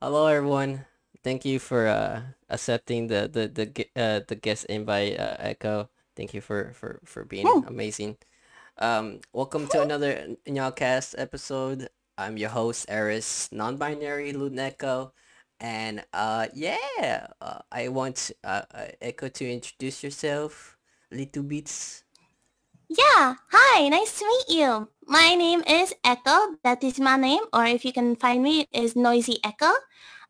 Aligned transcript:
Hello, 0.00 0.26
everyone. 0.26 0.86
Thank 1.22 1.44
you 1.44 1.58
for 1.58 1.86
uh, 1.88 2.22
accepting 2.48 3.06
the 3.08 3.28
the 3.28 3.48
the 3.48 3.66
uh, 3.96 4.20
the 4.26 4.34
guest 4.36 4.64
invite, 4.66 5.18
uh, 5.18 5.36
Echo. 5.38 5.88
Thank 6.16 6.34
you 6.34 6.40
for 6.40 6.72
for 6.74 7.00
for 7.04 7.24
being 7.24 7.56
Hmm. 7.56 7.60
amazing. 7.62 8.16
Um, 8.78 9.20
welcome 9.32 9.66
to 9.68 9.80
another 9.80 10.36
NyaaCast 10.48 11.14
episode. 11.18 11.88
I'm 12.18 12.36
your 12.38 12.50
host, 12.50 12.86
Eris, 12.88 13.48
non-binary 13.52 14.32
Luneko, 14.34 15.12
and 15.60 16.04
uh, 16.12 16.48
yeah, 16.54 17.28
uh, 17.40 17.60
I 17.72 17.88
want 17.88 18.30
uh, 18.44 18.62
uh, 18.74 18.88
Echo 19.00 19.28
to 19.28 19.44
introduce 19.50 20.02
yourself, 20.04 20.78
little 21.10 21.42
bits. 21.44 22.04
Yeah, 22.90 23.36
hi, 23.54 23.86
nice 23.88 24.18
to 24.18 24.26
meet 24.26 24.58
you. 24.58 24.88
My 25.06 25.36
name 25.36 25.62
is 25.62 25.94
Echo, 26.02 26.58
that 26.64 26.82
is 26.82 26.98
my 26.98 27.14
name, 27.14 27.46
or 27.52 27.64
if 27.64 27.84
you 27.84 27.92
can 27.92 28.16
find 28.16 28.42
me, 28.42 28.62
it 28.62 28.68
is 28.74 28.96
Noisy 28.96 29.38
Echo. 29.44 29.70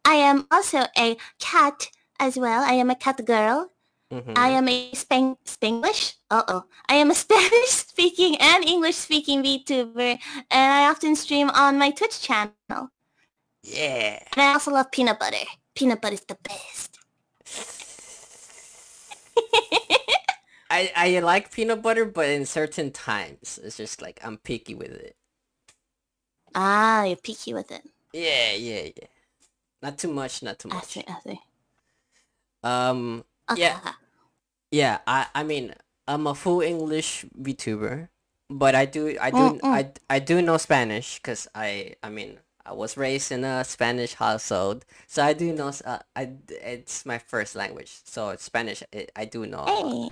I 0.05 0.17
am 0.21 0.47
also 0.51 0.85
a 0.93 1.17
cat 1.39 1.89
as 2.21 2.37
well. 2.37 2.61
I 2.63 2.73
am 2.73 2.91
a 2.91 2.95
cat 2.95 3.25
girl. 3.25 3.73
Mm-hmm. 4.13 4.35
I 4.37 4.49
am 4.49 4.69
a 4.69 4.93
Span- 4.93 5.39
Spanglish? 5.47 6.17
Uh-oh. 6.31 6.65
I 6.87 6.97
am 6.97 7.11
a 7.11 7.15
Spanish-speaking 7.25 8.37
and 8.39 8.63
English-speaking 8.63 9.43
VTuber, 9.43 10.19
and 10.51 10.73
I 10.73 10.91
often 10.91 11.17
stream 11.17 11.49
on 11.49 11.79
my 11.79 11.91
Twitch 11.93 12.21
channel. 12.21 12.93
Yeah. 13.63 14.21
And 14.37 14.43
I 14.43 14.53
also 14.53 14.71
love 14.71 14.93
peanut 14.93 15.19
butter. 15.19 15.49
Peanut 15.75 16.03
butter 16.03 16.13
is 16.13 16.29
the 16.29 16.37
best. 16.45 16.99
I 20.71 20.93
I 20.97 21.19
like 21.21 21.53
peanut 21.53 21.83
butter, 21.83 22.05
but 22.07 22.29
in 22.31 22.47
certain 22.47 22.93
times, 22.93 23.59
it's 23.63 23.77
just 23.77 24.01
like 24.03 24.21
I'm 24.25 24.39
picky 24.39 24.75
with 24.75 24.93
it. 24.93 25.17
ah, 26.55 27.03
you're 27.05 27.17
picky 27.17 27.53
with 27.55 27.71
it. 27.73 27.83
Yeah, 28.13 28.53
yeah, 28.55 28.83
yeah. 28.97 29.09
Not 29.83 29.99
too 29.99 30.13
much, 30.13 30.43
not 30.43 30.59
too 30.61 30.71
I 30.71 30.81
much. 30.81 30.83
see, 30.83 31.05
I 31.07 31.21
see. 31.21 31.41
Um, 32.63 33.25
Okay. 33.51 33.75
Yeah. 33.75 33.95
yeah. 34.71 34.99
I 35.07 35.27
I 35.35 35.43
mean, 35.43 35.75
I'm 36.09 36.27
a 36.27 36.35
full 36.35 36.61
English 36.61 37.25
VTuber, 37.39 38.09
but 38.49 38.75
I 38.75 38.85
do 38.87 39.17
I 39.21 39.31
do 39.31 39.51
Mm, 39.51 39.61
mm. 39.61 39.73
I 39.73 39.93
I 40.09 40.19
do 40.19 40.43
know 40.43 40.57
Spanish 40.59 41.17
because 41.19 41.49
I 41.55 41.97
I 42.03 42.11
mean 42.11 42.39
I 42.65 42.73
was 42.73 42.97
raised 42.97 43.33
in 43.33 43.45
a 43.45 43.65
Spanish 43.65 44.15
household, 44.15 44.85
so 45.07 45.23
I 45.25 45.33
do 45.33 45.53
know 45.53 45.73
uh, 45.85 45.99
I 46.17 46.33
it's 46.49 47.07
my 47.07 47.19
first 47.19 47.55
language, 47.57 48.01
so 48.05 48.31
it's 48.31 48.45
Spanish 48.45 48.83
I, 48.95 49.07
I 49.17 49.25
do 49.25 49.47
know 49.47 49.61
a 49.71 49.75
lot. 49.75 49.99
Hey. 49.99 50.11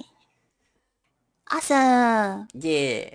Awesome. 1.51 2.49
Yeah. 2.55 3.09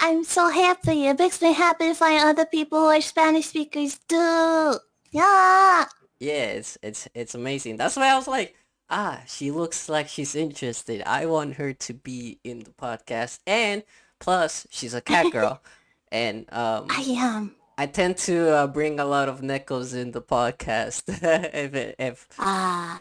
I'm 0.00 0.24
so 0.24 0.48
happy. 0.50 1.06
It 1.06 1.18
makes 1.18 1.40
me 1.42 1.52
happy 1.52 1.88
to 1.88 1.94
find 1.94 2.22
other 2.24 2.46
people 2.46 2.80
who 2.80 2.86
are 2.86 3.00
Spanish 3.00 3.46
speakers 3.46 3.98
too. 4.08 4.76
Yeah. 5.10 5.84
Yeah, 6.18 6.44
it's 6.60 6.78
it's 6.82 7.08
it's 7.14 7.34
amazing. 7.34 7.76
That's 7.76 7.96
why 7.96 8.08
I 8.12 8.16
was 8.16 8.28
like, 8.28 8.54
ah, 8.90 9.22
she 9.26 9.50
looks 9.50 9.88
like 9.88 10.08
she's 10.08 10.34
interested. 10.34 11.02
I 11.06 11.26
want 11.26 11.54
her 11.54 11.72
to 11.72 11.94
be 11.94 12.38
in 12.44 12.60
the 12.60 12.70
podcast, 12.72 13.40
and 13.46 13.82
plus 14.20 14.66
she's 14.70 14.92
a 14.94 15.00
cat 15.00 15.32
girl, 15.32 15.62
and 16.12 16.44
um, 16.52 16.86
I 16.90 17.04
am. 17.16 17.54
I 17.78 17.86
tend 17.86 18.18
to 18.28 18.50
uh, 18.54 18.66
bring 18.66 19.00
a 19.00 19.06
lot 19.06 19.30
of 19.30 19.40
Nekos 19.40 19.94
in 19.94 20.12
the 20.12 20.20
podcast. 20.20 21.04
if 21.54 21.74
it, 21.74 21.96
if 21.98 22.28
Ah, 22.38 23.00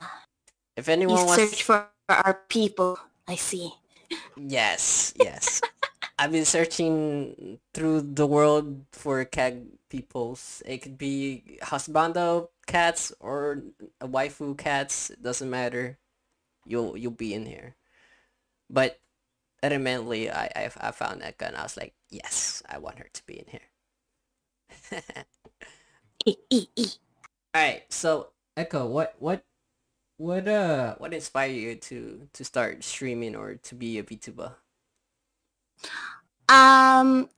if 0.77 0.87
you 0.87 0.93
anyone 0.93 1.27
search 1.27 1.59
wants, 1.59 1.61
for 1.61 1.87
our 2.07 2.39
people. 2.47 2.97
I 3.27 3.35
see. 3.35 3.73
Yes, 4.37 5.13
yes, 5.19 5.61
I've 6.17 6.31
been 6.31 6.45
searching 6.45 7.59
through 7.73 8.01
the 8.15 8.27
world 8.27 8.85
for 8.91 9.23
cat 9.25 9.55
peoples. 9.89 10.61
It 10.65 10.79
could 10.81 10.97
be 10.97 11.59
husbando 11.63 12.49
cats 12.67 13.13
or 13.19 13.63
waifu 14.01 14.57
cats. 14.57 15.09
It 15.11 15.23
doesn't 15.23 15.49
matter. 15.49 15.97
You'll 16.65 16.97
you'll 16.97 17.11
be 17.11 17.33
in 17.33 17.45
here. 17.45 17.75
But 18.69 18.99
ultimately, 19.63 20.31
I 20.31 20.45
I, 20.55 20.71
I 20.79 20.91
found 20.91 21.23
Echo 21.23 21.45
and 21.47 21.57
I 21.57 21.63
was 21.63 21.77
like, 21.77 21.93
yes, 22.09 22.63
I 22.69 22.79
want 22.79 22.99
her 22.99 23.09
to 23.13 23.23
be 23.25 23.39
in 23.39 23.47
here. 23.47 23.69
All 27.53 27.61
right, 27.63 27.83
so 27.89 28.29
Echo, 28.57 28.87
what 28.87 29.15
what 29.19 29.43
what 30.19 30.47
uh 30.49 30.95
what 30.97 31.13
inspired 31.13 31.55
you 31.55 31.75
to 31.75 32.27
to 32.33 32.43
start 32.43 32.83
streaming 32.83 33.35
or 33.35 33.55
to 33.55 33.73
be 33.73 33.97
a 33.97 34.03
VTuber? 34.03 34.51
Um, 36.49 37.29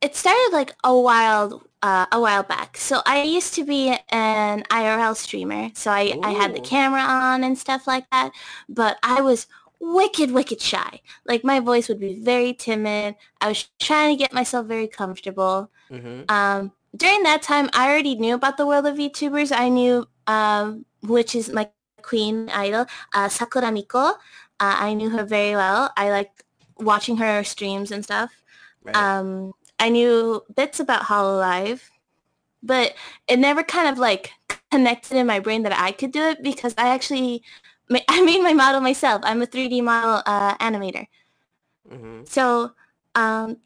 it 0.00 0.16
started 0.16 0.50
like 0.52 0.74
a 0.82 0.98
while, 0.98 1.62
uh, 1.82 2.06
a 2.10 2.20
while 2.20 2.42
back. 2.42 2.76
So 2.76 3.00
I 3.06 3.22
used 3.22 3.54
to 3.54 3.64
be 3.64 3.96
an 4.08 4.64
IRL 4.70 5.14
streamer. 5.14 5.70
So 5.74 5.90
I, 5.90 6.18
I 6.22 6.32
had 6.32 6.54
the 6.54 6.60
camera 6.60 7.00
on 7.00 7.44
and 7.44 7.56
stuff 7.56 7.86
like 7.86 8.08
that. 8.10 8.32
But 8.68 8.98
I 9.02 9.20
was 9.20 9.46
wicked, 9.78 10.32
wicked 10.32 10.60
shy. 10.60 11.00
Like 11.26 11.44
my 11.44 11.60
voice 11.60 11.88
would 11.88 12.00
be 12.00 12.18
very 12.20 12.54
timid. 12.54 13.14
I 13.40 13.48
was 13.48 13.68
trying 13.78 14.16
to 14.16 14.20
get 14.20 14.32
myself 14.32 14.66
very 14.66 14.88
comfortable. 14.88 15.70
Mm-hmm. 15.90 16.22
Um, 16.28 16.72
during 16.96 17.22
that 17.24 17.42
time, 17.42 17.68
I 17.72 17.88
already 17.88 18.16
knew 18.16 18.34
about 18.34 18.56
the 18.56 18.66
world 18.66 18.86
of 18.86 18.96
VTubers. 18.96 19.56
I 19.56 19.68
knew, 19.68 20.08
um, 20.26 20.86
which 21.02 21.34
is 21.34 21.50
my 21.50 21.68
queen 22.04 22.48
idol, 22.50 22.86
uh, 23.14 23.28
Sakura 23.28 23.72
Miko. 23.72 24.18
Uh, 24.60 24.76
I 24.88 24.94
knew 24.94 25.10
her 25.10 25.24
very 25.24 25.54
well. 25.54 25.90
I 25.96 26.10
liked 26.10 26.44
watching 26.76 27.16
her 27.16 27.42
streams 27.44 27.90
and 27.90 28.04
stuff. 28.04 28.30
Right. 28.82 28.96
Um, 28.96 29.52
I 29.78 29.88
knew 29.88 30.42
bits 30.54 30.80
about 30.80 31.02
Hololive, 31.02 31.82
but 32.62 32.94
it 33.28 33.38
never 33.38 33.62
kind 33.62 33.88
of 33.88 33.98
like 33.98 34.32
connected 34.70 35.16
in 35.16 35.26
my 35.26 35.40
brain 35.40 35.62
that 35.62 35.78
I 35.78 35.92
could 35.92 36.12
do 36.12 36.22
it 36.22 36.42
because 36.42 36.74
I 36.78 36.88
actually, 36.88 37.42
I 38.08 38.22
made 38.22 38.42
my 38.42 38.52
model 38.52 38.80
myself. 38.80 39.22
I'm 39.24 39.42
a 39.42 39.46
3D 39.46 39.82
model 39.82 40.22
uh, 40.26 40.56
animator. 40.58 41.06
mm-hmm. 41.90 42.24
So 42.24 42.72
um, 43.14 43.58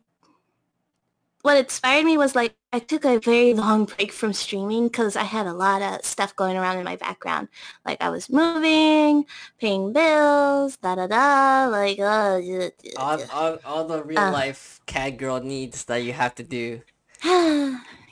what 1.42 1.56
inspired 1.56 2.04
me 2.04 2.16
was 2.16 2.34
like 2.34 2.54
I 2.72 2.80
took 2.80 3.04
a 3.06 3.18
very 3.18 3.54
long 3.54 3.86
break 3.86 4.12
from 4.12 4.32
streaming 4.34 4.88
because 4.88 5.16
I 5.16 5.24
had 5.24 5.46
a 5.46 5.54
lot 5.54 5.80
of 5.80 6.04
stuff 6.04 6.36
going 6.36 6.56
around 6.56 6.76
in 6.78 6.84
my 6.84 6.96
background. 6.96 7.48
Like 7.84 8.00
I 8.02 8.10
was 8.10 8.28
moving, 8.28 9.24
paying 9.58 9.92
bills, 9.92 10.76
da 10.76 10.94
da 10.94 11.06
da. 11.06 11.68
Like 11.70 11.98
uh, 11.98 12.40
All, 12.96 13.20
all 13.32 13.58
all 13.64 13.84
the 13.84 14.02
real 14.04 14.20
Uh. 14.20 14.32
life 14.32 14.80
cat 14.86 15.16
girl 15.16 15.40
needs 15.40 15.84
that 15.86 15.98
you 16.04 16.12
have 16.12 16.34
to 16.36 16.42
do. 16.42 16.82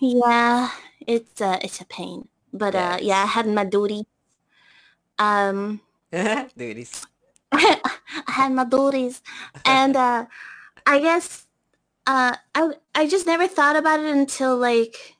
yeah, 0.00 0.70
it's 1.06 1.40
uh, 1.40 1.58
it's 1.62 1.80
a 1.80 1.84
pain. 1.86 2.28
But 2.52 2.74
uh, 2.74 2.98
yeah, 3.00 3.22
I 3.24 3.26
had 3.26 3.46
my 3.48 3.64
duty. 3.64 4.06
Um, 5.18 5.80
Duties. 6.56 7.06
I 7.52 7.80
had 8.28 8.52
my 8.52 8.64
duties, 8.64 9.22
and 9.64 9.96
uh, 9.96 10.26
I 10.86 11.00
guess 11.00 11.45
uh, 12.06 12.36
I 12.54 12.72
I 12.94 13.06
just 13.08 13.26
never 13.26 13.46
thought 13.48 13.76
about 13.76 14.00
it 14.00 14.06
until 14.14 14.56
like 14.56 15.16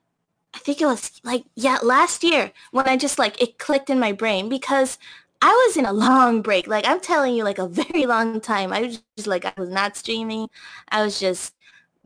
I 0.54 0.58
think 0.60 0.80
it 0.82 0.86
was 0.86 1.20
like 1.24 1.44
yeah 1.56 1.78
last 1.82 2.24
year 2.24 2.52
when 2.72 2.88
I 2.88 2.96
just 2.96 3.18
like 3.18 3.40
it 3.42 3.58
clicked 3.58 3.90
in 3.90 4.00
my 4.00 4.12
brain 4.12 4.48
because 4.50 4.98
I 5.42 5.50
was 5.68 5.76
in 5.76 5.86
a 5.86 5.92
long 5.94 6.42
break. 6.42 6.66
Like 6.68 6.86
I'm 6.88 7.00
telling 7.00 7.34
you, 7.36 7.44
like 7.44 7.58
a 7.58 7.68
very 7.82 8.06
long 8.06 8.40
time. 8.40 8.72
I 8.72 8.82
was 8.82 9.02
just 9.18 9.28
like 9.28 9.44
I 9.46 9.54
was 9.58 9.70
not 9.70 9.96
streaming. 9.96 10.48
I 10.90 11.04
was 11.04 11.20
just 11.20 11.54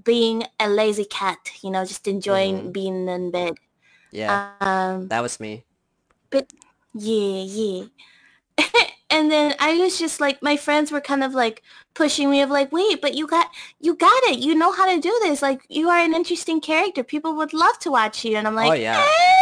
being 0.04 0.44
a 0.60 0.68
lazy 0.70 1.04
cat, 1.06 1.38
you 1.62 1.70
know, 1.70 1.84
just 1.86 2.08
enjoying 2.08 2.70
Mhm. 2.70 2.72
being 2.72 3.08
in 3.08 3.30
bed. 3.32 3.54
Yeah, 4.10 4.44
Um, 4.60 5.08
that 5.08 5.20
was 5.20 5.40
me. 5.40 5.64
But 6.30 6.52
yeah, 6.94 7.42
yeah. 7.44 7.84
and 9.10 9.30
then 9.30 9.54
I 9.58 9.76
was 9.78 9.98
just 9.98 10.20
like, 10.20 10.42
my 10.42 10.56
friends 10.56 10.92
were 10.92 11.00
kind 11.00 11.24
of 11.24 11.34
like 11.34 11.62
pushing 11.94 12.30
me 12.30 12.42
of 12.42 12.50
like, 12.50 12.70
wait, 12.72 13.00
but 13.02 13.14
you 13.14 13.26
got, 13.26 13.50
you 13.80 13.94
got 13.96 14.22
it. 14.24 14.38
You 14.38 14.54
know 14.54 14.72
how 14.72 14.86
to 14.86 15.00
do 15.00 15.14
this. 15.22 15.42
Like, 15.42 15.62
you 15.68 15.88
are 15.88 15.98
an 15.98 16.14
interesting 16.14 16.60
character. 16.60 17.02
People 17.02 17.34
would 17.36 17.52
love 17.52 17.78
to 17.80 17.90
watch 17.90 18.24
you. 18.24 18.36
And 18.36 18.46
I'm 18.46 18.54
like, 18.54 18.70
oh 18.70 18.74
yeah. 18.74 19.04
"Eh." 19.04 19.40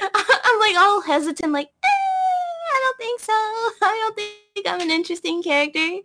I'm 0.14 0.60
like 0.60 0.76
all 0.76 1.00
hesitant, 1.02 1.52
like, 1.52 1.70
eh, 1.82 1.86
I 1.86 2.80
don't 2.84 2.98
think 2.98 3.20
so. 3.20 3.32
I 3.82 4.12
don't 4.14 4.16
think 4.16 4.66
I'm 4.66 4.80
an 4.80 4.90
interesting 4.90 5.42
character. 5.42 6.00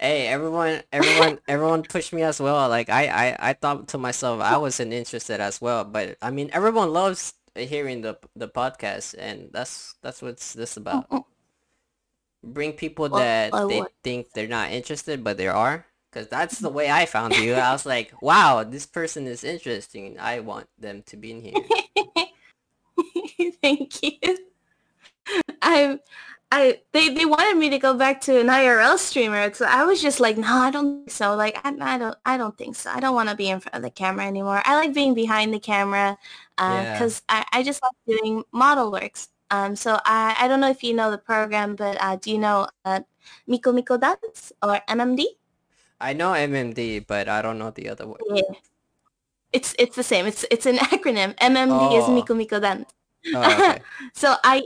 Hey, 0.00 0.28
everyone, 0.28 0.82
everyone, 0.92 1.40
everyone 1.48 1.82
pushed 1.82 2.12
me 2.12 2.22
as 2.22 2.40
well. 2.40 2.68
Like 2.68 2.88
I, 2.88 3.06
I, 3.08 3.50
I 3.50 3.52
thought 3.52 3.88
to 3.88 3.98
myself 3.98 4.40
I 4.40 4.56
wasn't 4.56 4.92
interested 4.92 5.40
as 5.40 5.60
well. 5.60 5.84
But 5.84 6.16
I 6.22 6.30
mean, 6.30 6.50
everyone 6.52 6.92
loves 6.92 7.34
hearing 7.54 8.02
the 8.02 8.18
the 8.36 8.48
podcast, 8.48 9.14
and 9.18 9.50
that's 9.52 9.94
that's 10.02 10.22
what's 10.22 10.52
this 10.52 10.76
about. 10.76 11.06
Bring 12.42 12.72
people 12.72 13.08
that 13.10 13.52
they 13.68 13.82
think 14.02 14.32
they're 14.32 14.48
not 14.48 14.70
interested, 14.70 15.22
but 15.22 15.36
they 15.36 15.48
are. 15.48 15.86
Cause 16.12 16.26
that's 16.26 16.58
the 16.58 16.70
way 16.70 16.90
I 17.00 17.06
found 17.06 17.36
you. 17.36 17.54
I 17.54 17.72
was 17.72 17.86
like, 17.86 18.12
wow, 18.20 18.64
this 18.64 18.86
person 18.86 19.26
is 19.26 19.44
interesting. 19.44 20.18
I 20.18 20.40
want 20.40 20.66
them 20.78 21.02
to 21.06 21.16
be 21.16 21.30
in 21.30 21.40
here. 21.40 21.54
Thank 23.62 24.02
you. 24.02 24.38
I'm 25.62 26.00
I 26.52 26.80
they, 26.92 27.14
they 27.14 27.24
wanted 27.24 27.56
me 27.58 27.70
to 27.70 27.78
go 27.78 27.94
back 27.94 28.20
to 28.22 28.40
an 28.40 28.48
IRL 28.48 28.98
streamer. 28.98 29.52
So 29.54 29.66
I 29.66 29.84
was 29.84 30.02
just 30.02 30.18
like, 30.18 30.36
no, 30.36 30.48
I 30.48 30.70
don't 30.70 31.04
think 31.04 31.10
so. 31.10 31.36
Like 31.36 31.56
I, 31.64 31.74
I 31.80 31.98
don't 31.98 32.16
I 32.26 32.36
don't 32.36 32.56
think 32.58 32.74
so. 32.74 32.90
I 32.90 32.98
don't 32.98 33.14
want 33.14 33.28
to 33.28 33.36
be 33.36 33.48
in 33.48 33.60
front 33.60 33.76
of 33.76 33.82
the 33.82 33.90
camera 33.90 34.26
anymore. 34.26 34.60
I 34.64 34.74
like 34.74 34.92
being 34.92 35.14
behind 35.14 35.54
the 35.54 35.60
camera 35.60 36.18
because 36.56 37.22
uh, 37.28 37.34
yeah. 37.34 37.44
I, 37.52 37.60
I 37.60 37.62
just 37.62 37.80
like 37.82 38.18
doing 38.18 38.42
model 38.52 38.90
works. 38.90 39.28
Um, 39.52 39.74
so 39.74 39.98
I, 40.04 40.36
I 40.38 40.48
don't 40.48 40.60
know 40.60 40.70
if 40.70 40.82
you 40.82 40.94
know 40.94 41.10
the 41.10 41.18
program, 41.18 41.74
but 41.74 41.96
uh, 42.00 42.16
do 42.16 42.30
you 42.30 42.38
know 42.38 42.68
uh, 42.84 43.00
Miku 43.48 43.74
Miku 43.74 44.00
Dance 44.00 44.52
or 44.62 44.80
MMD? 44.88 45.24
I 46.00 46.12
know 46.14 46.32
MMD, 46.32 47.06
but 47.06 47.28
I 47.28 47.42
don't 47.42 47.58
know 47.58 47.70
the 47.70 47.88
other 47.90 48.06
one. 48.06 48.20
Yeah. 48.32 48.42
It's 49.52 49.74
it's 49.78 49.96
the 49.96 50.04
same. 50.04 50.26
It's 50.26 50.44
it's 50.50 50.66
an 50.66 50.76
acronym. 50.76 51.34
MMD 51.38 51.90
oh. 51.90 51.98
is 51.98 52.04
Miku 52.04 52.34
Miku 52.34 52.60
Dance. 52.60 52.92
Oh, 53.34 53.52
okay. 53.52 53.82
so 54.14 54.36
I 54.44 54.62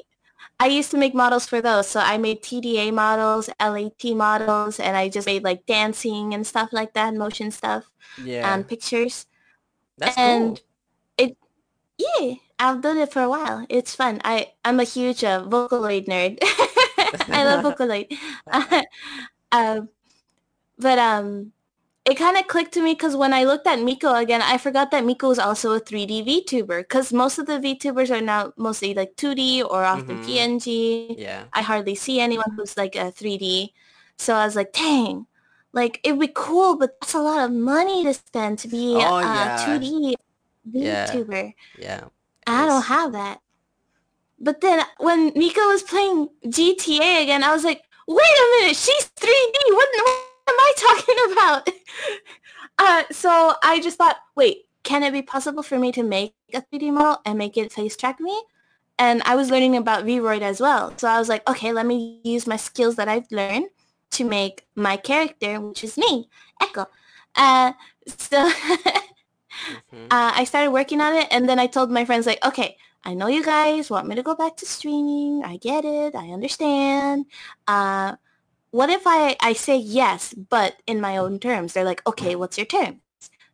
I 0.64 0.69
used 0.69 0.90
to 0.93 0.96
make 0.96 1.12
models 1.12 1.44
for 1.44 1.61
those. 1.61 1.87
So 1.87 2.00
I 2.00 2.16
made 2.16 2.40
TDA 2.43 2.90
models, 2.90 3.50
LAT 3.61 4.16
models, 4.16 4.81
and 4.81 4.96
I 4.96 5.11
just 5.11 5.26
made 5.26 5.44
like 5.44 5.66
dancing 5.66 6.32
and 6.32 6.46
stuff 6.46 6.70
like 6.72 6.94
that, 6.94 7.12
motion 7.12 7.50
stuff, 7.50 7.84
yeah, 8.16 8.49
and 8.49 8.66
pictures. 8.66 9.26
That's 9.99 10.16
and 10.16 10.56
cool. 10.56 11.28
It, 11.28 11.37
yeah, 11.99 12.34
I've 12.58 12.81
done 12.81 12.96
it 12.96 13.12
for 13.12 13.20
a 13.20 13.28
while. 13.28 13.66
It's 13.69 13.94
fun. 13.94 14.22
I 14.25 14.52
I'm 14.64 14.81
a 14.81 14.84
huge 14.84 15.22
uh, 15.22 15.44
Vocaloid 15.44 16.08
nerd. 16.08 16.38
I 17.28 17.44
love 17.44 17.61
Vocaloid. 17.69 18.08
um, 19.52 19.90
but 20.78 20.99
um, 20.99 21.52
it 22.04 22.18
kind 22.18 22.36
of 22.36 22.46
clicked 22.48 22.72
to 22.74 22.82
me 22.82 22.92
because 22.92 23.16
when 23.16 23.32
I 23.32 23.44
looked 23.44 23.66
at 23.66 23.80
Miko 23.80 24.14
again, 24.14 24.42
I 24.42 24.58
forgot 24.58 24.90
that 24.90 25.06
Miko 25.06 25.30
is 25.30 25.38
also 25.38 25.72
a 25.72 25.80
3D 25.80 26.26
VTuber 26.26 26.82
because 26.82 27.12
most 27.14 27.38
of 27.38 27.46
the 27.46 27.58
VTubers 27.58 28.10
are 28.10 28.20
now 28.20 28.52
mostly 28.56 28.92
like 28.92 29.16
2D 29.16 29.64
or 29.64 29.84
often 29.84 30.18
mm-hmm. 30.18 30.28
PNG. 30.28 31.14
Yeah. 31.18 31.44
I 31.54 31.62
hardly 31.62 31.94
see 31.94 32.20
anyone 32.20 32.50
who's 32.56 32.76
like 32.76 32.94
a 32.94 33.10
3D. 33.10 33.70
So 34.18 34.34
I 34.34 34.44
was 34.44 34.54
like, 34.54 34.74
dang, 34.74 35.26
like 35.72 36.00
it'd 36.04 36.20
be 36.20 36.30
cool, 36.34 36.76
but 36.76 37.00
that's 37.00 37.14
a 37.14 37.20
lot 37.20 37.42
of 37.42 37.52
money 37.52 38.04
to 38.04 38.12
spend 38.12 38.58
to 38.60 38.68
be 38.68 38.96
oh, 38.96 39.16
a 39.16 39.22
yeah. 39.22 39.66
2D 39.66 40.14
VTuber. 40.74 41.54
Yeah. 41.78 41.84
yeah. 41.86 42.04
I 42.46 42.66
don't 42.66 42.82
have 42.82 43.12
that. 43.12 43.40
But 44.38 44.60
then 44.60 44.84
when 44.98 45.32
Miko 45.34 45.60
was 45.68 45.82
playing 45.82 46.28
GTA 46.44 47.22
again, 47.22 47.42
I 47.42 47.52
was 47.54 47.64
like, 47.64 47.82
wait 48.06 48.20
a 48.20 48.60
minute, 48.60 48.76
she's 48.76 49.10
3D. 49.18 49.54
What, 49.72 49.88
what 49.94 50.24
am 50.49 50.55
I 50.58 50.73
talking 50.76 51.32
about? 51.32 51.70
uh, 52.79 53.02
so 53.12 53.55
I 53.62 53.81
just 53.81 53.99
thought, 53.99 54.17
wait, 54.35 54.64
can 54.82 55.02
it 55.02 55.12
be 55.12 55.23
possible 55.23 55.62
for 55.62 55.79
me 55.79 55.93
to 55.93 56.02
make 56.02 56.35
a 56.52 56.62
3D 56.62 56.93
model 56.93 57.20
and 57.25 57.38
make 57.38 57.56
it 57.56 57.73
face 57.73 57.96
track 57.96 58.20
me? 58.20 58.41
And 58.99 59.23
I 59.25 59.35
was 59.35 59.50
learning 59.50 59.76
about 59.76 60.05
Vroid 60.05 60.43
as 60.43 60.61
well. 60.61 60.93
So 60.99 61.08
I 61.08 61.19
was 61.19 61.29
like, 61.29 61.49
okay, 61.49 61.73
let 61.73 61.87
me 61.87 62.20
use 62.25 62.46
my 62.46 62.56
skills 62.56 62.96
that 62.96 63.08
I've 63.08 63.31
learned 63.31 63.67
to 64.12 64.25
make 64.25 64.67
my 64.76 64.96
character, 64.96 65.61
which 65.61 65.82
is 65.82 65.96
me, 65.99 66.29
Echo. 66.62 66.87
Uh, 67.35 67.73
so 68.06 68.49
mm-hmm. 68.50 70.05
uh, 70.11 70.32
I 70.35 70.44
started 70.44 70.70
working 70.70 71.00
on 71.00 71.17
it, 71.17 71.26
and 71.32 71.49
then 71.49 71.58
I 71.58 71.67
told 71.67 71.90
my 71.90 72.05
friends, 72.05 72.26
like, 72.26 72.44
okay, 72.44 72.76
I 73.05 73.14
know 73.14 73.26
you 73.26 73.44
guys 73.44 73.90
want 73.90 74.06
me 74.06 74.14
to 74.14 74.23
go 74.23 74.35
back 74.35 74.56
to 74.58 74.67
streaming. 74.67 75.43
I 75.44 75.56
get 75.58 75.85
it. 75.85 76.14
I 76.14 76.29
understand. 76.29 77.26
Uh, 77.69 78.14
what 78.75 78.91
if 78.91 79.06
I, 79.06 79.37
I 79.38 79.53
say 79.53 79.76
yes, 79.76 80.35
but 80.35 80.82
in 80.88 81.00
my 81.00 81.17
own 81.17 81.38
terms? 81.38 81.73
They're 81.73 81.85
like, 81.85 82.03
okay, 82.09 82.35
what's 82.35 82.59
your 82.59 82.67
terms? 82.67 82.99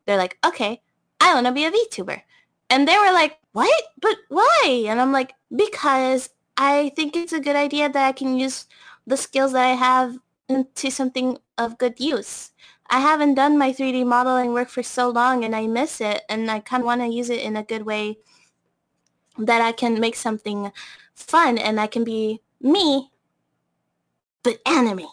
They're 0.06 0.16
like, 0.16 0.38
okay, 0.46 0.80
I 1.20 1.34
want 1.34 1.46
to 1.46 1.52
be 1.52 1.66
a 1.66 1.70
VTuber. 1.70 2.22
And 2.70 2.88
they 2.88 2.96
were 2.96 3.12
like, 3.12 3.36
what? 3.52 3.84
But 4.00 4.16
why? 4.30 4.86
And 4.88 4.98
I'm 4.98 5.12
like, 5.12 5.34
because 5.54 6.30
I 6.56 6.92
think 6.96 7.14
it's 7.16 7.34
a 7.34 7.38
good 7.38 7.54
idea 7.54 7.90
that 7.90 8.08
I 8.08 8.12
can 8.12 8.38
use 8.38 8.64
the 9.06 9.18
skills 9.18 9.52
that 9.52 9.62
I 9.62 9.74
have 9.74 10.16
into 10.48 10.90
something 10.90 11.36
of 11.58 11.76
good 11.76 12.00
use. 12.00 12.52
I 12.88 13.00
haven't 13.00 13.34
done 13.34 13.58
my 13.58 13.74
3D 13.74 14.06
modeling 14.06 14.54
work 14.54 14.70
for 14.70 14.82
so 14.82 15.10
long 15.10 15.44
and 15.44 15.54
I 15.54 15.66
miss 15.66 16.00
it 16.00 16.22
and 16.30 16.50
I 16.50 16.60
kind 16.60 16.80
of 16.80 16.86
want 16.86 17.02
to 17.02 17.08
use 17.08 17.28
it 17.28 17.42
in 17.42 17.56
a 17.56 17.62
good 17.62 17.84
way 17.84 18.16
that 19.36 19.60
I 19.60 19.72
can 19.72 20.00
make 20.00 20.16
something 20.16 20.72
fun 21.14 21.58
and 21.58 21.78
I 21.78 21.88
can 21.88 22.04
be 22.04 22.40
me 22.58 23.10
but 24.42 24.58
anime. 24.66 25.06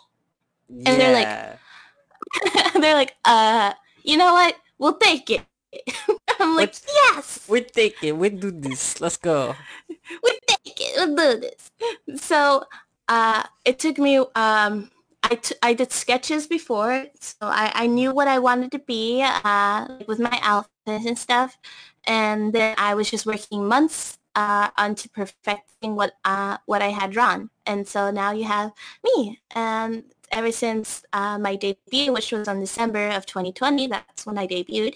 And 0.70 0.88
yeah. 0.88 0.96
they're 0.98 1.14
like, 1.14 2.74
they're 2.82 2.96
like, 2.96 3.16
uh, 3.26 3.74
you 4.04 4.18
know 4.18 4.34
what? 4.34 4.56
We'll 4.78 4.98
take 4.98 5.30
it. 5.30 5.42
I'm 6.40 6.56
like, 6.56 6.70
Let's, 6.70 6.86
yes. 6.86 7.46
We 7.50 7.62
take 7.62 8.04
it. 8.04 8.14
We 8.14 8.30
do 8.30 8.52
this. 8.52 9.02
Let's 9.02 9.18
go. 9.18 9.56
we 9.90 10.40
take 10.48 10.78
it. 10.80 10.94
We'll 10.98 11.16
do 11.16 11.42
this. 11.42 11.72
So, 12.22 12.64
uh, 13.08 13.44
it 13.66 13.80
took 13.80 13.98
me. 13.98 14.18
Um, 14.36 14.92
I, 15.24 15.36
t- 15.36 15.56
I 15.62 15.74
did 15.74 15.92
sketches 15.92 16.48
before, 16.48 17.06
so 17.20 17.36
I, 17.42 17.72
I 17.74 17.88
knew 17.88 18.14
what 18.14 18.30
I 18.30 18.40
wanted 18.40 18.72
to 18.72 18.80
be 18.80 19.22
uh, 19.24 19.88
with 20.08 20.20
my 20.20 20.40
outfits 20.42 21.06
and 21.06 21.18
stuff. 21.18 21.58
And 22.06 22.54
then 22.54 22.76
I 22.78 22.94
was 22.94 23.10
just 23.12 23.26
working 23.26 23.68
months 23.68 24.17
uh, 24.38 24.70
onto 24.78 25.10
perfecting 25.10 25.96
what 25.96 26.14
uh, 26.24 26.58
what 26.68 26.82
I 26.84 26.90
had 26.90 27.12
drawn. 27.12 27.50
And 27.66 27.88
so 27.88 28.12
now 28.12 28.32
you 28.32 28.44
have 28.44 28.72
me. 29.04 29.42
And 29.56 30.04
ever 30.32 30.52
since 30.52 31.04
uh, 31.12 31.40
my 31.40 31.56
debut, 31.56 32.14
which 32.14 32.32
was 32.32 32.48
on 32.48 32.60
December 32.60 33.10
of 33.10 33.26
2020, 33.26 33.88
that's 33.88 34.26
when 34.28 34.38
I 34.38 34.46
debuted, 34.48 34.96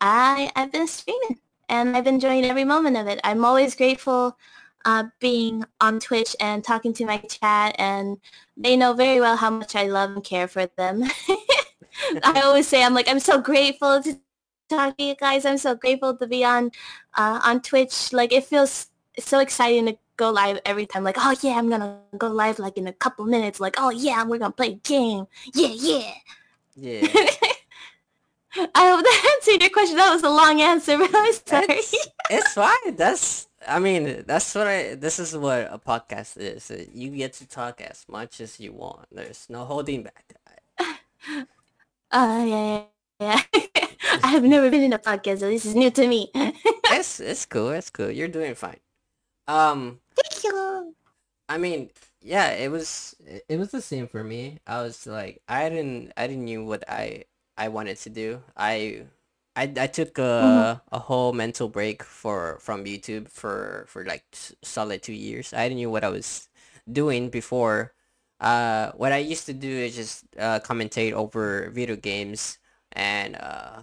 I, 0.00 0.52
I've 0.54 0.70
been 0.70 0.86
streaming 0.86 1.40
and 1.70 1.96
I've 1.96 2.06
enjoyed 2.06 2.44
every 2.44 2.64
moment 2.64 2.98
of 2.98 3.06
it. 3.08 3.18
I'm 3.24 3.46
always 3.46 3.74
grateful 3.74 4.36
uh, 4.84 5.04
being 5.20 5.64
on 5.80 5.98
Twitch 5.98 6.36
and 6.38 6.62
talking 6.62 6.92
to 6.94 7.06
my 7.06 7.16
chat 7.16 7.74
and 7.78 8.18
they 8.58 8.76
know 8.76 8.92
very 8.92 9.20
well 9.20 9.36
how 9.36 9.50
much 9.50 9.74
I 9.74 9.84
love 9.86 10.10
and 10.10 10.22
care 10.22 10.48
for 10.48 10.66
them. 10.76 11.02
I 12.22 12.42
always 12.42 12.68
say 12.68 12.84
I'm 12.84 12.92
like 12.92 13.08
I'm 13.08 13.20
so 13.20 13.40
grateful 13.40 14.02
to 14.02 14.20
talk 14.68 14.96
to 14.98 15.04
you 15.04 15.14
guys. 15.14 15.44
I'm 15.44 15.58
so 15.58 15.74
grateful 15.74 16.16
to 16.16 16.26
be 16.26 16.44
on 16.44 16.70
uh, 17.16 17.40
on 17.44 17.60
Twitch. 17.60 18.12
Like 18.12 18.32
it 18.32 18.44
feels 18.44 18.88
so 19.18 19.40
exciting 19.40 19.86
to 19.86 19.98
go 20.16 20.30
live 20.30 20.60
every 20.64 20.86
time. 20.86 21.04
Like, 21.04 21.16
oh 21.18 21.34
yeah, 21.42 21.58
I'm 21.58 21.70
gonna 21.70 21.98
go 22.16 22.28
live 22.28 22.58
like 22.58 22.76
in 22.78 22.86
a 22.86 22.92
couple 22.92 23.24
minutes. 23.24 23.60
Like, 23.60 23.76
oh 23.78 23.90
yeah, 23.90 24.24
we're 24.24 24.38
gonna 24.38 24.52
play 24.52 24.72
a 24.72 24.74
game. 24.74 25.26
Yeah, 25.54 25.68
yeah. 25.68 26.12
Yeah. 26.76 27.06
I 28.74 28.90
hope 28.90 29.02
that 29.04 29.36
answered 29.36 29.60
your 29.60 29.70
question. 29.70 29.96
That 29.96 30.12
was 30.12 30.22
a 30.22 30.30
long 30.30 30.60
answer, 30.60 30.96
but 30.96 31.10
I'm 31.12 31.32
sorry. 31.32 31.66
It's, 31.70 32.08
it's 32.30 32.52
fine. 32.54 32.96
That's 32.96 33.48
I 33.66 33.78
mean, 33.78 34.24
that's 34.26 34.54
what 34.54 34.66
I. 34.66 34.94
This 34.94 35.18
is 35.18 35.36
what 35.36 35.68
a 35.70 35.78
podcast 35.78 36.36
is. 36.38 36.70
You 36.92 37.10
get 37.10 37.34
to 37.34 37.48
talk 37.48 37.80
as 37.80 38.06
much 38.08 38.40
as 38.40 38.60
you 38.60 38.72
want. 38.72 39.06
There's 39.10 39.46
no 39.50 39.64
holding 39.64 40.04
back. 40.04 40.24
Uh, 42.10 42.44
yeah, 42.46 42.82
yeah, 43.20 43.40
yeah. 43.52 43.60
I 44.24 44.28
have 44.28 44.44
never 44.44 44.70
been 44.70 44.82
in 44.82 44.92
a 44.92 44.98
podcast, 44.98 45.40
so 45.40 45.48
this 45.48 45.64
is 45.64 45.74
new 45.74 45.90
to 45.90 46.06
me. 46.06 46.30
it's 46.34 47.20
it's 47.20 47.46
cool. 47.46 47.70
It's 47.70 47.90
cool. 47.90 48.10
You're 48.10 48.28
doing 48.28 48.54
fine. 48.54 48.80
Um, 49.48 50.00
Thank 50.14 50.44
you. 50.44 50.94
I 51.48 51.58
mean, 51.58 51.90
yeah, 52.20 52.50
it 52.52 52.70
was 52.70 53.14
it 53.48 53.58
was 53.58 53.70
the 53.70 53.80
same 53.82 54.08
for 54.08 54.24
me. 54.24 54.58
I 54.66 54.82
was 54.82 55.06
like, 55.06 55.42
I 55.48 55.68
didn't 55.68 56.12
I 56.16 56.26
didn't 56.26 56.44
knew 56.44 56.64
what 56.64 56.84
I 56.88 57.24
I 57.56 57.68
wanted 57.68 57.98
to 57.98 58.10
do. 58.10 58.42
I 58.56 59.06
I, 59.56 59.72
I 59.78 59.86
took 59.86 60.18
a, 60.18 60.20
mm-hmm. 60.20 60.94
a 60.94 60.98
whole 60.98 61.32
mental 61.32 61.68
break 61.68 62.02
for 62.02 62.58
from 62.60 62.84
YouTube 62.84 63.30
for 63.30 63.86
for 63.88 64.04
like 64.04 64.24
solid 64.62 65.02
two 65.02 65.14
years. 65.14 65.54
I 65.54 65.68
didn't 65.68 65.82
know 65.82 65.90
what 65.90 66.04
I 66.04 66.10
was 66.10 66.48
doing 66.90 67.30
before. 67.30 67.94
Uh, 68.38 68.92
what 68.96 69.12
I 69.12 69.18
used 69.18 69.46
to 69.46 69.54
do 69.54 69.70
is 69.70 69.96
just 69.96 70.24
uh, 70.38 70.60
commentate 70.60 71.12
over 71.12 71.70
video 71.70 71.96
games, 71.96 72.58
and 72.92 73.36
uh, 73.36 73.82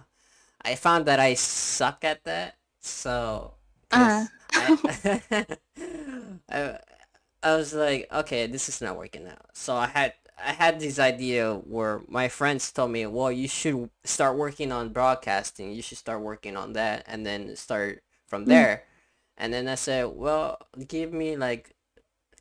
I 0.64 0.74
found 0.76 1.06
that 1.06 1.20
I 1.20 1.34
suck 1.34 2.04
at 2.04 2.24
that. 2.24 2.56
So 2.80 3.54
uh-huh. 3.90 4.26
I, 4.52 5.46
I, 6.50 6.78
I 7.42 7.56
was 7.56 7.74
like, 7.74 8.08
okay, 8.12 8.46
this 8.46 8.68
is 8.68 8.80
not 8.80 8.96
working 8.96 9.26
out. 9.26 9.46
So 9.52 9.76
I 9.76 9.86
had 9.86 10.14
I 10.44 10.52
had 10.52 10.80
this 10.80 10.98
idea 10.98 11.54
where 11.54 12.02
my 12.08 12.28
friends 12.28 12.72
told 12.72 12.90
me, 12.90 13.06
well, 13.06 13.30
you 13.30 13.46
should 13.46 13.88
start 14.02 14.36
working 14.36 14.72
on 14.72 14.88
broadcasting. 14.88 15.72
You 15.72 15.82
should 15.82 15.98
start 15.98 16.22
working 16.22 16.56
on 16.56 16.72
that, 16.72 17.04
and 17.06 17.24
then 17.24 17.54
start 17.56 18.02
from 18.26 18.44
mm. 18.44 18.48
there. 18.48 18.76
Mm. 18.76 18.90
And 19.36 19.52
then 19.52 19.68
I 19.68 19.74
said, 19.76 20.08
well, 20.14 20.58
give 20.88 21.12
me 21.12 21.36
like, 21.36 21.74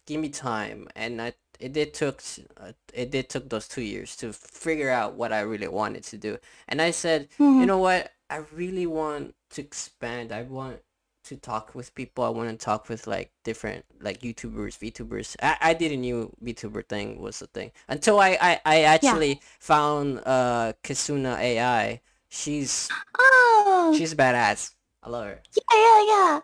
give 0.05 0.19
me 0.19 0.29
time, 0.29 0.87
and 0.95 1.21
I 1.21 1.33
it 1.59 1.73
did 1.73 1.93
took 1.93 2.21
uh, 2.57 2.73
it 2.93 3.11
did 3.11 3.29
took 3.29 3.49
those 3.49 3.67
two 3.67 3.81
years 3.81 4.15
to 4.17 4.33
figure 4.33 4.89
out 4.89 5.13
what 5.15 5.31
I 5.31 5.41
really 5.41 5.67
wanted 5.67 6.03
to 6.05 6.17
do. 6.17 6.37
And 6.67 6.81
I 6.81 6.91
said, 6.91 7.29
mm-hmm. 7.39 7.59
you 7.61 7.65
know 7.65 7.77
what, 7.77 8.11
I 8.29 8.37
really 8.53 8.85
want 8.87 9.35
to 9.51 9.61
expand. 9.61 10.31
I 10.31 10.43
want 10.43 10.79
to 11.25 11.37
talk 11.37 11.73
with 11.75 11.93
people. 11.95 12.23
I 12.23 12.29
want 12.29 12.49
to 12.49 12.57
talk 12.57 12.89
with 12.89 13.07
like 13.07 13.31
different 13.43 13.85
like 14.01 14.21
YouTubers, 14.21 14.77
VTubers. 14.77 15.35
I, 15.41 15.57
I 15.61 15.73
didn't 15.73 16.01
knew 16.01 16.35
VTuber 16.43 16.87
thing 16.87 17.21
was 17.21 17.41
a 17.41 17.47
thing 17.47 17.71
until 17.87 18.19
I 18.19 18.37
I, 18.41 18.61
I 18.65 18.81
actually 18.83 19.29
yeah. 19.35 19.39
found 19.59 20.21
uh 20.25 20.73
Kizuna 20.83 21.37
AI. 21.39 22.01
She's 22.29 22.89
oh 23.17 23.93
she's 23.97 24.13
badass. 24.15 24.71
I 25.03 25.09
love 25.09 25.25
her. 25.25 25.39
Yeah 25.55 25.77
yeah 25.77 26.05
yeah. 26.07 26.39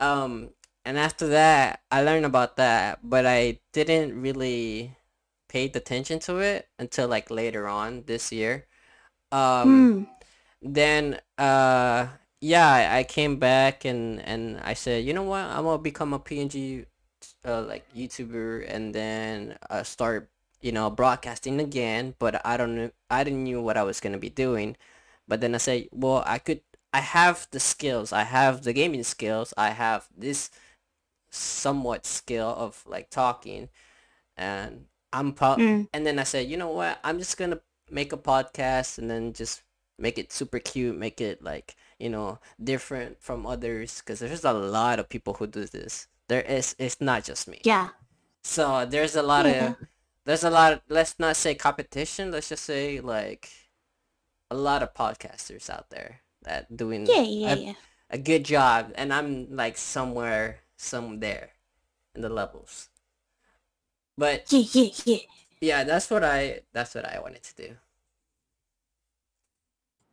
Um 0.00 0.50
and 0.84 0.98
after 0.98 1.28
that, 1.28 1.80
I 1.90 2.02
learned 2.02 2.26
about 2.26 2.56
that, 2.56 2.98
but 3.04 3.24
I 3.26 3.60
didn't 3.72 4.20
really 4.20 4.96
pay 5.48 5.66
attention 5.66 6.18
to 6.20 6.38
it 6.38 6.68
until 6.78 7.06
like 7.08 7.30
later 7.30 7.68
on 7.68 8.04
this 8.06 8.32
year. 8.32 8.66
Um, 9.32 9.90
Mm. 10.06 10.06
Then 10.62 11.20
uh, 11.38 12.08
yeah, 12.40 12.90
I, 12.96 13.04
came 13.04 13.36
back 13.38 13.84
and 13.84 14.20
and 14.20 14.60
I 14.60 14.74
said, 14.74 15.04
you 15.04 15.12
know 15.14 15.22
what, 15.24 15.44
I'm 15.44 15.64
gonna 15.64 15.78
become 15.78 16.12
a 16.12 16.18
PNG 16.18 16.86
uh, 17.44 17.62
like 17.62 17.84
YouTuber, 17.94 18.66
and 18.68 18.94
then 18.94 19.58
uh, 19.70 19.82
start 19.82 20.28
you 20.60 20.72
know 20.72 20.90
broadcasting 20.90 21.60
again. 21.60 22.14
But 22.18 22.44
I 22.46 22.56
don't 22.56 22.76
know, 22.76 22.90
I 23.10 23.24
didn't 23.24 23.44
knew 23.44 23.60
what 23.62 23.76
I 23.76 23.82
was 23.84 24.00
gonna 24.00 24.18
be 24.18 24.30
doing. 24.30 24.76
But 25.28 25.40
then 25.40 25.54
I 25.54 25.58
say, 25.58 25.88
well, 25.92 26.22
I 26.26 26.38
could, 26.38 26.62
I 26.92 27.00
have 27.00 27.46
the 27.52 27.60
skills, 27.60 28.12
I 28.12 28.24
have 28.24 28.62
the 28.62 28.72
gaming 28.72 29.04
skills, 29.04 29.54
I 29.56 29.70
have 29.70 30.08
this 30.16 30.50
somewhat 31.30 32.06
skill 32.06 32.48
of 32.48 32.84
like 32.86 33.10
talking 33.10 33.68
and 34.36 34.86
I'm 35.12 35.32
pro- 35.32 35.56
Mm. 35.56 35.88
and 35.92 36.06
then 36.06 36.18
I 36.18 36.24
said, 36.24 36.48
you 36.48 36.56
know 36.56 36.70
what? 36.70 36.98
I'm 37.04 37.18
just 37.18 37.36
gonna 37.36 37.60
make 37.90 38.12
a 38.12 38.16
podcast 38.16 38.98
and 38.98 39.10
then 39.10 39.32
just 39.32 39.62
make 40.02 40.18
it 40.18 40.32
super 40.32 40.58
cute, 40.60 40.98
make 40.98 41.20
it 41.22 41.42
like 41.42 41.76
you 41.98 42.10
know 42.10 42.40
different 42.62 43.22
from 43.22 43.46
others 43.46 44.02
because 44.02 44.20
there's 44.20 44.44
a 44.44 44.52
lot 44.52 44.98
of 45.00 45.08
people 45.08 45.34
who 45.34 45.46
do 45.48 45.66
this. 45.66 46.08
There 46.28 46.42
is, 46.42 46.74
it's 46.78 47.00
not 47.00 47.24
just 47.24 47.48
me. 47.48 47.60
Yeah. 47.64 47.90
So 48.44 48.86
there's 48.86 49.16
a 49.16 49.22
lot 49.22 49.46
Yeah. 49.46 49.70
of 49.70 49.76
there's 50.26 50.44
a 50.44 50.50
lot. 50.50 50.72
Of, 50.74 50.80
let's 50.88 51.18
not 51.18 51.36
say 51.36 51.54
competition. 51.54 52.30
Let's 52.32 52.48
just 52.50 52.64
say 52.64 53.00
like 53.00 53.50
a 54.50 54.56
lot 54.56 54.82
of 54.82 54.94
podcasters 54.94 55.70
out 55.70 55.90
there 55.90 56.20
that 56.42 56.76
doing 56.76 57.06
Yeah. 57.06 57.22
Yeah. 57.22 57.52
a, 57.52 57.56
Yeah. 57.56 57.74
a 58.10 58.18
good 58.18 58.44
job, 58.44 58.92
and 58.96 59.12
I'm 59.12 59.54
like 59.56 59.76
somewhere, 59.78 60.60
some 60.76 61.20
there 61.20 61.50
in 62.14 62.22
the 62.22 62.28
levels. 62.28 62.88
But 64.16 64.50
Yeah. 64.52 64.64
Yeah. 64.72 64.90
Yeah. 65.04 65.18
yeah, 65.60 65.84
that's 65.84 66.10
what 66.10 66.24
I 66.24 66.62
that's 66.72 66.94
what 66.94 67.04
I 67.04 67.20
wanted 67.20 67.42
to 67.44 67.54
do. 67.54 67.76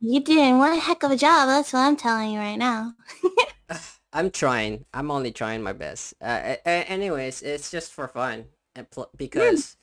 You're 0.00 0.22
doing 0.22 0.58
one 0.58 0.78
heck 0.78 1.02
of 1.04 1.10
a 1.10 1.16
job. 1.16 1.46
That's 1.48 1.72
what 1.72 1.80
I'm 1.80 1.96
telling 1.96 2.32
you 2.32 2.38
right 2.38 2.56
now. 2.56 2.94
I'm 4.12 4.30
trying. 4.30 4.84
I'm 4.92 5.10
only 5.10 5.32
trying 5.32 5.62
my 5.62 5.72
best. 5.72 6.14
Uh, 6.20 6.56
anyways, 6.64 7.42
it's 7.42 7.70
just 7.70 7.92
for 7.92 8.08
fun, 8.08 8.46
and 8.74 8.90
pl- 8.90 9.10
because 9.16 9.76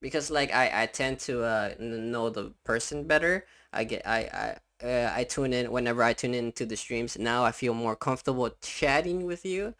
because 0.00 0.30
like 0.30 0.52
I 0.54 0.82
I 0.82 0.86
tend 0.86 1.18
to 1.20 1.42
uh 1.44 1.74
know 1.78 2.30
the 2.30 2.52
person 2.64 3.04
better. 3.06 3.46
I 3.72 3.84
get 3.84 4.06
I 4.06 4.56
I 4.82 4.86
uh, 4.86 5.12
I 5.14 5.24
tune 5.24 5.52
in 5.52 5.70
whenever 5.70 6.02
I 6.02 6.12
tune 6.14 6.34
into 6.34 6.66
the 6.66 6.76
streams. 6.76 7.18
Now 7.18 7.44
I 7.44 7.52
feel 7.52 7.74
more 7.74 7.96
comfortable 7.96 8.50
chatting 8.62 9.26
with 9.26 9.44
you, 9.44 9.74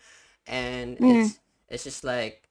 and 0.47 0.99
Mm. 1.01 1.35
it's 1.35 1.41
it's 1.69 1.85
just 1.85 2.05
like 2.05 2.44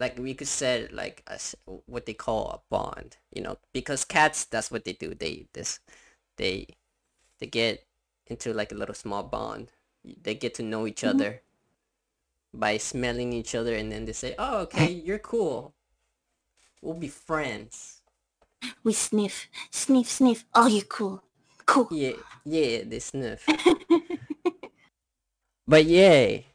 like 0.00 0.18
we 0.18 0.34
could 0.34 0.48
say 0.48 0.88
like 0.92 1.22
a 1.26 1.38
what 1.86 2.06
they 2.06 2.14
call 2.14 2.50
a 2.50 2.60
bond. 2.70 3.16
You 3.34 3.42
know, 3.42 3.58
because 3.72 4.04
cats 4.04 4.44
that's 4.44 4.70
what 4.70 4.84
they 4.84 4.92
do. 4.94 5.14
They 5.14 5.46
this 5.54 5.80
they 6.36 6.68
they 7.40 7.46
get 7.46 7.86
into 8.26 8.52
like 8.54 8.72
a 8.72 8.76
little 8.76 8.94
small 8.94 9.22
bond. 9.22 9.70
They 10.04 10.34
get 10.34 10.54
to 10.54 10.62
know 10.62 10.86
each 10.86 11.02
Mhm. 11.02 11.10
other 11.10 11.42
by 12.54 12.78
smelling 12.78 13.32
each 13.32 13.54
other, 13.54 13.74
and 13.74 13.90
then 13.92 14.04
they 14.06 14.12
say, 14.12 14.34
"Oh, 14.38 14.60
okay, 14.62 14.90
you're 15.06 15.18
cool. 15.18 15.74
We'll 16.82 16.94
be 16.94 17.08
friends." 17.08 18.00
We 18.82 18.92
sniff, 18.94 19.48
sniff, 19.70 20.08
sniff. 20.10 20.44
Oh, 20.54 20.66
you're 20.66 20.84
cool. 20.84 21.22
Cool. 21.66 21.88
Yeah, 21.90 22.12
yeah, 22.44 22.82
they 22.84 22.98
sniff. 23.00 23.46
But 25.66 25.84
yay, 25.84 26.46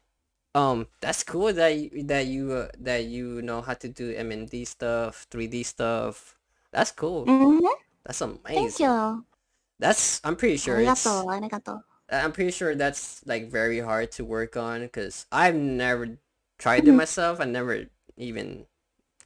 um, 0.56 0.88
that's 1.02 1.24
cool 1.24 1.54
that 1.54 1.76
you, 1.78 2.04
that 2.04 2.28
you 2.28 2.52
uh, 2.54 2.70
that 2.80 3.06
you 3.06 3.42
know 3.42 3.62
how 3.62 3.74
to 3.76 3.88
do 3.88 4.14
MMD 4.14 4.66
stuff, 4.66 5.28
3D 5.32 5.64
stuff. 5.64 6.38
That's 6.72 6.92
cool. 6.92 7.32
Mm-hmm. 7.32 7.66
That's 8.06 8.22
Thank 8.54 8.80
you. 8.80 9.26
That's 9.80 10.22
I'm 10.24 10.36
pretty 10.36 10.58
sure 10.58 10.80
it's. 10.80 11.28
I'm 12.12 12.32
pretty 12.32 12.52
sure 12.52 12.76
that's 12.76 13.22
like 13.26 13.52
very 13.52 13.80
hard 13.80 14.12
to 14.14 14.26
work 14.26 14.58
on 14.58 14.82
because 14.82 15.26
I've 15.32 15.56
never 15.56 16.18
tried 16.58 16.88
it 16.88 16.92
Mhm. 16.92 16.96
myself. 16.96 17.40
I 17.40 17.46
never 17.46 17.86
even 18.18 18.66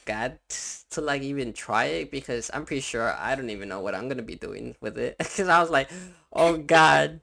got 0.05 0.33
to 0.91 1.01
like 1.01 1.21
even 1.23 1.53
try 1.53 1.85
it 1.85 2.11
because 2.11 2.51
I'm 2.53 2.65
pretty 2.65 2.81
sure 2.81 3.13
I 3.13 3.35
don't 3.35 3.49
even 3.51 3.69
know 3.69 3.81
what 3.81 3.95
I'm 3.95 4.09
gonna 4.09 4.23
be 4.23 4.35
doing 4.35 4.75
with 4.81 4.97
it 4.97 5.17
because 5.19 5.49
I 5.49 5.61
was 5.61 5.69
like, 5.71 5.89
oh 6.33 6.57
god, 6.57 7.21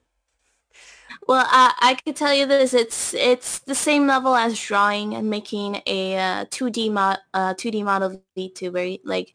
Well, 1.27 1.45
I, 1.49 1.73
I 1.79 1.95
could 1.95 2.15
tell 2.15 2.33
you 2.33 2.45
this. 2.45 2.73
It's 2.73 3.13
it's 3.13 3.59
the 3.59 3.75
same 3.75 4.07
level 4.07 4.35
as 4.35 4.59
drawing 4.59 5.13
and 5.15 5.29
making 5.29 5.81
a 5.87 6.17
uh, 6.17 6.45
2D 6.45 6.89
mod 6.89 7.19
uh, 7.33 7.53
2D 7.55 7.83
model 7.83 8.21
VTuber. 8.37 8.99
Like 9.03 9.33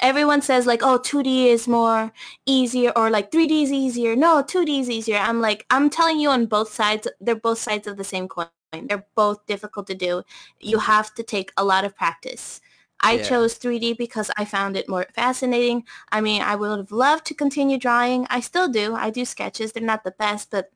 everyone 0.00 0.42
says, 0.42 0.66
like 0.66 0.82
oh 0.82 0.98
2D 0.98 1.46
is 1.48 1.68
more 1.68 2.12
easier 2.46 2.92
or 2.96 3.10
like 3.10 3.30
3D 3.30 3.62
is 3.62 3.72
easier. 3.72 4.16
No, 4.16 4.42
2D 4.42 4.80
is 4.80 4.90
easier. 4.90 5.18
I'm 5.18 5.40
like 5.40 5.66
I'm 5.70 5.90
telling 5.90 6.20
you 6.20 6.30
on 6.30 6.46
both 6.46 6.72
sides. 6.72 7.08
They're 7.20 7.36
both 7.36 7.58
sides 7.58 7.86
of 7.86 7.96
the 7.96 8.04
same 8.04 8.28
coin. 8.28 8.48
They're 8.72 9.06
both 9.16 9.46
difficult 9.46 9.86
to 9.88 9.94
do. 9.94 10.22
You 10.60 10.78
have 10.80 11.14
to 11.14 11.22
take 11.22 11.52
a 11.56 11.64
lot 11.64 11.84
of 11.84 11.96
practice. 11.96 12.60
I 13.00 13.18
Yeah. 13.18 13.18
chose 13.18 13.54
3D 13.54 13.92
because 13.94 14.30
I 14.36 14.44
found 14.44 14.76
it 14.76 14.88
more 14.88 15.06
fascinating. 15.14 15.84
I 16.12 16.20
mean, 16.20 16.42
I 16.42 16.54
would 16.56 16.78
have 16.78 16.92
loved 16.92 17.26
to 17.26 17.34
continue 17.34 17.78
drawing. 17.78 18.26
I 18.30 18.40
still 18.40 18.68
do. 18.68 18.94
I 18.94 19.10
do 19.10 19.24
sketches. 19.24 19.72
They're 19.72 19.82
not 19.82 20.04
the 20.04 20.12
best, 20.12 20.50
but 20.50 20.70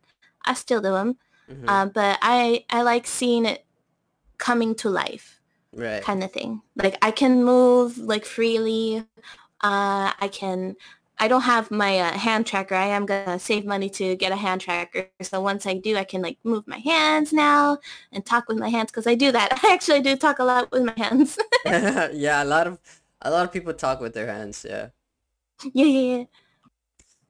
I 0.46 0.54
still 0.54 0.80
do 0.80 0.92
them. 0.92 1.18
Mhm. 1.48 1.68
Uh, 1.68 1.86
but 1.86 2.18
I 2.22 2.64
I 2.70 2.82
like 2.82 3.06
seeing 3.06 3.46
it 3.46 3.64
coming 4.38 4.74
to 4.76 4.90
life, 4.90 5.40
right, 5.72 6.02
kind 6.02 6.24
of 6.24 6.32
thing. 6.32 6.62
Like 6.76 6.98
I 7.02 7.10
can 7.12 7.44
move 7.44 7.98
like 7.98 8.24
freely. 8.26 9.04
Uh, 9.62 10.12
I 10.20 10.28
can. 10.32 10.76
I 11.18 11.28
don't 11.28 11.42
have 11.42 11.70
my 11.70 11.98
uh, 12.00 12.12
hand 12.12 12.46
tracker. 12.46 12.74
I 12.74 12.86
am 12.88 13.06
gonna 13.06 13.38
save 13.38 13.64
money 13.64 13.88
to 13.90 14.16
get 14.16 14.32
a 14.32 14.36
hand 14.36 14.60
tracker. 14.60 15.08
So 15.22 15.40
once 15.40 15.66
I 15.66 15.74
do, 15.74 15.96
I 15.96 16.04
can 16.04 16.22
like 16.22 16.38
move 16.44 16.66
my 16.68 16.78
hands 16.78 17.32
now 17.32 17.78
and 18.12 18.24
talk 18.26 18.48
with 18.48 18.58
my 18.58 18.68
hands 18.68 18.90
because 18.92 19.06
I 19.06 19.14
do 19.14 19.32
that. 19.32 19.60
I 19.64 19.72
actually 19.72 20.02
do 20.02 20.16
talk 20.16 20.38
a 20.40 20.44
lot 20.44 20.70
with 20.72 20.84
my 20.84 20.94
hands. 20.96 21.38
yeah, 21.66 22.42
a 22.42 22.44
lot 22.44 22.66
of 22.66 22.78
a 23.22 23.30
lot 23.30 23.44
of 23.44 23.52
people 23.52 23.74
talk 23.74 24.00
with 24.00 24.14
their 24.14 24.26
hands. 24.26 24.66
Yeah, 24.68 24.90
yeah, 25.72 25.84
yeah, 25.84 26.16
yeah. 26.18 26.24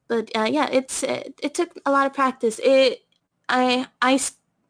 But 0.08 0.30
uh, 0.37 0.44
yeah, 0.50 0.68
it's 0.70 1.02
it, 1.02 1.38
it 1.42 1.54
took 1.54 1.70
a 1.85 1.90
lot 1.90 2.06
of 2.06 2.12
practice. 2.12 2.61
It 2.62 3.05
I 3.49 3.87
I 4.03 4.19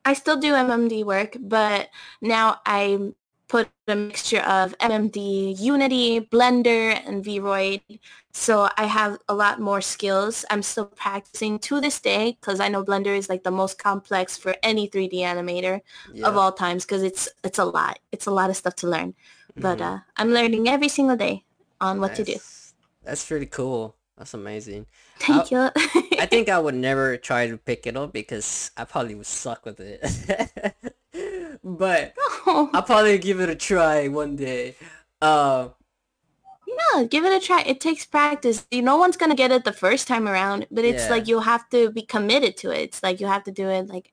I 0.04 0.12
still 0.14 0.37
do 0.37 0.54
MMD 0.54 1.04
work, 1.04 1.37
but 1.40 1.90
now 2.21 2.61
I 2.66 3.12
put 3.49 3.68
a 3.88 3.95
mixture 3.95 4.40
of 4.40 4.75
MMD, 4.80 5.52
Unity, 5.59 6.21
Blender, 6.21 7.00
and 7.06 7.25
Vroid. 7.25 7.83
So 8.33 8.68
I 8.76 8.85
have 8.87 9.18
a 9.28 9.35
lot 9.35 9.61
more 9.61 9.80
skills. 9.80 10.45
I'm 10.50 10.62
still 10.62 10.87
practicing 10.87 11.59
to 11.61 11.80
this 11.80 12.00
day 12.00 12.37
because 12.40 12.61
I 12.61 12.68
know 12.68 12.85
Blender 12.85 13.16
is 13.16 13.28
like 13.28 13.45
the 13.45 13.50
most 13.50 13.78
complex 13.78 14.37
for 14.37 14.54
any 14.62 14.88
3D 14.88 15.18
animator 15.21 15.80
yeah. 16.12 16.26
of 16.28 16.37
all 16.37 16.52
times 16.52 16.85
because 16.85 17.02
it's 17.02 17.28
it's 17.45 17.59
a 17.59 17.64
lot. 17.64 17.99
It's 18.12 18.26
a 18.26 18.30
lot 18.33 18.50
of 18.50 18.56
stuff 18.56 18.75
to 18.76 18.88
learn. 18.88 19.14
But 19.56 19.78
Mhm. 19.78 19.83
uh, 19.83 19.99
I'm 20.16 20.30
learning 20.30 20.68
every 20.68 20.88
single 20.88 21.16
day 21.16 21.45
on 21.80 22.00
what 22.00 22.14
to 22.16 22.25
do. 22.25 22.37
That's 23.02 23.25
pretty 23.25 23.47
cool. 23.47 23.95
That's 24.16 24.35
amazing. 24.35 24.87
Thank 25.18 25.50
you. 25.50 25.70
I 26.18 26.26
think 26.26 26.49
I 26.49 26.58
would 26.58 26.75
never 26.75 27.16
try 27.16 27.49
to 27.49 27.58
pick 27.58 27.87
it 27.87 27.96
up 27.96 28.12
because 28.12 28.70
I 28.76 28.85
probably 28.85 29.14
would 29.14 29.26
suck 29.26 29.64
with 29.64 29.80
it. 29.80 30.75
but 31.64 32.14
Oh, 32.46 32.70
I'll 32.73 32.82
probably 32.82 33.18
give 33.18 33.40
it 33.40 33.49
a 33.50 33.54
try 33.56 34.08
one 34.08 34.37
day. 34.37 34.76
Uh, 35.20 35.70
yeah, 36.66 37.04
give 37.04 37.25
it 37.25 37.32
a 37.42 37.44
try. 37.44 37.62
It 37.62 37.80
takes 37.80 38.04
practice. 38.04 38.66
You, 38.70 38.82
no 38.82 38.96
one's 38.96 39.16
gonna 39.16 39.35
get 39.35 39.52
it 39.52 39.64
the 39.64 39.73
first 39.73 40.08
time 40.08 40.28
around, 40.28 40.66
but 40.70 40.85
it's 40.85 41.04
Yeah. 41.04 41.11
like 41.11 41.28
you'll 41.28 41.40
have 41.42 41.68
to 41.70 41.90
be 41.90 42.02
committed 42.02 42.56
to 42.58 42.70
it. 42.70 42.80
It's 42.82 43.02
like 43.02 43.20
you 43.20 43.26
have 43.26 43.44
to 43.44 43.52
do 43.52 43.68
it 43.68 43.88
like 43.88 44.12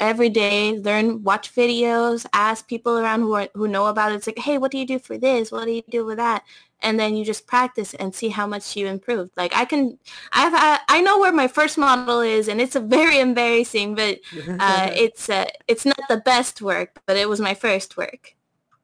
every 0.00 0.30
day. 0.30 0.78
Learn, 0.78 1.22
watch 1.24 1.54
videos, 1.54 2.26
ask 2.32 2.68
people 2.68 2.98
around 2.98 3.22
who 3.22 3.34
are, 3.34 3.48
who 3.54 3.68
know 3.68 3.86
about 3.88 4.12
it. 4.12 4.16
It's 4.16 4.26
like, 4.28 4.38
hey, 4.40 4.58
what 4.58 4.72
do 4.72 4.78
you 4.78 4.86
do 4.86 4.98
for 4.98 5.18
this? 5.18 5.52
What 5.52 5.66
do 5.66 5.72
you 5.72 5.82
do 5.90 6.04
with 6.06 6.18
that? 6.18 6.44
And 6.82 7.00
then 7.00 7.16
you 7.16 7.24
just 7.24 7.46
practice 7.46 7.94
and 7.94 8.14
see 8.14 8.28
how 8.28 8.46
much 8.46 8.76
you 8.76 8.86
improved. 8.86 9.32
Like 9.36 9.56
I 9.56 9.64
can, 9.64 9.98
I've, 10.32 10.52
I, 10.54 10.78
I 10.88 11.00
know 11.00 11.18
where 11.18 11.32
my 11.32 11.48
first 11.48 11.78
model 11.78 12.20
is, 12.20 12.48
and 12.48 12.60
it's 12.60 12.76
a 12.76 12.80
very 12.80 13.18
embarrassing, 13.28 13.94
but 13.94 14.20
uh, 14.60 14.90
it's 14.94 15.28
uh, 15.30 15.46
it's 15.68 15.84
not 15.86 15.98
the 16.08 16.18
best 16.18 16.60
work, 16.62 17.00
but 17.06 17.16
it 17.16 17.28
was 17.28 17.40
my 17.40 17.54
first 17.54 17.96
work. 17.96 18.34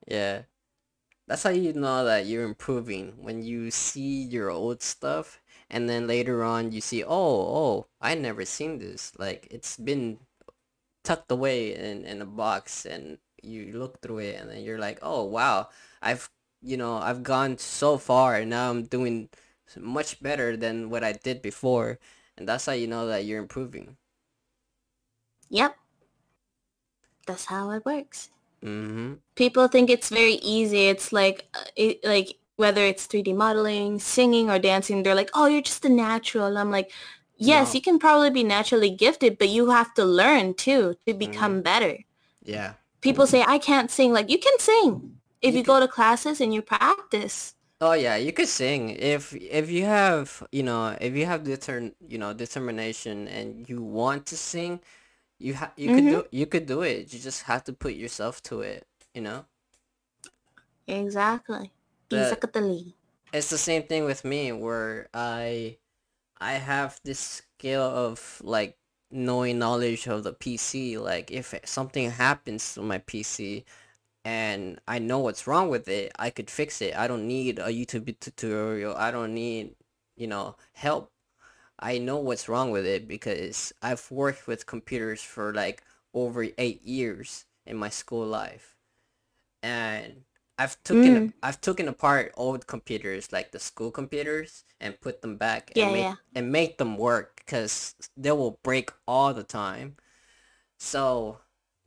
yeah. 0.06 0.42
That's 1.28 1.44
how 1.44 1.50
you 1.50 1.72
know 1.72 2.04
that 2.04 2.26
you're 2.26 2.44
improving 2.44 3.14
when 3.18 3.42
you 3.42 3.70
see 3.70 4.22
your 4.24 4.50
old 4.50 4.82
stuff 4.82 5.40
and 5.70 5.88
then 5.88 6.06
later 6.06 6.44
on 6.44 6.72
you 6.72 6.80
see, 6.80 7.02
oh, 7.04 7.08
oh, 7.10 7.86
I 8.00 8.14
never 8.14 8.44
seen 8.44 8.78
this. 8.78 9.12
Like 9.18 9.48
it's 9.50 9.76
been 9.78 10.18
tucked 11.04 11.30
away 11.32 11.74
in, 11.74 12.04
in 12.04 12.22
a 12.22 12.26
box 12.26 12.84
and 12.86 13.18
you 13.42 13.72
look 13.74 14.00
through 14.02 14.18
it 14.18 14.40
and 14.40 14.50
then 14.50 14.62
you're 14.62 14.78
like, 14.78 14.98
oh, 15.02 15.24
wow, 15.24 15.68
I've, 16.02 16.30
you 16.62 16.76
know, 16.76 16.96
I've 16.98 17.22
gone 17.22 17.58
so 17.58 17.98
far 17.98 18.36
and 18.36 18.50
now 18.50 18.70
I'm 18.70 18.84
doing 18.84 19.28
much 19.78 20.22
better 20.22 20.56
than 20.56 20.90
what 20.90 21.04
I 21.04 21.12
did 21.12 21.42
before. 21.42 21.98
And 22.36 22.48
that's 22.48 22.66
how 22.66 22.72
you 22.72 22.86
know 22.86 23.06
that 23.08 23.24
you're 23.24 23.40
improving. 23.40 23.96
Yep. 25.50 25.76
that's 27.26 27.44
how 27.46 27.70
it 27.70 27.84
works. 27.84 28.30
Mm-hmm. 28.64 29.14
People 29.34 29.68
think 29.68 29.90
it's 29.90 30.08
very 30.08 30.34
easy. 30.34 30.88
It's 30.88 31.12
like 31.12 31.48
uh, 31.54 31.64
it, 31.76 32.04
like 32.04 32.36
whether 32.56 32.82
it's 32.84 33.06
3D 33.06 33.34
modeling, 33.34 33.98
singing, 33.98 34.50
or 34.50 34.58
dancing. 34.58 35.02
They're 35.02 35.14
like, 35.14 35.30
oh, 35.34 35.46
you're 35.46 35.62
just 35.62 35.84
a 35.84 35.88
natural. 35.88 36.46
And 36.46 36.58
I'm 36.58 36.70
like, 36.70 36.92
yes, 37.36 37.74
No. 37.74 37.78
you 37.78 37.82
can 37.82 37.98
probably 37.98 38.30
be 38.30 38.44
naturally 38.44 38.90
gifted, 38.90 39.38
but 39.38 39.48
you 39.48 39.70
have 39.70 39.94
to 39.94 40.04
learn 40.04 40.54
too 40.54 40.96
to 41.06 41.14
become 41.14 41.62
better. 41.62 41.98
Yeah. 42.44 42.74
People 43.00 43.26
say 43.26 43.42
I 43.46 43.58
can't 43.58 43.90
sing. 43.90 44.12
Like 44.12 44.30
you 44.30 44.38
can 44.38 44.58
sing 44.58 45.18
if 45.42 45.54
You 45.54 45.62
you, 45.64 45.64
go 45.64 45.80
to 45.80 45.88
classes 45.88 46.40
and 46.40 46.54
you 46.54 46.62
practice. 46.62 47.54
Oh 47.80 47.92
yeah, 47.94 48.16
you 48.16 48.32
could 48.32 48.48
sing 48.48 48.90
if 48.90 49.34
if 49.34 49.70
you 49.70 49.84
have 49.84 50.46
you 50.52 50.62
know 50.62 50.96
if 51.00 51.14
you 51.16 51.26
have 51.26 51.42
deter 51.44 51.90
you 52.08 52.16
know 52.18 52.32
determination 52.32 53.26
and 53.28 53.68
you 53.68 53.82
want 53.82 54.26
to 54.26 54.36
sing, 54.36 54.80
you 55.38 55.54
ha 55.56 55.72
you 55.76 55.90
could 55.90 56.08
hmm 56.08 56.08
do 56.08 56.24
you 56.32 56.46
could 56.46 56.66
do 56.66 56.82
it. 56.82 57.12
You 57.12 57.20
just 57.20 57.44
have 57.44 57.64
to 57.64 57.72
put 57.74 57.94
yourself 57.94 58.42
to 58.44 58.60
it. 58.62 58.86
You 59.14 59.22
know. 59.22 59.46
Exactly. 60.86 61.72
Exactly. 62.12 62.94
it's 63.32 63.50
the 63.50 63.58
same 63.58 63.82
thing 63.84 64.04
with 64.04 64.24
me 64.24 64.52
where 64.52 65.08
I 65.14 65.78
I 66.40 66.54
have 66.54 67.00
this 67.04 67.20
skill 67.20 67.82
of 67.82 68.40
like 68.44 68.78
knowing 69.10 69.58
knowledge 69.58 70.06
of 70.08 70.24
the 70.24 70.32
PC. 70.32 70.98
Like 70.98 71.30
if 71.30 71.54
something 71.64 72.10
happens 72.10 72.74
to 72.74 72.82
my 72.82 72.98
PC 72.98 73.64
and 74.24 74.80
I 74.88 74.98
know 74.98 75.18
what's 75.20 75.46
wrong 75.46 75.68
with 75.68 75.88
it, 75.88 76.12
I 76.18 76.30
could 76.30 76.50
fix 76.50 76.80
it. 76.82 76.96
I 76.96 77.06
don't 77.08 77.26
need 77.28 77.58
a 77.58 77.68
YouTube 77.68 78.18
tutorial. 78.20 78.96
I 78.96 79.10
don't 79.10 79.34
need, 79.34 79.76
you 80.16 80.26
know, 80.26 80.56
help. 80.74 81.12
I 81.78 81.98
know 81.98 82.18
what's 82.18 82.48
wrong 82.48 82.70
with 82.70 82.86
it 82.86 83.08
because 83.08 83.72
I've 83.82 84.10
worked 84.10 84.46
with 84.48 84.66
computers 84.66 85.22
for 85.22 85.54
like 85.54 85.82
over 86.14 86.46
eight 86.58 86.82
years 86.82 87.46
in 87.66 87.76
my 87.76 87.90
school 87.90 88.26
life 88.26 88.76
and 89.62 90.22
I've 90.58 90.82
taken 90.84 91.22
Mm. 91.22 91.32
I've 91.42 91.60
taken 91.60 91.88
apart 91.88 92.32
old 92.36 92.66
computers 92.66 93.32
like 93.32 93.52
the 93.52 93.58
school 93.58 93.90
computers 93.90 94.64
and 94.80 95.00
put 95.00 95.22
them 95.22 95.36
back 95.36 95.72
Yeah, 95.74 95.84
and 95.84 95.92
make 95.92 96.12
yeah. 96.12 96.16
and 96.34 96.50
make 96.52 96.78
them 96.78 96.96
work 96.96 97.36
because 97.44 97.94
they 98.16 98.32
will 98.32 98.58
break 98.62 98.90
all 99.06 99.34
the 99.34 99.42
time. 99.44 99.96
So 100.78 101.40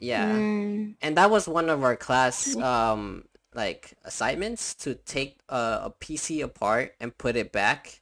yeah, 0.06 0.32
Mm. 0.32 0.96
and 1.02 1.18
that 1.18 1.30
was 1.32 1.48
one 1.48 1.70
of 1.70 1.84
our 1.84 1.96
class 1.96 2.56
um 2.58 3.26
like 3.54 3.94
assignments 4.04 4.76
to 4.76 4.96
take 4.96 5.40
a, 5.50 5.90
a 5.90 5.94
PC 6.00 6.42
apart 6.42 6.96
and 7.00 7.18
put 7.18 7.36
it 7.36 7.52
back. 7.52 8.02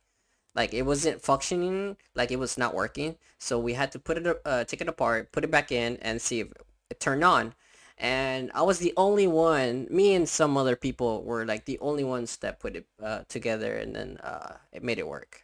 Like 0.56 0.74
it 0.74 0.84
wasn't 0.84 1.22
functioning, 1.22 1.98
like 2.16 2.32
it 2.32 2.40
was 2.40 2.58
not 2.58 2.74
working. 2.76 3.18
So 3.40 3.60
we 3.60 3.74
had 3.74 3.92
to 3.94 4.00
put 4.00 4.18
it 4.18 4.42
uh 4.46 4.64
take 4.66 4.82
it 4.82 4.90
apart, 4.90 5.32
put 5.32 5.44
it 5.44 5.52
back 5.52 5.72
in, 5.72 5.98
and 6.02 6.22
see 6.22 6.42
if 6.42 6.50
it 6.90 7.00
turned 7.00 7.24
on 7.24 7.54
and 7.98 8.52
I 8.54 8.62
was 8.64 8.80
the 8.80 8.94
only 8.98 9.28
one. 9.28 9.88
Me 9.90 10.14
and 10.16 10.28
some 10.28 10.58
other 10.58 10.76
people 10.76 11.24
were 11.24 11.46
like 11.46 11.66
the 11.66 11.80
only 11.80 12.04
ones 12.04 12.38
that 12.38 12.60
put 12.60 12.76
it 12.76 12.86
uh, 13.02 13.24
together, 13.30 13.78
and 13.78 13.96
then 13.96 14.18
uh, 14.24 14.58
it 14.72 14.84
made 14.84 14.98
it 15.00 15.08
work. 15.08 15.44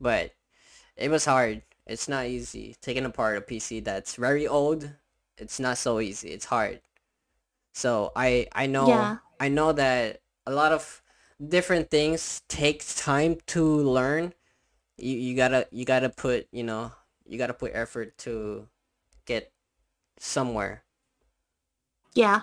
But 0.00 0.32
it 0.96 1.10
was 1.10 1.24
hard. 1.26 1.62
It's 1.86 2.08
not 2.08 2.26
easy 2.26 2.76
taking 2.80 3.04
apart 3.04 3.38
a 3.38 3.40
PC 3.42 3.80
that's 3.80 4.16
very 4.16 4.46
old. 4.48 4.90
It's 5.38 5.60
not 5.60 5.78
so 5.78 6.00
easy. 6.00 6.30
It's 6.30 6.46
hard. 6.46 6.80
So 7.74 8.12
I 8.16 8.46
I 8.52 8.66
know 8.66 8.88
Yeah. 8.88 9.18
I 9.40 9.48
know 9.48 9.72
that 9.72 10.20
a 10.46 10.52
lot 10.52 10.72
of 10.72 11.02
different 11.46 11.90
things 11.90 12.42
takes 12.48 12.94
time 12.94 13.38
to 13.48 13.64
learn. 13.64 14.34
You 14.98 15.16
you 15.16 15.36
gotta 15.36 15.68
you 15.72 15.84
gotta 15.84 16.10
put 16.10 16.48
you 16.52 16.64
know 16.64 16.92
you 17.26 17.38
gotta 17.38 17.54
put 17.54 17.72
effort 17.74 18.18
to 18.18 18.68
get 19.26 19.52
somewhere. 20.18 20.84
Yeah. 22.14 22.42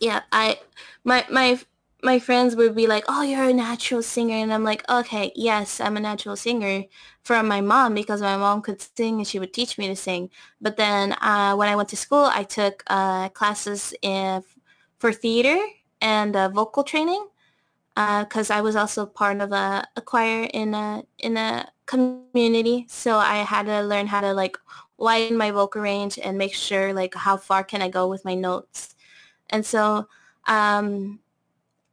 Yeah. 0.00 0.22
I 0.32 0.58
my 1.04 1.24
my 1.30 1.58
my 2.02 2.18
friends 2.18 2.54
would 2.56 2.74
be 2.74 2.86
like, 2.86 3.04
"Oh, 3.08 3.22
you're 3.22 3.48
a 3.48 3.52
natural 3.52 4.02
singer," 4.02 4.36
and 4.36 4.52
I'm 4.52 4.64
like, 4.64 4.88
"Okay, 4.88 5.32
yes, 5.34 5.80
I'm 5.80 5.96
a 5.96 6.00
natural 6.00 6.36
singer 6.36 6.84
from 7.22 7.48
my 7.48 7.60
mom 7.60 7.94
because 7.94 8.20
my 8.22 8.36
mom 8.36 8.62
could 8.62 8.80
sing 8.80 9.16
and 9.18 9.26
she 9.26 9.38
would 9.38 9.52
teach 9.52 9.78
me 9.78 9.88
to 9.88 9.96
sing." 9.96 10.30
But 10.60 10.76
then 10.76 11.14
uh, 11.20 11.54
when 11.56 11.68
I 11.68 11.76
went 11.76 11.88
to 11.90 11.96
school, 11.96 12.24
I 12.32 12.44
took 12.44 12.84
uh, 12.88 13.28
classes 13.30 13.94
in, 14.02 14.42
for 14.98 15.12
theater 15.12 15.58
and 16.00 16.36
uh, 16.36 16.48
vocal 16.48 16.84
training 16.84 17.26
because 17.96 18.50
I 18.50 18.60
was 18.60 18.76
also 18.76 19.06
part 19.06 19.40
of 19.40 19.52
a, 19.52 19.84
a 19.96 20.00
choir 20.00 20.44
in 20.54 20.74
a 20.74 21.02
in 21.18 21.36
a 21.36 21.68
community. 21.86 22.86
So 22.88 23.16
I 23.18 23.38
had 23.38 23.66
to 23.66 23.82
learn 23.82 24.06
how 24.06 24.20
to 24.20 24.32
like 24.32 24.56
widen 24.98 25.36
my 25.36 25.50
vocal 25.50 25.82
range 25.82 26.18
and 26.18 26.38
make 26.38 26.54
sure 26.54 26.92
like 26.92 27.14
how 27.14 27.36
far 27.36 27.64
can 27.64 27.82
I 27.82 27.88
go 27.88 28.08
with 28.08 28.24
my 28.24 28.34
notes. 28.34 28.94
And 29.50 29.64
so 29.66 30.08
um, 30.46 31.20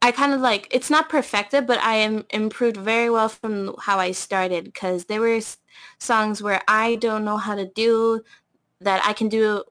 I 0.02 0.12
kind 0.12 0.32
of 0.32 0.40
like 0.40 0.68
it's 0.70 0.90
not 0.90 1.08
perfected, 1.08 1.66
but 1.66 1.78
I 1.80 1.96
am 1.96 2.24
improved 2.30 2.76
very 2.76 3.10
well 3.10 3.28
from 3.28 3.74
how 3.80 3.98
I 3.98 4.12
started 4.12 4.64
because 4.64 5.06
there 5.06 5.20
were 5.20 5.34
s- 5.36 5.58
songs 5.98 6.42
where 6.42 6.62
I 6.68 6.96
don't 6.96 7.24
know 7.24 7.38
how 7.38 7.54
to 7.56 7.66
do 7.66 8.22
that 8.80 9.02
I 9.06 9.12
can 9.14 9.28
do 9.28 9.64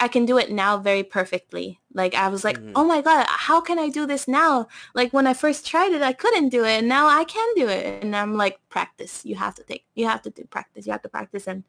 I 0.00 0.08
can 0.08 0.24
do 0.26 0.38
it 0.38 0.50
now 0.50 0.78
very 0.78 1.02
perfectly. 1.04 1.80
Like 1.94 2.14
I 2.14 2.28
was 2.28 2.44
like, 2.44 2.58
hmm 2.58 2.72
oh 2.74 2.84
my 2.84 3.02
god, 3.02 3.26
how 3.28 3.60
can 3.60 3.78
I 3.78 3.88
do 3.90 4.06
this 4.06 4.28
now? 4.28 4.68
Like 4.94 5.12
when 5.12 5.26
I 5.26 5.34
first 5.34 5.66
tried 5.66 5.92
it, 5.92 6.02
I 6.02 6.12
couldn't 6.12 6.50
do 6.50 6.64
it, 6.64 6.78
and 6.80 6.88
now 6.88 7.08
I 7.08 7.24
can 7.24 7.48
do 7.56 7.68
it. 7.68 8.02
And 8.02 8.14
I'm 8.16 8.36
like, 8.36 8.58
practice. 8.68 9.24
You 9.24 9.36
have 9.36 9.54
to 9.56 9.64
take. 9.64 9.84
You 9.94 10.06
have 10.08 10.22
to 10.22 10.30
do 10.30 10.44
practice. 10.44 10.86
You 10.86 10.92
have 10.92 11.02
to 11.02 11.08
practice 11.08 11.46
and 11.48 11.64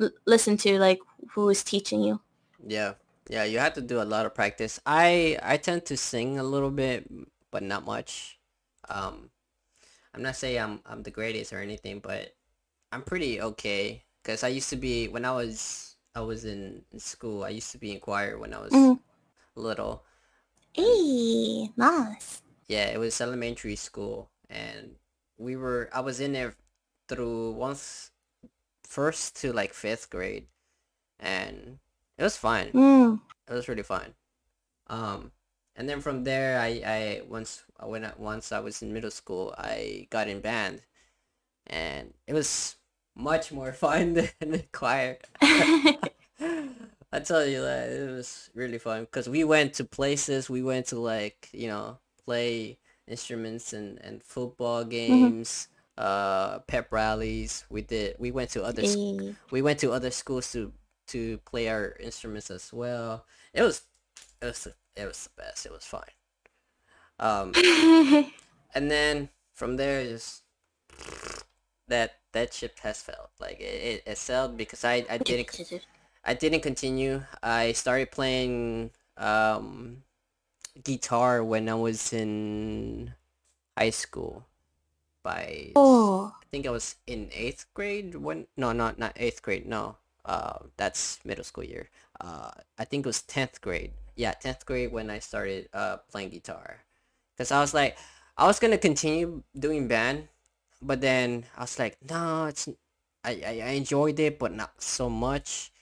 l- 0.00 0.10
listen 0.26 0.56
to 0.58 0.78
like 0.78 1.00
who 1.34 1.48
is 1.50 1.64
teaching 1.64 2.02
you. 2.02 2.20
Yeah. 2.66 2.94
Yeah, 3.30 3.44
you 3.44 3.60
have 3.60 3.74
to 3.74 3.82
do 3.82 4.02
a 4.02 4.04
lot 4.08 4.26
of 4.26 4.34
practice. 4.34 4.80
I 4.86 5.38
I 5.42 5.58
tend 5.58 5.86
to 5.86 5.96
sing 5.96 6.38
a 6.38 6.44
little 6.44 6.70
bit, 6.72 7.08
but 7.52 7.62
not 7.62 7.86
much. 7.86 8.38
Um, 8.88 9.30
I'm 10.14 10.22
not 10.22 10.36
saying 10.36 10.60
I'm 10.60 10.80
I'm 10.86 11.02
the 11.04 11.12
greatest 11.12 11.52
or 11.52 11.60
anything, 11.60 12.00
but 12.00 12.34
I'm 12.92 13.02
pretty 13.02 13.40
okay. 13.42 14.04
Cause 14.24 14.44
I 14.44 14.48
used 14.50 14.70
to 14.70 14.76
be 14.76 15.08
when 15.08 15.24
I 15.26 15.32
was 15.32 15.96
I 16.16 16.22
was 16.22 16.44
in, 16.46 16.84
in 16.92 17.00
school. 17.00 17.44
I 17.44 17.50
used 17.50 17.72
to 17.72 17.78
be 17.78 17.92
in 17.92 18.00
choir 18.00 18.38
when 18.38 18.54
I 18.54 18.60
was 18.60 18.72
Mm. 18.72 19.00
little, 19.56 20.04
Hey, 20.74 21.70
nice. 21.76 22.42
yeah, 22.68 22.86
it 22.86 22.98
was 22.98 23.20
elementary 23.20 23.76
school, 23.76 24.30
and 24.48 24.96
we 25.38 25.56
were 25.56 25.88
I 25.92 26.00
was 26.00 26.20
in 26.20 26.32
there 26.32 26.54
through 27.08 27.52
once 27.52 28.10
first 28.84 29.36
to 29.42 29.52
like 29.52 29.74
fifth 29.74 30.10
grade, 30.10 30.48
and 31.20 31.80
it 32.20 32.24
was 32.24 32.38
fine. 32.38 32.74
Mm. 32.74 33.20
It 33.48 33.54
was 33.54 33.68
really 33.68 33.84
fun. 33.84 34.14
Um, 34.88 35.32
and 35.76 35.88
then 35.88 36.00
from 36.02 36.24
there, 36.24 36.60
I, 36.60 36.82
I 36.86 37.22
once 37.28 37.64
when 37.82 38.04
I, 38.04 38.12
once 38.18 38.52
I 38.52 38.60
was 38.60 38.82
in 38.82 38.92
middle 38.92 39.10
school, 39.12 39.54
I 39.58 40.08
got 40.10 40.28
in 40.28 40.40
band, 40.40 40.82
and 41.66 42.14
it 42.26 42.34
was 42.34 42.76
much 43.16 43.52
more 43.52 43.72
fun 43.86 44.14
than 44.14 44.30
the 44.40 44.64
choir. 44.72 45.18
I 47.12 47.20
tell 47.24 47.44
you 47.46 47.62
that 47.62 47.88
it 47.90 48.10
was 48.10 48.50
really 48.54 48.78
fun 48.78 49.02
because 49.02 49.28
we 49.28 49.44
went 49.44 49.74
to 49.74 49.84
places. 49.84 50.48
We 50.50 50.62
went 50.62 50.86
to 50.88 50.98
like 51.00 51.48
you 51.52 51.68
know 51.68 51.98
play 52.24 52.78
instruments 53.08 53.72
and 53.72 53.98
and 54.02 54.22
football 54.22 54.84
Mhm. 55.08 55.36
games, 55.36 55.68
uh, 55.98 56.60
pep 56.60 56.92
rallies. 56.92 57.64
We 57.70 57.82
did. 57.82 58.16
We 58.18 58.30
went 58.30 58.50
to 58.50 58.64
other 58.64 58.82
s- 58.82 58.96
Hey. 58.96 59.36
we 59.50 59.62
went 59.62 59.80
to 59.80 59.92
other 59.92 60.10
schools 60.10 60.52
to 60.52 60.72
to 61.10 61.38
play 61.38 61.68
our 61.68 61.96
instruments 62.00 62.50
as 62.50 62.72
well. 62.72 63.24
It 63.52 63.62
was 63.62 63.82
it 64.40 64.46
was 64.46 64.68
it 64.96 65.06
was 65.06 65.24
the 65.24 65.42
best. 65.42 65.66
It 65.66 65.72
was 65.72 65.84
fine. 65.84 66.02
Um, 67.18 67.52
and 68.74 68.90
then 68.90 69.28
from 69.54 69.76
there, 69.76 70.04
just 70.04 70.42
that 71.88 72.20
that 72.32 72.54
ship 72.54 72.78
has 72.80 73.02
failed. 73.02 73.28
Like 73.38 73.60
it, 73.60 73.64
it, 73.82 74.02
it 74.06 74.18
failed 74.18 74.56
because 74.56 74.84
I 74.84 75.04
I 75.10 75.18
didn't 75.18 75.82
I 76.24 76.34
didn't 76.34 76.60
continue. 76.60 77.22
I 77.42 77.72
started 77.72 78.10
playing 78.10 78.90
um 79.16 80.02
guitar 80.82 81.44
when 81.44 81.68
I 81.68 81.74
was 81.74 82.12
in 82.12 83.14
high 83.76 83.90
school. 83.90 84.46
By 85.22 85.72
oh. 85.76 86.32
I 86.40 86.46
think 86.50 86.66
I 86.66 86.70
was 86.70 86.96
in 87.06 87.28
eighth 87.34 87.66
grade 87.74 88.14
when 88.14 88.46
no 88.56 88.72
not 88.72 88.98
not 88.98 89.12
eighth 89.16 89.42
grade 89.42 89.66
no 89.66 89.96
uh 90.24 90.58
that's 90.76 91.18
middle 91.24 91.44
school 91.44 91.64
year. 91.64 91.90
Uh 92.20 92.50
I 92.78 92.84
think 92.84 93.06
it 93.06 93.08
was 93.10 93.22
tenth 93.22 93.60
grade. 93.60 93.92
Yeah 94.16 94.32
tenth 94.32 94.66
grade 94.66 94.92
when 94.92 95.10
I 95.10 95.18
started 95.20 95.68
uh 95.72 95.98
playing 96.10 96.30
guitar. 96.30 96.84
Because 97.36 97.52
I 97.52 97.60
was 97.60 97.74
like 97.74 97.96
I 98.36 98.46
was 98.46 98.58
gonna 98.60 98.78
continue 98.78 99.42
doing 99.58 99.88
band 99.88 100.28
but 100.82 101.00
then 101.00 101.46
I 101.56 101.62
was 101.62 101.78
like 101.78 101.98
no 102.08 102.46
it's 102.46 102.68
I 103.24 103.32
I, 103.46 103.54
I 103.64 103.70
enjoyed 103.78 104.18
it 104.20 104.38
but 104.38 104.52
not 104.54 104.82
so 104.82 105.10
much. 105.10 105.72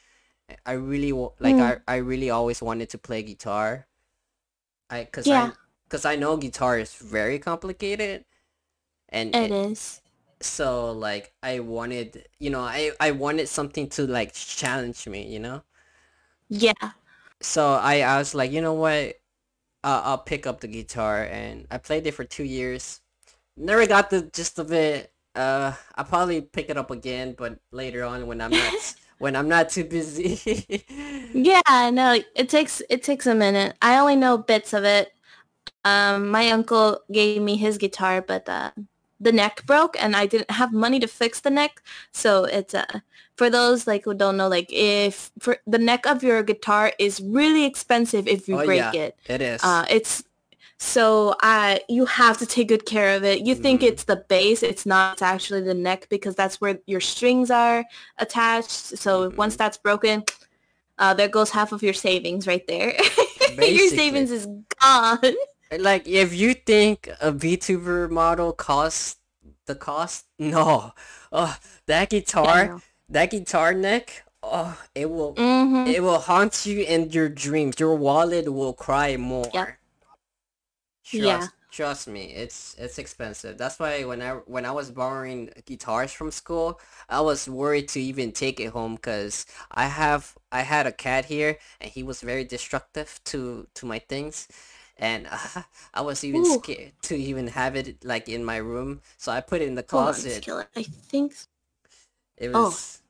I 0.66 0.72
really 0.72 1.12
like 1.40 1.58
Mm. 1.58 1.60
I 1.60 1.78
I 1.88 1.96
really 1.96 2.30
always 2.30 2.62
wanted 2.62 2.90
to 2.90 2.98
play 2.98 3.22
guitar. 3.22 3.86
I 4.90 5.04
cause 5.04 5.30
Yeah, 5.30 5.30
I 5.30 5.54
cause 5.88 6.04
I 6.04 6.16
know 6.16 6.36
guitar 6.36 6.78
is 6.78 6.94
very 6.94 7.38
complicated 7.38 8.24
and 9.10 9.36
it 9.40 9.40
it, 9.40 9.52
is. 9.52 10.00
So 10.40 10.92
like 10.92 11.32
I 11.42 11.60
wanted, 11.60 12.28
you 12.38 12.50
know, 12.50 12.60
I 12.62 12.92
I 13.00 13.12
wanted 13.12 13.48
something 13.48 13.88
to 13.90 14.06
like 14.06 14.32
challenge 14.34 15.06
me, 15.08 15.26
you 15.26 15.38
know? 15.40 15.62
Yeah. 16.48 16.92
so 17.40 17.74
I, 17.74 18.00
I 18.00 18.18
was 18.18 18.34
like, 18.34 18.50
you 18.52 18.60
know 18.60 18.74
what? 18.74 19.16
Uh, 19.84 20.02
I'll 20.04 20.18
pick 20.18 20.46
up 20.46 20.60
the 20.60 20.68
guitar, 20.68 21.24
and 21.24 21.66
I 21.70 21.78
played 21.78 22.06
it 22.06 22.12
for 22.14 22.24
two 22.24 22.44
years. 22.44 23.00
Never 23.56 23.86
got 23.86 24.10
the 24.10 24.22
gist 24.22 24.58
of 24.58 24.72
it. 24.72 25.12
Uh, 25.34 25.74
I'll 25.96 26.04
probably 26.06 26.42
pick 26.42 26.70
it 26.70 26.78
up 26.78 26.90
again, 26.90 27.34
but 27.38 27.60
later 27.72 28.04
on 28.04 28.26
when 28.26 28.40
I'm 28.40 28.56
not 28.56 28.74
when 29.18 29.36
I'm 29.36 29.48
not 29.48 29.70
too 29.70 29.84
busy. 29.84 30.84
yeah, 31.32 31.90
no, 31.90 32.20
it 32.34 32.48
takes 32.48 32.82
it 32.90 33.02
takes 33.02 33.26
a 33.26 33.34
minute. 33.34 33.76
I 33.82 33.98
only 33.98 34.16
know 34.16 34.38
bits 34.38 34.72
of 34.72 34.84
it. 34.84 35.12
Um, 35.84 36.30
my 36.30 36.50
uncle 36.50 37.00
gave 37.12 37.42
me 37.42 37.56
his 37.56 37.78
guitar, 37.78 38.22
but 38.22 38.48
uh, 38.48 38.72
the 39.20 39.32
neck 39.32 39.64
broke, 39.66 40.00
and 40.02 40.16
I 40.16 40.26
didn't 40.26 40.50
have 40.50 40.72
money 40.72 41.00
to 41.00 41.08
fix 41.08 41.40
the 41.40 41.50
neck. 41.50 41.82
So 42.12 42.44
it's 42.44 42.74
uh, 42.74 43.00
for 43.36 43.50
those 43.50 43.86
like 43.86 44.04
who 44.04 44.14
don't 44.14 44.36
know, 44.36 44.48
like 44.48 44.68
if 44.72 45.30
for 45.38 45.58
the 45.66 45.78
neck 45.78 46.06
of 46.06 46.22
your 46.22 46.42
guitar 46.42 46.92
is 46.98 47.20
really 47.20 47.64
expensive 47.64 48.26
if 48.28 48.48
you 48.48 48.56
oh 48.56 48.64
break 48.64 48.78
yeah, 48.78 48.92
it. 48.94 49.16
it 49.28 49.40
is. 49.40 49.60
Uh, 49.62 49.84
it's 49.90 50.24
so 50.78 51.34
uh, 51.42 51.78
you 51.88 52.06
have 52.06 52.38
to 52.38 52.46
take 52.46 52.68
good 52.68 52.86
care 52.86 53.16
of 53.16 53.24
it. 53.24 53.40
You 53.46 53.54
think 53.54 53.82
Mm, 53.82 53.82
it's 53.82 54.04
the 54.04 54.16
base, 54.28 54.62
it's 54.62 54.86
not. 54.86 55.14
It's 55.14 55.22
actually 55.22 55.62
the 55.62 55.74
neck 55.74 56.06
because 56.08 56.34
that's 56.36 56.60
where 56.60 56.78
your 56.86 57.00
strings 57.00 57.50
are 57.50 57.84
attached. 58.18 58.70
So 58.70 59.32
once 59.36 59.54
mm, 59.54 59.56
that's 59.56 59.76
broken, 59.76 60.24
uh, 60.98 61.14
there 61.14 61.28
goes 61.28 61.50
half 61.50 61.72
of 61.72 61.82
your 61.82 61.94
savings 61.94 62.46
right 62.46 62.66
there. 62.68 62.94
your 63.58 63.88
savings 63.88 64.30
is 64.30 64.46
gone. 64.80 65.34
Like 65.76 66.06
if 66.08 66.34
you 66.34 66.54
think 66.54 67.08
a 67.20 67.32
VTuber 67.32 68.10
model 68.10 68.52
costs 68.52 69.16
the 69.66 69.74
cost, 69.74 70.26
no. 70.38 70.92
Oh, 71.32 71.56
that 71.86 72.10
guitar, 72.10 72.72
that 73.08 73.30
guitar 73.30 73.74
neck, 73.74 74.24
oh, 74.42 74.80
it 74.94 75.10
will 75.10 75.38
Mm-hmm. 75.38 75.84
it 75.84 76.02
will 76.02 76.20
haunt 76.20 76.66
you 76.66 76.82
in 76.82 77.10
your 77.10 77.28
dreams. 77.28 77.78
Your 77.80 77.94
wallet 77.96 78.52
will 78.52 78.72
cry 78.74 79.16
Yep. 79.52 79.68
more. 79.68 79.78
Yeah. 81.12 81.48
Trust 81.48 81.54
trust 81.70 82.08
me, 82.08 82.32
it's 82.34 82.74
it's 82.78 82.98
expensive. 82.98 83.56
That's 83.58 83.78
why 83.78 84.04
when 84.04 84.20
I 84.22 84.32
when 84.46 84.64
I 84.66 84.72
was 84.72 84.90
borrowing 84.90 85.50
guitars 85.66 86.12
from 86.12 86.30
school, 86.30 86.80
I 87.08 87.20
was 87.20 87.48
worried 87.48 87.88
to 87.90 88.00
even 88.00 88.32
take 88.32 88.60
it 88.60 88.70
home 88.70 88.96
because 88.96 89.46
I 89.70 89.86
have 89.86 90.36
I 90.52 90.62
had 90.62 90.86
a 90.86 90.92
cat 90.92 91.26
here 91.26 91.58
and 91.80 91.90
he 91.90 92.02
was 92.02 92.20
very 92.20 92.44
destructive 92.44 93.20
to 93.26 93.66
to 93.74 93.86
my 93.86 93.98
things, 94.00 94.48
and 94.98 95.26
uh, 95.30 95.62
I 95.94 96.00
was 96.02 96.24
even 96.24 96.44
Ooh, 96.44 96.44
scared 96.44 96.92
to 97.02 97.16
even 97.16 97.48
have 97.48 97.76
it 97.76 98.04
like 98.04 98.28
in 98.28 98.44
my 98.44 98.56
room. 98.58 99.02
So 99.16 99.32
I 99.32 99.40
put 99.40 99.62
it 99.62 99.68
in 99.68 99.74
the 99.76 99.82
hold 99.90 100.08
on, 100.08 100.24
closet. 100.24 100.48
I 100.76 100.82
think. 100.82 101.34
It 102.38 102.48
Oh, 102.52 102.78
was 102.78 103.02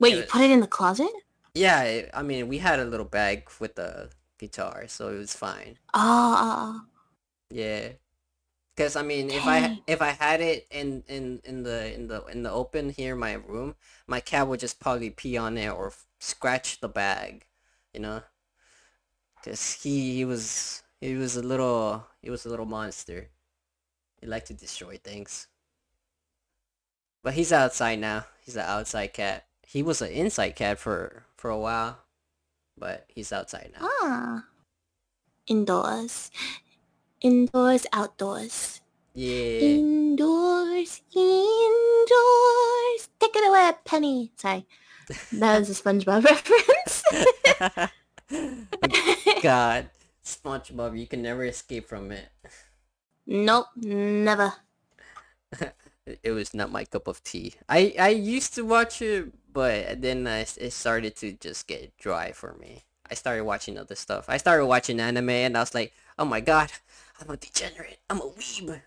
wait, 0.00 0.14
it 0.14 0.16
you 0.16 0.24
put 0.24 0.42
it 0.42 0.50
in 0.50 0.60
the 0.60 0.66
closet? 0.68 1.10
yeah. 1.54 1.82
It, 1.84 2.10
I 2.14 2.22
mean, 2.22 2.48
we 2.48 2.58
had 2.58 2.78
a 2.80 2.84
little 2.84 3.06
bag 3.06 3.48
with 3.60 3.74
the 3.76 4.10
guitar, 4.38 4.84
so 4.88 5.08
it 5.08 5.18
was 5.18 5.34
fine. 5.34 5.78
Oh, 5.94 6.86
Yeah. 7.50 7.92
Because 8.76 8.96
I 8.96 9.02
mean, 9.02 9.30
if 9.30 9.48
I 9.48 9.70
if 9.86 10.02
I 10.02 10.10
had 10.10 10.40
it 10.40 10.66
in 10.70 11.04
in 11.08 11.40
in 11.44 11.64
the 11.64 11.94
in 11.94 12.08
the 12.08 12.24
in 12.26 12.42
the 12.44 12.50
open 12.52 12.90
here 12.90 13.14
in 13.14 13.20
my 13.20 13.34
room, 13.34 13.76
my 14.06 14.20
cat 14.20 14.48
would 14.48 14.60
just 14.60 14.80
probably 14.80 15.10
pee 15.10 15.36
on 15.38 15.58
it 15.58 15.68
or 15.70 15.88
f- 15.88 16.06
scratch 16.20 16.80
the 16.80 16.88
bag, 16.88 17.46
you 17.94 18.00
know? 18.00 18.22
Because 19.36 19.74
he 19.82 20.14
he 20.16 20.24
was 20.24 20.82
he 21.02 21.14
was 21.16 21.36
a 21.36 21.42
little 21.42 22.06
he 22.22 22.30
was 22.30 22.46
a 22.46 22.48
little 22.48 22.66
monster. 22.66 23.28
He 24.20 24.26
liked 24.26 24.46
to 24.46 24.54
destroy 24.54 24.96
things. 25.02 25.48
But 27.22 27.34
he's 27.34 27.52
outside 27.52 27.98
now. 27.98 28.26
He's 28.44 28.56
an 28.56 28.62
outside 28.66 29.12
cat. 29.12 29.46
He 29.66 29.82
was 29.82 30.00
an 30.00 30.10
inside 30.10 30.52
cat 30.54 30.78
for 30.78 31.24
for 31.36 31.50
a 31.50 31.58
while, 31.58 31.98
but 32.78 33.06
he's 33.08 33.32
outside 33.32 33.72
now. 33.74 33.88
Ah, 34.02 34.44
indoors, 35.46 36.30
indoors, 37.20 37.86
outdoors, 37.92 38.80
Yeah. 39.14 39.74
indoors, 39.74 41.02
indoors. 41.14 43.08
Take 43.18 43.34
it 43.36 43.48
away, 43.48 43.72
Penny. 43.84 44.30
Sorry, 44.36 44.66
that 45.32 45.58
was 45.58 45.70
a 45.70 45.74
SpongeBob 45.82 46.22
reference. 46.30 47.02
God, 49.42 49.90
SpongeBob, 50.24 50.98
you 50.98 51.06
can 51.06 51.22
never 51.22 51.44
escape 51.44 51.88
from 51.88 52.12
it. 52.12 52.28
nope, 53.26 53.66
never. 53.76 54.54
It 56.04 56.32
was 56.32 56.52
not 56.52 56.72
my 56.72 56.84
cup 56.84 57.06
of 57.06 57.22
tea. 57.22 57.54
I 57.68 57.94
I 57.98 58.08
used 58.08 58.54
to 58.54 58.64
watch 58.64 59.00
it, 59.02 59.32
but 59.52 60.02
then 60.02 60.26
I, 60.26 60.40
it 60.40 60.72
started 60.72 61.14
to 61.16 61.32
just 61.32 61.68
get 61.68 61.96
dry 61.96 62.32
for 62.32 62.54
me. 62.54 62.82
I 63.08 63.14
started 63.14 63.44
watching 63.44 63.78
other 63.78 63.94
stuff. 63.94 64.24
I 64.28 64.36
started 64.38 64.66
watching 64.66 64.98
anime, 64.98 65.30
and 65.30 65.56
I 65.56 65.60
was 65.60 65.74
like, 65.74 65.92
oh 66.18 66.24
my 66.24 66.40
god, 66.40 66.72
I'm 67.20 67.30
a 67.30 67.36
degenerate. 67.36 68.00
I'm 68.10 68.20
a 68.20 68.28
weeb. 68.30 68.82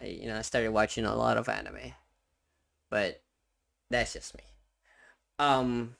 I, 0.00 0.06
you 0.06 0.26
know, 0.26 0.38
I 0.38 0.42
started 0.42 0.70
watching 0.70 1.04
a 1.04 1.14
lot 1.14 1.36
of 1.36 1.48
anime, 1.50 1.92
but 2.88 3.22
that's 3.90 4.14
just 4.14 4.34
me. 4.34 4.44
Um, 5.38 5.96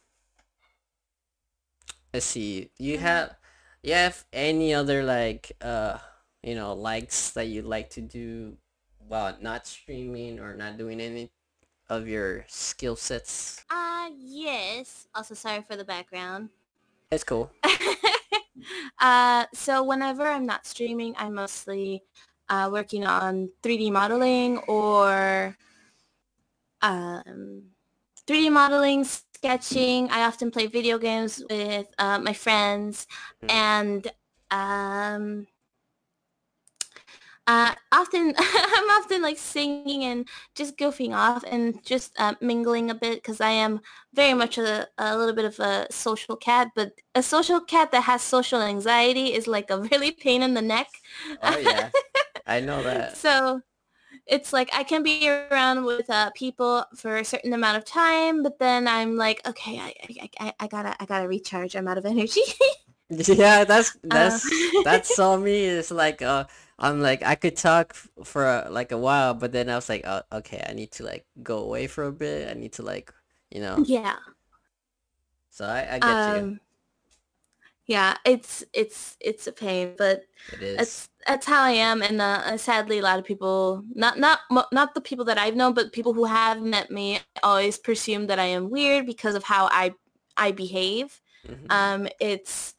let's 2.15 2.27
see. 2.27 2.71
You 2.79 2.99
have 2.99 3.37
you 3.83 3.95
have 3.95 4.25
any 4.33 4.75
other 4.75 5.03
like 5.03 5.53
uh 5.61 5.99
you 6.43 6.55
know 6.55 6.73
likes 6.75 7.31
that 7.31 7.49
you 7.49 7.63
like 7.63 7.91
to 7.91 8.01
do 8.01 8.57
while 9.09 9.37
not 9.41 9.67
streaming 9.67 10.39
or 10.39 10.55
not 10.55 10.79
doing 10.79 11.01
any 11.01 11.31
of 11.89 12.09
your 12.09 12.45
skill 12.49 12.97
sets? 12.97 13.65
Ah, 13.71 14.09
yes. 14.17 15.07
Also, 15.15 15.35
sorry 15.35 15.63
for 15.63 15.77
the 15.77 15.85
background. 15.85 16.49
It's 17.11 17.25
cool. 17.25 17.51
uh, 18.99 19.45
so 19.53 19.83
whenever 19.83 20.27
I'm 20.27 20.47
not 20.47 20.67
streaming, 20.67 21.15
I'm 21.19 21.35
mostly 21.35 22.03
uh, 22.49 22.71
working 22.73 23.05
on 23.05 23.51
3D 23.63 23.91
modeling 23.91 24.59
or 24.67 25.57
um, 26.81 27.65
3D 28.27 28.51
modeling, 28.51 29.07
sketching. 29.43 30.11
I 30.11 30.25
often 30.25 30.51
play 30.51 30.67
video 30.67 30.99
games 30.99 31.43
with 31.51 31.87
uh, 31.99 32.19
my 32.19 32.33
friends 32.33 33.07
Mm. 33.43 33.51
and 33.51 34.09
um, 34.51 35.47
uh, 37.47 37.75
often 37.93 38.35
I'm 38.39 38.91
often 39.03 39.23
like 39.23 39.39
singing 39.39 40.05
and 40.05 40.29
just 40.55 40.79
goofing 40.79 41.15
off 41.15 41.45
and 41.51 41.85
just 41.85 42.13
uh, 42.19 42.35
mingling 42.41 42.91
a 42.91 42.95
bit 42.95 43.17
because 43.23 43.41
I 43.41 43.51
am 43.51 43.81
very 44.15 44.35
much 44.35 44.59
a, 44.59 44.87
a 44.99 45.17
little 45.17 45.35
bit 45.35 45.45
of 45.45 45.59
a 45.59 45.87
social 45.91 46.37
cat, 46.37 46.69
but 46.75 46.93
a 47.15 47.23
social 47.23 47.61
cat 47.61 47.91
that 47.93 48.03
has 48.05 48.23
social 48.23 48.61
anxiety 48.63 49.33
is 49.35 49.47
like 49.49 49.71
a 49.71 49.79
really 49.93 50.13
pain 50.13 50.43
in 50.43 50.55
the 50.55 50.63
neck. 50.63 50.89
Oh 51.43 51.57
yeah, 51.59 51.91
I 52.47 52.61
know 52.61 52.83
that. 52.83 53.17
so 53.17 53.63
it's 54.27 54.53
like 54.53 54.71
I 54.73 54.85
can 54.85 55.03
be 55.03 55.29
around 55.29 55.85
with 55.85 56.09
uh, 56.11 56.31
people 56.35 56.85
for 56.97 57.17
a 57.17 57.25
certain 57.25 57.53
amount 57.53 57.77
of 57.79 57.85
time, 57.85 58.43
but 58.43 58.59
then 58.59 58.89
I'm 58.89 59.17
like, 59.17 59.47
okay, 59.47 59.79
I, 59.79 59.95
I, 60.21 60.31
I, 60.41 60.55
I 60.61 60.67
gotta 60.69 60.97
I 61.01 61.07
gotta 61.07 61.29
recharge. 61.29 61.75
I'm 61.77 61.89
out 61.89 61.99
of 61.99 62.07
energy. 62.07 62.43
Yeah, 63.11 63.65
that's 63.65 63.97
uh, 64.11 64.39
that's 64.39 64.53
that's 64.83 65.09
so 65.11 65.37
me. 65.39 65.65
It's 65.67 65.91
like 65.91 66.23
uh, 66.23 66.47
I'm 66.79 67.01
like 67.01 67.23
I 67.23 67.35
could 67.35 67.57
talk 67.57 67.95
for 68.25 68.47
uh, 68.47 68.71
like 68.71 68.91
a 68.93 68.97
while, 68.99 69.35
but 69.35 69.53
then 69.53 69.69
I 69.69 69.75
was 69.77 69.89
like, 69.89 70.03
oh, 70.07 70.23
okay, 70.33 70.65
I 70.67 70.73
need 70.73 70.93
to 70.93 71.05
like 71.05 71.27
go 71.43 71.59
away 71.59 71.87
for 71.89 72.05
a 72.05 72.13
bit. 72.13 72.49
I 72.49 72.55
need 72.59 72.73
to 72.75 72.83
like, 72.83 73.13
you 73.51 73.61
know. 73.61 73.85
yeah. 73.87 74.17
So 75.51 75.65
I 75.67 75.87
I 75.97 75.99
get 76.01 76.27
you. 76.27 76.51
Yeah, 77.87 78.17
it's 78.25 78.65
it's 78.73 79.17
it's 79.21 79.47
a 79.47 79.53
pain, 79.53 79.95
but 79.99 80.23
that's 80.77 81.09
that's 81.27 81.47
how 81.47 81.63
I 81.63 81.71
am, 81.73 82.03
and 82.03 82.21
uh, 82.21 82.57
sadly, 82.57 82.99
a 82.99 83.03
lot 83.03 83.19
of 83.19 83.25
people, 83.25 83.85
not 83.95 84.19
not 84.19 84.41
not 84.73 84.95
the 84.95 85.01
people 85.01 85.25
that 85.27 85.39
I've 85.39 85.57
known, 85.57 85.75
but 85.75 85.93
people 85.93 86.13
who 86.15 86.25
have 86.25 86.63
met 86.63 86.91
me, 86.91 87.21
always 87.43 87.79
presume 87.79 88.27
that 88.29 88.39
I 88.39 88.45
am 88.47 88.71
weird 88.71 89.07
because 89.07 89.35
of 89.35 89.45
how 89.45 89.69
I 89.73 89.95
I 90.37 90.53
behave. 90.53 91.21
hmm 91.47 91.67
Um, 91.71 92.09
it's 92.21 92.75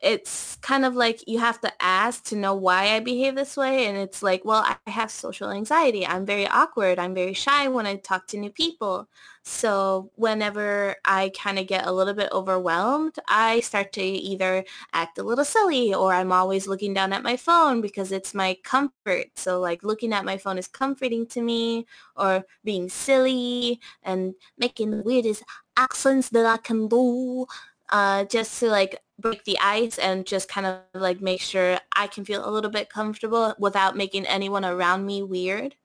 it's 0.00 0.56
kind 0.56 0.86
of 0.86 0.94
like 0.94 1.22
you 1.28 1.38
have 1.38 1.60
to 1.60 1.70
ask 1.80 2.24
to 2.24 2.36
know 2.36 2.54
why 2.54 2.94
I 2.94 3.00
behave 3.00 3.34
this 3.34 3.56
way. 3.56 3.86
And 3.86 3.98
it's 3.98 4.22
like, 4.22 4.44
well, 4.44 4.64
I 4.64 4.90
have 4.90 5.10
social 5.10 5.50
anxiety. 5.50 6.06
I'm 6.06 6.24
very 6.24 6.46
awkward. 6.46 6.98
I'm 6.98 7.14
very 7.14 7.34
shy 7.34 7.68
when 7.68 7.86
I 7.86 7.96
talk 7.96 8.26
to 8.28 8.38
new 8.38 8.50
people. 8.50 9.08
So 9.42 10.10
whenever 10.16 10.96
I 11.04 11.30
kind 11.36 11.58
of 11.58 11.66
get 11.66 11.86
a 11.86 11.92
little 11.92 12.14
bit 12.14 12.30
overwhelmed, 12.32 13.16
I 13.28 13.60
start 13.60 13.92
to 13.94 14.02
either 14.02 14.64
act 14.94 15.18
a 15.18 15.22
little 15.22 15.44
silly 15.44 15.92
or 15.92 16.14
I'm 16.14 16.32
always 16.32 16.66
looking 16.66 16.94
down 16.94 17.12
at 17.12 17.22
my 17.22 17.36
phone 17.36 17.80
because 17.82 18.10
it's 18.10 18.34
my 18.34 18.56
comfort. 18.64 19.26
So 19.36 19.60
like 19.60 19.82
looking 19.82 20.12
at 20.14 20.24
my 20.24 20.38
phone 20.38 20.56
is 20.56 20.68
comforting 20.68 21.26
to 21.28 21.42
me 21.42 21.86
or 22.16 22.44
being 22.64 22.88
silly 22.88 23.80
and 24.02 24.34
making 24.56 24.90
the 24.92 25.02
weirdest 25.02 25.42
accents 25.76 26.30
that 26.30 26.46
I 26.46 26.56
can 26.58 26.88
do 26.88 27.46
uh, 27.90 28.24
just 28.24 28.58
to 28.60 28.68
like 28.68 28.96
break 29.20 29.44
the 29.44 29.58
ice 29.60 29.98
and 29.98 30.26
just 30.26 30.48
kind 30.48 30.66
of 30.66 30.80
like 30.94 31.20
make 31.20 31.40
sure 31.42 31.78
I 31.96 32.06
can 32.08 32.24
feel 32.24 32.46
a 32.48 32.50
little 32.50 32.70
bit 32.70 32.90
comfortable 32.90 33.54
without 33.58 33.96
making 33.96 34.26
anyone 34.26 34.64
around 34.64 35.06
me 35.06 35.22
weird. 35.22 35.76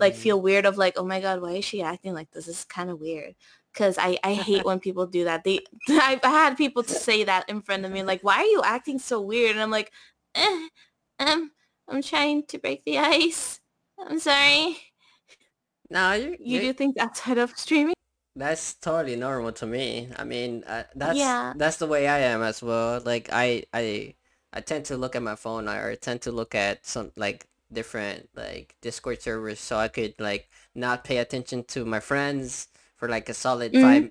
Like 0.00 0.14
hmm 0.14 0.16
feel 0.16 0.40
weird 0.40 0.66
of 0.66 0.78
like, 0.78 0.94
oh 0.98 1.04
my 1.04 1.20
God, 1.20 1.40
why 1.42 1.52
is 1.52 1.64
she 1.64 1.82
acting 1.82 2.14
like 2.14 2.30
this? 2.32 2.46
This 2.46 2.58
is 2.60 2.64
kind 2.64 2.90
of 2.90 3.00
weird. 3.00 3.34
because 3.72 3.96
I, 3.98 4.18
I 4.24 4.34
hate 4.34 4.64
when 4.66 4.80
people 4.80 5.06
do 5.06 5.24
that. 5.24 5.44
They 5.44 5.60
I, 5.88 6.20
I 6.22 6.30
had 6.30 6.56
people 6.56 6.82
to 6.84 6.94
say 6.94 7.24
that 7.24 7.48
in 7.48 7.62
front 7.62 7.84
of 7.84 7.92
me 7.92 8.02
like, 8.02 8.22
why 8.22 8.36
are 8.38 8.44
you 8.46 8.62
acting 8.64 8.98
so 8.98 9.20
weird? 9.20 9.52
And 9.52 9.60
I'm 9.62 9.70
like, 9.70 9.92
eh, 10.34 10.68
um, 11.20 11.52
I'm 11.88 12.02
trying 12.02 12.44
to 12.46 12.58
break 12.58 12.84
the 12.84 12.98
ice. 12.98 13.60
I'm 13.98 14.18
sorry. 14.20 14.78
No, 15.90 16.12
you 16.14 16.36
You 16.40 16.60
do 16.60 16.72
things 16.72 16.96
outside 16.98 17.38
of 17.38 17.56
streaming? 17.56 17.94
That's 18.34 18.74
totally 18.74 19.16
normal 19.16 19.52
to 19.52 19.66
me. 19.66 20.10
I 20.16 20.24
mean, 20.24 20.64
uh, 20.64 20.84
that's 20.94 21.40
Yeah. 21.40 21.54
that's 21.54 21.76
the 21.76 21.86
way 21.86 22.08
I 22.08 22.18
am 22.20 22.42
as 22.42 22.62
well. 22.62 23.00
Like 23.04 23.28
I 23.32 23.64
I 23.74 24.14
I 24.52 24.60
tend 24.60 24.86
to 24.86 24.96
look 24.96 25.14
at 25.16 25.22
my 25.22 25.36
phone 25.36 25.68
or 25.68 25.90
I 25.90 25.94
tend 25.96 26.22
to 26.22 26.32
look 26.32 26.54
at 26.54 26.86
some 26.86 27.12
like 27.16 27.46
different 27.72 28.28
like 28.34 28.76
Discord 28.80 29.20
servers 29.22 29.60
so 29.60 29.76
I 29.78 29.88
could 29.88 30.14
like 30.18 30.48
not 30.74 31.04
pay 31.04 31.18
attention 31.18 31.64
to 31.64 31.84
my 31.84 32.00
friends 32.00 32.68
for 32.96 33.08
like 33.08 33.28
a 33.28 33.34
solid 33.34 33.74
Mhm. 33.74 33.78
five 33.78 34.10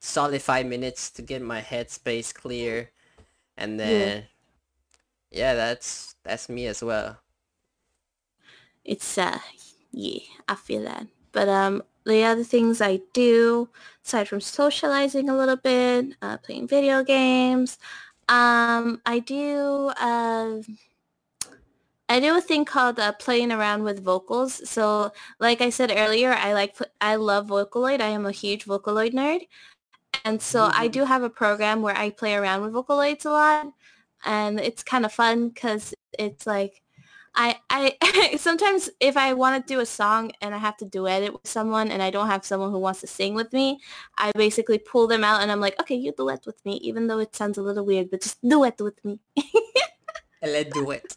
solid 0.00 0.42
five 0.42 0.66
minutes 0.66 1.10
to 1.12 1.22
get 1.22 1.40
my 1.42 1.60
headspace 1.62 2.34
clear 2.34 2.90
and 3.56 3.80
Yeah. 3.82 4.12
then 4.12 4.28
yeah, 5.30 5.54
that's 5.54 6.14
that's 6.24 6.48
me 6.48 6.66
as 6.66 6.82
well. 6.82 7.18
It's 8.84 9.16
uh 9.18 9.38
yeah, 9.92 10.20
I 10.48 10.54
feel 10.54 10.82
that. 10.84 11.06
But 11.32 11.48
um 11.48 11.82
the 12.04 12.24
other 12.24 12.44
things 12.44 12.80
I 12.80 13.00
do, 13.12 13.68
aside 14.04 14.28
from 14.28 14.40
socializing 14.40 15.28
a 15.28 15.36
little 15.36 15.56
bit, 15.56 16.16
uh, 16.22 16.38
playing 16.38 16.68
video 16.68 17.02
games, 17.04 17.78
um, 18.28 19.00
I 19.06 19.18
do 19.18 19.92
uh, 20.00 20.62
I 22.08 22.20
do 22.20 22.36
a 22.36 22.40
thing 22.40 22.64
called 22.64 22.98
uh, 22.98 23.12
playing 23.12 23.52
around 23.52 23.84
with 23.84 24.04
vocals. 24.04 24.68
So, 24.68 25.12
like 25.40 25.60
I 25.62 25.70
said 25.70 25.92
earlier, 25.94 26.32
I 26.32 26.52
like 26.52 26.76
I 27.00 27.16
love 27.16 27.46
Vocaloid. 27.46 28.00
I 28.00 28.08
am 28.08 28.26
a 28.26 28.32
huge 28.32 28.66
Vocaloid 28.66 29.14
nerd, 29.14 29.48
and 30.24 30.42
so 30.42 30.70
I 30.74 30.88
do 30.88 31.04
have 31.04 31.22
a 31.22 31.30
program 31.30 31.82
where 31.82 31.96
I 31.96 32.10
play 32.10 32.34
around 32.34 32.62
with 32.62 32.72
Vocaloids 32.74 33.24
a 33.24 33.30
lot, 33.30 33.72
and 34.24 34.60
it's 34.60 34.82
kind 34.82 35.04
of 35.06 35.12
fun 35.12 35.48
because 35.48 35.94
it's 36.18 36.46
like 36.46 36.81
I 37.34 37.56
I 37.70 38.36
sometimes 38.38 38.90
if 39.00 39.16
I 39.16 39.32
want 39.32 39.66
to 39.66 39.74
do 39.74 39.80
a 39.80 39.86
song 39.86 40.32
and 40.40 40.54
I 40.54 40.58
have 40.58 40.76
to 40.78 40.84
duet 40.84 41.22
it 41.22 41.32
with 41.32 41.46
someone 41.46 41.90
and 41.90 42.02
I 42.02 42.10
don't 42.10 42.26
have 42.28 42.44
someone 42.44 42.70
who 42.70 42.78
wants 42.78 43.00
to 43.00 43.06
sing 43.06 43.34
with 43.34 43.52
me, 43.52 43.80
I 44.18 44.32
basically 44.34 44.78
pull 44.78 45.06
them 45.06 45.24
out 45.24 45.40
and 45.42 45.50
I'm 45.50 45.60
like, 45.60 45.80
okay, 45.80 45.94
you 45.94 46.12
duet 46.12 46.44
with 46.46 46.64
me, 46.66 46.74
even 46.82 47.06
though 47.06 47.18
it 47.18 47.34
sounds 47.34 47.56
a 47.58 47.62
little 47.62 47.84
weird, 47.86 48.10
but 48.10 48.22
just 48.22 48.38
duet 48.46 48.80
with 48.80 49.02
me. 49.04 49.20
Let's 50.42 50.72
do 50.74 50.90
it. 50.90 51.16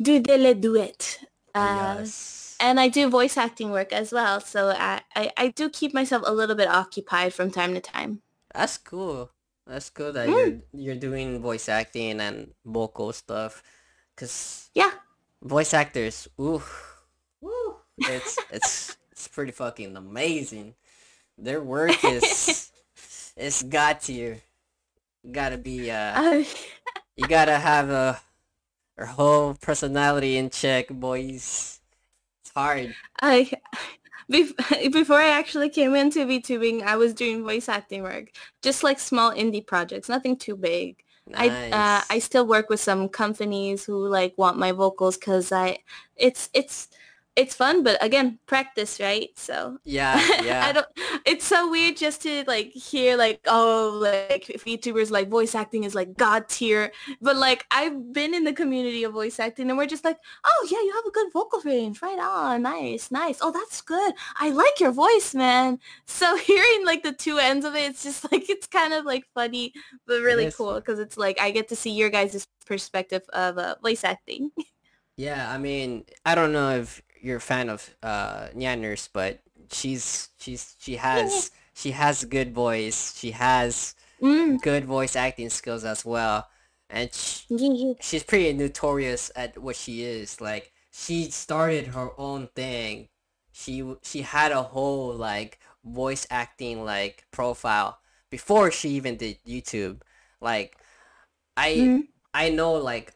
do 0.00 0.20
the 0.20 0.38
le 0.38 0.54
duet. 0.54 1.18
Uh, 1.54 1.94
yes. 1.98 2.56
and 2.60 2.80
I 2.80 2.88
do 2.88 3.08
voice 3.08 3.36
acting 3.36 3.70
work 3.70 3.92
as 3.92 4.10
well, 4.12 4.40
so 4.40 4.70
I, 4.70 5.02
I, 5.14 5.30
I 5.36 5.48
do 5.48 5.70
keep 5.70 5.94
myself 5.94 6.24
a 6.26 6.32
little 6.34 6.56
bit 6.56 6.66
occupied 6.68 7.32
from 7.32 7.52
time 7.52 7.74
to 7.74 7.80
time. 7.80 8.22
That's 8.52 8.76
cool. 8.78 9.30
That's 9.66 9.88
cool 9.88 10.12
that 10.12 10.28
Mm. 10.28 10.32
you're 10.72 10.82
you're 10.82 11.00
doing 11.00 11.40
voice 11.40 11.68
acting 11.68 12.20
and 12.20 12.52
vocal 12.66 13.12
stuff, 13.12 13.62
cause 14.16 14.70
Yeah. 14.74 14.92
voice 15.42 15.74
actors, 15.74 16.28
ooh, 16.40 16.62
woo, 17.40 17.76
it's 17.98 18.38
it's 18.50 18.96
it's 19.12 19.28
pretty 19.28 19.52
fucking 19.52 19.96
amazing. 19.96 20.74
Their 21.38 21.62
work 21.62 22.04
is 22.04 22.70
it's 23.36 23.62
got 23.62 24.02
to 24.02 24.12
you. 24.12 24.40
gotta 25.30 25.58
be 25.58 25.90
uh 25.90 26.44
you 27.16 27.28
gotta 27.28 27.58
have 27.58 27.90
a 27.90 28.20
your 28.98 29.06
whole 29.08 29.54
personality 29.54 30.36
in 30.36 30.50
check, 30.50 30.88
boys. 30.88 31.80
It's 32.44 32.52
hard. 32.54 32.94
I 33.22 33.50
bef- 34.30 34.92
before 34.92 35.18
I 35.20 35.28
actually 35.28 35.70
came 35.70 35.94
into 35.94 36.26
VTubing, 36.26 36.82
I 36.82 36.96
was 36.96 37.14
doing 37.14 37.44
voice 37.44 37.68
acting 37.68 38.02
work, 38.02 38.30
just 38.62 38.82
like 38.84 38.98
small 38.98 39.32
indie 39.32 39.66
projects, 39.66 40.08
nothing 40.08 40.36
too 40.36 40.56
big. 40.56 41.03
I 41.32 41.56
uh, 41.72 42.02
I 42.10 42.18
still 42.18 42.46
work 42.46 42.68
with 42.68 42.80
some 42.80 43.08
companies 43.08 43.84
who 43.84 44.06
like 44.08 44.34
want 44.36 44.58
my 44.58 44.72
vocals 44.72 45.16
because 45.16 45.52
I 45.52 45.78
it's 46.16 46.50
it's 46.52 46.88
it's 47.36 47.54
fun, 47.54 47.82
but 47.82 48.02
again, 48.02 48.38
practice, 48.46 49.00
right? 49.00 49.30
So 49.34 49.78
Yeah, 49.84 50.20
yeah 50.44 50.66
I 50.66 50.72
don't. 50.72 50.86
It's 51.26 51.44
so 51.44 51.68
weird 51.70 51.96
just 51.96 52.22
to 52.22 52.44
like 52.46 52.70
hear 52.72 53.16
like 53.16 53.40
oh 53.46 53.98
like 54.00 54.46
VTubers 54.46 55.10
like 55.10 55.28
voice 55.28 55.54
acting 55.54 55.84
is 55.84 55.94
like 55.94 56.16
god 56.16 56.48
tier, 56.48 56.92
but 57.20 57.36
like 57.36 57.66
I've 57.70 58.12
been 58.12 58.34
in 58.34 58.44
the 58.44 58.52
community 58.52 59.02
of 59.04 59.12
voice 59.12 59.40
acting 59.40 59.68
and 59.68 59.76
we're 59.76 59.86
just 59.86 60.04
like 60.04 60.18
oh 60.44 60.68
yeah 60.70 60.78
you 60.78 60.92
have 60.94 61.06
a 61.06 61.10
good 61.10 61.32
vocal 61.32 61.60
range 61.64 62.02
right 62.02 62.18
on 62.18 62.62
nice 62.62 63.10
nice 63.10 63.38
oh 63.42 63.50
that's 63.50 63.80
good 63.80 64.14
I 64.38 64.50
like 64.50 64.78
your 64.78 64.92
voice 64.92 65.34
man. 65.34 65.80
So 66.06 66.36
hearing 66.50 66.84
like 66.84 67.02
the 67.02 67.12
two 67.12 67.38
ends 67.38 67.64
of 67.64 67.74
it, 67.74 67.90
it's 67.90 68.04
just 68.04 68.30
like 68.30 68.48
it's 68.48 68.66
kind 68.66 68.92
of 68.92 69.04
like 69.04 69.24
funny 69.34 69.72
but 70.06 70.20
really 70.20 70.46
is. 70.46 70.56
cool 70.56 70.74
because 70.74 71.00
it's 71.00 71.16
like 71.16 71.40
I 71.40 71.50
get 71.50 71.68
to 71.68 71.76
see 71.76 71.90
your 71.90 72.10
guys' 72.10 72.46
perspective 72.64 73.22
of 73.32 73.58
uh, 73.58 73.74
voice 73.82 74.04
acting. 74.04 74.50
Yeah, 75.16 75.48
I 75.50 75.58
mean, 75.58 76.04
I 76.26 76.34
don't 76.34 76.52
know 76.52 76.70
if 76.70 77.00
you're 77.24 77.38
a 77.38 77.40
fan 77.40 77.68
of 77.70 77.90
uh 78.02 78.48
but 79.12 79.40
she's 79.72 80.28
she's 80.38 80.76
she 80.78 80.96
has 80.96 81.50
she 81.74 81.92
has 81.92 82.24
good 82.24 82.54
voice. 82.54 83.16
She 83.18 83.32
has 83.32 83.94
mm, 84.22 84.60
good 84.62 84.84
voice 84.84 85.16
acting 85.16 85.50
skills 85.50 85.84
as 85.84 86.04
well. 86.04 86.48
And 86.90 87.12
sh 87.12 87.42
yeah, 87.48 87.72
yeah. 87.72 87.94
she's 88.00 88.22
pretty 88.24 88.52
notorious 88.52 89.30
at 89.36 89.58
what 89.58 89.76
she 89.76 90.02
is. 90.04 90.40
Like 90.40 90.72
she 90.92 91.30
started 91.30 91.88
her 91.88 92.10
own 92.18 92.48
thing. 92.54 93.08
She 93.52 93.84
she 94.02 94.22
had 94.22 94.52
a 94.52 94.62
whole 94.62 95.14
like 95.14 95.58
voice 95.84 96.26
acting 96.30 96.84
like 96.84 97.26
profile 97.32 98.00
before 98.30 98.70
she 98.70 98.90
even 98.90 99.16
did 99.16 99.38
YouTube. 99.46 100.02
Like 100.40 100.76
I 101.56 101.70
Mm. 101.74 102.08
I 102.34 102.50
know 102.50 102.74
like 102.74 103.14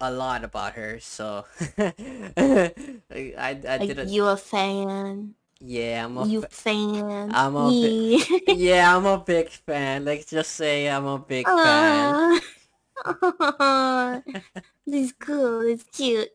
a 0.00 0.10
lot 0.10 0.44
about 0.44 0.74
her, 0.74 1.00
so 1.00 1.44
I 1.78 2.72
I 3.68 3.78
Like 3.78 3.84
did 3.84 3.98
a 3.98 4.08
you 4.08 4.26
a 4.26 4.36
fan. 4.36 5.34
yeah 5.60 6.04
I'm 6.04 6.16
a 6.18 6.26
You 6.26 6.42
fa- 6.42 6.48
fan. 6.50 7.30
I'm 7.30 7.56
a 7.56 7.74
yeah. 7.74 8.38
yeah 8.46 8.96
I'm 8.96 9.06
a 9.06 9.18
big 9.18 9.50
fan. 9.50 10.04
Let's 10.04 10.26
just 10.26 10.52
say 10.52 10.88
I'm 10.88 11.06
a 11.06 11.18
big 11.18 11.50
fan. 11.50 12.18
Aw. 12.24 12.40
this 14.86 15.06
is 15.08 15.12
cool. 15.18 15.60
It's 15.62 15.84
cute. 15.92 16.28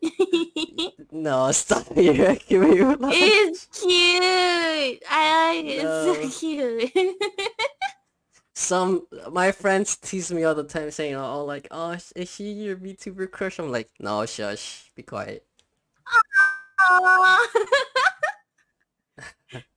No, 1.10 1.50
stop 1.52 1.86
you're 1.96 2.14
making 2.14 2.60
me 2.60 2.82
laugh. 2.82 3.12
it's 3.12 3.66
cute. 3.66 5.02
I 5.10 5.56
like 5.56 5.66
it. 5.66 5.82
No. 5.82 6.12
It's 6.20 6.36
so 6.36 6.40
cute. 6.40 6.92
Some 8.56 9.06
my 9.30 9.52
friends 9.52 9.96
tease 9.96 10.32
me 10.32 10.44
all 10.44 10.54
the 10.54 10.64
time 10.64 10.90
saying, 10.90 11.14
"Oh, 11.14 11.44
like, 11.44 11.68
oh, 11.70 11.94
is 12.16 12.32
she 12.32 12.44
your 12.52 12.76
VTuber 12.76 13.30
crush?" 13.30 13.58
I'm 13.58 13.70
like, 13.70 13.90
"No, 14.00 14.24
shush, 14.24 14.90
be 14.96 15.02
quiet." 15.02 15.44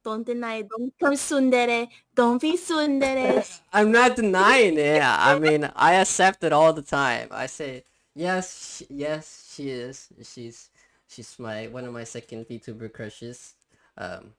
Don't 0.01 0.25
deny. 0.25 0.61
Don't 0.63 0.95
become 0.95 1.15
tsundere. 1.15 1.89
Don't 2.15 2.39
be 2.39 2.55
tsundere. 2.55 3.43
I'm 3.73 3.91
not 3.91 4.15
denying 4.15 4.77
it. 4.77 5.03
I 5.03 5.37
mean, 5.37 5.69
I 5.75 5.95
accept 5.95 6.41
it 6.45 6.53
all 6.53 6.71
the 6.71 6.81
time. 6.81 7.27
I 7.31 7.47
say, 7.47 7.83
yes, 8.15 8.79
sh- 8.79 8.87
yes, 8.89 9.51
she 9.53 9.69
is. 9.71 10.07
She's 10.23 10.69
she's 11.05 11.37
my 11.37 11.67
one 11.67 11.83
of 11.83 11.91
my 11.91 12.05
second 12.05 12.47
VTuber 12.47 12.93
crushes. 12.93 13.55
Um, 13.97 14.31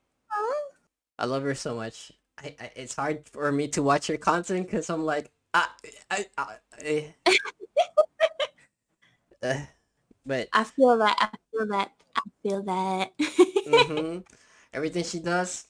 I 1.19 1.27
love 1.27 1.43
her 1.43 1.55
so 1.55 1.77
much. 1.77 2.13
I, 2.41 2.57
I 2.61 2.71
it's 2.77 2.95
hard 2.97 3.29
for 3.29 3.51
me 3.53 3.69
to 3.69 3.83
watch 3.83 4.09
your 4.09 4.19
content 4.19 4.67
because 4.67 4.91
I'm 4.91 5.05
like, 5.05 5.31
I, 5.55 5.67
I, 6.11 6.27
I, 6.39 6.57
eh. 6.83 7.05
Uh, 9.43 9.65
but 10.27 10.51
I 10.53 10.65
feel 10.65 10.99
that. 10.99 11.17
I 11.21 11.29
feel 11.53 11.67
that. 11.69 11.93
I 12.17 12.23
feel 12.43 12.63
that. 12.65 13.13
hmm 13.65 14.19
everything 14.73 15.05
she 15.05 15.21
does, 15.21 15.67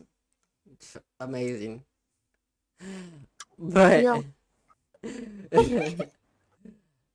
amazing. 1.21 1.85
But 3.59 4.11
Yeah. 4.11 4.23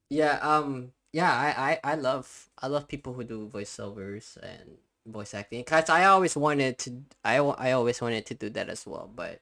yeah, 0.09 0.37
um, 0.41 0.91
yeah, 1.13 1.31
I, 1.33 1.71
I, 1.83 1.93
I 1.93 1.95
love 1.95 2.49
I 2.61 2.67
love 2.67 2.87
people 2.87 3.13
who 3.13 3.23
do 3.23 3.47
voiceovers 3.47 4.37
and 4.37 4.77
voice 5.05 5.33
acting 5.33 5.61
because 5.61 5.89
I 5.89 6.05
always 6.05 6.35
wanted 6.35 6.77
to 6.79 7.03
I, 7.23 7.37
I 7.37 7.71
always 7.73 8.01
wanted 8.01 8.25
to 8.27 8.35
do 8.35 8.49
that 8.51 8.69
as 8.69 8.85
well, 8.87 9.11
but 9.13 9.41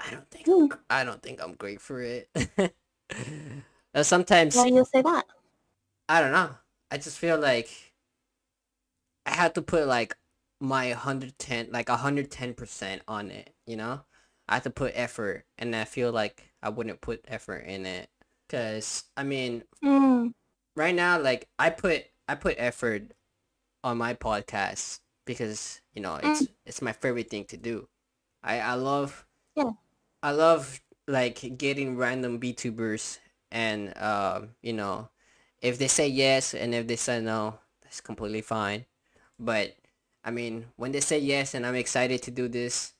I 0.00 0.10
don't 0.10 0.30
think 0.30 0.46
Hmm. 0.46 0.66
I 0.90 1.04
don't 1.04 1.22
think 1.22 1.42
I'm 1.42 1.54
great 1.54 1.80
for 1.80 2.00
it. 2.02 2.28
Uh, 3.94 4.02
Sometimes 4.02 4.64
Why 4.64 4.68
do 4.68 4.74
you 4.76 4.84
say 4.84 5.02
that? 5.02 5.24
I 6.08 6.20
don't 6.20 6.32
know. 6.32 6.56
I 6.90 6.98
just 6.98 7.18
feel 7.18 7.38
like 7.38 7.94
I 9.26 9.30
had 9.34 9.54
to 9.56 9.62
put 9.62 9.86
like 9.86 10.16
my 10.60 10.88
110 10.90 11.68
like 11.72 11.88
110% 11.88 13.02
on 13.08 13.30
it, 13.30 13.54
you 13.66 13.76
know? 13.76 14.02
I 14.48 14.54
had 14.54 14.64
to 14.64 14.70
put 14.70 14.92
effort 14.94 15.46
and 15.58 15.74
I 15.74 15.84
feel 15.84 16.12
like 16.12 16.52
I 16.62 16.68
wouldn't 16.68 17.00
put 17.00 17.24
effort 17.28 17.58
in 17.66 17.86
it 17.86 18.10
cuz 18.48 19.04
I 19.16 19.22
mean, 19.24 19.64
Mm. 19.82 20.32
right 20.76 20.94
now 20.94 21.18
like 21.20 21.48
I 21.58 21.70
put 21.70 22.04
I 22.28 22.34
put 22.34 22.54
effort 22.58 23.12
on 23.84 23.98
my 23.98 24.14
podcast 24.14 25.00
because, 25.24 25.80
you 25.94 26.02
know, 26.02 26.18
it's 26.22 26.48
it's 26.66 26.82
my 26.82 26.92
favorite 26.92 27.30
thing 27.30 27.44
to 27.46 27.56
do. 27.56 27.88
I 28.42 28.60
I 28.60 28.74
love 28.74 29.26
Yeah. 29.56 29.72
I 30.22 30.30
love 30.32 30.80
like 31.08 31.58
getting 31.58 31.96
random 31.96 32.40
VTubers 32.40 33.18
and 33.50 33.96
um 33.98 34.50
you 34.62 34.72
know 34.72 35.08
if 35.60 35.78
they 35.78 35.88
say 35.88 36.08
yes 36.08 36.54
and 36.54 36.74
if 36.74 36.86
they 36.86 36.96
say 36.96 37.20
no 37.20 37.58
that's 37.82 38.00
completely 38.00 38.40
fine 38.40 38.86
but 39.38 39.74
I 40.24 40.30
mean 40.30 40.66
when 40.76 40.92
they 40.92 41.00
say 41.00 41.18
yes 41.18 41.54
and 41.54 41.66
I'm 41.66 41.74
excited 41.74 42.22
to 42.22 42.30
do 42.30 42.48
this 42.48 42.94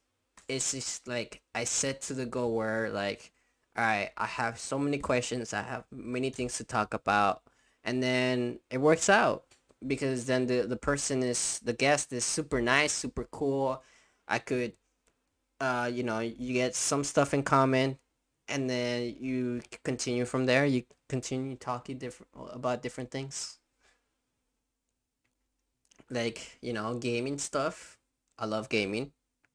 it's 0.48 0.72
just 0.72 1.06
like 1.08 1.42
I 1.54 1.64
set 1.64 2.02
to 2.02 2.14
the 2.14 2.26
goal 2.26 2.54
where 2.54 2.90
like 2.90 3.32
all 3.76 3.84
right 3.84 4.10
I 4.16 4.26
have 4.26 4.58
so 4.58 4.78
many 4.78 4.98
questions 4.98 5.52
I 5.54 5.62
have 5.62 5.84
many 5.90 6.30
things 6.30 6.56
to 6.58 6.64
talk 6.64 6.92
about 6.94 7.42
and 7.84 8.02
then 8.02 8.58
it 8.70 8.78
works 8.78 9.08
out 9.08 9.44
because 9.86 10.26
then 10.26 10.46
the 10.46 10.62
the 10.66 10.76
person 10.76 11.22
is 11.22 11.60
the 11.64 11.72
guest 11.72 12.12
is 12.12 12.24
super 12.24 12.60
nice 12.62 12.92
super 12.92 13.24
cool 13.24 13.82
I 14.28 14.38
could 14.38 14.74
uh, 15.60 15.90
you 15.92 16.02
know, 16.02 16.18
you 16.20 16.52
get 16.54 16.74
some 16.74 17.04
stuff 17.04 17.34
in 17.34 17.42
common, 17.42 17.98
and 18.48 18.68
then 18.68 19.16
you 19.20 19.62
continue 19.84 20.24
from 20.24 20.46
there. 20.46 20.66
You 20.66 20.84
continue 21.08 21.56
talking 21.56 21.98
different 21.98 22.30
about 22.52 22.82
different 22.82 23.10
things, 23.10 23.58
like 26.10 26.58
you 26.62 26.72
know, 26.72 26.94
gaming 26.96 27.38
stuff. 27.38 27.98
I 28.38 28.46
love 28.46 28.68
gaming. 28.68 29.12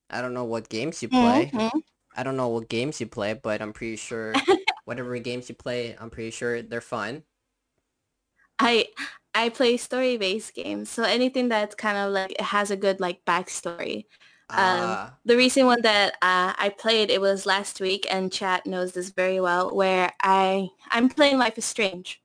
I 0.09 0.21
don't 0.21 0.33
know 0.33 0.45
what 0.45 0.69
games 0.69 1.01
you 1.03 1.09
play. 1.09 1.53
hmm 1.53 1.79
I 2.15 2.23
don't 2.23 2.37
know 2.37 2.49
what 2.49 2.69
games 2.69 2.99
you 3.01 3.07
play, 3.07 3.33
but 3.33 3.61
I'm 3.61 3.73
pretty 3.73 3.97
sure 3.97 4.45
whatever 4.85 5.17
games 5.19 5.49
you 5.49 5.55
play, 5.55 5.95
I'm 5.99 6.09
pretty 6.09 6.31
sure 6.31 6.61
they're 6.61 6.81
fun. 6.81 7.23
I 8.59 8.87
I 9.37 9.49
play 9.49 9.77
story 9.77 10.17
based 10.17 10.55
games, 10.55 10.89
so 10.89 11.03
anything 11.03 11.49
that's 11.49 11.75
kind 11.75 11.97
of 11.97 12.11
like 12.13 12.31
it 12.33 12.41
has 12.41 12.71
a 12.71 12.77
good 12.77 12.99
like 12.99 13.25
backstory. 13.25 14.05
Um, 14.57 14.97
Ah, 14.97 15.19
the 15.25 15.37
recent 15.37 15.67
one 15.67 15.81
that 15.83 16.13
uh, 16.21 16.53
I 16.57 16.69
played 16.77 17.09
it 17.11 17.21
was 17.21 17.45
last 17.45 17.79
week, 17.81 18.07
and 18.09 18.31
chat 18.31 18.65
knows 18.65 18.93
this 18.93 19.11
very 19.11 19.39
well. 19.41 19.75
Where 19.75 20.13
I 20.23 20.69
I'm 20.91 21.09
playing 21.09 21.37
Life 21.39 21.57
is 21.57 21.65
Strange. 21.65 22.21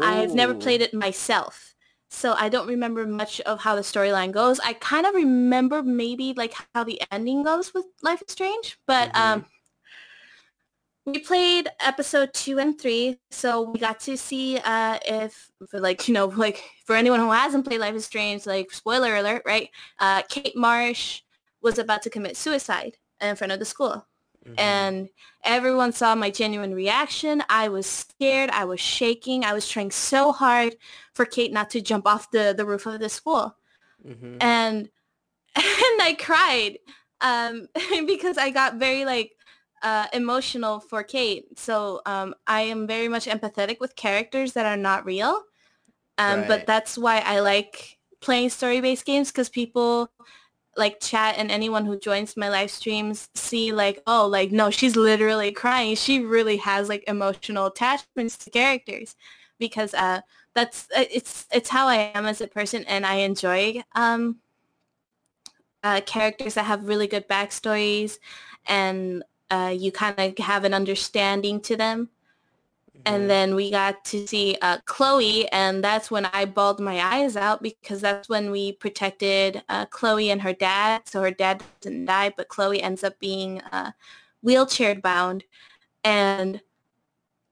I've 0.00 0.34
never 0.34 0.54
played 0.54 0.82
it 0.82 0.94
myself, 0.94 1.74
so 2.10 2.34
I 2.34 2.48
don't 2.48 2.68
remember 2.68 3.06
much 3.06 3.40
of 3.42 3.60
how 3.60 3.76
the 3.76 3.82
storyline 3.82 4.32
goes. 4.32 4.60
I 4.60 4.74
kind 4.74 5.06
of 5.06 5.14
remember 5.14 5.82
maybe 5.82 6.34
like 6.36 6.54
how 6.74 6.84
the 6.84 7.00
ending 7.10 7.42
goes 7.44 7.74
with 7.74 7.86
Life 8.02 8.22
is 8.26 8.32
Strange, 8.32 8.78
but 8.86 9.14
mm-hmm, 9.16 9.16
um, 9.16 9.46
we 11.06 11.18
played 11.18 11.68
episode 11.80 12.32
two 12.32 12.58
and 12.58 12.80
three, 12.80 13.18
so 13.30 13.62
we 13.62 13.78
got 13.78 14.00
to 14.00 14.16
see 14.16 14.58
uh, 14.64 14.98
if, 15.06 15.50
for 15.68 15.80
like, 15.80 16.08
you 16.08 16.14
know, 16.14 16.26
like 16.26 16.62
for 16.86 16.96
anyone 16.96 17.20
who 17.20 17.30
hasn't 17.30 17.66
played 17.66 17.80
Life 17.80 17.94
is 17.94 18.06
Strange, 18.06 18.46
like 18.46 18.72
spoiler 18.72 19.14
alert, 19.16 19.42
right? 19.44 19.68
Uh, 19.98 20.22
Kate 20.28 20.56
Marsh 20.56 21.20
was 21.60 21.78
about 21.78 22.02
to 22.02 22.10
commit 22.10 22.36
suicide 22.36 22.96
in 23.20 23.36
front 23.36 23.52
of 23.52 23.58
the 23.58 23.64
school. 23.64 24.06
mm-hmm, 24.46 24.54
And 24.58 25.08
everyone 25.44 25.92
saw 25.92 26.14
my 26.14 26.30
genuine 26.30 26.74
reaction. 26.74 27.42
I 27.50 27.68
was 27.68 27.86
scared. 27.86 28.50
I 28.50 28.64
was 28.64 28.80
shaking. 28.80 29.44
I 29.44 29.52
was 29.52 29.68
trying 29.68 29.90
so 29.90 30.32
hard 30.32 30.76
for 31.14 31.26
Kate 31.26 31.52
not 31.52 31.70
to 31.70 31.80
jump 31.82 32.06
off 32.06 32.30
the, 32.30 32.54
the 32.56 32.64
roof 32.66 32.86
of 32.86 33.00
the 33.00 33.08
school. 33.10 33.56
mm-hmm. 34.06 34.36
And 34.40 34.88
and 35.56 36.02
I 36.02 36.16
cried 36.18 36.78
um, 37.20 37.68
because 38.06 38.38
I 38.38 38.50
got 38.50 38.76
very 38.76 39.04
like 39.04 39.32
uh, 39.84 40.06
emotional 40.12 40.80
for 40.80 41.02
Kate. 41.04 41.58
So 41.58 42.00
um, 42.06 42.34
I 42.46 42.62
am 42.62 42.86
very 42.86 43.06
much 43.06 43.26
empathetic 43.26 43.78
with 43.78 43.94
characters 43.94 44.54
that 44.54 44.66
are 44.66 44.78
not 44.78 45.04
real. 45.04 45.42
Um, 46.16 46.44
but 46.48 46.66
that's 46.66 46.96
why 46.96 47.18
I 47.18 47.40
like 47.40 47.98
playing 48.20 48.48
story-based 48.50 49.04
games 49.04 49.30
because 49.30 49.48
people 49.48 50.10
like 50.76 51.00
chat 51.00 51.34
and 51.38 51.50
anyone 51.50 51.84
who 51.84 51.98
joins 51.98 52.36
my 52.36 52.48
live 52.48 52.70
streams 52.70 53.28
see 53.34 53.72
like, 53.72 54.02
oh, 54.06 54.26
like, 54.26 54.50
no, 54.50 54.70
she's 54.70 54.96
literally 54.96 55.52
crying. 55.52 55.94
She 55.96 56.20
really 56.20 56.56
has 56.56 56.88
like 56.88 57.04
emotional 57.06 57.66
attachments 57.66 58.38
to 58.38 58.50
characters 58.50 59.16
because 59.58 59.92
uh, 59.92 60.20
that's, 60.54 60.88
uh, 60.96 61.04
it's, 61.10 61.46
it's 61.52 61.68
how 61.68 61.88
I 61.88 62.10
am 62.14 62.26
as 62.26 62.40
a 62.40 62.46
person 62.46 62.84
and 62.84 63.04
I 63.04 63.16
enjoy 63.16 63.82
um, 63.94 64.38
uh, 65.82 66.00
characters 66.06 66.54
that 66.54 66.64
have 66.64 66.88
really 66.88 67.06
good 67.06 67.28
backstories 67.28 68.18
and 68.66 69.22
uh, 69.50 69.74
you 69.76 69.92
kind 69.92 70.18
of 70.18 70.38
have 70.44 70.64
an 70.64 70.74
understanding 70.74 71.60
to 71.62 71.76
them. 71.76 72.10
And 73.06 73.28
Mm-hmm. 73.28 73.28
then 73.30 73.54
we 73.54 73.70
got 73.70 74.04
to 74.06 74.26
see 74.26 74.56
uh, 74.62 74.78
Chloe, 74.86 75.46
and 75.50 75.84
that's 75.84 76.10
when 76.10 76.24
I 76.26 76.46
bawled 76.46 76.80
my 76.80 77.00
eyes 77.00 77.36
out 77.36 77.62
because 77.62 78.00
that's 78.00 78.28
when 78.30 78.50
we 78.50 78.72
protected 78.72 79.62
uh, 79.68 79.86
Chloe 79.86 80.30
and 80.30 80.40
her 80.42 80.54
dad. 80.54 81.02
So 81.06 81.22
her 81.22 81.30
dad 81.30 81.62
didn't 81.82 82.06
die, 82.06 82.32
but 82.36 82.48
Chloe 82.48 82.82
ends 82.82 83.04
up 83.04 83.18
being 83.20 83.60
uh, 83.72 83.92
wheelchair 84.42 84.94
bound. 84.94 85.44
And 86.04 86.62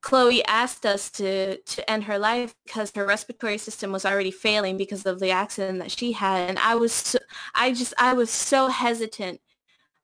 Chloe 0.03 0.45
asked 0.47 0.85
us 0.87 1.11
to, 1.13 1.59
to 1.59 1.91
end 1.91 2.05
her 2.05 2.19
life 2.19 2.55
because 2.65 2.93
her 2.97 3.07
respiratory 3.07 3.59
system 3.59 3.93
was 3.93 4.05
already 4.05 4.33
failing 4.33 4.77
because 4.77 5.07
of 5.07 5.21
the 5.21 5.31
accident 5.31 5.79
that 5.81 5.93
she 5.93 6.13
had. 6.13 6.49
And 6.49 6.59
I 6.59 6.75
was, 6.77 6.93
so, 6.93 7.19
I 7.55 7.73
just, 7.73 7.95
I 7.99 8.15
was 8.15 8.31
so 8.31 8.69
hesitant 8.69 9.41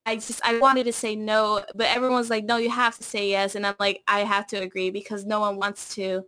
I 0.09 0.17
just 0.17 0.41
I 0.45 0.59
wanted 0.59 0.85
to 0.85 0.93
say 0.93 1.17
no, 1.17 1.65
but 1.75 1.87
everyone's 1.89 2.31
like, 2.31 2.45
no, 2.45 2.57
you 2.57 2.71
have 2.71 2.97
to 2.99 3.05
say 3.05 3.31
yes, 3.31 3.55
and 3.55 3.67
I'm 3.67 3.77
like, 3.81 4.03
I 4.09 4.21
have 4.21 4.47
to 4.49 4.57
agree 4.57 4.91
because 4.91 5.25
no 5.25 5.41
one 5.41 5.57
wants 5.57 5.95
to 5.97 6.25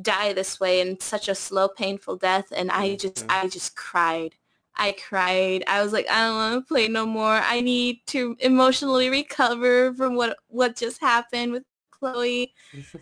die 0.00 0.32
this 0.32 0.60
way 0.60 0.80
in 0.80 1.00
such 1.00 1.28
a 1.28 1.34
slow, 1.34 1.68
painful 1.68 2.16
death, 2.16 2.46
and 2.54 2.70
I 2.70 2.96
just 2.96 3.24
Mm-hmm. 3.24 3.28
I 3.28 3.48
just 3.48 3.76
cried. 3.76 4.34
I 4.76 4.92
cried. 4.92 5.64
I 5.68 5.82
was 5.82 5.92
like, 5.92 6.08
I 6.10 6.26
don't 6.26 6.36
want 6.36 6.64
to 6.64 6.68
play 6.68 6.88
no 6.88 7.06
more. 7.06 7.32
I 7.32 7.60
need 7.60 8.00
to 8.08 8.36
emotionally 8.40 9.08
recover 9.10 9.94
from 9.94 10.16
what 10.16 10.36
what 10.48 10.76
just 10.76 11.00
happened 11.00 11.52
with 11.52 11.64
Chloe. 11.90 12.52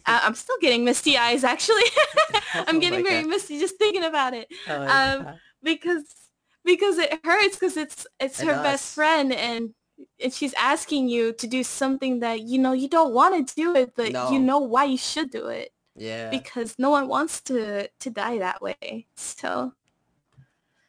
I- 0.07 0.23
I'm 0.25 0.35
still 0.35 0.59
getting 0.61 0.85
misty 0.85 1.17
eyes. 1.19 1.45
Actually, 1.45 1.85
I'm 2.67 2.79
oh 2.79 2.81
getting 2.81 3.05
very 3.05 3.25
god. 3.25 3.27
misty 3.27 3.59
just 3.59 3.77
thinking 3.79 4.05
about 4.05 4.35
it. 4.35 4.49
Oh 4.67 4.83
Um, 4.89 5.29
because 5.63 6.05
because 6.65 6.99
it 6.99 7.21
hurts 7.25 7.57
because 7.57 7.77
it's 7.77 8.07
it's 8.21 8.41
It 8.41 8.49
her 8.49 8.57
best 8.57 8.95
friend 8.95 9.33
and 9.33 9.71
and 10.23 10.33
she's 10.33 10.55
asking 10.55 11.09
you 11.09 11.33
to 11.35 11.47
do 11.47 11.63
something 11.63 12.21
that 12.21 12.41
you 12.43 12.59
know 12.59 12.73
you 12.73 12.89
don't 12.89 13.13
want 13.15 13.47
to 13.49 13.55
do 13.55 13.75
it 13.75 13.95
but 13.97 14.19
you 14.19 14.39
know 14.39 14.59
why 14.59 14.85
you 14.85 14.99
should 14.99 15.31
do 15.31 15.47
it 15.49 15.73
Yeah. 15.97 16.31
because 16.31 16.79
no 16.79 16.91
one 16.91 17.09
wants 17.09 17.41
to 17.43 17.89
to 17.89 18.11
die 18.11 18.39
that 18.39 18.63
way 18.63 19.07
so 19.17 19.73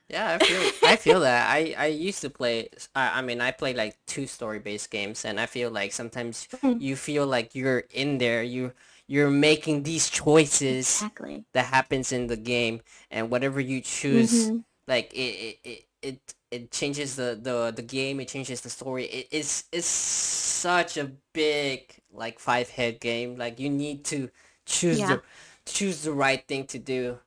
Yeah, 0.09 0.35
I 0.35 0.39
feel 0.39 0.71
I 0.83 0.95
feel 0.97 1.19
that. 1.21 1.49
I 1.49 1.73
I 1.77 1.85
used 1.87 2.21
to 2.21 2.29
play 2.29 2.69
I, 2.95 3.19
I 3.19 3.21
mean 3.21 3.41
I 3.41 3.51
play 3.51 3.73
like 3.73 3.97
two 4.05 4.27
story-based 4.27 4.91
games 4.91 5.25
and 5.25 5.39
I 5.39 5.45
feel 5.47 5.71
like 5.71 5.91
sometimes 5.93 6.47
Mm, 6.61 6.81
you 6.81 6.95
feel 6.95 7.25
like 7.25 7.55
you're 7.55 7.83
in 7.91 8.17
there. 8.19 8.43
You 8.43 8.73
you're 9.07 9.31
making 9.31 9.83
these 9.83 10.09
choices 10.09 11.07
exactly 11.07 11.45
that 11.53 11.65
happens 11.65 12.11
in 12.11 12.27
the 12.27 12.37
game 12.37 12.81
and 13.11 13.29
whatever 13.31 13.59
you 13.59 13.81
choose 13.81 14.51
mm-hmm. 14.51 14.57
like 14.87 15.11
it 15.13 15.17
it 15.17 15.59
it 15.63 15.85
it, 16.01 16.33
it 16.53 16.71
changes 16.71 17.15
the, 17.15 17.37
the 17.41 17.73
the 17.75 17.81
game, 17.81 18.19
it 18.19 18.27
changes 18.27 18.61
the 18.61 18.69
story. 18.69 19.05
It 19.05 19.27
is 19.31 19.65
it's 19.71 19.87
such 19.87 20.97
a 20.97 21.11
big 21.33 21.93
like 22.11 22.39
five 22.39 22.69
head 22.69 22.99
game. 22.99 23.37
Like 23.37 23.59
you 23.59 23.69
need 23.69 24.05
to 24.05 24.29
choose 24.65 24.99
yeah 24.99 25.07
the 25.07 25.21
choose 25.65 26.03
the 26.03 26.13
right 26.13 26.45
thing 26.47 26.65
to 26.67 26.79
do. 26.79 27.17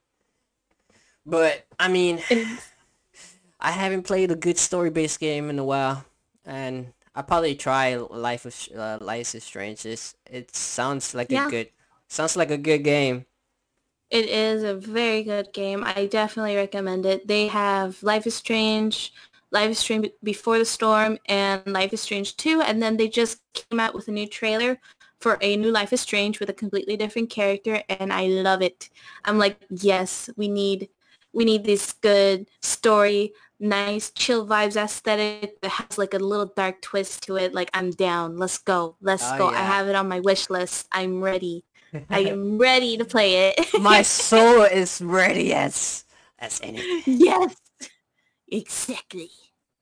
But 1.25 1.67
I 1.79 1.89
mean 1.89 2.21
I 3.61 3.73
haven't 3.73 4.05
played 4.05 4.31
a 4.31 4.37
good 4.37 4.59
story-based 4.59 5.19
game 5.19 5.51
in 5.51 5.59
a 5.59 5.65
while, 5.65 6.05
and 6.45 6.93
I 7.15 7.23
probably 7.23 7.55
try 7.57 7.97
Life 7.97 8.45
of 8.45 8.55
uh, 8.79 8.99
Life 9.01 9.35
is 9.35 9.45
Strange. 9.45 9.87
It's, 9.87 10.15
it 10.31 10.55
sounds 10.55 11.15
like 11.15 11.33
a 11.33 11.51
good 11.51 11.69
sounds 12.07 12.37
like 12.37 12.51
a 12.51 12.59
good 12.59 12.85
game. 12.85 13.27
It 14.11 14.29
is 14.29 14.63
a 14.63 14.75
very 14.75 15.23
good 15.23 15.53
game. 15.53 15.83
I 15.85 16.07
definitely 16.07 16.57
recommend 16.57 17.07
it. 17.07 17.27
They 17.27 17.49
have 17.49 18.03
life 18.03 18.27
is 18.27 18.35
strange 18.35 19.13
life 19.53 19.71
is 19.71 19.79
strange 19.79 20.09
before 20.23 20.59
the 20.59 20.65
storm 20.65 21.19
and 21.27 21.63
life 21.67 21.93
is 21.93 22.01
strange 22.01 22.37
2 22.37 22.61
and 22.63 22.83
then 22.83 22.97
they 22.97 23.09
just 23.09 23.41
came 23.55 23.81
out 23.81 23.95
with 23.95 24.09
a 24.09 24.13
new 24.13 24.27
trailer 24.27 24.79
for 25.21 25.39
a 25.41 25.57
new 25.57 25.71
life 25.71 25.93
is 25.93 26.01
strange 26.01 26.41
with 26.41 26.51
a 26.51 26.53
completely 26.53 26.97
different 26.97 27.31
character 27.31 27.83
and 27.89 28.13
i 28.13 28.27
love 28.27 28.63
it. 28.63 28.91
I'm 29.25 29.39
like 29.39 29.57
yes 29.71 30.29
we 30.37 30.49
need 30.49 30.89
we 31.33 31.45
need 31.45 31.65
this 31.65 31.93
good 31.93 32.49
story 32.63 33.33
nice 33.59 34.11
chill 34.11 34.47
vibes 34.47 34.77
aesthetic 34.77 35.61
that 35.63 35.71
has 35.71 35.97
like 35.97 36.13
a 36.13 36.19
little 36.19 36.47
dark 36.47 36.83
twist 36.83 37.23
to 37.25 37.37
it. 37.37 37.55
Like 37.55 37.71
i'm 37.73 37.91
down. 37.91 38.37
Let's 38.37 38.59
go. 38.59 38.97
Let's 39.01 39.25
Oh 39.25 39.39
go. 39.39 39.49
I 39.49 39.63
have 39.63 39.89
it 39.89 39.95
on 39.95 40.09
my 40.09 40.21
wish 40.21 40.51
list. 40.51 40.87
I'm 40.93 41.23
ready 41.23 41.65
i 42.11 42.21
am 42.33 42.59
ready 42.59 42.97
to 42.97 43.05
play 43.05 43.49
it. 43.51 43.61
My 43.81 44.03
soul 44.21 44.63
is 44.63 45.01
ready 45.03 45.53
as 45.55 46.05
as 46.39 46.61
anything. 46.63 47.03
yes 47.07 47.55
exactly 48.49 49.31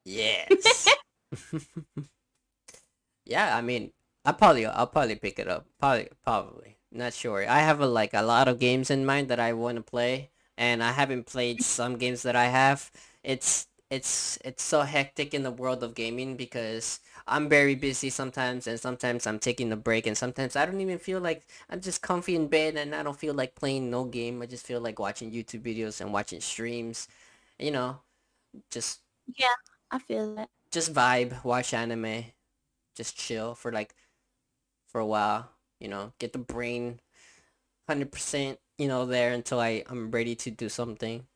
Yes. 0.05 0.87
yeah, 3.25 3.57
I 3.57 3.61
mean, 3.63 3.93
I 4.25 4.33
probably 4.33 4.67
I'll 4.67 4.87
probably 4.87 5.17
pick 5.17 5.39
it 5.39 5.49
up. 5.49 5.67
Probably 5.79 6.09
probably. 6.23 6.79
Not 6.93 7.13
sure. 7.15 7.49
I 7.49 7.61
have 7.61 7.81
a, 7.81 7.87
like 7.87 8.15
a 8.15 8.23
lot 8.23 8.49
of 8.49 8.59
games 8.61 8.91
in 8.91 9.05
mind 9.07 9.29
that 9.29 9.41
I 9.41 9.53
want 9.53 9.77
to 9.77 9.83
play 9.83 10.31
and 10.57 10.83
I 10.83 10.93
haven't 10.93 11.27
played 11.27 11.63
some 11.63 11.97
games 11.97 12.23
that 12.23 12.37
I 12.37 12.47
have. 12.47 12.91
It's 13.23 13.67
it's 13.95 14.39
it's 14.45 14.63
so 14.63 14.83
hectic 14.83 15.35
in 15.35 15.43
the 15.45 15.51
world 15.51 15.83
of 15.83 15.95
gaming 15.95 16.37
because 16.37 17.01
I'm 17.27 17.49
very 17.49 17.75
busy 17.77 18.11
sometimes 18.11 18.67
and 18.67 18.79
sometimes 18.81 19.27
I'm 19.27 19.39
taking 19.39 19.73
a 19.73 19.77
break 19.77 20.07
and 20.07 20.17
sometimes 20.19 20.57
I 20.57 20.67
don't 20.67 20.81
even 20.81 20.99
feel 20.99 21.21
like 21.21 21.47
I'm 21.71 21.81
just 21.81 22.03
comfy 22.03 22.37
in 22.37 22.49
bed 22.49 22.77
and 22.77 22.95
I 22.95 23.03
don't 23.03 23.19
feel 23.19 23.35
like 23.35 23.55
playing 23.55 23.91
no 23.91 24.05
game. 24.05 24.43
I 24.43 24.47
just 24.47 24.67
feel 24.67 24.81
like 24.81 24.99
watching 24.99 25.31
YouTube 25.33 25.63
videos 25.63 26.01
and 26.01 26.13
watching 26.13 26.41
streams. 26.41 27.09
You 27.59 27.71
know, 27.73 28.01
just 28.71 29.01
Yeah, 29.37 29.55
I 29.91 29.99
feel 29.99 30.35
that. 30.37 30.49
just 30.71 30.93
vibe, 30.93 31.43
watch 31.45 31.73
anime, 31.75 32.25
just 32.97 33.17
chill 33.19 33.55
for 33.55 33.73
like 33.73 33.95
for 34.89 35.01
a 35.01 35.07
while, 35.07 35.51
you 35.81 35.89
know, 35.89 36.13
get 36.19 36.33
the 36.33 36.39
brain 36.39 37.01
100%, 37.87 38.59
you 38.79 38.89
know, 38.89 39.07
there 39.07 39.33
until 39.35 39.61
I 39.61 39.85
I'm 39.89 40.11
ready 40.11 40.37
to 40.37 40.51
do 40.51 40.69
something. 40.69 41.27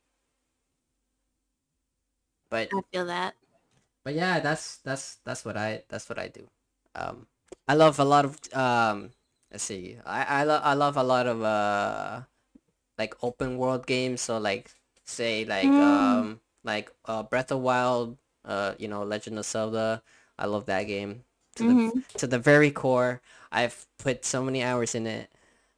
But 2.51 2.73
I 2.73 2.81
feel 2.91 3.05
that. 3.07 3.35
but 4.05 4.15
yeah, 4.15 4.41
that's 4.41 4.79
that's 4.79 5.17
that's 5.25 5.45
what 5.45 5.57
I 5.57 5.83
that's 5.89 6.09
what 6.09 6.19
I 6.19 6.29
do. 6.29 6.49
Um 6.95 7.27
I 7.67 7.75
love 7.75 7.99
a 7.99 8.05
lot 8.05 8.25
of 8.25 8.39
um 8.55 9.11
let's 9.51 9.65
see. 9.65 9.99
I 10.07 10.43
I, 10.43 10.45
lo- 10.45 10.63
I 10.63 10.75
love 10.75 10.97
a 10.97 11.03
lot 11.03 11.27
of 11.27 11.43
uh 11.43 12.23
like 12.99 13.15
open 13.23 13.59
world 13.59 13.87
games, 13.87 14.23
so 14.23 14.39
like 14.39 14.71
say 15.05 15.45
like 15.45 15.79
Mm. 15.79 15.81
um 15.81 16.41
like 16.65 16.91
uh 17.07 17.23
Breath 17.23 17.53
of 17.53 17.61
Wild, 17.61 18.19
uh 18.45 18.75
you 18.79 18.89
know, 18.89 19.03
Legend 19.05 19.39
of 19.39 19.47
Zelda. 19.47 20.03
I 20.39 20.47
love 20.47 20.67
that 20.67 20.85
game 20.85 21.25
to 21.57 21.65
the 21.65 21.81
hmm 21.81 22.01
to 22.19 22.27
the 22.27 22.39
very 22.39 22.71
core. 22.71 23.23
I've 23.53 23.87
put 23.99 24.25
so 24.25 24.45
many 24.45 24.63
hours 24.63 24.95
in 24.95 25.07
it. 25.07 25.31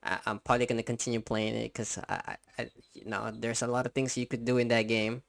I, 0.03 0.19
I'm 0.27 0.39
probably 0.41 0.67
gonna 0.67 0.83
continue 0.83 1.21
playing 1.21 1.55
it 1.57 1.73
because 1.75 1.99
I, 2.09 2.37
I, 2.59 2.71
you 2.95 3.05
know, 3.07 3.31
there's 3.35 3.63
a 3.63 3.67
lot 3.69 3.87
of 3.87 3.93
things 3.95 4.17
you 4.17 4.27
could 4.27 4.45
do 4.45 4.59
in 4.59 4.69
that 4.69 4.83
game. 4.89 5.23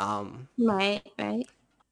Um, 0.00 0.48
Right, 0.58 1.02
right. 1.18 1.46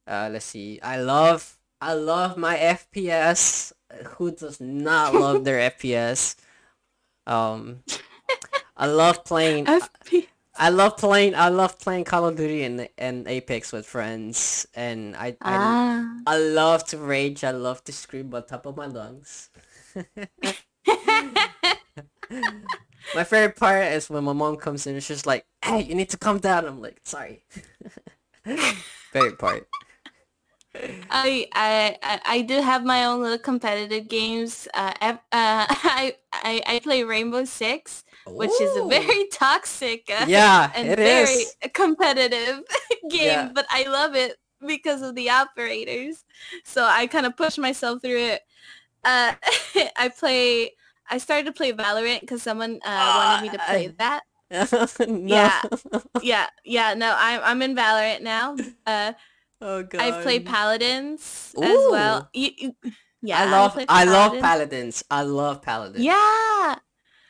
uh, 0.07 0.29
let's 0.33 0.45
see. 0.47 0.81
I 0.83 1.01
love, 1.01 1.59
I 1.81 1.95
love 1.95 2.37
my 2.37 2.57
FPS. 2.57 3.73
Who 4.19 4.31
does 4.33 4.61
not 4.61 5.15
love 5.15 5.45
their 5.45 5.71
FPS? 5.77 6.37
Um, 7.27 7.83
I 8.77 8.87
love 8.87 9.25
playing. 9.25 9.67
FP. 9.67 10.27
I 10.57 10.71
love 10.71 10.97
playing. 10.99 11.35
I 11.37 11.49
love 11.51 11.79
playing 11.79 12.05
Call 12.05 12.27
of 12.27 12.37
Duty 12.37 12.65
and 12.65 12.89
and 12.99 13.29
Apex 13.29 13.71
with 13.73 13.87
friends, 13.87 14.67
and 14.75 15.15
I 15.17 15.37
I 15.45 15.57
Ah. 15.59 16.19
I 16.27 16.39
love 16.39 16.85
to 16.87 16.99
rage. 16.99 17.45
I 17.45 17.53
love 17.53 17.85
to 17.85 17.93
scream 17.93 18.35
on 18.35 18.45
top 18.47 18.67
of 18.67 18.77
my 18.77 18.87
lungs. 18.87 19.51
My 23.15 23.25
favorite 23.25 23.57
part 23.57 23.85
is 23.85 24.11
when 24.11 24.25
my 24.25 24.33
mom 24.33 24.57
comes 24.57 24.87
in 24.87 24.95
and 24.95 25.03
she's 25.03 25.27
like, 25.27 25.47
"Hey, 25.65 25.83
you 25.83 25.95
need 25.95 26.11
to 26.11 26.19
calm 26.19 26.39
down." 26.39 26.67
I'm 26.67 26.81
like, 26.81 27.01
"Sorry." 27.05 27.45
favorite 29.13 29.39
part. 29.39 29.69
I, 31.11 31.47
I 31.53 32.21
I 32.27 32.43
do 32.43 32.61
have 32.61 32.85
my 32.85 33.05
own 33.05 33.23
little 33.23 33.39
competitive 33.39 34.09
games. 34.09 34.69
Uh, 34.75 34.93
uh 35.01 35.17
I, 35.33 36.17
I 36.33 36.63
I 36.67 36.81
play 36.81 37.03
Rainbow 37.05 37.45
Six, 37.45 38.05
which 38.37 38.61
is 38.61 38.77
a 38.77 38.89
very 38.89 39.27
toxic 39.33 40.11
uh, 40.11 40.27
Yeah, 40.27 40.71
and 40.75 40.97
very 41.03 41.47
is. 41.49 41.57
competitive 41.73 42.63
game, 43.09 43.49
Yeah. 43.49 43.53
but 43.55 43.67
I 43.71 43.85
love 43.89 44.15
it 44.17 44.37
because 44.67 45.03
of 45.03 45.15
the 45.15 45.31
operators. 45.31 46.25
So 46.65 46.85
I 46.85 47.07
kind 47.07 47.27
of 47.27 47.37
push 47.37 47.57
myself 47.59 48.03
through 48.03 48.19
it. 48.19 48.43
Uh, 49.05 49.35
I 49.97 50.11
play. 50.19 50.73
I 51.11 51.19
started 51.19 51.47
to 51.47 51.53
play 51.53 51.73
Valorant 51.73 52.21
because 52.21 52.43
someone 52.43 52.81
uh, 52.85 53.13
wanted 53.15 53.41
me 53.41 53.51
to 53.51 53.59
play 53.59 53.89
Ah, 53.89 53.93
that. 53.99 54.23
no. 55.09 55.27
Yeah. 55.29 55.63
Yeah, 56.21 56.47
yeah. 56.65 56.95
No, 56.95 57.15
I'm 57.17 57.41
I'm 57.45 57.63
in 57.63 57.77
Valorant 57.77 58.23
now. 58.23 58.57
Uh, 58.87 59.13
Oh 59.61 59.83
god. 59.83 60.01
I've 60.01 60.23
played 60.23 60.47
Paladins 60.47 61.55
as 61.63 61.87
well. 61.89 62.23
Ooh. 62.23 62.29
You, 62.35 62.51
you, 62.57 62.77
yeah, 63.23 63.39
I 63.41 63.45
love 63.47 63.79
I 63.89 64.05
love 64.05 64.41
Paladins. 64.41 65.05
I 65.11 65.23
love 65.23 65.63
paladins. 65.63 66.05
Yeah, 66.05 66.77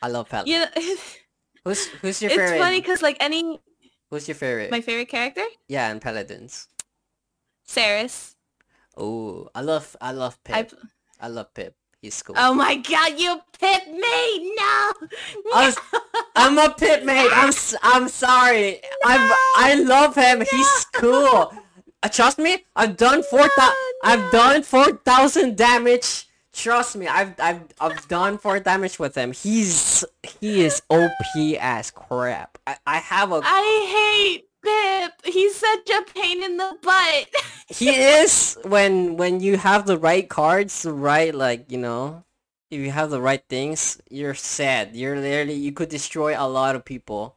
I 0.03 0.09
love 0.09 0.29
paladins. 0.29 0.53
you 0.53 0.61
know, 0.61 0.97
Who's 1.64 1.87
who's 2.01 2.22
your 2.22 2.31
it's 2.31 2.37
favorite? 2.37 2.51
It's 2.53 2.53
funny 2.53 2.81
because 2.81 3.03
like 3.03 3.16
any 3.20 3.61
Who's 4.11 4.29
your 4.29 4.35
favorite? 4.35 4.70
my 4.70 4.81
favorite 4.81 5.09
character, 5.09 5.45
yeah, 5.68 5.91
in 5.93 6.01
paladins. 6.01 6.68
Seris. 7.64 8.35
Oh, 8.99 9.49
I 9.55 9.62
love 9.62 9.97
I 10.01 10.12
love 10.12 10.45
I, 10.53 10.66
Pip. 10.66 10.74
I 11.20 11.29
love 11.29 11.55
Pip. 11.55 11.78
He's 12.03 12.22
cool. 12.22 12.36
oh 12.38 12.55
my 12.55 12.76
god, 12.76 13.18
you 13.18 13.40
pit 13.59 13.88
me! 13.88 14.55
No, 14.55 14.92
I 15.53 15.74
I'm 16.36 16.57
a 16.59 16.70
Pip 16.74 17.05
mate. 17.05 17.28
I'm 17.32 17.53
I'm 17.82 18.09
sorry. 18.09 18.80
I'm 19.05 19.32
I 19.57 19.74
love 19.84 20.14
him. 20.14 20.44
He's 20.49 20.86
cool. 20.94 21.53
Uh, 22.03 22.09
trust 22.09 22.38
me. 22.38 22.64
I've 22.76 22.96
done 22.96 23.24
four 23.24 23.40
thou- 23.40 23.49
No, 23.59 23.74
I've 24.05 24.20
no. 24.20 24.30
done 24.30 24.62
four 24.62 24.92
thousand 25.05 25.57
damage. 25.57 26.28
Trust 26.53 26.94
me. 26.96 27.09
I've 27.09 27.34
I've 27.40 27.62
I've 27.80 28.07
done 28.09 28.38
four 28.38 28.61
damage 28.61 28.99
with 29.01 29.16
him. 29.16 29.32
He's 29.32 30.05
he 30.22 30.62
is 30.64 30.80
OP 30.90 31.11
as 31.61 31.90
crap. 31.90 32.59
I, 32.66 32.76
I 32.86 32.96
have 32.99 33.32
a 33.32 33.40
I 33.42 34.24
hate 34.32 34.47
Pip. 34.62 35.12
He's 35.24 35.56
such 35.56 35.90
a 35.90 36.02
pain 36.14 36.42
in 36.42 36.56
the 36.56 36.76
butt. 36.82 37.28
he 37.68 37.94
is 37.94 38.59
when 38.64 39.16
when 39.16 39.40
you 39.40 39.56
have 39.56 39.86
the 39.86 39.98
right 39.98 40.28
cards, 40.28 40.82
the 40.82 40.92
right 40.92 41.34
like 41.34 41.70
you 41.70 41.78
know, 41.78 42.24
if 42.70 42.80
you 42.80 42.90
have 42.90 43.11
the 43.11 43.20
right 43.20 43.44
things, 43.48 44.00
you're 44.11 44.34
sad. 44.34 44.96
You're 44.96 45.16
literally 45.20 45.54
you 45.54 45.72
could 45.72 45.88
destroy 45.88 46.34
a 46.38 46.48
lot 46.48 46.76
of 46.76 46.84
people. 46.84 47.36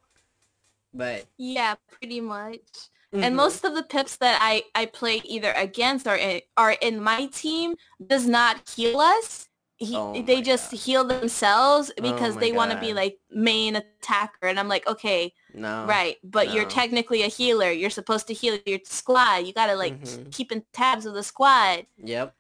But 0.94 1.26
yeah, 1.38 1.76
pretty 1.92 2.22
much. 2.22 2.90
And 3.22 3.36
Mhm. 3.36 3.38
most 3.38 3.64
of 3.66 3.76
the 3.76 3.84
pips 3.84 4.18
that 4.18 4.40
I, 4.42 4.64
I 4.76 4.86
play 4.86 5.18
either 5.26 5.52
against 5.54 6.08
or 6.08 6.16
in, 6.16 6.42
are 6.58 6.72
in 6.82 7.02
my 7.02 7.28
team 7.28 7.76
does 8.06 8.28
not 8.28 8.68
heal 8.70 9.00
us. 9.00 9.48
He, 9.78 9.96
Oh 9.96 10.22
they 10.26 10.42
just 10.42 10.72
God. 10.72 10.80
heal 10.80 11.04
themselves 11.04 11.92
because 12.02 12.36
my 12.36 12.40
they 12.40 12.52
want 12.52 12.72
to 12.72 12.78
be 12.78 12.94
like 12.94 13.20
main 13.32 13.76
attacker. 13.76 14.48
And 14.48 14.60
I'm 14.60 14.68
like, 14.68 14.88
okay, 14.88 15.34
no. 15.54 15.86
right. 15.86 16.18
But 16.24 16.54
you're 16.54 16.66
technically 16.66 17.24
a 17.24 17.28
healer. 17.28 17.72
You're 17.72 17.90
supposed 17.90 18.28
to 18.28 18.34
heal 18.34 18.58
your 18.66 18.80
squad. 18.84 19.46
You 19.48 19.54
got 19.54 19.68
to 19.68 19.76
like 19.76 20.00
Mhm. 20.02 20.32
keep 20.32 20.52
in 20.52 20.64
tabs 20.74 21.06
of 21.06 21.14
the 21.14 21.24
squad. 21.24 21.86
Yep. 21.98 22.36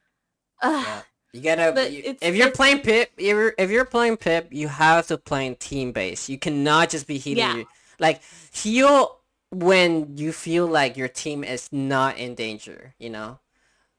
Yeah. 0.63 1.01
You 1.33 1.41
gotta. 1.41 1.89
You- 1.91 2.17
if 2.21 2.35
you're 2.35 2.51
playing 2.51 2.79
Pip, 2.79 3.11
if 3.17 3.25
you're, 3.25 3.53
if 3.57 3.69
you're 3.71 3.85
playing 3.85 4.17
Pip, 4.17 4.49
you 4.51 4.67
have 4.67 5.07
to 5.07 5.17
play 5.17 5.53
team 5.55 5.91
base. 5.93 6.27
You 6.27 6.37
cannot 6.37 6.89
just 6.89 7.07
be 7.07 7.17
healing. 7.17 7.37
Yeah. 7.37 7.55
your- 7.55 7.65
like 7.99 8.21
heal 8.53 9.19
when 9.51 10.17
you 10.17 10.31
feel 10.33 10.65
like 10.67 10.97
your 10.97 11.07
team 11.07 11.43
is 11.43 11.69
not 11.71 12.17
in 12.17 12.35
danger. 12.35 12.95
You 12.99 13.11
know. 13.11 13.39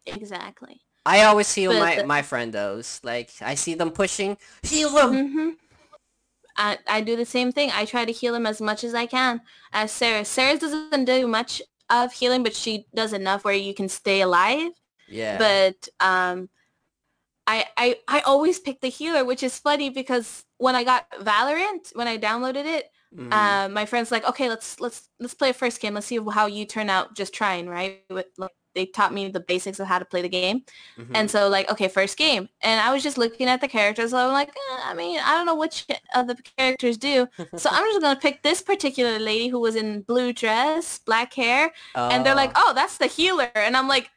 Exactly. 0.07 0.81
I 1.07 1.23
always 1.25 1.53
heal 1.55 1.73
But 1.73 1.81
my 1.81 1.97
the- 1.97 2.07
my 2.07 2.23
friendos. 2.23 3.03
Like 3.03 3.31
I 3.41 3.55
see 3.55 3.75
them 3.75 3.91
pushing, 3.91 4.37
heal 4.63 4.91
them. 4.91 5.31
hmm 5.33 5.51
I, 6.57 6.79
I 6.87 7.01
do 7.01 7.17
the 7.17 7.25
same 7.25 7.53
thing. 7.53 7.71
I 7.73 7.85
try 7.85 8.05
to 8.05 8.13
heal 8.13 8.35
him 8.35 8.47
as 8.47 8.61
much 8.61 8.85
as 8.85 8.95
I 8.95 9.07
can. 9.07 9.41
As 9.73 9.91
Sarah. 9.93 10.25
Sarah 10.25 10.59
doesn't 10.59 11.05
do 11.05 11.27
much 11.27 11.63
of 11.91 12.13
healing, 12.13 12.43
but 12.43 12.55
she 12.55 12.87
does 12.95 13.13
enough 13.13 13.45
where 13.45 13.55
you 13.55 13.75
can 13.75 13.89
stay 13.89 14.21
alive. 14.21 14.73
Yeah. 15.09 15.39
But 15.39 15.89
um, 16.01 16.49
I, 17.47 17.65
I 17.77 17.97
I 18.09 18.21
always 18.21 18.61
pick 18.61 18.81
the 18.81 18.89
healer, 18.89 19.25
which 19.25 19.43
is 19.43 19.59
funny 19.59 19.91
because 19.91 20.45
when 20.59 20.77
I 20.77 20.85
got 20.85 21.11
Valorant, 21.21 21.95
when 21.95 22.07
I 22.09 22.17
downloaded 22.19 22.65
it, 22.67 22.91
Mhm. 23.15 23.33
uh, 23.33 23.69
my 23.69 23.85
friend's 23.85 24.11
like, 24.11 24.27
okay, 24.27 24.49
let's 24.49 24.81
let's 24.81 25.09
let's 25.21 25.35
play 25.35 25.51
a 25.51 25.55
first 25.55 25.81
game. 25.81 25.95
Let's 25.95 26.07
see 26.07 26.19
how 26.33 26.47
you 26.47 26.65
turn 26.65 26.89
out 26.89 27.15
just 27.15 27.35
trying, 27.35 27.69
right? 27.69 28.05
With, 28.09 28.27
like, 28.39 28.53
they 28.75 28.87
taught 28.87 29.13
me 29.13 29.29
the 29.29 29.41
basics 29.41 29.81
of 29.81 29.87
how 29.87 29.99
to 29.99 30.05
play 30.05 30.23
the 30.23 30.29
game. 30.29 30.63
Mhm. 30.99 31.11
And 31.15 31.31
so 31.31 31.49
like, 31.49 31.71
okay, 31.71 31.89
first 31.89 32.17
game. 32.17 32.49
And 32.63 32.81
I 32.81 32.93
was 32.93 33.03
just 33.03 33.19
looking 33.19 33.49
at 33.49 33.61
the 33.61 33.69
characters. 33.69 34.13
I'm 34.13 34.33
like, 34.33 34.49
eh, 34.49 34.81
I 34.85 34.95
mean, 34.95 35.21
I 35.23 35.33
don't 35.37 35.47
know 35.47 35.55
which 35.55 35.87
of 36.15 36.27
the 36.27 36.37
characters 36.57 36.97
do. 36.97 37.27
So 37.57 37.71
I'm 37.71 37.85
just 37.85 38.01
going 38.01 38.15
to 38.15 38.21
pick 38.21 38.43
this 38.43 38.63
particular 38.63 39.19
lady 39.19 39.49
who 39.49 39.61
was 39.61 39.77
in 39.77 40.03
blue 40.03 40.33
dress, 40.33 40.99
black 40.99 41.35
hair. 41.35 41.73
And 41.95 42.25
they're 42.25 42.35
like, 42.35 42.53
oh, 42.57 42.73
that's 42.75 42.99
the 42.99 43.07
healer. 43.07 43.51
And 43.55 43.77
I'm 43.77 43.89
like, 43.89 44.11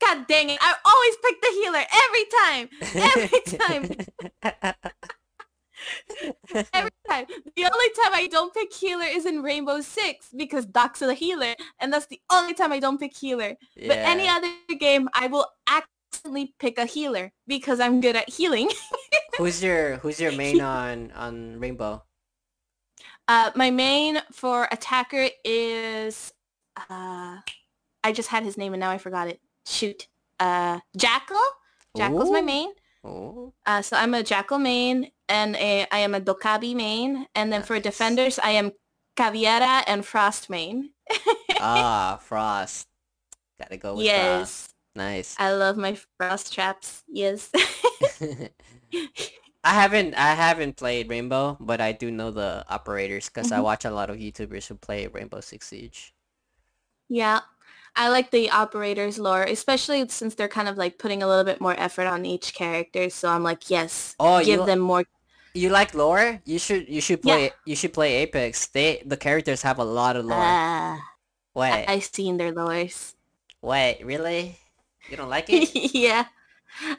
God 0.00 0.26
dang 0.26 0.50
it. 0.50 0.58
I 0.60 0.74
always 0.84 1.16
pick 1.24 1.40
the 1.40 1.52
healer 1.60 1.84
every 2.04 2.24
time. 2.40 2.68
every 4.42 4.72
time. 4.72 4.74
Every 6.72 6.90
time. 7.08 7.26
The 7.56 7.64
only 7.64 7.90
time 8.02 8.12
I 8.12 8.28
don't 8.30 8.52
pick 8.54 8.72
healer 8.72 9.06
is 9.06 9.26
in 9.26 9.42
Rainbow 9.42 9.80
Six 9.80 10.28
because 10.36 10.66
Doc's 10.66 11.02
a 11.02 11.14
healer. 11.14 11.54
And 11.80 11.92
that's 11.92 12.06
the 12.06 12.20
only 12.32 12.54
time 12.54 12.72
I 12.72 12.80
don't 12.80 12.98
pick 12.98 13.16
healer. 13.16 13.56
But 13.76 13.98
any 13.98 14.28
other 14.28 14.52
game, 14.78 15.08
I 15.14 15.26
will 15.26 15.46
accidentally 15.68 16.54
pick 16.58 16.78
a 16.78 16.86
healer 16.86 17.32
because 17.46 17.80
I'm 17.80 18.00
good 18.00 18.16
at 18.16 18.28
healing. 18.28 18.70
who's 19.38 19.62
your 19.62 19.96
who's 19.96 20.20
your 20.20 20.32
main 20.32 20.60
on 20.80 21.10
on 21.12 21.58
Rainbow? 21.60 22.02
Uh, 23.26 23.50
my 23.54 23.70
main 23.70 24.20
for 24.32 24.68
attacker 24.70 25.28
is, 25.44 26.32
uh, 26.76 27.38
I 28.02 28.12
just 28.12 28.28
had 28.28 28.42
his 28.42 28.58
name 28.58 28.74
and 28.74 28.80
now 28.80 28.90
I 28.90 28.98
forgot 28.98 29.28
it. 29.28 29.40
Shoot. 29.66 30.08
Uh, 30.38 30.80
Jackal. 30.96 31.40
Jackal's 31.96 32.30
my 32.30 32.42
main. 32.42 32.70
Oh. 33.02 33.54
Uh, 33.64 33.80
so 33.80 33.96
I'm 33.96 34.14
a 34.14 34.22
Jackal 34.22 34.58
main 34.58 35.10
and 35.28 35.56
a, 35.56 35.86
I 35.90 35.98
am 35.98 36.14
a 36.14 36.20
Dokkaebi 36.20 36.74
main. 36.74 37.26
And 37.34 37.52
then 37.52 37.62
for 37.62 37.78
defenders, 37.80 38.38
I 38.38 38.50
am 38.52 38.72
Caveira 39.16 39.84
and 39.86 40.04
Frost 40.04 40.50
main. 40.50 40.90
ah, 41.60 42.18
Frost. 42.22 42.88
Gotta 43.58 43.76
go 43.76 43.96
with 43.96 44.06
Yes. 44.06 44.66
Frost. 44.66 44.74
Nice. 44.96 45.34
I 45.38 45.52
love 45.54 45.76
my 45.76 45.96
frost 46.18 46.52
traps. 46.54 47.02
Yes. 47.08 47.50
I 49.64 49.72
haven't 49.74 50.14
I 50.14 50.34
haven't 50.34 50.76
played 50.76 51.08
Rainbow, 51.08 51.56
but 51.60 51.80
I 51.80 51.92
do 51.92 52.10
know 52.10 52.30
the 52.30 52.64
operators 52.68 53.28
because 53.28 53.50
I 53.50 53.58
Mhm. 53.58 53.64
watch 53.64 53.84
a 53.84 53.90
lot 53.90 54.10
of 54.10 54.16
YouTubers 54.18 54.66
who 54.68 54.74
play 54.76 55.06
Rainbow 55.06 55.40
Six 55.40 55.66
Siege. 55.68 56.14
Yeah. 57.08 57.40
I 57.96 58.08
like 58.08 58.30
the 58.30 58.50
operators 58.50 59.18
lore, 59.18 59.44
especially 59.44 60.08
since 60.08 60.34
they're 60.34 60.48
kind 60.48 60.68
of 60.68 60.76
like 60.76 60.98
putting 60.98 61.22
a 61.22 61.28
little 61.28 61.44
bit 61.44 61.60
more 61.60 61.74
effort 61.78 62.06
on 62.06 62.26
each 62.26 62.54
character. 62.54 63.08
So 63.10 63.28
I'm 63.28 63.44
like, 63.44 63.70
yes, 63.70 64.16
Oh, 64.18 64.42
give 64.44 64.60
li- 64.60 64.66
them 64.66 64.80
more. 64.80 65.04
You 65.54 65.70
like 65.70 65.94
lore? 65.94 66.40
You 66.44 66.58
should 66.58 66.88
you 66.88 67.00
should 67.00 67.20
Yeah. 67.22 67.34
play 67.34 67.50
you 67.64 67.76
should 67.76 67.92
play 67.94 68.14
Apex. 68.22 68.66
They 68.68 69.02
the 69.06 69.16
characters 69.16 69.62
have 69.62 69.78
a 69.78 69.84
lot 69.84 70.16
of 70.16 70.24
lore. 70.26 70.38
Uh, 70.42 70.98
Wait, 71.54 71.86
I've 71.86 72.04
seen 72.04 72.36
their 72.36 72.52
lores. 72.52 73.14
wait, 73.62 74.00
really? 74.04 74.58
You 75.08 75.16
don't 75.16 75.28
like 75.30 75.46
it? 75.48 75.70
yeah. 75.94 76.26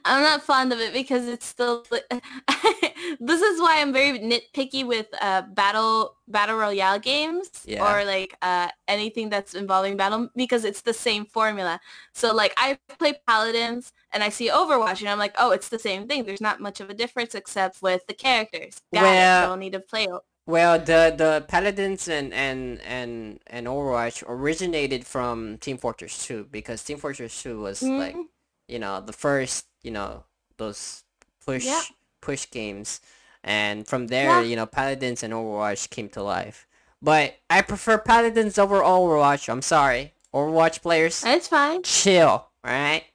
I'm 0.06 0.24
not 0.24 0.42
fond 0.44 0.72
of 0.74 0.80
it 0.80 0.94
because 0.94 1.28
it's 1.28 1.46
still 1.46 1.86
this 3.20 3.42
is 3.42 3.60
why 3.62 3.82
I'm 3.82 3.92
very 3.94 4.20
nitpicky 4.20 4.86
with 4.86 5.08
uh 5.22 5.44
battle 5.44 6.16
battle 6.28 6.58
royale 6.58 7.00
games 7.00 7.50
Yeah. 7.66 7.84
or 7.86 8.06
like 8.06 8.36
uh 8.42 8.70
anything 8.88 9.30
that's 9.30 9.54
involving 9.54 9.98
battle 9.98 10.30
because 10.36 10.66
it's 10.66 10.82
the 10.82 10.94
same 10.94 11.26
formula. 11.26 11.80
So 12.14 12.34
like 12.34 12.54
I 12.58 12.78
play 13.00 13.14
paladins 13.28 13.92
and 14.12 14.24
I 14.24 14.30
see 14.30 14.50
Overwatch 14.50 15.02
and 15.02 15.10
I'm 15.10 15.20
like, 15.20 15.36
"Oh, 15.38 15.52
it's 15.52 15.70
the 15.70 15.80
same 15.80 16.08
thing. 16.08 16.24
There's 16.24 16.42
not 16.42 16.60
much 16.62 16.80
of 16.80 16.90
a 16.90 16.94
difference 16.94 17.36
except 17.36 17.82
with 17.82 18.08
the 18.08 18.14
characters." 18.14 18.82
Got 18.94 19.04
Well- 19.04 19.44
it. 19.44 19.48
Don't 19.48 19.60
need 19.60 19.74
to 19.74 19.80
play. 19.80 20.08
Well, 20.48 20.78
the 20.78 21.12
the 21.18 21.44
Paladins 21.48 22.08
and 22.08 22.32
and 22.32 22.80
and 22.82 23.40
and 23.48 23.66
Overwatch 23.68 24.24
originated 24.28 25.06
from 25.08 25.58
Team 25.58 25.78
Fortress 25.80 26.24
2 26.28 26.46
because 26.52 26.84
Team 26.84 27.00
Fortress 27.00 27.42
2 27.42 27.60
was 27.60 27.82
like, 27.82 28.16
Mhm. 28.16 28.26
You 28.68 28.80
know, 28.80 29.02
the 29.02 29.14
first, 29.14 29.66
you 29.84 29.92
know, 29.92 30.24
those 30.58 31.04
push 31.46 31.66
Yeah. 31.66 31.82
push 32.22 32.50
games. 32.50 33.02
And 33.44 33.88
from 33.88 34.08
there, 34.08 34.42
Yeah. 34.42 34.42
you 34.42 34.56
know, 34.56 34.66
Paladins 34.66 35.22
and 35.24 35.34
Overwatch 35.34 35.90
came 35.92 36.10
to 36.10 36.24
life. 36.24 36.68
But 37.02 37.36
I 37.50 37.62
prefer 37.62 37.98
Paladins 38.00 38.58
over 38.58 38.80
Overwatch. 38.82 39.48
I'm 39.50 39.62
sorry. 39.62 40.14
Overwatch 40.34 40.82
players, 40.82 41.24
It's 41.26 41.48
fine. 41.48 41.84
chill, 41.84 42.50
alright? 42.66 43.06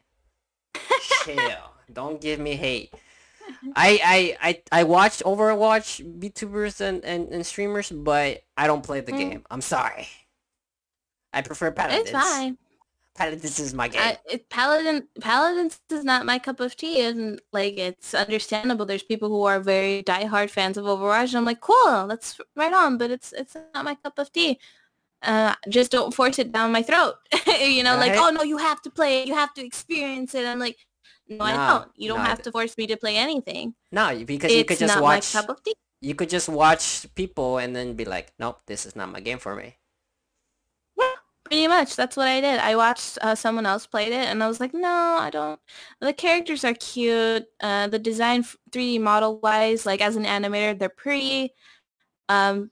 chill. 1.25 1.75
Don't 1.93 2.21
give 2.21 2.39
me 2.39 2.55
hate. 2.57 2.95
I, 3.77 4.01
I, 4.41 4.49
I, 4.49 4.63
I 4.81 4.85
watch 4.85 5.19
Overwatch 5.25 6.01
VTubers 6.21 6.81
and, 6.81 7.05
and, 7.05 7.29
and 7.33 7.45
streamers, 7.45 7.91
but 7.91 8.43
I 8.57 8.67
don't 8.69 8.83
play 8.83 9.01
the 9.01 9.13
Mm. 9.13 9.19
game. 9.19 9.45
I'm 9.51 9.61
sorry. 9.61 10.09
I 11.33 11.43
prefer 11.43 11.71
Paladins. 11.73 12.09
It's 12.09 12.11
fine. 12.13 12.57
Paladins 13.21 13.61
is 13.61 13.75
my 13.75 13.89
game. 13.89 14.01
I, 14.01 14.19
it, 14.31 14.49
Paladin 14.49 15.07
Paladins 15.21 15.79
is 15.91 16.05
not 16.05 16.25
my 16.25 16.39
cup 16.39 16.59
of 16.59 16.75
tea, 16.75 17.03
and 17.03 17.41
like 17.53 17.77
it's 17.77 18.15
understandable. 18.15 18.87
There's 18.87 19.03
people 19.03 19.29
who 19.29 19.45
are 19.45 19.61
very 19.61 20.03
diehard 20.03 20.49
fans 20.49 20.79
of 20.79 20.87
Overwatch, 20.87 21.29
and 21.29 21.37
I'm 21.37 21.45
like, 21.45 21.61
cool, 21.61 22.07
that's 22.09 22.41
right 22.57 22.73
on. 22.73 22.97
But 22.97 23.11
it's 23.11 23.33
it's 23.33 23.57
not 23.75 23.85
my 23.85 23.95
cup 23.97 24.19
of 24.19 24.33
tea. 24.33 24.59
Uh, 25.23 25.55
just 25.69 25.91
don't 25.91 26.15
force 26.15 26.39
it 26.39 26.51
down 26.51 26.73
my 26.73 26.83
throat. 26.83 27.17
you 27.61 27.83
know, 27.83 27.97
like 27.97 28.15
oh 28.15 28.31
no, 28.31 28.43
you 28.43 28.57
have 28.57 28.81
to 28.83 28.91
play 28.91 29.21
it, 29.21 29.29
you 29.29 29.35
have 29.35 29.53
to 29.55 29.65
experience 29.65 30.35
it. 30.35 30.47
I'm 30.47 30.59
like, 30.59 30.79
no, 31.29 31.45
I 31.45 31.53
don't. 31.53 31.91
You 31.97 32.09
don't 32.09 32.25
no, 32.25 32.25
have 32.25 32.41
to 32.43 32.53
force 32.53 32.79
me 32.79 32.87
to 32.87 32.97
play 32.97 33.19
anything. 33.19 33.75
no, 33.93 34.17
because 34.25 34.51
you 34.51 34.65
could 34.65 34.79
just 34.79 34.95
not 34.95 35.03
watch. 35.03 35.35
my 35.35 35.43
cup 35.43 35.51
of 35.51 35.63
tea. 35.63 35.75
You 36.01 36.15
could 36.15 36.31
just 36.31 36.49
watch 36.49 37.07
people 37.15 37.59
and 37.59 37.77
then 37.77 37.93
be 37.93 38.07
like, 38.07 38.33
nope, 38.39 38.63
this 38.67 38.87
is 38.87 38.97
not 38.97 39.13
my 39.13 39.21
game 39.21 39.39
for 39.39 39.55
me. 39.55 39.77
Pretty 41.51 41.67
much, 41.67 41.97
that's 41.97 42.17
what 42.17 42.29
I 42.29 42.41
did. 42.41 42.61
I 42.61 42.77
watched 42.77 43.19
uh, 43.23 43.35
someone 43.35 43.67
else 43.67 43.85
played 43.85 44.13
it, 44.13 44.27
and 44.29 44.41
I 44.43 44.47
was 44.47 44.61
like, 44.61 44.73
no, 44.73 44.89
I 44.89 45.31
don't. 45.31 45.59
The 46.01 46.13
characters 46.13 46.65
are 46.65 46.75
cute. 46.75 47.45
Uh, 47.61 47.89
the 47.89 47.99
design, 47.99 48.45
3D 48.71 48.99
model 49.01 49.41
wise, 49.41 49.85
like 49.85 50.01
as 50.01 50.15
an 50.15 50.25
animator, 50.25 50.79
they're 50.79 50.89
pretty. 50.89 51.55
Um, 52.29 52.71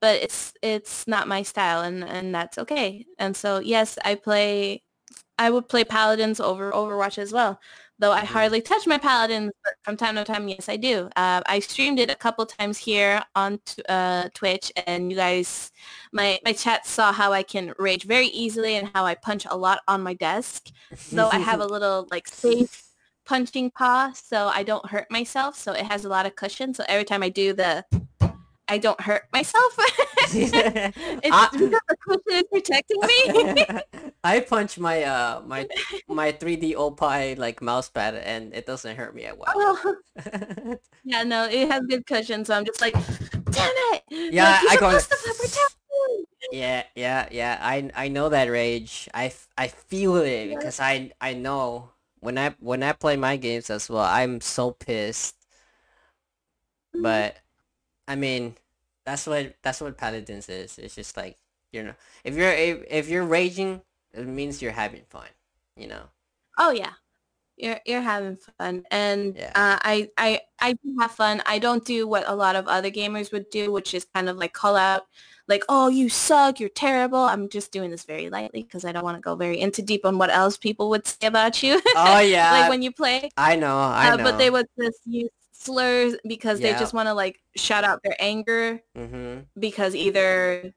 but 0.00 0.22
it's 0.22 0.54
it's 0.62 1.06
not 1.08 1.28
my 1.28 1.42
style, 1.42 1.82
and 1.82 2.04
and 2.04 2.34
that's 2.34 2.58
okay. 2.58 3.06
And 3.18 3.36
so 3.36 3.60
yes, 3.60 3.98
I 4.04 4.16
play. 4.16 4.82
I 5.38 5.50
would 5.50 5.68
play 5.68 5.84
Paladins 5.84 6.40
over 6.40 6.72
Overwatch 6.72 7.18
as 7.18 7.32
well, 7.32 7.60
though 7.98 8.12
I 8.12 8.22
Mhm. 8.22 8.26
hardly 8.26 8.60
touch 8.60 8.86
my 8.86 8.98
Paladins. 8.98 9.52
But 9.62 9.74
from 9.82 9.96
time 9.96 10.16
to 10.16 10.24
time, 10.24 10.48
yes, 10.48 10.68
I 10.68 10.76
do. 10.76 11.08
Uh, 11.16 11.42
I 11.46 11.60
streamed 11.60 11.98
it 11.98 12.10
a 12.10 12.14
couple 12.14 12.44
times 12.46 12.78
here 12.78 13.22
on 13.34 13.58
t- 13.64 13.82
uh, 13.88 14.28
Twitch, 14.34 14.72
and 14.86 15.10
you 15.10 15.16
guys 15.16 15.70
my 16.12 16.38
my 16.44 16.52
chat 16.52 16.86
saw 16.86 17.12
how 17.12 17.32
I 17.32 17.42
can 17.42 17.72
rage 17.78 18.04
very 18.04 18.26
easily 18.28 18.76
and 18.76 18.90
how 18.94 19.04
I 19.06 19.14
punch 19.14 19.46
a 19.48 19.56
lot 19.56 19.80
on 19.88 20.02
my 20.02 20.14
desk. 20.14 20.68
So 20.96 21.28
I 21.30 21.38
have 21.38 21.60
a 21.60 21.66
little 21.74 22.08
like 22.10 22.28
safe 22.28 22.82
punching 23.26 23.70
paw, 23.70 24.12
so 24.12 24.48
I 24.48 24.62
don't 24.62 24.86
hurt 24.90 25.10
myself. 25.10 25.56
So 25.56 25.72
it 25.72 25.86
has 25.86 26.04
a 26.04 26.08
lot 26.08 26.26
of 26.26 26.36
cushion. 26.36 26.74
So 26.74 26.84
every 26.88 27.04
time 27.04 27.22
I 27.22 27.28
do 27.30 27.52
the, 27.54 27.84
I 28.68 28.78
don't 28.78 29.00
hurt 29.00 29.24
myself. 29.32 29.74
it's 30.32 30.52
I- 31.30 31.48
because 31.52 31.70
the 31.70 31.96
cushion 32.00 32.22
is 32.40 32.44
protecting 32.50 33.00
me. 33.00 33.66
I 34.24 34.40
punch 34.40 34.78
my 34.78 35.02
uh 35.04 35.42
my 35.46 35.68
my 36.08 36.32
3D 36.32 36.74
Opie 36.74 37.34
like 37.36 37.60
mouse 37.60 37.90
pad 37.90 38.14
and 38.14 38.54
it 38.54 38.66
doesn't 38.66 38.96
hurt 38.96 39.14
me 39.14 39.24
at 39.24 39.36
all. 39.38 39.44
Oh, 39.54 39.96
yeah, 41.04 41.22
no, 41.24 41.44
it 41.44 41.70
has 41.70 41.82
good 41.88 42.06
cushion. 42.06 42.44
So 42.44 42.54
I'm 42.54 42.64
just 42.64 42.80
like, 42.80 42.94
damn 43.50 43.72
it. 43.92 44.02
Yeah, 44.10 44.60
like, 44.64 44.72
I 44.72 44.76
go- 44.80 44.98
supposed 44.98 45.24
to 45.24 45.34
protect 45.34 45.76
me. 45.90 46.24
yeah, 46.58 46.82
yeah, 46.94 47.28
yeah. 47.30 47.58
I 47.60 47.90
I 47.94 48.08
know 48.08 48.28
that 48.30 48.48
rage. 48.50 49.08
I, 49.14 49.32
I 49.58 49.68
feel 49.68 50.16
it 50.16 50.48
because 50.48 50.80
I 50.80 51.12
I 51.20 51.34
know 51.34 51.90
when 52.20 52.38
I 52.38 52.54
when 52.60 52.82
I 52.82 52.92
play 52.92 53.16
my 53.16 53.36
games 53.36 53.68
as 53.70 53.90
well. 53.90 54.04
I'm 54.04 54.40
so 54.40 54.70
pissed. 54.72 55.36
Mm-hmm. 56.94 57.02
But 57.02 57.36
I 58.08 58.16
mean, 58.16 58.56
that's 59.04 59.26
what 59.26 59.54
that's 59.62 59.80
what 59.80 59.96
Paladins 59.98 60.48
is. 60.48 60.78
It's 60.78 60.94
just 60.94 61.16
like 61.16 61.38
you 61.72 61.82
know, 61.82 61.94
if 62.24 62.36
you're 62.36 62.52
if, 62.52 62.84
if 62.90 63.08
you're 63.08 63.24
raging, 63.24 63.82
it 64.12 64.26
means 64.26 64.62
you're 64.62 64.72
having 64.72 65.02
fun. 65.10 65.28
You 65.76 65.88
know. 65.88 66.04
Oh 66.58 66.70
yeah. 66.70 66.92
You're 67.56 67.80
you're 67.86 68.02
having 68.02 68.38
fun. 68.58 68.84
And 68.90 69.36
Yeah. 69.36 69.52
uh, 69.54 69.78
I 69.82 70.10
I 70.18 70.42
I 70.60 70.74
do 70.74 70.96
have 71.00 71.12
fun. 71.12 71.42
I 71.46 71.58
don't 71.60 71.84
do 71.84 72.08
what 72.08 72.24
a 72.28 72.34
lot 72.34 72.56
of 72.56 72.68
other 72.68 72.90
gamers 72.90 73.32
would 73.32 73.50
do, 73.50 73.72
which 73.72 73.94
is 73.94 74.06
kind 74.14 74.28
of 74.28 74.36
like 74.38 74.52
call 74.54 74.76
out 74.76 75.04
like, 75.48 75.64
"Oh, 75.68 75.88
you 75.88 76.08
suck. 76.10 76.60
You're 76.60 76.70
terrible." 76.70 77.18
I'm 77.20 77.48
just 77.50 77.72
doing 77.72 77.90
this 77.90 78.04
very 78.04 78.30
lightly 78.30 78.62
because 78.64 78.84
I 78.84 78.92
don't 78.92 79.04
want 79.04 79.16
to 79.18 79.22
go 79.22 79.36
very 79.36 79.60
into 79.60 79.82
deep 79.82 80.06
on 80.06 80.18
what 80.18 80.30
else 80.30 80.56
people 80.58 80.90
would 80.90 81.06
say 81.06 81.26
about 81.28 81.62
you. 81.62 81.80
Oh 81.94 82.18
yeah. 82.20 82.52
like 82.52 82.70
when 82.70 82.82
you 82.82 82.92
play. 82.92 83.30
I 83.36 83.56
know. 83.56 83.76
I 83.78 84.10
Uh, 84.10 84.16
know. 84.16 84.24
but 84.24 84.38
they 84.38 84.50
would 84.50 84.66
just 84.80 85.00
use 85.06 85.30
slurs 85.64 86.16
because 86.26 86.60
they 86.60 86.72
just 86.72 86.94
want 86.94 87.08
to 87.08 87.14
like 87.14 87.38
shout 87.56 87.84
out 87.84 88.00
their 88.02 88.16
anger 88.18 88.80
Mhm. 88.96 89.46
because 89.58 89.94
either 89.94 90.72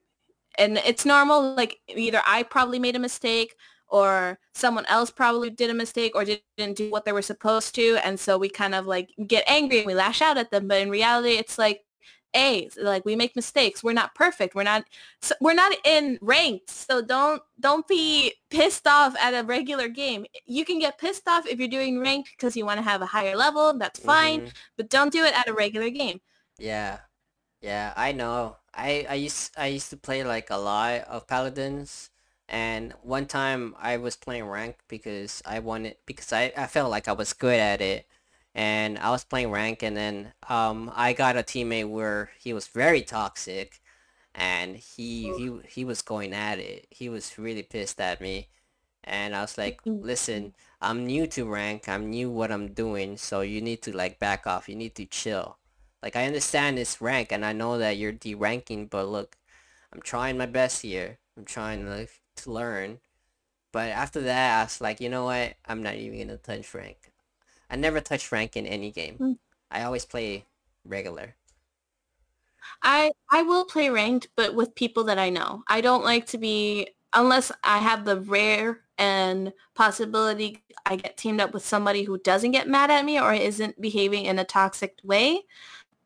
and 0.57 0.77
it's 0.79 1.05
normal 1.05 1.53
like 1.55 1.77
either 1.87 2.21
I 2.25 2.43
probably 2.43 2.79
made 2.79 2.95
a 2.95 2.99
mistake 2.99 3.55
or 3.89 4.37
someone 4.53 4.85
else 4.87 5.09
probably 5.11 5.49
did 5.49 5.69
a 5.69 5.73
mistake 5.73 6.13
or 6.15 6.25
didn't 6.25 6.75
do 6.75 6.89
what 6.89 7.05
they 7.05 7.11
were 7.13 7.21
supposed 7.21 7.73
to 7.75 7.97
and 8.03 8.19
so 8.19 8.37
we 8.37 8.49
kind 8.49 8.75
of 8.75 8.85
like 8.85 9.09
get 9.27 9.43
angry 9.47 9.77
and 9.79 9.87
we 9.87 9.93
lash 9.93 10.21
out 10.21 10.37
at 10.37 10.51
them 10.51 10.67
but 10.67 10.81
in 10.81 10.89
reality 10.89 11.31
it's 11.31 11.57
like 11.57 11.83
hey 12.33 12.69
like 12.77 13.05
we 13.05 13.15
make 13.15 13.35
mistakes. 13.35 13.83
We're 13.83 13.93
not 13.93 14.15
perfect. 14.15 14.55
We're 14.55 14.63
not 14.63 14.85
so 15.21 15.35
we're 15.41 15.53
not 15.53 15.73
in 15.85 16.17
ranked. 16.21 16.69
So 16.69 17.01
don't 17.01 17.41
don't 17.59 17.87
be 17.87 18.33
pissed 18.49 18.87
off 18.87 19.15
at 19.17 19.33
a 19.33 19.43
regular 19.45 19.87
game. 19.89 20.25
You 20.45 20.65
can 20.65 20.79
get 20.79 20.97
pissed 20.99 21.27
off 21.27 21.47
if 21.47 21.59
you're 21.59 21.67
doing 21.67 21.99
ranked 21.99 22.31
because 22.31 22.55
you 22.57 22.65
want 22.65 22.77
to 22.79 22.83
have 22.83 23.01
a 23.01 23.05
higher 23.07 23.35
level. 23.35 23.77
That's 23.77 23.99
fine 23.99 24.41
Mhm. 24.41 24.53
but 24.77 24.89
don't 24.89 25.11
do 25.11 25.23
it 25.23 25.37
at 25.37 25.47
a 25.47 25.53
regular 25.53 25.89
game. 25.89 26.21
Yeah. 26.57 26.99
Yeah, 27.61 27.93
I 27.97 28.11
know. 28.13 28.57
I 28.73 29.05
I 29.09 29.15
used 29.15 29.53
I 29.57 29.67
used 29.67 29.89
to 29.91 29.97
play 29.97 30.23
like 30.23 30.49
a 30.51 30.57
lot 30.57 31.01
of 31.07 31.27
paladins 31.27 32.11
and 32.49 32.93
one 33.03 33.27
time 33.27 33.75
I 33.79 33.97
was 33.97 34.15
playing 34.17 34.45
rank 34.45 34.77
because 34.89 35.41
I 35.45 35.59
wanted 35.59 35.97
because 36.05 36.33
I, 36.33 36.53
I 36.57 36.67
felt 36.67 36.91
like 36.91 37.07
I 37.07 37.13
was 37.13 37.33
good 37.33 37.59
at 37.59 37.81
it 37.81 38.07
and 38.57 38.99
I 38.99 39.11
was 39.11 39.23
playing 39.25 39.51
rank 39.51 39.83
and 39.83 39.97
then 39.97 40.33
um 40.49 40.91
I 40.95 41.13
got 41.13 41.37
a 41.37 41.43
teammate 41.43 41.89
where 41.89 42.31
he 42.39 42.53
was 42.53 42.67
very 42.67 43.03
toxic 43.03 43.81
and 44.35 44.77
he 44.77 45.33
he 45.33 45.59
he 45.67 45.85
was 45.85 46.01
going 46.03 46.33
at 46.33 46.59
it. 46.59 46.87
He 46.91 47.09
was 47.09 47.37
really 47.39 47.63
pissed 47.63 48.01
at 48.01 48.21
me 48.21 48.49
and 49.03 49.35
I 49.35 49.41
was 49.41 49.57
like, 49.57 49.81
Mm. 49.85 50.03
"Listen, 50.03 50.55
I'm 50.81 51.05
new 51.07 51.27
to 51.27 51.45
rank. 51.45 51.89
I'm 51.89 52.09
new 52.11 52.29
what 52.31 52.51
I'm 52.51 52.73
doing, 52.73 53.17
so 53.17 53.41
you 53.41 53.61
need 53.61 53.81
to 53.83 53.95
like 53.95 54.19
back 54.19 54.47
off. 54.47 54.69
You 54.69 54.75
need 54.75 54.95
to 54.97 55.05
chill." 55.05 55.57
Like 56.03 56.15
I 56.17 56.25
understand 56.27 56.79
it's 56.79 57.01
rank 57.01 57.31
and 57.33 57.45
I 57.45 57.53
know 57.53 57.77
that 57.79 57.97
you're 57.97 58.11
de-ranking, 58.13 58.87
but 58.87 59.07
look, 59.07 59.37
I'm 59.93 60.01
trying 60.01 60.37
my 60.37 60.45
best 60.47 60.81
here. 60.83 61.19
I'm 61.37 61.45
trying 61.45 61.89
like, 61.89 62.11
to 62.37 62.51
learn. 62.51 62.99
But 63.71 63.89
after 63.91 64.21
that, 64.21 64.59
I 64.59 64.63
was 64.65 64.81
like, 64.81 65.01
you 65.01 65.09
know 65.09 65.25
what? 65.25 65.55
I'm 65.65 65.83
not 65.83 65.95
even 65.95 66.19
gonna 66.27 66.37
touch 66.37 66.73
rank. 66.73 67.13
I 67.69 67.75
never 67.75 67.99
touch 67.99 68.31
rank 68.31 68.55
in 68.55 68.65
any 68.65 68.91
game. 68.91 69.17
Mm. 69.19 69.37
I 69.69 69.83
always 69.83 70.05
play 70.05 70.45
regular. 70.85 71.35
I 72.83 73.11
I 73.31 73.43
will 73.43 73.65
play 73.65 73.89
ranked, 73.89 74.29
but 74.35 74.55
with 74.55 74.75
people 74.75 75.03
that 75.05 75.19
I 75.19 75.29
know. 75.29 75.63
I 75.67 75.81
don't 75.81 76.03
like 76.03 76.25
to 76.27 76.37
be 76.37 76.89
unless 77.13 77.51
I 77.63 77.79
have 77.79 78.05
the 78.05 78.19
rare 78.19 78.81
and 78.97 79.53
possibility 79.75 80.63
I 80.85 80.95
get 80.95 81.17
teamed 81.17 81.41
up 81.41 81.53
with 81.53 81.65
somebody 81.65 82.03
who 82.03 82.17
doesn't 82.19 82.51
get 82.51 82.67
mad 82.67 82.89
at 82.91 83.05
me 83.05 83.19
or 83.19 83.33
isn't 83.33 83.79
behaving 83.81 84.25
in 84.25 84.39
a 84.39 84.45
toxic 84.45 84.97
way. 85.03 85.41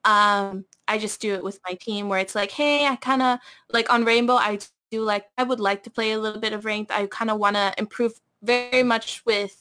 Um, 0.03 0.66
I 0.88 0.97
just 0.97 1.22
do 1.22 1.34
it 1.36 1.43
with 1.43 1.59
my 1.68 1.76
team 1.76 2.09
where 2.09 2.20
it's 2.20 2.36
like, 2.36 2.51
hey, 2.51 2.88
I 2.88 2.95
kind 2.95 3.22
of 3.22 3.39
like 3.72 3.91
on 3.93 4.05
Rainbow, 4.05 4.34
I 4.34 4.59
do 4.89 5.01
like, 5.01 5.26
I 5.38 5.43
would 5.43 5.59
like 5.59 5.84
to 5.84 5.91
play 5.91 6.14
a 6.14 6.20
little 6.20 6.41
bit 6.41 6.53
of 6.53 6.66
ranked. 6.66 6.91
I 6.91 7.05
kind 7.07 7.30
of 7.30 7.38
want 7.38 7.55
to 7.55 7.74
improve 7.78 8.14
very 8.41 8.82
much 8.84 9.24
with 9.26 9.61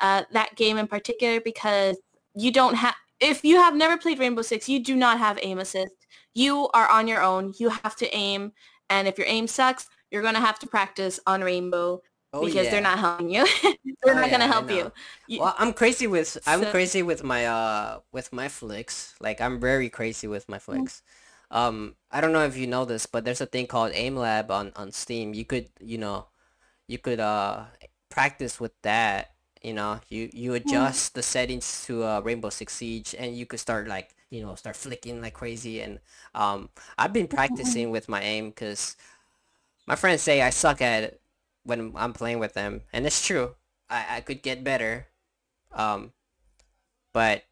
uh, 0.00 0.24
that 0.32 0.56
game 0.56 0.78
in 0.78 0.86
particular 0.86 1.40
because 1.40 1.96
you 2.34 2.52
don't 2.52 2.74
have, 2.74 2.94
if 3.20 3.44
you 3.44 3.56
have 3.56 3.74
never 3.74 3.96
played 3.96 4.18
Rainbow 4.18 4.42
Six, 4.42 4.68
you 4.68 4.82
do 4.82 4.96
not 4.96 5.18
have 5.18 5.38
aim 5.42 5.58
assist. 5.58 5.94
You 6.34 6.68
are 6.74 6.88
on 6.88 7.08
your 7.08 7.22
own. 7.22 7.52
You 7.58 7.70
have 7.70 7.96
to 7.96 8.14
aim. 8.14 8.52
And 8.88 9.06
if 9.06 9.18
your 9.18 9.26
aim 9.26 9.46
sucks, 9.46 9.88
you're 10.10 10.22
going 10.22 10.34
to 10.34 10.40
have 10.40 10.58
to 10.60 10.66
practice 10.66 11.20
on 11.26 11.42
Rainbow 11.42 12.02
oh, 12.32 12.44
because 12.44 12.64
yeah. 12.64 12.70
they're 12.70 12.80
not 12.80 12.98
helping 12.98 13.30
you. 13.30 13.46
they're 13.62 14.14
oh, 14.14 14.18
not 14.18 14.30
yeah, 14.30 14.38
going 14.38 14.40
to 14.40 14.46
help 14.46 14.70
you. 14.70 14.92
you. 15.28 15.40
Well, 15.40 15.54
I'm 15.58 15.72
crazy 15.72 16.06
with 16.06 16.38
I'm 16.46 16.62
so, 16.62 16.70
crazy 16.70 17.02
with 17.02 17.22
my 17.22 17.46
uh 17.46 18.00
with 18.12 18.32
my 18.32 18.48
flicks. 18.48 19.14
Like 19.20 19.40
I'm 19.40 19.60
very 19.60 19.88
crazy 19.88 20.26
with 20.26 20.48
my 20.48 20.58
mm-hmm. 20.58 20.72
flicks. 20.72 21.02
Um 21.50 21.96
I 22.10 22.20
don't 22.20 22.32
know 22.32 22.44
if 22.44 22.56
you 22.56 22.66
know 22.66 22.84
this, 22.84 23.06
but 23.06 23.24
there's 23.24 23.40
a 23.40 23.46
thing 23.46 23.66
called 23.66 23.92
Aim 23.94 24.16
Lab 24.16 24.50
on 24.50 24.72
on 24.76 24.92
Steam. 24.92 25.34
You 25.34 25.44
could, 25.44 25.68
you 25.80 25.98
know, 25.98 26.26
you 26.86 26.98
could 26.98 27.20
uh 27.20 27.64
practice 28.08 28.58
with 28.58 28.72
that 28.82 29.30
you 29.62 29.72
know 29.74 30.00
you 30.08 30.30
you 30.32 30.52
mm-hmm. 30.52 30.68
adjust 30.68 31.14
the 31.14 31.22
settings 31.22 31.84
to 31.86 32.04
uh, 32.04 32.20
rainbow 32.20 32.50
six 32.50 32.74
siege 32.74 33.14
and 33.18 33.36
you 33.36 33.46
could 33.46 33.60
start 33.60 33.86
like 33.88 34.14
you 34.30 34.42
know 34.42 34.54
start 34.54 34.76
flicking 34.76 35.20
like 35.20 35.34
crazy 35.34 35.80
and 35.80 35.98
um 36.34 36.68
i've 36.96 37.12
been 37.12 37.26
practicing 37.26 37.90
with 37.90 38.08
my 38.08 38.22
aim 38.22 38.48
because 38.48 38.96
my 39.90 39.96
friends 39.96 40.22
say 40.22 40.40
I 40.40 40.50
suck 40.50 40.80
at 40.80 41.02
it 41.02 41.20
when 41.64 41.92
I'm 41.96 42.12
playing 42.12 42.38
with 42.38 42.54
them, 42.54 42.82
and 42.92 43.04
it's 43.04 43.26
true. 43.26 43.56
I, 43.90 44.18
I 44.18 44.20
could 44.20 44.40
get 44.40 44.62
better. 44.62 45.08
Um, 45.72 46.12
but 47.12 47.42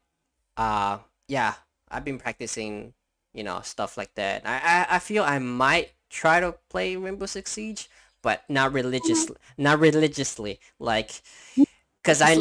uh, 0.55 0.99
yeah, 1.27 1.55
I've 1.91 2.05
been 2.05 2.17
practicing, 2.17 2.93
you 3.33 3.43
know, 3.43 3.59
stuff 3.61 3.97
like 3.97 4.15
that. 4.15 4.43
I, 4.45 4.85
I, 4.89 4.95
I 4.95 4.99
feel 4.99 5.23
I 5.23 5.39
might 5.39 5.91
try 6.09 6.39
to 6.39 6.55
play 6.69 6.95
Rainbow 6.95 7.25
Six 7.25 7.51
Siege, 7.51 7.89
but 8.21 8.43
not 8.47 8.71
religiously. 8.71 9.35
Not 9.57 9.79
religiously, 9.79 10.61
like, 10.79 11.21
cause 12.09 12.21
I 12.21 12.37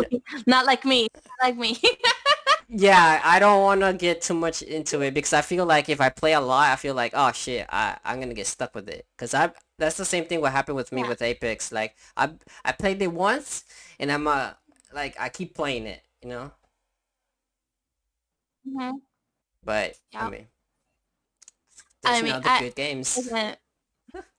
not 0.46 0.66
like 0.66 0.84
me, 0.84 1.08
not 1.14 1.48
like 1.48 1.56
me. 1.56 1.80
yeah, 2.68 3.20
I 3.24 3.38
don't 3.38 3.62
want 3.62 3.80
to 3.82 3.92
get 3.92 4.22
too 4.22 4.34
much 4.34 4.62
into 4.62 5.00
it 5.02 5.14
because 5.14 5.32
I 5.32 5.42
feel 5.42 5.66
like 5.66 5.88
if 5.88 6.00
I 6.00 6.08
play 6.08 6.32
a 6.32 6.40
lot, 6.40 6.70
I 6.70 6.76
feel 6.76 6.94
like 6.94 7.12
oh 7.14 7.32
shit, 7.32 7.66
I 7.70 7.98
I'm 8.04 8.20
gonna 8.20 8.34
get 8.34 8.46
stuck 8.46 8.74
with 8.74 8.88
it. 8.88 9.06
Cause 9.16 9.34
I 9.34 9.50
that's 9.78 9.96
the 9.96 10.04
same 10.04 10.24
thing 10.24 10.40
what 10.40 10.52
happened 10.52 10.76
with 10.76 10.92
me 10.92 11.02
yeah. 11.02 11.08
with 11.08 11.22
Apex. 11.22 11.72
Like 11.72 11.96
I 12.16 12.30
I 12.64 12.72
played 12.72 13.02
it 13.02 13.12
once 13.12 13.64
and 13.98 14.10
I'm 14.10 14.26
uh 14.26 14.52
like 14.92 15.16
I 15.20 15.28
keep 15.28 15.54
playing 15.54 15.86
it, 15.86 16.02
you 16.22 16.30
know. 16.30 16.52
Mm-hmm. 18.66 18.96
But 19.64 19.98
yep. 20.12 20.22
I 20.22 20.30
mean, 20.30 20.46
I 22.04 22.22
mean, 22.22 22.42
I, 22.44 22.60
good 22.60 22.74
games. 22.74 23.30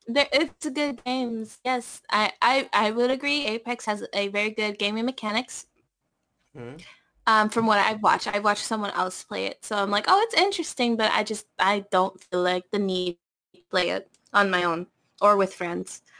There, 0.06 0.28
it's 0.32 0.66
a 0.66 0.70
good 0.70 1.02
games. 1.04 1.58
Yes, 1.64 2.02
I, 2.10 2.32
I, 2.42 2.68
I 2.72 2.90
would 2.90 3.10
agree. 3.10 3.46
Apex 3.46 3.84
has 3.86 4.04
a 4.12 4.28
very 4.28 4.50
good 4.50 4.78
gaming 4.78 5.04
mechanics. 5.04 5.66
Mm-hmm. 6.56 6.76
Um, 7.26 7.48
from 7.48 7.66
what 7.66 7.78
I've 7.78 8.02
watched, 8.02 8.26
I 8.26 8.40
watched 8.40 8.64
someone 8.64 8.90
else 8.90 9.22
play 9.22 9.46
it, 9.46 9.64
so 9.64 9.76
I'm 9.76 9.90
like, 9.90 10.06
oh, 10.08 10.20
it's 10.24 10.34
interesting, 10.34 10.96
but 10.96 11.12
I 11.12 11.22
just 11.22 11.46
I 11.58 11.84
don't 11.90 12.18
feel 12.20 12.42
like 12.42 12.64
the 12.72 12.78
need 12.78 13.18
to 13.54 13.60
play 13.70 13.90
it 13.90 14.10
on 14.32 14.50
my 14.50 14.64
own 14.64 14.86
or 15.20 15.36
with 15.36 15.54
friends. 15.54 16.02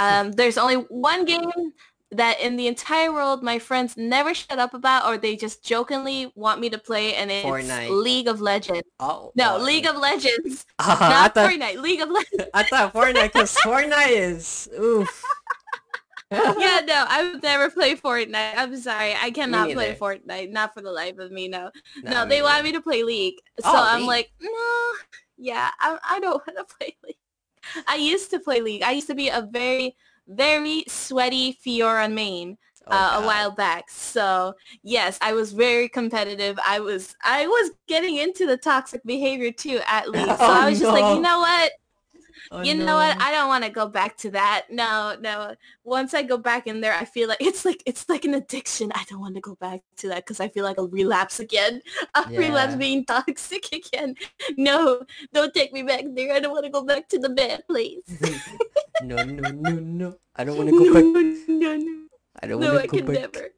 Um, 0.00 0.30
there's 0.30 0.58
only 0.58 0.76
one 0.76 1.24
game 1.24 1.50
that 2.10 2.40
in 2.40 2.56
the 2.56 2.66
entire 2.66 3.12
world 3.12 3.42
my 3.42 3.58
friends 3.58 3.96
never 3.96 4.32
shut 4.34 4.58
up 4.58 4.72
about 4.72 5.06
or 5.06 5.18
they 5.18 5.36
just 5.36 5.62
jokingly 5.62 6.32
want 6.34 6.60
me 6.60 6.70
to 6.70 6.78
play 6.78 7.14
and 7.14 7.30
it's 7.30 7.46
Fortnite. 7.46 7.90
League 7.90 8.28
of 8.28 8.40
Legends. 8.40 8.88
Oh 8.98 9.32
no, 9.34 9.58
League 9.58 9.86
of 9.86 9.96
Legends. 9.96 10.64
Uh, 10.80 10.96
not 11.00 11.34
thought, 11.34 11.50
Fortnite, 11.50 11.80
League 11.80 12.00
of 12.00 12.08
Legends. 12.08 12.44
I 12.54 12.62
thought 12.62 12.94
Fortnite 12.94 13.32
because 13.32 13.54
Fortnite 13.64 14.10
is 14.10 14.68
oof. 14.78 15.24
yeah, 16.30 16.80
no, 16.86 17.04
I 17.08 17.30
would 17.32 17.42
never 17.42 17.70
play 17.70 17.96
Fortnite. 17.96 18.52
I'm 18.56 18.76
sorry. 18.76 19.14
I 19.20 19.30
cannot 19.30 19.70
play 19.70 19.96
Fortnite. 19.96 20.50
Not 20.50 20.74
for 20.74 20.82
the 20.82 20.92
life 20.92 21.18
of 21.18 21.32
me, 21.32 21.48
no. 21.48 21.70
No, 22.02 22.10
no 22.10 22.26
they 22.26 22.42
want 22.42 22.64
me 22.64 22.72
to 22.72 22.82
play 22.82 23.02
League. 23.02 23.36
So 23.60 23.70
oh, 23.70 23.84
I'm 23.86 24.00
League. 24.00 24.08
like, 24.08 24.30
no, 24.42 24.92
yeah, 25.38 25.70
I, 25.80 25.98
I 26.08 26.20
don't 26.20 26.42
want 26.46 26.58
to 26.58 26.76
play 26.76 26.96
League. 27.02 27.16
I 27.86 27.96
used 27.96 28.30
to 28.30 28.40
play 28.40 28.60
League. 28.60 28.82
I 28.82 28.92
used 28.92 29.06
to 29.06 29.14
be 29.14 29.30
a 29.30 29.48
very, 29.50 29.96
very 30.28 30.84
sweaty 30.88 31.58
Fiora 31.64 32.12
main. 32.12 32.58
Oh, 32.90 32.96
uh, 32.96 33.20
a 33.22 33.26
while 33.26 33.50
back. 33.50 33.90
So 33.90 34.54
yes, 34.82 35.18
I 35.20 35.34
was 35.34 35.52
very 35.52 35.90
competitive. 35.90 36.58
I 36.66 36.80
was 36.80 37.14
I 37.22 37.46
was 37.46 37.72
getting 37.86 38.16
into 38.16 38.46
the 38.46 38.56
toxic 38.56 39.02
behavior 39.04 39.52
too 39.52 39.80
at 39.86 40.08
least. 40.10 40.26
So 40.26 40.36
oh, 40.40 40.62
I 40.62 40.70
was 40.70 40.78
just 40.78 40.90
no. 40.90 40.98
like, 40.98 41.14
you 41.14 41.20
know 41.20 41.40
what? 41.40 41.72
Oh, 42.50 42.62
you 42.62 42.74
no. 42.74 42.86
know 42.86 42.94
what? 42.96 43.20
I 43.20 43.30
don't 43.30 43.48
want 43.48 43.64
to 43.64 43.70
go 43.70 43.88
back 43.88 44.16
to 44.18 44.30
that. 44.30 44.66
No, 44.70 45.16
no. 45.20 45.54
Once 45.84 46.14
I 46.14 46.22
go 46.22 46.38
back 46.38 46.66
in 46.66 46.80
there, 46.80 46.94
I 46.94 47.04
feel 47.04 47.28
like 47.28 47.38
it's 47.42 47.64
like 47.64 47.82
it's 47.84 48.08
like 48.08 48.24
an 48.24 48.34
addiction. 48.34 48.90
I 48.94 49.04
don't 49.08 49.20
want 49.20 49.34
to 49.34 49.40
go 49.40 49.54
back 49.56 49.80
to 49.98 50.08
that 50.08 50.24
because 50.24 50.40
I 50.40 50.48
feel 50.48 50.64
like 50.64 50.78
I'll 50.78 50.88
relapse 50.88 51.40
again. 51.40 51.82
I'll 52.14 52.30
yeah. 52.32 52.38
relapse 52.38 52.76
being 52.76 53.04
toxic 53.04 53.66
again. 53.72 54.14
No, 54.56 55.02
don't 55.32 55.52
take 55.52 55.72
me 55.72 55.82
back 55.82 56.04
there. 56.14 56.32
I 56.32 56.40
don't 56.40 56.52
want 56.52 56.64
to 56.64 56.70
go 56.70 56.84
back 56.84 57.08
to 57.08 57.18
the 57.18 57.28
bed, 57.28 57.64
please. 57.68 58.02
No, 59.02 59.16
no, 59.16 59.50
no, 59.50 59.70
no. 59.70 60.16
I 60.36 60.44
don't 60.44 60.56
want 60.56 60.68
to 60.70 60.78
go 60.78 60.94
back. 60.94 61.04
No, 61.04 61.20
no. 61.54 61.76
no. 61.76 62.06
I 62.42 62.46
don't 62.46 62.60
no, 62.60 62.74
want 62.74 62.90
to 62.90 63.00
go 63.00 63.12
back. 63.12 63.32
Never. 63.32 63.48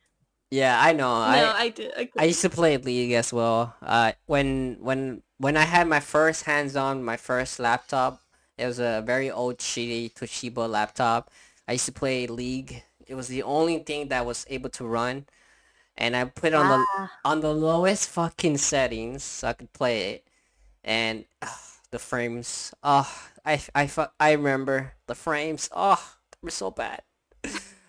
Yeah, 0.51 0.81
I 0.83 0.93
know. 0.93 1.07
No, 1.07 1.13
I 1.15 1.55
I, 1.57 1.69
did. 1.69 1.93
I, 1.97 2.11
I 2.19 2.25
used 2.25 2.43
to 2.43 2.51
play 2.51 2.77
League 2.77 3.13
as 3.13 3.33
well. 3.33 3.75
Uh, 3.83 4.13
when 4.27 4.79
when 4.81 5.23
when 5.39 5.57
I 5.57 5.63
had 5.63 5.87
my 5.87 6.01
first 6.01 6.45
hands-on, 6.45 7.05
my 7.05 7.17
first 7.17 7.61
laptop, 7.61 8.21
it 8.59 8.67
was 8.67 8.81
a 8.81 9.03
very 9.07 9.31
old 9.31 9.59
shitty 9.59 10.13
Toshiba 10.15 10.69
laptop. 10.69 11.31
I 11.69 11.73
used 11.73 11.87
to 11.87 11.93
play 11.93 12.27
League. 12.27 12.83
It 13.07 13.15
was 13.15 13.29
the 13.29 13.43
only 13.45 13.79
thing 13.79 14.09
that 14.09 14.27
was 14.27 14.45
able 14.51 14.71
to 14.71 14.85
run. 14.85 15.27
And 15.97 16.17
I 16.17 16.25
put 16.25 16.53
it 16.53 16.55
on 16.55 16.69
the 16.69 16.87
ah. 16.99 17.11
on 17.25 17.41
the 17.41 17.55
lowest 17.55 18.09
fucking 18.11 18.59
settings 18.59 19.23
so 19.23 19.49
I 19.49 19.53
could 19.53 19.73
play 19.73 20.15
it. 20.15 20.25
And 20.83 21.25
uh, 21.43 21.47
the 21.91 21.99
frames, 21.99 22.73
oh, 22.83 23.11
I, 23.45 23.61
I, 23.75 23.91
I 24.19 24.33
remember 24.33 24.93
the 25.07 25.15
frames. 25.15 25.69
Oh, 25.75 26.15
they 26.33 26.39
were 26.43 26.51
so 26.51 26.71
bad. 26.71 27.03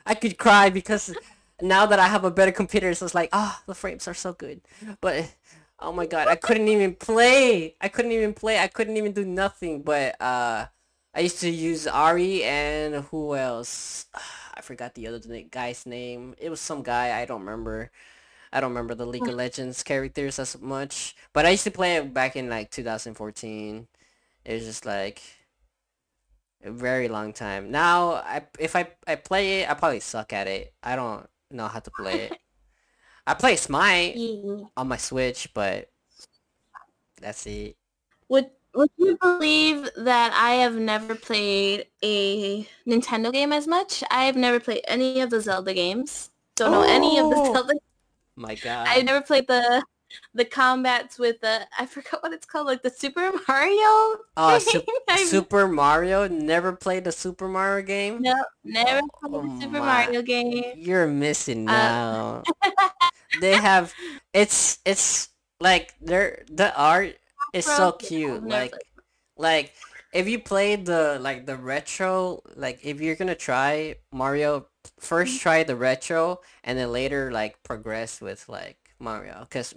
I 0.05 0.15
could 0.15 0.37
cry 0.37 0.69
because 0.69 1.13
now 1.61 1.85
that 1.85 1.99
I 1.99 2.07
have 2.07 2.23
a 2.23 2.31
better 2.31 2.51
computer, 2.51 2.93
so 2.93 3.05
it's 3.05 3.15
like, 3.15 3.29
oh, 3.33 3.61
the 3.67 3.75
frames 3.75 4.07
are 4.07 4.13
so 4.13 4.33
good. 4.33 4.61
But 5.01 5.31
Oh 5.83 5.91
my 5.91 6.05
god, 6.05 6.27
I 6.27 6.35
couldn't 6.35 6.67
even 6.67 6.93
play. 6.95 7.75
I 7.81 7.87
couldn't 7.89 8.11
even 8.11 8.33
play. 8.35 8.59
I 8.59 8.67
couldn't 8.67 8.97
even 8.97 9.13
do 9.13 9.25
nothing. 9.25 9.81
But 9.81 10.15
uh, 10.21 10.67
I 11.13 11.19
used 11.21 11.39
to 11.41 11.49
use 11.49 11.87
Ahri 11.87 12.43
and 12.43 12.95
who 13.05 13.35
else? 13.35 14.05
I 14.53 14.61
forgot 14.61 14.93
the 14.93 15.07
other 15.07 15.19
guy's 15.49 15.85
name. 15.87 16.35
It 16.37 16.49
was 16.51 16.61
some 16.61 16.83
guy 16.83 17.19
I 17.19 17.25
don't 17.25 17.41
remember. 17.41 17.89
I 18.53 18.61
don't 18.61 18.71
remember 18.71 18.95
the 18.95 19.05
League 19.07 19.27
of 19.27 19.35
Legends 19.35 19.83
characters 19.83 20.39
as 20.39 20.59
much. 20.61 21.15
But 21.33 21.45
I 21.45 21.51
used 21.51 21.63
to 21.65 21.71
play 21.71 21.97
it 21.97 22.13
back 22.13 22.35
in 22.35 22.49
like 22.49 22.71
2014. 22.71 23.87
It 24.45 24.53
was 24.53 24.65
just 24.65 24.85
like 24.85 25.21
a 26.63 26.71
very 26.71 27.07
long 27.07 27.33
time. 27.33 27.71
Now, 27.71 28.13
I 28.13 28.43
if 28.59 28.75
I 28.75 28.87
I 29.07 29.15
play 29.15 29.61
it, 29.61 29.69
I 29.69 29.73
probably 29.73 29.99
suck 29.99 30.33
at 30.33 30.47
it. 30.47 30.73
I 30.83 30.95
don't 30.95 31.27
know 31.49 31.67
how 31.67 31.79
to 31.79 31.91
play 31.91 32.21
it. 32.21 32.37
I 33.27 33.33
play 33.35 33.55
Smite 33.55 34.17
on 34.75 34.87
my 34.87 34.97
Switch, 34.97 35.53
but 35.53 35.89
that's 37.21 37.45
it. 37.45 37.77
Would 38.29 38.49
Would 38.73 38.89
you 38.97 39.17
believe 39.21 39.89
that 39.97 40.33
I 40.33 40.53
have 40.55 40.75
never 40.75 41.15
played 41.15 41.85
a 42.03 42.67
Nintendo 42.87 43.31
game 43.31 43.53
as 43.53 43.67
much? 43.67 44.03
I 44.09 44.25
have 44.25 44.35
never 44.35 44.59
played 44.59 44.81
any 44.87 45.21
of 45.21 45.29
the 45.29 45.41
Zelda 45.41 45.73
games. 45.73 46.29
Don't 46.55 46.73
oh. 46.73 46.81
know 46.81 46.87
any 46.87 47.19
of 47.19 47.29
the 47.29 47.35
oh! 47.37 47.53
Zelda. 47.53 47.73
My 48.35 48.55
God. 48.63 48.87
I 48.89 49.01
never 49.01 49.21
played 49.21 49.47
the 49.47 49.83
the 50.33 50.45
combats 50.45 51.19
with 51.19 51.41
the 51.41 51.67
I 51.77 51.85
forgot 51.85 52.23
what 52.23 52.33
it's 52.33 52.45
called, 52.45 52.67
like 52.67 52.81
the 52.81 52.89
Super 52.89 53.31
Mario. 53.47 54.19
Oh, 54.37 54.59
su- 54.59 54.83
Super 55.25 55.67
Mario. 55.67 56.27
Never 56.27 56.73
played 56.73 57.03
the 57.03 57.11
Super 57.11 57.47
Mario 57.47 57.85
game. 57.85 58.21
No, 58.21 58.35
never 58.63 59.01
played 59.19 59.33
oh, 59.33 59.41
the 59.41 59.61
Super 59.61 59.79
my. 59.79 60.05
Mario 60.05 60.21
game. 60.21 60.73
You're 60.77 61.07
missing 61.07 61.65
now. 61.65 62.43
Uh, 62.61 62.71
they 63.41 63.55
have 63.55 63.93
it's 64.33 64.79
it's 64.85 65.29
like 65.59 65.93
they're 66.01 66.43
the 66.49 66.75
art 66.75 67.17
is 67.53 67.65
so 67.65 67.91
cute. 67.93 68.43
Like 68.43 68.73
like 69.37 69.73
if 70.13 70.27
you 70.27 70.39
play 70.39 70.75
the 70.75 71.19
like 71.21 71.45
the 71.45 71.55
retro, 71.55 72.41
like 72.55 72.79
if 72.83 72.99
you're 73.01 73.15
gonna 73.15 73.35
try 73.35 73.95
Mario, 74.11 74.67
first 74.99 75.33
mm-hmm. 75.33 75.41
try 75.41 75.63
the 75.63 75.75
retro 75.75 76.41
and 76.63 76.77
then 76.77 76.91
later 76.91 77.31
like 77.31 77.61
progress 77.63 78.21
with 78.21 78.47
like 78.49 78.77
Mario 78.99 79.47
because 79.49 79.73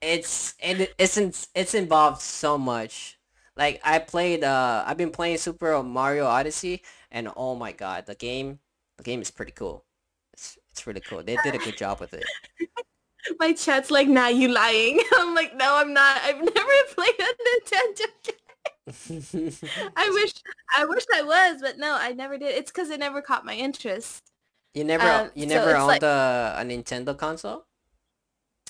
it's 0.00 0.54
it, 0.60 0.94
it's 0.98 1.16
it's 1.16 1.48
it's 1.54 1.74
involved 1.74 2.20
so 2.22 2.56
much 2.58 3.18
Like 3.56 3.80
I 3.84 3.98
played 3.98 4.44
uh 4.44 4.84
I've 4.86 4.96
been 4.96 5.10
playing 5.10 5.38
Super 5.38 5.82
Mario 5.82 6.26
Odyssey 6.26 6.82
and 7.10 7.28
oh 7.36 7.54
my 7.56 7.72
god, 7.72 8.06
the 8.06 8.14
game 8.14 8.58
the 8.98 9.02
game 9.04 9.20
is 9.22 9.30
pretty 9.30 9.52
cool. 9.52 9.84
It's 10.32 10.58
it's 10.70 10.86
really 10.86 11.00
cool. 11.00 11.22
They 11.22 11.36
did 11.42 11.54
a 11.54 11.58
good 11.58 11.76
job 11.76 12.00
with 12.00 12.14
it. 12.14 12.24
My 13.38 13.52
chat's 13.52 13.90
like, 13.90 14.08
nah, 14.08 14.28
you 14.28 14.48
lying. 14.48 14.98
I'm 15.18 15.34
like, 15.34 15.54
no, 15.54 15.76
I'm 15.76 15.92
not. 15.92 16.16
I've 16.24 16.40
never 16.40 16.76
played 16.94 17.20
a 17.20 17.30
Nintendo 17.46 18.06
game. 18.24 19.52
I 19.96 20.10
wish 20.10 20.32
I 20.76 20.84
wish 20.86 21.04
I 21.14 21.22
was, 21.22 21.60
but 21.60 21.78
no, 21.78 21.96
I 21.98 22.12
never 22.12 22.38
did. 22.38 22.54
It's 22.54 22.70
because 22.70 22.90
it 22.90 22.98
never 23.00 23.20
caught 23.22 23.44
my 23.44 23.54
interest. 23.54 24.30
you 24.74 24.84
never 24.84 25.04
Um, 25.08 25.30
you 25.34 25.46
never 25.46 25.70
it's 25.70 25.78
owned 25.78 25.86
like- 25.88 26.02
a, 26.02 26.56
a 26.58 26.62
Nintendo 26.64 27.16
console? 27.16 27.66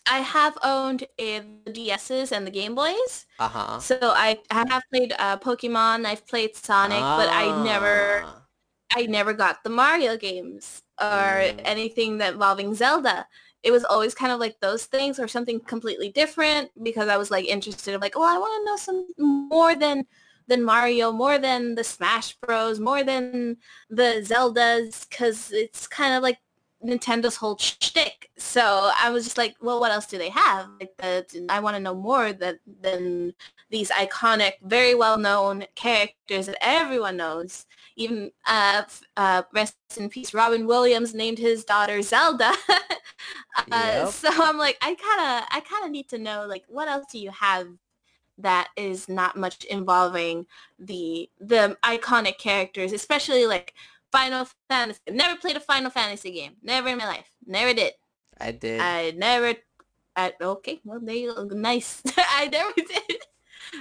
I 0.06 0.20
have 0.20 0.56
owned 0.62 1.04
uh, 1.18 1.40
the 1.64 1.72
DSs 1.72 2.32
and 2.32 2.46
the 2.46 2.50
Game 2.50 2.74
Boys. 2.74 3.26
Uh-huh. 3.38 3.78
So 3.80 3.98
I, 4.02 4.38
I 4.50 4.64
have 4.68 4.82
played 4.92 5.14
uh, 5.18 5.38
Pokemon, 5.38 6.04
I've 6.06 6.26
played 6.26 6.56
Sonic, 6.56 7.00
but 7.00 7.28
I 7.30 7.64
never 7.64 8.22
Ah. 8.24 8.36
I 8.96 9.06
never 9.06 9.32
got 9.32 9.62
the 9.62 9.70
Mario 9.70 10.16
games 10.16 10.82
or 11.00 11.06
Mm. 11.06 11.60
anything 11.64 12.18
that 12.18 12.32
involving 12.34 12.74
Zelda. 12.74 13.26
It 13.62 13.70
was 13.70 13.84
always 13.84 14.14
kind 14.14 14.32
of 14.32 14.40
like 14.40 14.58
those 14.60 14.86
things 14.86 15.18
or 15.20 15.28
something 15.28 15.60
completely 15.60 16.10
different 16.10 16.70
because 16.82 17.08
I 17.08 17.16
was 17.16 17.30
like 17.30 17.44
interested 17.46 17.94
in 17.94 18.00
like, 18.00 18.14
oh, 18.16 18.22
I 18.24 18.38
want 18.38 18.52
to 18.60 18.64
know 18.66 18.76
some 18.76 19.06
more 19.48 19.74
than 19.76 20.06
than 20.48 20.64
Mario, 20.64 21.12
more 21.12 21.38
than 21.38 21.76
the 21.76 21.84
Smash 21.84 22.36
Bros, 22.40 22.80
more 22.80 23.04
than 23.04 23.56
the 23.88 24.24
Zeldas 24.26 25.08
because 25.08 25.52
it's 25.52 25.86
kind 25.86 26.14
of 26.14 26.22
like 26.24 26.38
Nintendo's 26.84 27.36
whole 27.36 27.58
shtick. 27.58 28.30
So 28.36 28.90
I 28.98 29.10
was 29.10 29.24
just 29.24 29.38
like, 29.38 29.56
well, 29.60 29.80
what 29.80 29.92
else 29.92 30.06
do 30.06 30.18
they 30.18 30.30
have? 30.30 30.68
Like 30.80 30.96
that, 30.98 31.34
I 31.48 31.60
want 31.60 31.76
to 31.76 31.80
know 31.80 31.94
more 31.94 32.32
that 32.32 32.58
than 32.80 33.34
these 33.70 33.90
iconic, 33.90 34.52
very 34.62 34.94
well 34.94 35.18
known 35.18 35.64
characters 35.74 36.46
that 36.46 36.58
everyone 36.60 37.16
knows. 37.16 37.66
Even 37.96 38.30
uh, 38.46 38.82
uh, 39.16 39.42
rest 39.52 39.76
in 39.96 40.08
peace, 40.08 40.32
Robin 40.32 40.66
Williams 40.66 41.14
named 41.14 41.38
his 41.38 41.64
daughter 41.64 42.02
Zelda. 42.02 42.52
uh, 43.70 43.92
Yep. 44.04 44.08
So 44.08 44.28
I'm 44.32 44.58
like, 44.58 44.78
I 44.80 44.94
kind 44.94 45.20
of, 45.20 45.48
I 45.50 45.60
kind 45.60 45.84
of 45.84 45.90
need 45.90 46.08
to 46.08 46.18
know, 46.18 46.46
like, 46.46 46.64
what 46.68 46.88
else 46.88 47.06
do 47.12 47.18
you 47.18 47.30
have 47.30 47.68
that 48.42 48.68
is 48.76 49.08
not 49.08 49.36
much 49.36 49.64
involving 49.64 50.46
the 50.78 51.28
the 51.40 51.76
iconic 51.84 52.38
characters, 52.38 52.92
especially 52.92 53.46
like 53.46 53.74
Final 54.12 54.46
Fantasy. 54.68 55.00
Never 55.10 55.36
played 55.38 55.56
a 55.56 55.60
Final 55.60 55.90
Fantasy 55.90 56.30
game. 56.32 56.52
Never 56.62 56.88
in 56.88 56.98
my 56.98 57.06
life. 57.06 57.28
Never 57.46 57.72
did. 57.74 57.92
I 58.40 58.52
did. 58.52 58.80
I 58.80 59.12
never. 59.16 59.54
I, 60.16 60.32
okay, 60.40 60.80
well 60.84 61.00
they 61.00 61.26
look 61.28 61.52
nice. 61.52 62.02
I 62.16 62.48
never 62.48 62.72
did. 62.76 63.18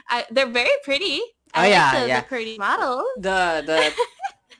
I, 0.10 0.26
they're 0.32 0.48
very 0.50 0.70
pretty. 0.84 1.22
I 1.54 1.56
Oh, 1.56 1.62
like 1.62 1.70
yeah, 1.72 2.02
the, 2.02 2.08
yeah. 2.08 2.22
pretty 2.22 2.58
models. 2.58 3.04
the 3.18 3.64
the 3.66 3.94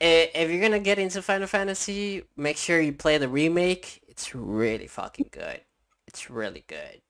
if 0.00 0.50
you're 0.50 0.60
gonna 0.60 0.80
get 0.80 0.98
into 0.98 1.22
Final 1.22 1.46
Fantasy, 1.46 2.24
make 2.36 2.56
sure 2.56 2.80
you 2.80 2.92
play 2.92 3.18
the 3.18 3.28
remake. 3.28 4.02
It's 4.08 4.34
really 4.34 4.88
fucking 4.88 5.28
good. 5.30 5.60
It's 6.08 6.28
really 6.30 6.64
good. 6.66 7.00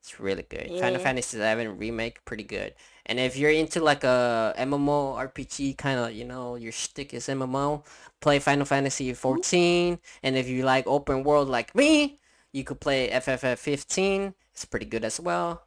It's 0.00 0.20
really 0.20 0.42
good. 0.42 0.68
Final 0.80 1.00
Fantasy 1.00 1.38
11 1.38 1.78
remake, 1.78 2.24
pretty 2.24 2.42
good. 2.44 2.74
And 3.06 3.18
if 3.18 3.36
you're 3.36 3.50
into 3.50 3.80
like 3.80 4.04
a 4.04 4.54
MMO 4.56 5.14
RPG 5.16 5.74
kind 5.74 5.98
of, 6.00 6.12
you 6.12 6.24
know, 6.24 6.56
your 6.56 6.72
stick 6.72 7.12
is 7.14 7.28
MMO, 7.28 7.84
play 8.20 8.38
Final 8.38 8.64
Fantasy 8.66 9.12
14. 9.14 9.98
And 10.22 10.36
if 10.36 10.48
you 10.48 10.64
like 10.64 10.86
open 10.86 11.24
world 11.24 11.48
like 11.48 11.74
me, 11.74 12.20
you 12.52 12.64
could 12.64 12.80
play 12.80 13.10
FFF 13.10 13.58
15. 13.58 14.34
It's 14.52 14.64
pretty 14.64 14.86
good 14.86 15.04
as 15.04 15.18
well. 15.20 15.66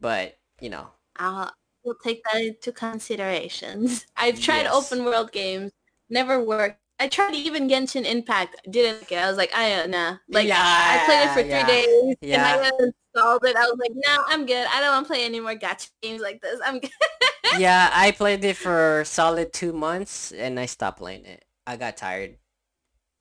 But 0.00 0.38
you 0.60 0.70
know, 0.70 0.88
I'll 1.16 1.52
we'll 1.84 1.94
take 1.96 2.22
that 2.24 2.42
into 2.42 2.72
considerations. 2.72 4.06
I've 4.16 4.40
tried 4.40 4.66
Yes. 4.66 4.72
open 4.72 5.04
world 5.04 5.32
games, 5.32 5.72
never 6.08 6.42
worked. 6.42 6.80
I 7.00 7.08
tried 7.08 7.34
even 7.34 7.66
Genshin 7.66 8.04
Impact, 8.04 8.60
didn't 8.70 9.00
like 9.00 9.12
it. 9.12 9.16
I 9.16 9.26
was 9.26 9.38
like, 9.38 9.54
I 9.54 9.70
don't 9.70 9.90
know. 9.90 10.18
Like 10.28 10.50
I 10.52 11.02
played 11.06 11.24
it 11.24 11.32
for 11.32 11.42
three 11.42 11.64
days 11.66 12.16
yeah. 12.20 12.56
and 12.56 12.64
I 12.66 12.70
installed 12.78 13.44
it. 13.46 13.56
I 13.56 13.62
was 13.62 13.78
like, 13.80 13.92
no, 13.94 14.22
I'm 14.28 14.44
good. 14.44 14.66
I 14.70 14.80
don't 14.80 14.92
want 14.92 15.06
to 15.06 15.12
play 15.14 15.24
any 15.24 15.40
more 15.40 15.54
gacha 15.54 15.90
games 16.02 16.20
like 16.20 16.42
this. 16.42 16.60
I'm 16.62 16.78
good. 16.78 16.90
yeah, 17.58 17.90
I 17.94 18.10
played 18.10 18.44
it 18.44 18.56
for 18.56 19.02
solid 19.06 19.54
two 19.54 19.72
months 19.72 20.30
and 20.32 20.60
I 20.60 20.66
stopped 20.66 20.98
playing 20.98 21.24
it. 21.24 21.42
I 21.66 21.76
got 21.76 21.96
tired. 21.96 22.36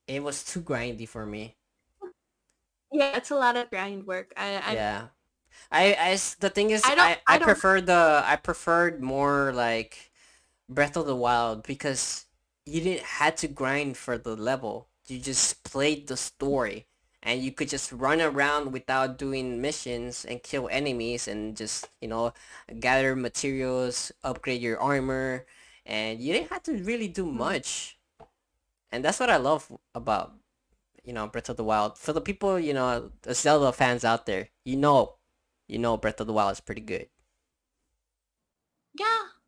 It 0.08 0.24
was 0.24 0.44
too 0.44 0.62
grindy 0.62 1.08
for 1.08 1.26
me. 1.26 1.56
Yeah, 2.92 3.16
it's 3.16 3.32
a 3.32 3.36
lot 3.36 3.56
of 3.56 3.70
grind 3.70 4.06
work. 4.06 4.34
I, 4.36 4.62
I 4.66 4.74
yeah. 4.74 5.04
I, 5.72 5.96
I 6.00 6.20
the 6.40 6.50
thing 6.50 6.72
is 6.72 6.84
I 6.84 6.92
I, 6.92 6.96
don't- 6.96 7.06
I, 7.06 7.18
I 7.28 7.38
don't- 7.38 7.46
prefer 7.46 7.80
the 7.80 8.24
I 8.26 8.36
preferred 8.36 9.02
more 9.02 9.54
like 9.54 10.12
Breath 10.68 10.98
of 10.98 11.06
the 11.06 11.16
Wild 11.16 11.64
because 11.64 12.26
you 12.70 12.82
didn't 12.82 13.06
had 13.22 13.38
to 13.38 13.48
grind 13.48 13.98
for 13.98 14.18
the 14.18 14.36
level. 14.36 14.88
You 15.08 15.20
just 15.20 15.64
played 15.64 16.08
the 16.08 16.18
story 16.18 16.88
and 17.24 17.42
you 17.44 17.52
could 17.52 17.70
just 17.70 17.92
run 17.92 18.22
around 18.22 18.72
without 18.74 19.18
doing 19.18 19.62
missions 19.62 20.26
and 20.26 20.44
kill 20.44 20.70
enemies 20.72 21.28
and 21.28 21.58
just, 21.58 21.90
you 22.02 22.08
know, 22.08 22.34
gather 22.80 23.16
materials, 23.16 24.12
upgrade 24.24 24.62
your 24.62 24.80
armor 24.80 25.46
and 25.86 26.20
you 26.22 26.34
didn't 26.34 26.52
have 26.52 26.64
to 26.64 26.78
really 26.84 27.08
do 27.10 27.26
Mm. 27.34 27.34
much. 27.38 28.00
And 28.92 29.04
that's 29.04 29.20
what 29.20 29.30
I 29.30 29.38
love 29.38 29.72
about 29.96 30.36
you 31.04 31.14
know 31.14 31.28
Breath 31.28 31.50
of 31.50 31.58
the 31.58 31.64
Wild. 31.66 31.98
For 31.98 32.14
the 32.14 32.22
people, 32.22 32.60
you 32.60 32.74
know, 32.74 33.12
the 33.24 33.36
Zelda 33.36 33.72
fans 33.74 34.06
out 34.06 34.26
there, 34.28 34.50
you 34.66 34.78
know, 34.78 35.16
you 35.68 35.80
know 35.80 35.98
Breath 35.98 36.22
of 36.22 36.28
the 36.28 36.34
Wild 36.34 36.54
is 36.54 36.62
pretty 36.62 36.82
good. 36.82 37.10
yeah. 38.94 39.39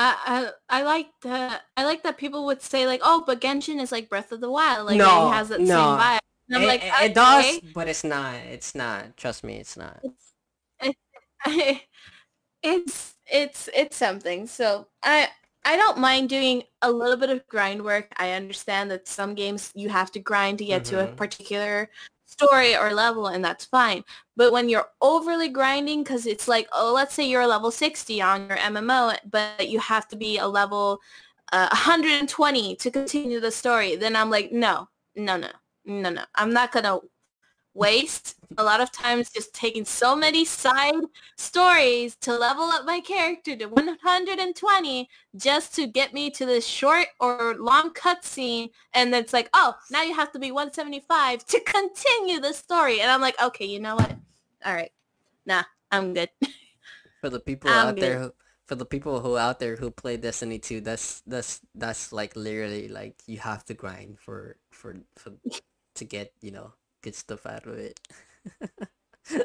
I, 0.00 0.50
I 0.70 0.80
I 0.80 0.82
like 0.82 1.08
that 1.22 1.62
I 1.76 1.84
like 1.84 2.02
that 2.04 2.16
people 2.16 2.46
would 2.46 2.62
say 2.62 2.86
like, 2.86 3.00
oh, 3.04 3.22
but 3.26 3.40
Genshin 3.40 3.80
is 3.80 3.92
like 3.92 4.08
Breath 4.08 4.32
of 4.32 4.40
the 4.40 4.50
Wild, 4.50 4.86
like 4.86 4.98
No, 4.98 5.28
it 5.28 5.34
has 5.34 5.48
that 5.50 5.60
no. 5.60 5.66
same 5.66 5.98
vibe. 5.98 6.18
And 6.48 6.56
I'm 6.56 6.62
it, 6.62 6.66
like, 6.66 6.82
it- 6.82 7.10
it 7.10 7.14
does, 7.14 7.60
but 7.74 7.86
it's 7.86 8.02
not. 8.02 8.34
It's 8.50 8.74
not. 8.74 9.16
Trust 9.16 9.44
me, 9.44 9.56
it's 9.58 9.76
not. 9.76 10.02
it's 12.62 13.14
it's 13.26 13.68
it's 13.74 13.96
something. 13.96 14.46
So 14.46 14.86
I 15.02 15.28
I 15.64 15.76
don't 15.76 15.98
mind 15.98 16.28
doing 16.30 16.62
a 16.82 16.90
little 16.90 17.16
bit 17.16 17.30
of 17.30 17.46
grind 17.46 17.82
work. 17.84 18.08
I 18.16 18.32
understand 18.32 18.90
that 18.90 19.06
some 19.08 19.34
games 19.34 19.70
you 19.74 19.88
have 19.90 20.10
to 20.12 20.18
grind 20.20 20.58
to 20.58 20.64
get 20.64 20.84
to 20.86 21.04
a 21.04 21.08
Mhm. 21.08 21.16
particular 21.16 21.90
story 22.30 22.76
or 22.76 22.92
level 22.92 23.26
and 23.26 23.44
that's 23.44 23.64
fine. 23.64 24.04
But 24.36 24.52
when 24.52 24.68
you're 24.68 24.88
overly 25.00 25.48
grinding 25.48 26.02
because 26.02 26.26
it's 26.26 26.48
like, 26.48 26.68
oh, 26.72 26.92
let's 26.94 27.14
say 27.14 27.28
you're 27.28 27.42
a 27.42 27.46
level 27.46 27.70
60 27.70 28.22
on 28.22 28.48
your 28.48 28.58
MMO, 28.58 29.16
but 29.28 29.68
you 29.68 29.80
have 29.80 30.08
to 30.08 30.16
be 30.16 30.38
a 30.38 30.46
level 30.46 31.00
uh, 31.52 31.68
120 31.70 32.76
to 32.76 32.90
continue 32.90 33.40
the 33.40 33.50
story, 33.50 33.96
then 33.96 34.14
I'm 34.16 34.30
like, 34.30 34.52
no, 34.52 34.88
no, 35.16 35.36
no, 35.36 35.48
no, 35.84 36.10
no. 36.10 36.22
I'm 36.36 36.52
not 36.52 36.72
going 36.72 36.84
to 36.84 37.00
waste 37.74 38.36
a 38.58 38.64
lot 38.64 38.80
of 38.80 38.90
times 38.90 39.30
just 39.30 39.54
taking 39.54 39.84
so 39.84 40.16
many 40.16 40.44
side 40.44 41.02
stories 41.36 42.16
to 42.16 42.36
level 42.36 42.64
up 42.64 42.84
my 42.84 43.00
character 43.00 43.54
to 43.54 43.66
120 43.66 45.08
just 45.36 45.74
to 45.74 45.86
get 45.86 46.12
me 46.12 46.30
to 46.30 46.44
this 46.44 46.66
short 46.66 47.06
or 47.20 47.54
long 47.58 47.90
cutscene 47.90 48.70
and 48.92 49.14
it's 49.14 49.32
like 49.32 49.48
oh 49.54 49.74
now 49.90 50.02
you 50.02 50.14
have 50.14 50.32
to 50.32 50.38
be 50.38 50.50
175 50.50 51.44
to 51.46 51.60
continue 51.60 52.40
the 52.40 52.52
story. 52.52 53.00
And 53.00 53.10
i'm 53.10 53.20
like 53.20 53.40
okay 53.40 53.66
you 53.66 53.80
know 53.80 53.94
what? 53.96 54.16
All 54.64 54.74
right. 54.74 54.92
Nah 55.46 55.62
i'm 55.92 56.14
good. 56.14 56.30
For 57.20 57.30
the 57.30 57.40
people 57.40 57.70
I'm 57.70 57.88
out 57.88 57.96
there 57.96 58.18
who, 58.18 58.32
for 58.66 58.74
the 58.76 58.86
people 58.86 59.20
who 59.20 59.36
out 59.36 59.60
there 59.60 59.76
who 59.76 59.90
play 59.90 60.16
Destiny 60.16 60.58
2, 60.58 60.80
that's 60.80 61.20
that's 61.26 61.60
that's 61.74 62.12
like 62.12 62.34
literally 62.34 62.88
like 62.88 63.20
you 63.26 63.38
have 63.38 63.64
to 63.66 63.74
grind 63.74 64.18
for 64.18 64.56
for 64.70 64.96
for 65.16 65.32
to 65.96 66.04
get 66.04 66.32
you 66.40 66.50
know 66.50 66.72
good 67.02 67.14
stuff 67.14 67.46
out 67.46 67.66
of 67.66 67.78
it. 67.78 68.00
yeah. 69.30 69.40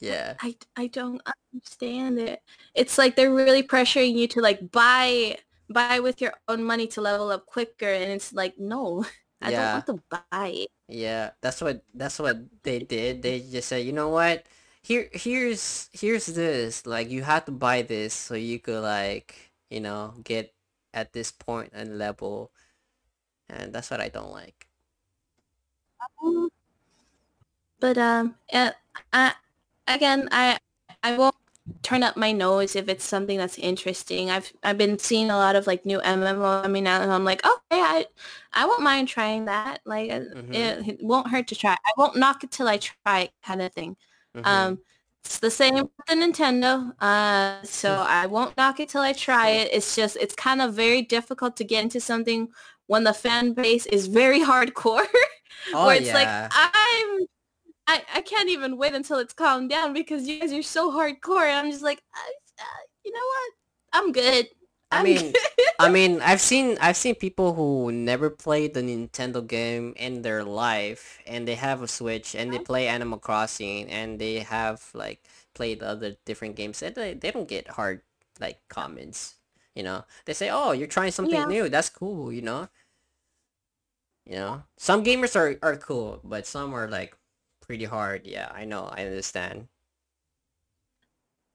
Yeah. 0.00 0.38
I, 0.40 0.56
I 0.76 0.86
don't 0.88 1.22
understand 1.54 2.18
it 2.18 2.40
it's 2.74 2.98
like 2.98 3.16
they're 3.16 3.32
really 3.32 3.62
pressuring 3.62 4.14
you 4.14 4.26
to 4.28 4.40
like 4.40 4.70
buy 4.72 5.38
buy 5.70 6.00
with 6.00 6.20
your 6.20 6.34
own 6.48 6.62
money 6.64 6.86
to 6.88 7.00
level 7.00 7.30
up 7.30 7.46
quicker 7.46 7.88
and 7.88 8.10
it's 8.12 8.32
like 8.32 8.58
no 8.58 9.04
i 9.42 9.50
Yeah. 9.50 9.52
don't 9.52 9.72
want 9.72 9.86
to 9.86 10.02
buy 10.30 10.48
it. 10.48 10.70
Yeah, 10.88 11.32
that's 11.40 11.60
what 11.62 11.82
that's 11.94 12.18
what 12.18 12.38
they 12.62 12.80
did. 12.80 13.22
They 13.22 13.40
just 13.40 13.68
said, 13.68 13.86
you 13.86 13.92
know 13.92 14.10
what? 14.10 14.46
Here 14.82 15.08
here's 15.12 15.88
here's 15.92 16.26
this. 16.26 16.86
Like 16.86 17.08
you 17.10 17.22
have 17.22 17.46
to 17.46 17.52
buy 17.52 17.82
this 17.82 18.12
so 18.14 18.34
you 18.34 18.58
could 18.60 18.82
like, 18.82 19.52
you 19.70 19.80
know, 19.80 20.14
get 20.24 20.54
at 20.92 21.12
this 21.12 21.32
point 21.32 21.70
and 21.74 21.98
level. 21.98 22.52
And 23.48 23.72
that's 23.72 23.90
what 23.90 24.00
I 24.00 24.08
don't 24.08 24.32
like. 24.32 24.68
But 27.80 27.98
um, 27.98 28.36
uh, 28.52 28.70
I 29.12 29.34
again, 29.86 30.28
I 30.32 30.58
I 31.02 31.16
won't 31.18 31.34
turn 31.82 32.02
up 32.02 32.16
my 32.16 32.32
nose 32.32 32.76
if 32.76 32.88
it's 32.88 33.04
something 33.04 33.38
that's 33.38 33.58
interesting. 33.58 34.30
I've 34.30 34.52
I've 34.62 34.78
been 34.78 34.98
seeing 34.98 35.30
a 35.30 35.36
lot 35.36 35.56
of 35.56 35.66
like 35.66 35.84
new 35.86 36.00
MMO 36.00 36.62
coming 36.62 36.86
out, 36.86 37.02
and 37.02 37.12
I'm 37.12 37.24
like, 37.24 37.44
okay, 37.44 37.58
I 37.72 38.06
I 38.52 38.66
won't 38.66 38.82
mind 38.82 39.08
trying 39.08 39.46
that. 39.46 39.80
Like, 39.84 40.10
uh, 40.10 40.20
Mhm. 40.34 40.54
it, 40.54 40.88
it 40.88 41.02
won't 41.02 41.28
hurt 41.28 41.48
to 41.48 41.54
try. 41.56 41.72
I 41.74 41.92
won't 41.96 42.16
knock 42.16 42.44
it 42.44 42.50
till 42.52 42.68
I 42.68 42.78
try, 42.78 43.20
it 43.22 43.32
kind 43.44 43.62
of 43.62 43.72
thing. 43.72 43.96
Mhm. 44.36 44.44
Um, 44.46 44.78
It's 45.24 45.38
the 45.38 45.50
same 45.50 45.74
with 45.74 45.86
the 46.08 46.14
Nintendo. 46.16 46.92
Uh, 47.00 47.62
so 47.64 47.94
I 47.94 48.26
won't 48.26 48.56
knock 48.58 48.78
it 48.80 48.90
till 48.90 49.00
I 49.00 49.12
try 49.14 49.50
it. 49.50 49.70
It's 49.72 49.96
just 49.96 50.16
it's 50.20 50.34
kind 50.34 50.60
of 50.62 50.74
very 50.74 51.00
difficult 51.02 51.56
to 51.58 51.64
get 51.64 51.82
into 51.82 52.00
something 52.00 52.48
when 52.86 53.04
the 53.04 53.14
fan 53.14 53.52
base 53.54 53.86
is 53.86 54.06
very 54.06 54.40
hardcore. 54.40 55.06
Oh 55.72 55.86
where 55.86 55.96
it's 55.96 56.12
like. 56.12 56.28
I'm 56.50 57.26
I, 57.86 58.02
I 58.14 58.20
can't 58.22 58.48
even 58.48 58.76
wait 58.78 58.94
until 58.94 59.18
it's 59.18 59.34
calmed 59.34 59.70
down 59.70 59.92
because 59.92 60.26
you 60.26 60.40
guys 60.40 60.52
are 60.52 60.62
so 60.62 60.90
hardcore 60.92 61.42
and 61.46 61.66
I'm 61.66 61.70
just 61.70 61.82
like 61.82 62.02
I, 62.14 62.32
uh, 62.60 62.82
you 63.04 63.12
know 63.12 63.18
what? 63.20 63.52
I'm 63.92 64.12
good. 64.12 64.48
I 64.90 64.98
I'm 64.98 65.04
mean, 65.04 65.32
good. 65.32 65.36
I 65.78 65.88
mean, 65.88 66.20
I've 66.22 66.40
seen 66.40 66.78
I've 66.80 66.96
seen 66.96 67.16
people 67.16 67.54
who 67.54 67.90
never 67.92 68.30
played 68.30 68.74
the 68.74 68.82
Nintendo 68.82 69.46
game 69.46 69.92
in 69.96 70.22
their 70.22 70.44
life, 70.44 71.18
and 71.26 71.48
they 71.48 71.56
have 71.56 71.82
a 71.82 71.88
Switch, 71.88 72.34
and 72.34 72.52
they 72.52 72.58
play 72.58 72.86
Animal 72.86 73.18
Crossing, 73.18 73.90
and 73.90 74.18
they 74.20 74.40
have 74.40 74.88
like 74.94 75.24
played 75.54 75.82
other 75.82 76.16
different 76.24 76.56
games, 76.56 76.82
and 76.82 76.94
they 76.94 77.14
they 77.14 77.30
don't 77.32 77.48
get 77.48 77.68
hard 77.68 78.02
like 78.40 78.60
comments. 78.68 79.36
You 79.74 79.82
know, 79.82 80.04
they 80.26 80.34
say, 80.34 80.50
"Oh, 80.50 80.72
you're 80.72 80.86
trying 80.88 81.12
something 81.12 81.40
yeah. 81.40 81.46
new. 81.46 81.68
That's 81.68 81.88
cool." 81.90 82.32
You 82.32 82.42
know, 82.42 82.68
you 84.26 84.36
know. 84.36 84.62
Some 84.76 85.04
gamers 85.04 85.36
are 85.36 85.58
are 85.62 85.76
cool, 85.76 86.20
but 86.24 86.46
some 86.46 86.74
are 86.74 86.88
like 86.88 87.16
pretty 87.60 87.84
hard. 87.84 88.26
Yeah, 88.26 88.50
I 88.54 88.64
know. 88.64 88.86
I 88.92 89.04
understand. 89.04 89.68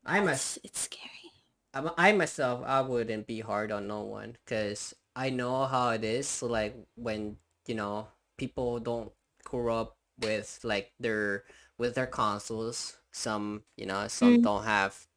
I 0.05 0.19
must. 0.21 0.59
It's, 0.63 0.79
scary. 0.81 1.31
I'm- 1.73 1.91
I 1.97 2.11
myself, 2.13 2.63
I 2.65 2.81
wouldn't 2.81 3.27
be 3.27 3.41
hard 3.41 3.71
on 3.71 3.87
no 3.87 4.01
one 4.03 4.37
because 4.45 4.93
I 5.15 5.29
know 5.29 5.65
how 5.65 5.89
it 5.91 6.03
is. 6.03 6.27
So 6.27 6.47
like 6.47 6.75
when 6.95 7.37
you 7.67 7.75
know 7.75 8.07
people 8.37 8.79
don't 8.79 9.11
grow 9.43 9.75
up 9.81 9.97
with 10.19 10.59
like 10.63 10.93
their 10.99 11.45
with 11.77 11.95
their 11.95 12.07
consoles. 12.07 12.97
Some 13.11 13.63
you 13.77 13.85
know 13.85 14.07
some 14.07 14.39
Mm. 14.39 14.43
don't 14.43 14.63
have 14.65 15.07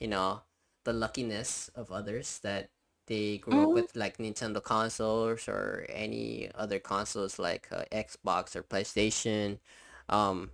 you 0.00 0.08
know 0.08 0.42
the 0.84 0.92
luckiness 0.92 1.70
of 1.74 1.90
others 1.92 2.38
that 2.40 2.70
they 3.06 3.38
grew 3.38 3.62
up 3.62 3.70
Mm. 3.70 3.74
with 3.74 3.94
like 3.96 4.18
Nintendo 4.18 4.62
consoles 4.62 5.48
or 5.48 5.86
any 5.90 6.50
other 6.54 6.78
consoles 6.78 7.38
like 7.38 7.68
uh, 7.72 7.84
Xbox 7.92 8.54
or 8.56 8.62
PlayStation. 8.62 9.58
Um, 10.08 10.50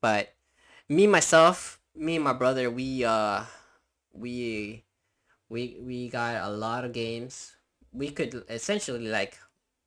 but 0.00 0.34
me 0.88 1.06
myself, 1.06 1.80
me 1.94 2.16
and 2.16 2.24
my 2.24 2.32
brother, 2.32 2.70
we 2.70 3.04
uh 3.04 3.44
we 4.12 4.84
we 5.48 5.78
we 5.82 6.08
got 6.08 6.42
a 6.44 6.50
lot 6.50 6.84
of 6.84 6.92
games. 6.92 7.56
We 7.92 8.10
could 8.10 8.44
essentially 8.48 9.08
like 9.08 9.38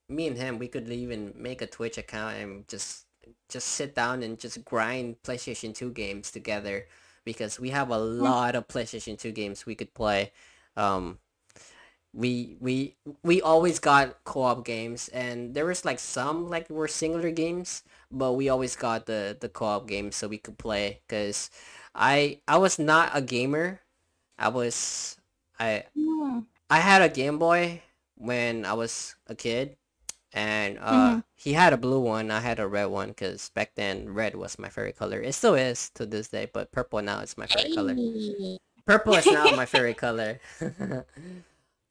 me 0.10 0.28
and 0.28 0.38
him. 0.38 0.60
We 0.60 0.68
could 0.68 0.90
even 0.90 1.34
make 1.38 1.62
a 1.62 1.68
Twitch 1.68 1.98
account 1.98 2.38
and 2.38 2.68
just 2.68 3.06
just 3.50 3.68
sit 3.70 3.96
down 3.96 4.24
and 4.24 4.40
just 4.40 4.64
grind 4.66 5.18
PlayStation 5.24 5.74
Two 5.74 5.92
games 5.92 6.32
together 6.32 6.88
because 7.26 7.60
we 7.60 7.72
have 7.72 7.90
a 7.92 7.98
Mm. 8.20 8.36
lot 8.38 8.56
of 8.56 8.68
PlayStation 8.68 9.18
Two 9.20 9.32
games 9.34 9.66
we 9.66 9.76
could 9.76 9.94
play. 9.94 10.32
Um, 10.78 11.20
we 12.14 12.58
we 12.62 12.96
we 13.24 13.42
always 13.42 13.80
got 13.80 14.24
co-op 14.24 14.64
games 14.66 15.10
and 15.10 15.54
there 15.54 15.66
was 15.66 15.84
like 15.84 16.00
some 16.00 16.48
like 16.50 16.70
were 16.70 16.88
singular 16.88 17.32
games 17.32 17.84
but 18.12 18.34
we 18.34 18.48
always 18.50 18.76
got 18.76 19.06
the 19.06 19.36
the 19.40 19.50
co-op 19.50 19.88
games 19.88 20.16
so 20.16 20.28
we 20.28 20.38
could 20.38 20.58
play 20.58 21.02
because 21.08 21.50
i 21.94 22.40
i 22.48 22.58
was 22.58 22.80
not 22.80 23.12
a 23.14 23.22
gamer 23.22 23.82
i 24.40 24.48
was 24.50 25.18
i 25.60 25.84
Mm. 25.96 26.46
i 26.70 26.80
had 26.80 27.02
a 27.02 27.10
game 27.10 27.38
boy 27.40 27.82
when 28.16 28.66
i 28.66 28.74
was 28.74 29.16
a 29.28 29.36
kid 29.36 29.78
and 30.36 30.80
uh 30.80 31.18
Mhm. 31.18 31.24
he 31.36 31.54
had 31.54 31.74
a 31.74 31.78
blue 31.78 32.02
one 32.02 32.32
i 32.32 32.42
had 32.42 32.60
a 32.60 32.68
red 32.68 32.88
one 32.88 33.10
because 33.10 33.50
back 33.52 33.76
then 33.76 34.10
red 34.14 34.36
was 34.36 34.60
my 34.60 34.70
favorite 34.70 34.98
color 34.98 35.22
it 35.22 35.34
still 35.34 35.56
is 35.56 35.92
to 35.92 36.06
this 36.06 36.30
day 36.30 36.50
but 36.54 36.72
purple 36.74 37.02
now 37.02 37.22
is 37.22 37.38
my 37.38 37.48
favorite 37.48 37.72
color 37.74 38.00
purple 38.86 39.16
is 39.16 39.30
now 39.32 39.52
my 39.52 39.66
favorite 39.66 39.98
color 39.98 40.40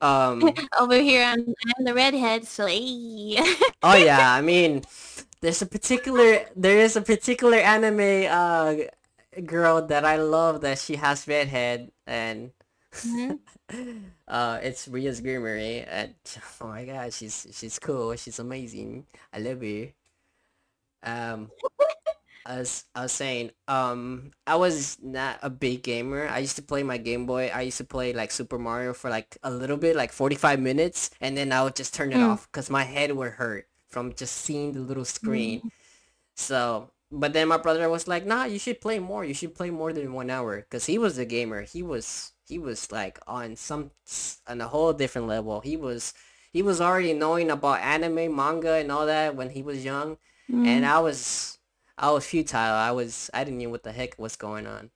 um 0.01 0.59
Over 0.79 0.97
here, 1.01 1.25
I'm, 1.25 1.55
I'm 1.79 1.85
the 1.85 1.95
redhead, 1.95 2.47
so 2.47 2.67
hey. 2.67 3.37
Oh 3.83 3.95
yeah, 3.95 4.33
I 4.33 4.41
mean, 4.41 4.85
there's 5.41 5.63
a 5.63 5.67
particular 5.67 6.47
there 6.57 6.79
is 6.79 6.97
a 6.97 7.03
particular 7.03 7.59
anime 7.59 8.27
uh 8.31 8.77
girl 9.47 9.87
that 9.87 10.05
I 10.05 10.17
love 10.17 10.61
that 10.63 10.79
she 10.79 10.97
has 10.97 11.29
redhead 11.29 11.93
and 12.07 12.53
Mhm. 13.05 13.39
Uh 14.29 14.59
it's 14.63 14.89
Rias 14.89 15.21
Gremory 15.21 15.87
and 15.89 16.15
oh 16.61 16.69
my 16.69 16.85
god, 16.85 17.13
she's 17.13 17.47
she's 17.53 17.79
cool, 17.79 18.15
she's 18.17 18.39
amazing. 18.39 19.07
I 19.33 19.39
love 19.39 19.61
her. 19.61 19.93
Um 21.03 21.51
as 22.47 22.85
I 22.95 23.03
was 23.03 23.13
saying, 23.13 23.53
um 23.69 24.33
I 24.47 24.57
was 24.57 24.99
not 25.03 25.39
a 25.43 25.51
big 25.51 25.83
gamer. 25.85 26.29
I 26.29 26.41
used 26.41 26.57
to 26.57 26.63
play 26.63 26.83
my 26.85 26.99
Game 26.99 27.27
Boy. 27.27 27.51
I 27.55 27.63
used 27.63 27.79
to 27.79 27.85
play 27.85 28.13
like 28.15 28.33
Super 28.33 28.59
Mario 28.59 28.95
for 28.95 29.11
like 29.11 29.39
a 29.45 29.51
little 29.51 29.79
bit, 29.79 29.97
like 29.97 30.13
45 30.13 30.61
minutes, 30.61 31.11
and 31.21 31.37
then 31.37 31.53
I 31.53 31.65
would 31.65 31.77
just 31.77 31.95
turn 31.95 32.13
it 32.13 32.21
Mm. 32.21 32.23
off 32.23 32.51
cuz 32.53 32.71
my 32.71 32.85
head 32.85 33.13
would 33.13 33.33
hurt 33.35 33.69
from 33.91 34.15
just 34.15 34.37
seeing 34.37 34.73
the 34.75 34.81
little 34.81 35.07
screen. 35.07 35.63
Mm. 35.65 35.71
So, 36.37 36.93
but 37.13 37.35
then 37.35 37.49
my 37.49 37.59
brother 37.59 37.89
was 37.91 38.09
like, 38.09 38.27
"Nah, 38.27 38.45
you 38.47 38.61
should 38.61 38.81
play 38.83 39.01
more. 39.01 39.25
You 39.25 39.35
should 39.35 39.55
play 39.57 39.71
more 39.71 39.93
than 39.95 40.15
1 40.15 40.31
hour." 40.31 40.63
Cuz 40.71 40.87
he 40.87 40.99
was 40.99 41.19
a 41.19 41.27
gamer. 41.27 41.63
He 41.63 41.83
was 41.83 42.34
he 42.49 42.59
was 42.59 42.91
like 42.93 43.19
on 43.27 43.57
some 43.57 43.91
on 44.47 44.61
a 44.61 44.69
whole 44.69 44.93
different 44.93 45.29
level. 45.29 45.61
He 45.61 45.77
was 45.77 46.15
he 46.53 46.63
was 46.63 46.81
already 46.81 47.13
knowing 47.13 47.51
about 47.51 47.81
anime, 47.81 48.35
manga 48.35 48.75
and 48.75 48.91
all 48.93 49.07
that 49.07 49.37
when 49.37 49.51
he 49.51 49.63
was 49.63 49.85
young, 49.85 50.19
and 50.63 50.85
Mm. 50.85 50.89
I 50.89 50.99
was 51.01 51.59
I 51.99 52.11
was 52.11 52.27
futile. 52.27 52.75
I 52.75 52.91
was 52.93 53.31
I 53.35 53.45
didn't 53.45 53.59
know 53.61 53.71
what 53.71 53.83
the 53.85 53.93
heck 53.93 54.19
was 54.19 54.37
going 54.37 54.67
on. 54.67 54.91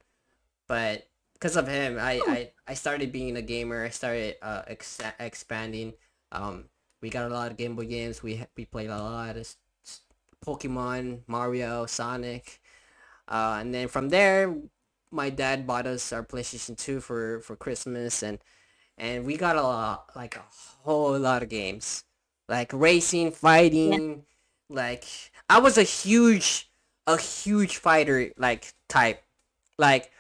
But 0.69 1.09
because 1.35 1.57
of 1.57 1.69
him, 1.69 1.99
I, 1.99 2.21
Oh. 2.27 2.31
I 2.31 2.53
I 2.67 2.75
started 2.75 3.13
being 3.13 3.37
a 3.37 3.43
gamer. 3.43 3.85
I 3.85 3.91
started 3.91 4.37
uh 4.43 4.63
ex- 4.67 5.01
expanding. 5.19 5.95
Um, 6.33 6.69
we 7.01 7.11
got 7.11 7.31
a 7.31 7.35
lot 7.35 7.51
of 7.51 7.57
Game 7.57 7.77
Boy 7.77 7.87
games. 7.87 8.23
We 8.23 8.45
we 8.57 8.65
played 8.67 8.91
a 8.91 8.99
lot 9.03 9.37
of 9.37 9.49
Pokemon, 10.45 11.23
Mario, 11.27 11.87
Sonic. 11.87 12.61
Uh, 13.29 13.59
and 13.61 13.75
then 13.75 13.89
from 13.89 14.09
there, 14.09 14.55
my 15.11 15.31
dad 15.31 15.67
bought 15.67 15.87
us 15.87 16.13
our 16.13 16.25
PlayStation 16.25 16.77
2 16.77 17.01
for 17.01 17.41
for 17.41 17.57
Christmas, 17.57 18.23
and 18.23 18.39
and 18.99 19.25
we 19.27 19.37
got 19.37 19.57
a 19.57 19.63
lot, 19.63 20.11
like 20.17 20.37
a 20.37 20.45
whole 20.85 21.19
lot 21.19 21.43
of 21.43 21.49
games, 21.49 22.05
like 22.49 22.73
racing, 22.73 23.33
Yeah. 23.83 23.99
fighting. 23.99 24.25
Like 24.71 25.05
I 25.49 25.59
was 25.61 25.79
a 25.79 25.83
huge, 25.85 26.71
a 27.07 27.19
huge 27.19 27.77
fighter 27.79 28.33
like 28.39 28.75
type. 28.89 29.23
Like 29.79 30.13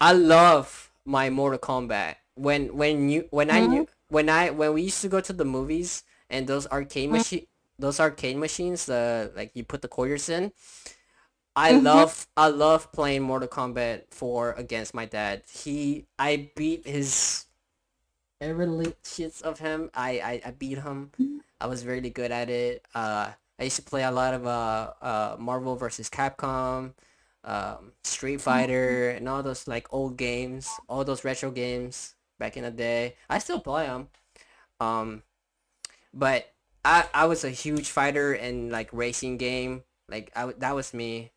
I 0.00 0.12
love 0.12 0.92
my 1.04 1.30
Mortal 1.30 1.58
Kombat. 1.58 2.16
When 2.34 2.76
when 2.76 3.08
you 3.08 3.28
when 3.30 3.50
I 3.50 3.60
Mm. 3.60 3.66
knew 3.66 3.88
when 4.08 4.28
I 4.28 4.50
when 4.50 4.74
we 4.74 4.82
used 4.82 5.02
to 5.02 5.08
go 5.08 5.20
to 5.20 5.32
the 5.32 5.44
movies 5.44 6.04
and 6.30 6.46
those 6.46 6.66
arcade 6.68 7.10
Mm. 7.10 7.12
machine 7.12 7.46
those 7.78 8.00
arcade 8.00 8.36
machines, 8.36 8.86
the 8.86 9.32
like 9.36 9.52
you 9.54 9.64
put 9.64 9.82
the 9.82 9.88
quarters 9.88 10.28
in. 10.28 10.52
I 11.58 11.72
Mhm. 11.72 11.82
love 11.82 12.28
I 12.36 12.48
love 12.48 12.92
playing 12.92 13.22
Mortal 13.22 13.48
Kombat 13.48 14.14
4 14.14 14.52
against 14.52 14.94
my 14.94 15.06
dad. 15.06 15.42
He 15.50 16.06
I 16.18 16.52
beat 16.54 16.86
his 16.86 17.46
every 18.40 18.66
little 18.66 18.92
shits 19.04 19.42
of 19.42 19.58
him. 19.58 19.90
I, 19.94 20.10
I 20.20 20.42
I 20.46 20.50
beat 20.52 20.78
him. 20.78 21.12
I 21.60 21.66
was 21.66 21.84
really 21.84 22.10
good 22.10 22.30
at 22.30 22.48
it. 22.50 22.86
Uh, 22.94 23.32
I 23.58 23.64
used 23.64 23.76
to 23.76 23.82
play 23.82 24.04
a 24.04 24.10
lot 24.12 24.34
of 24.34 24.46
uh, 24.46 24.92
uh 25.02 25.36
Marvel 25.38 25.74
versus 25.76 26.08
Capcom, 26.08 26.94
um, 27.44 27.92
Street 28.04 28.40
Fighter, 28.40 29.10
and 29.10 29.28
all 29.28 29.42
those 29.42 29.66
like 29.66 29.92
old 29.92 30.16
games, 30.16 30.80
all 30.88 31.04
those 31.04 31.24
retro 31.24 31.50
games 31.50 32.14
back 32.38 32.56
in 32.56 32.62
the 32.64 32.70
day. 32.70 33.16
I 33.28 33.38
still 33.40 33.60
play 33.60 33.86
them. 33.86 34.08
Um, 34.80 35.22
but 36.14 36.52
I 36.84 37.06
I 37.14 37.26
was 37.26 37.44
a 37.44 37.50
huge 37.50 37.90
fighter 37.90 38.32
and 38.34 38.70
like 38.70 38.90
racing 38.92 39.38
game. 39.38 39.84
Like 40.08 40.30
I 40.36 40.46
that 40.58 40.74
was 40.74 40.94
me. 40.94 41.32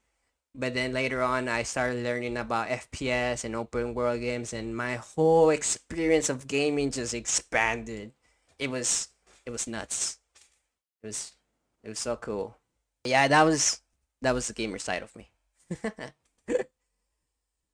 But 0.53 0.73
then 0.73 0.91
later 0.93 1.21
on, 1.21 1.47
I 1.47 1.63
started 1.63 2.03
learning 2.03 2.37
about 2.37 2.69
FPS 2.69 3.45
and 3.45 3.55
open 3.55 3.93
world 3.93 4.19
games, 4.19 4.53
and 4.53 4.75
my 4.75 4.95
whole 4.97 5.49
experience 5.49 6.29
of 6.29 6.47
gaming 6.47 6.91
just 6.91 7.13
expanded. 7.13 8.11
It 8.59 8.69
was 8.69 9.09
it 9.45 9.51
was 9.51 9.67
nuts. 9.67 10.19
It 11.03 11.07
was 11.07 11.33
it 11.83 11.89
was 11.89 11.99
so 11.99 12.17
cool. 12.17 12.57
Yeah, 13.05 13.27
that 13.29 13.43
was 13.43 13.81
that 14.21 14.33
was 14.35 14.47
the 14.47 14.53
gamer 14.53 14.79
side 14.79 15.03
of 15.03 15.15
me. 15.15 15.31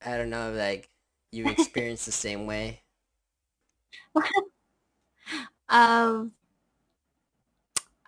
I 0.02 0.18
don't 0.18 0.30
know, 0.32 0.52
like 0.52 0.90
you 1.32 1.48
experienced 1.50 2.06
the 2.08 2.12
same 2.12 2.46
way. 2.48 2.84
Um, 5.70 6.32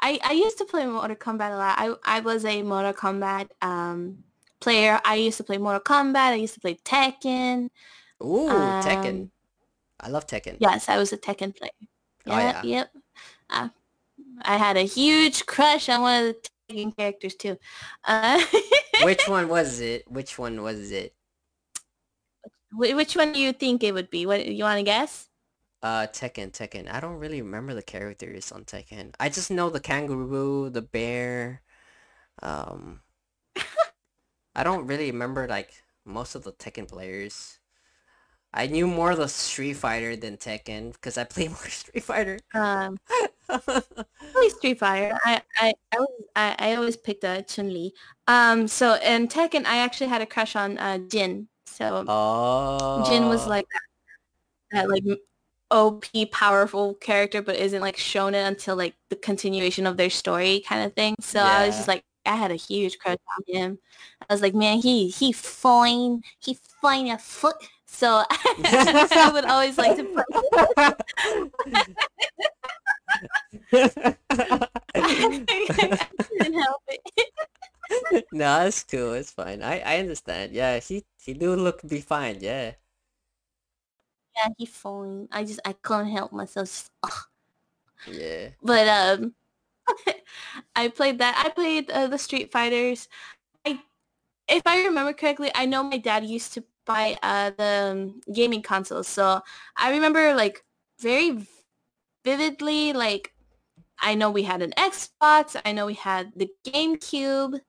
I 0.02 0.20
I 0.24 0.32
used 0.34 0.58
to 0.60 0.66
play 0.66 0.86
Mortal 0.86 1.16
Kombat 1.16 1.52
a 1.52 1.58
lot. 1.58 1.76
I 1.78 2.18
I 2.18 2.20
was 2.22 2.46
a 2.46 2.64
Mortal 2.64 2.94
Kombat 2.94 3.50
um 3.62 4.24
player. 4.60 5.00
I 5.06 5.16
used 5.16 5.38
to 5.38 5.44
play 5.44 5.58
Mortal 5.58 5.82
Kombat. 5.82 6.16
I 6.32 6.36
used 6.36 6.54
to 6.56 6.60
play 6.60 6.76
Tekken. 6.76 7.70
Ooh, 8.24 8.76
Tekken. 8.80 9.28
Um, 9.28 9.32
I 10.00 10.10
love 10.10 10.28
Tekken. 10.28 10.60
yes, 10.60 10.90
I 10.90 10.98
was 10.98 11.14
a 11.14 11.18
Tekken 11.18 11.56
player. 11.56 11.72
Oh 12.28 12.40
Yep, 12.40 12.46
yeah. 12.46 12.64
yep. 12.64 12.92
Uh, 13.50 13.70
I 14.44 14.58
had 14.58 14.78
a 14.78 14.84
huge 14.84 15.46
crush 15.46 15.90
on 15.90 16.02
one 16.02 16.24
of 16.28 16.36
the 16.36 16.50
Tekken 16.76 16.98
characters 16.98 17.36
too. 17.36 17.58
Uh, 18.06 18.42
Which 18.98 19.28
one 19.28 19.48
was 19.48 19.80
it? 19.80 20.08
Which 20.12 20.38
one 20.38 20.62
was 20.62 20.92
it? 20.92 21.16
Which 22.72 23.16
one 23.16 23.32
do 23.32 23.40
you 23.40 23.54
think 23.54 23.84
it 23.84 23.94
would 23.94 24.10
be? 24.10 24.26
What 24.26 24.46
you 24.46 24.64
want 24.64 24.80
to 24.80 24.84
guess? 24.84 25.30
Uh, 25.82 26.08
Tekken, 26.08 26.52
Tekken. 26.52 26.92
I 26.92 27.00
don't 27.00 27.18
really 27.20 27.42
remember 27.42 27.74
the 27.74 27.82
characters 27.82 28.52
on 28.52 28.66
Tekken. 28.66 29.14
I 29.20 29.30
just 29.30 29.50
know 29.50 29.70
the 29.70 29.80
kangaroo, 29.80 30.70
the 30.70 30.82
bear. 30.82 31.62
Um, 32.44 33.02
I 34.56 34.64
don't 34.64 34.88
really 34.88 35.12
remember 35.12 35.48
like 35.48 35.84
most 36.06 36.36
of 36.36 36.44
the 36.44 36.52
Tekken 36.52 36.88
players. 36.88 37.60
I 38.54 38.66
knew 38.66 38.88
more 38.88 39.12
of 39.12 39.18
the 39.18 39.28
Street 39.28 39.74
Fighter 39.74 40.16
than 40.16 40.38
Tekken 40.38 40.94
because 40.94 41.18
I 41.18 41.24
play 41.26 41.48
more 41.48 41.70
Street 41.70 42.04
Fighter. 42.04 42.40
Um, 42.54 42.98
Street 44.58 44.80
Fighter. 44.80 45.18
I 45.26 45.42
I 45.58 45.74
I, 45.92 46.00
was, 46.00 46.24
I, 46.36 46.56
I 46.60 46.76
always 46.76 46.98
picked 46.98 47.24
uh, 47.24 47.42
Chun 47.44 47.74
Li. 47.74 47.94
Um, 48.28 48.68
so 48.68 48.96
in 48.96 49.28
Tekken, 49.28 49.66
I 49.66 49.78
actually 49.78 50.08
had 50.08 50.22
a 50.22 50.26
crush 50.26 50.56
on 50.56 50.78
uh, 50.78 50.98
Jin. 50.98 51.48
So 51.66 52.04
Jin 53.10 53.30
was 53.30 53.46
Oh, 53.46 53.50
like 53.50 53.66
that 54.72 54.90
like 54.90 55.04
OP 55.72 56.06
powerful 56.32 56.96
character, 56.96 57.42
but 57.42 57.56
isn't 57.56 57.82
like 57.82 57.98
shown 57.98 58.34
it 58.34 58.42
until 58.42 58.76
like 58.76 58.96
the 59.10 59.16
continuation 59.16 59.86
of 59.86 59.98
their 59.98 60.10
story 60.10 60.64
kind 60.68 60.84
of 60.86 60.94
thing. 60.94 61.16
So 61.20 61.40
I 61.40 61.68
was 61.68 61.76
just 61.76 61.88
like, 61.88 62.04
I 62.30 62.36
had 62.36 62.52
a 62.52 62.56
huge 62.56 63.00
crush 63.00 63.18
on 63.38 63.44
him. 63.48 63.80
I 64.22 64.34
was 64.34 64.42
like, 64.42 64.54
man, 64.54 64.78
he 64.78 65.10
he 65.10 65.32
fine, 65.34 66.22
he 66.40 66.54
fine 66.80 67.08
a 67.08 67.18
foot. 67.18 67.56
So 67.88 68.24
I 68.30 69.32
would 69.34 69.46
always 69.46 69.78
like 69.80 69.98
to 69.98 70.04
play. 70.04 70.24
I 74.94 76.08
couldn't 76.38 76.54
help 76.54 76.82
it. 76.88 78.26
No, 78.32 78.66
it's 78.68 78.84
cool. 78.84 79.14
It's 79.14 79.32
fine. 79.32 79.64
I 79.64 79.80
I 79.80 79.98
understand. 79.98 80.52
Yeah, 80.52 80.78
he 80.80 81.04
he 81.18 81.34
do 81.34 81.56
look 81.56 81.82
be 81.88 82.00
fine. 82.00 82.38
Yeah. 82.42 82.74
Yeah, 84.38 84.50
he 84.58 84.68
fine. 84.68 85.28
I 85.32 85.44
just 85.44 85.60
I 85.66 85.74
couldn't 85.74 86.12
help 86.12 86.32
myself. 86.32 86.68
Just. 86.68 86.92
Yeah. 88.08 88.50
But 88.62 88.88
um, 88.88 89.36
I 90.76 90.88
played 90.90 91.20
that. 91.20 91.42
I 91.44 91.50
played 91.50 91.90
uh, 91.92 92.08
the 92.08 92.18
Street 92.18 92.52
Fighters. 92.52 93.08
I, 93.66 93.80
if 94.48 94.64
I 94.66 94.84
remember 94.86 95.14
correctly, 95.14 95.52
I 95.56 95.66
know 95.66 95.84
my 95.84 95.98
dad 95.98 96.26
used 96.26 96.54
to 96.54 96.64
buy 96.86 97.18
uh, 97.22 97.52
the 97.58 97.92
um, 97.92 98.22
gaming 98.34 98.62
consoles. 98.62 99.08
So 99.08 99.42
I 99.78 99.92
remember 99.92 100.34
like 100.34 100.64
very 101.00 101.46
vividly, 102.24 102.94
like 102.94 103.34
I 104.00 104.16
know 104.16 104.32
we 104.32 104.44
had 104.44 104.62
an 104.62 104.74
Xbox. 104.78 105.60
I 105.66 105.72
know 105.72 105.86
we 105.86 105.94
had 105.94 106.34
the 106.36 106.50
GameCube, 106.66 107.60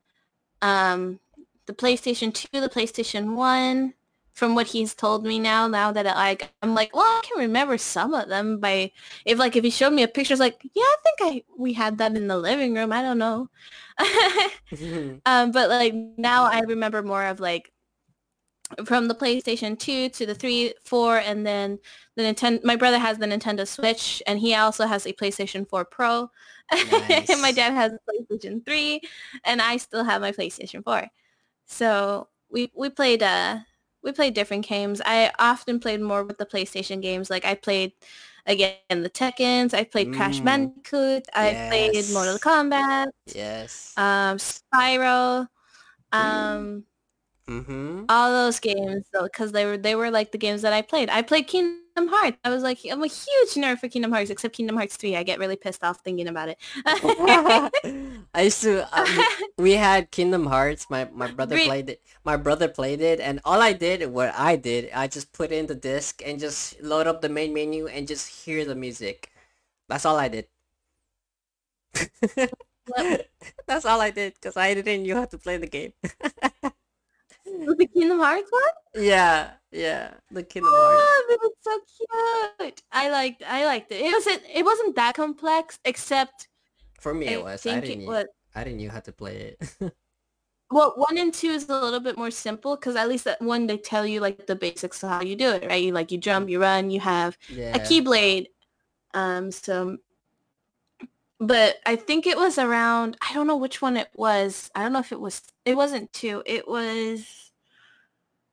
um, 0.62 1.20
the 1.66 1.72
PlayStation 1.72 2.32
2, 2.32 2.60
the 2.60 2.68
PlayStation 2.68 3.34
1. 3.34 3.94
From 4.32 4.54
what 4.54 4.68
he's 4.68 4.94
told 4.94 5.24
me 5.24 5.38
now, 5.38 5.66
now 5.68 5.92
that 5.92 6.06
I, 6.06 6.14
like 6.14 6.52
I'm 6.62 6.74
like, 6.74 6.94
well, 6.94 7.04
I 7.04 7.20
can 7.22 7.38
remember 7.38 7.76
some 7.76 8.14
of 8.14 8.28
them 8.28 8.58
by 8.58 8.92
if 9.24 9.38
like 9.38 9.56
if 9.56 9.64
he 9.64 9.70
showed 9.70 9.92
me 9.92 10.02
a 10.02 10.08
picture, 10.08 10.34
it's 10.34 10.40
like, 10.40 10.60
yeah, 10.72 10.82
I 10.82 10.96
think 11.04 11.18
I 11.20 11.44
we 11.58 11.72
had 11.72 11.98
that 11.98 12.16
in 12.16 12.28
the 12.28 12.38
living 12.38 12.74
room. 12.74 12.92
I 12.92 13.02
don't 13.02 13.18
know. 13.18 13.48
um, 15.26 15.52
but 15.52 15.68
like 15.68 15.94
now 16.16 16.44
I 16.44 16.60
remember 16.60 17.02
more 17.02 17.24
of 17.24 17.40
like 17.40 17.72
from 18.84 19.08
the 19.08 19.14
PlayStation 19.14 19.78
2 19.78 20.10
to 20.10 20.26
the 20.26 20.34
3, 20.34 20.74
4, 20.84 21.18
and 21.18 21.46
then 21.46 21.78
the 22.16 22.22
Nintendo. 22.22 22.62
My 22.64 22.76
brother 22.76 22.98
has 22.98 23.18
the 23.18 23.26
Nintendo 23.26 23.66
Switch, 23.66 24.22
and 24.26 24.38
he 24.38 24.54
also 24.54 24.86
has 24.86 25.06
a 25.06 25.12
PlayStation 25.12 25.68
4 25.68 25.84
Pro. 25.84 26.30
and 26.70 27.42
my 27.42 27.52
dad 27.52 27.72
has 27.72 27.92
a 27.92 27.98
PlayStation 28.08 28.64
3, 28.64 29.00
and 29.44 29.60
I 29.60 29.76
still 29.76 30.04
have 30.04 30.20
my 30.20 30.32
PlayStation 30.32 30.84
4. 30.84 31.06
So 31.66 32.28
we 32.50 32.70
we 32.74 32.90
played 32.90 33.22
uh 33.22 33.58
we 34.02 34.12
played 34.12 34.34
different 34.34 34.66
games. 34.66 35.00
I 35.04 35.32
often 35.38 35.80
played 35.80 36.00
more 36.00 36.24
with 36.24 36.38
the 36.38 36.46
PlayStation 36.46 37.02
games. 37.02 37.30
Like 37.30 37.44
I 37.44 37.54
played 37.54 37.92
again 38.46 38.76
the 38.88 39.10
Tekkens. 39.10 39.74
I 39.74 39.84
played 39.84 40.12
Crash 40.12 40.40
Mm, 40.40 40.44
Bandicoot. 40.44 41.24
I 41.34 41.56
played 41.68 42.10
Mortal. 42.10 42.38
Kombat, 42.38 43.08
Yes. 43.26 43.94
um, 43.96 44.38
Spyro. 44.38 45.48
Um, 46.12 46.84
mm-hmm. 47.48 48.04
all 48.08 48.30
those 48.30 48.58
games 48.60 49.04
though 49.12 49.24
because 49.24 49.52
they 49.52 49.64
were 49.64 49.76
they 49.78 49.94
were 49.94 50.10
like 50.10 50.32
the 50.32 50.38
games 50.38 50.62
that 50.62 50.72
I 50.72 50.82
played. 50.82 51.10
I 51.10 51.22
played 51.22 51.46
Kingdom 51.46 51.80
Hearts. 52.08 52.38
I 52.44 52.50
was 52.50 52.62
like 52.62 52.78
I'm 52.90 53.02
a 53.02 53.06
huge 53.06 53.54
nerd 53.54 53.78
for 53.78 53.88
Kingdom 53.88 54.12
Hearts 54.12 54.30
except 54.30 54.54
Kingdom 54.54 54.76
Hearts 54.76 54.96
3. 54.96 55.16
I 55.16 55.22
get 55.22 55.38
really 55.38 55.56
pissed 55.56 55.84
off 55.84 56.00
thinking 56.00 56.28
about 56.28 56.48
it. 56.48 56.58
I 58.34 58.42
used 58.42 58.62
to 58.62 58.86
um 58.98 59.24
we 59.58 59.72
had 59.72 60.10
Kingdom 60.10 60.46
Hearts. 60.46 60.88
My 60.90 61.08
my 61.12 61.30
brother 61.30 61.56
Re- 61.56 61.66
played 61.66 61.90
it. 61.90 62.02
My 62.24 62.36
brother 62.36 62.68
played 62.68 63.00
it 63.00 63.20
and 63.20 63.40
all 63.44 63.60
I 63.60 63.72
did 63.72 64.10
what 64.10 64.34
I 64.36 64.56
did, 64.56 64.90
I 64.94 65.06
just 65.06 65.32
put 65.32 65.52
in 65.52 65.66
the 65.66 65.74
disc 65.74 66.22
and 66.24 66.38
just 66.38 66.80
load 66.82 67.06
up 67.06 67.20
the 67.20 67.28
main 67.28 67.52
menu 67.52 67.86
and 67.86 68.06
just 68.08 68.44
hear 68.44 68.64
the 68.64 68.74
music. 68.74 69.30
That's 69.88 70.04
all 70.04 70.16
I 70.16 70.28
did. 70.28 70.46
That's 73.66 73.84
all 73.84 74.00
I 74.00 74.10
did 74.10 74.34
because 74.34 74.56
I 74.56 74.74
didn't 74.74 75.06
know 75.06 75.16
how 75.16 75.24
to 75.26 75.38
play 75.38 75.56
the 75.56 75.66
game. 75.66 75.92
The 77.76 77.88
Kingdom 77.92 78.18
Hearts 78.18 78.50
one? 78.50 79.04
yeah, 79.04 79.50
yeah, 79.70 80.14
the 80.30 80.42
Kingdom 80.42 80.72
Hearts. 80.72 81.02
Oh, 81.02 81.26
it 81.30 81.40
was 81.42 81.52
so 81.60 81.78
cute. 82.60 82.82
I 82.92 83.10
liked 83.10 83.42
I 83.46 83.64
liked 83.66 83.92
it. 83.92 84.00
It 84.02 84.12
wasn't 84.12 84.42
it 84.52 84.64
wasn't 84.64 84.96
that 84.96 85.14
complex 85.14 85.78
except 85.84 86.48
For 87.00 87.14
me, 87.14 87.26
it 87.26 87.42
was. 87.42 87.66
I 87.66 87.80
didn't. 87.80 88.06
was 88.06 88.26
I 88.54 88.64
didn't 88.64 88.82
know 88.82 88.90
how 88.90 89.00
to 89.00 89.12
play 89.12 89.56
it. 89.60 89.76
well 90.70 90.92
one 90.96 91.18
and 91.18 91.34
two 91.34 91.48
is 91.48 91.68
a 91.68 91.80
little 91.80 92.00
bit 92.00 92.16
more 92.16 92.30
simple 92.30 92.76
because 92.76 92.96
at 92.96 93.08
least 93.08 93.24
that 93.24 93.40
one 93.42 93.66
they 93.66 93.76
tell 93.78 94.06
you 94.06 94.20
like 94.20 94.46
the 94.46 94.56
basics 94.56 95.02
of 95.02 95.10
how 95.10 95.20
you 95.20 95.36
do 95.36 95.50
it, 95.50 95.66
right? 95.66 95.82
You 95.82 95.92
like 95.92 96.10
you 96.12 96.18
jump, 96.18 96.48
you 96.48 96.60
run, 96.60 96.90
you 96.90 97.00
have 97.00 97.36
a 97.72 97.78
keyblade. 97.80 98.46
Um 99.14 99.50
so 99.50 99.98
but 101.40 101.76
I 101.86 101.96
think 101.96 102.26
it 102.26 102.36
was 102.36 102.58
around 102.58 103.16
I 103.28 103.34
don't 103.34 103.46
know 103.48 103.56
which 103.56 103.82
one 103.82 103.96
it 103.96 104.10
was. 104.14 104.70
I 104.74 104.82
don't 104.82 104.92
know 104.92 105.00
if 105.00 105.12
it 105.12 105.20
was 105.20 105.42
it 105.64 105.76
wasn't 105.76 106.12
two. 106.12 106.42
It 106.46 106.68
was 106.68 107.52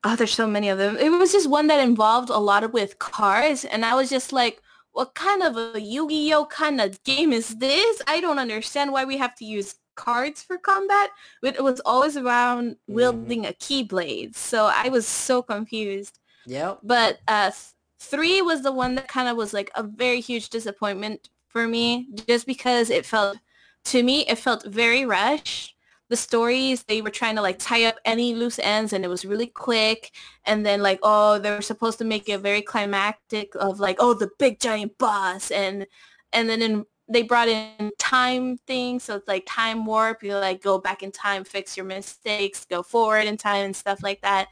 oh 0.04 0.16
there's 0.16 0.34
so 0.34 0.48
many 0.48 0.70
of 0.70 0.78
them. 0.78 0.98
It 0.98 1.10
was 1.10 1.32
just 1.32 1.50
one 1.50 1.68
that 1.68 1.80
involved 1.80 2.30
a 2.30 2.38
lot 2.38 2.64
of 2.64 2.74
with 2.74 3.00
cars 3.00 3.66
and 3.66 3.86
I 3.86 3.96
was 3.96 4.10
just 4.10 4.32
like 4.34 4.62
what 4.92 5.14
kind 5.14 5.44
of 5.44 5.76
a 5.76 5.80
Yu-Gi-Oh 5.80 6.46
kind 6.48 6.82
of 6.82 7.04
game 7.04 7.32
is 7.32 7.58
this? 7.58 8.02
I 8.08 8.20
don't 8.20 8.40
understand 8.40 8.92
why 8.92 9.06
we 9.06 9.18
have 9.18 9.36
to 9.36 9.46
use 9.46 9.76
cards 9.96 10.42
for 10.42 10.58
combat, 10.58 11.12
but 11.42 11.56
it 11.56 11.64
was 11.64 11.80
always 11.86 12.18
around 12.18 12.78
hmm 12.90 13.28
wielding 13.28 13.46
a 13.46 13.50
keyblade. 13.54 14.36
So 14.36 14.72
I 14.74 14.90
was 14.90 15.08
so 15.08 15.44
confused. 15.44 16.20
Yep. 16.46 16.84
But 16.84 17.20
uh, 17.28 17.52
three 18.00 18.42
was 18.42 18.64
the 18.64 18.72
one 18.72 18.96
that 18.96 19.08
kind 19.08 19.28
of 19.30 19.38
was 19.38 19.54
like 19.54 19.72
a 19.76 19.84
very 19.84 20.22
huge 20.22 20.50
disappointment 20.50 21.30
for 21.50 21.68
me, 21.68 22.08
just 22.28 22.46
because 22.46 22.90
it 22.90 23.06
felt, 23.06 23.38
to 23.86 24.04
me, 24.04 24.22
it 24.28 24.38
felt 24.38 24.66
very 24.66 25.06
rushed. 25.06 25.76
The 26.10 26.16
stories 26.16 26.84
they 26.84 27.02
were 27.02 27.10
trying 27.10 27.36
to 27.36 27.42
like 27.42 27.60
tie 27.60 27.86
up 27.86 27.96
any 28.06 28.34
loose 28.34 28.60
ends, 28.60 28.94
and 28.94 29.04
it 29.04 29.10
was 29.10 29.26
really 29.26 29.48
quick. 29.48 30.12
And 30.46 30.66
then 30.66 30.82
like, 30.82 31.00
oh, 31.04 31.38
they 31.40 31.52
were 31.52 31.62
supposed 31.62 31.98
to 32.00 32.06
make 32.06 32.30
it 32.30 32.40
very 32.40 32.62
climactic 32.62 33.54
of 33.56 33.80
like, 33.80 33.98
oh, 34.00 34.14
the 34.14 34.30
big 34.40 34.60
giant 34.60 34.98
boss, 34.98 35.52
and 35.52 35.86
and 36.34 36.50
then 36.50 36.62
in, 36.62 36.86
they 37.10 37.24
brought 37.24 37.50
in 37.50 37.92
time 38.00 38.58
things, 38.68 39.04
so 39.04 39.16
it's 39.18 39.28
like 39.28 39.44
time 39.48 39.86
warp. 39.86 40.24
You 40.24 40.36
like 40.38 40.62
go 40.62 40.78
back 40.78 41.04
in 41.04 41.12
time, 41.12 41.44
fix 41.44 41.76
your 41.76 41.86
mistakes, 41.86 42.66
go 42.66 42.84
forward 42.84 43.26
in 43.26 43.38
time, 43.38 43.66
and 43.66 43.76
stuff 43.76 44.02
like 44.02 44.22
that 44.22 44.48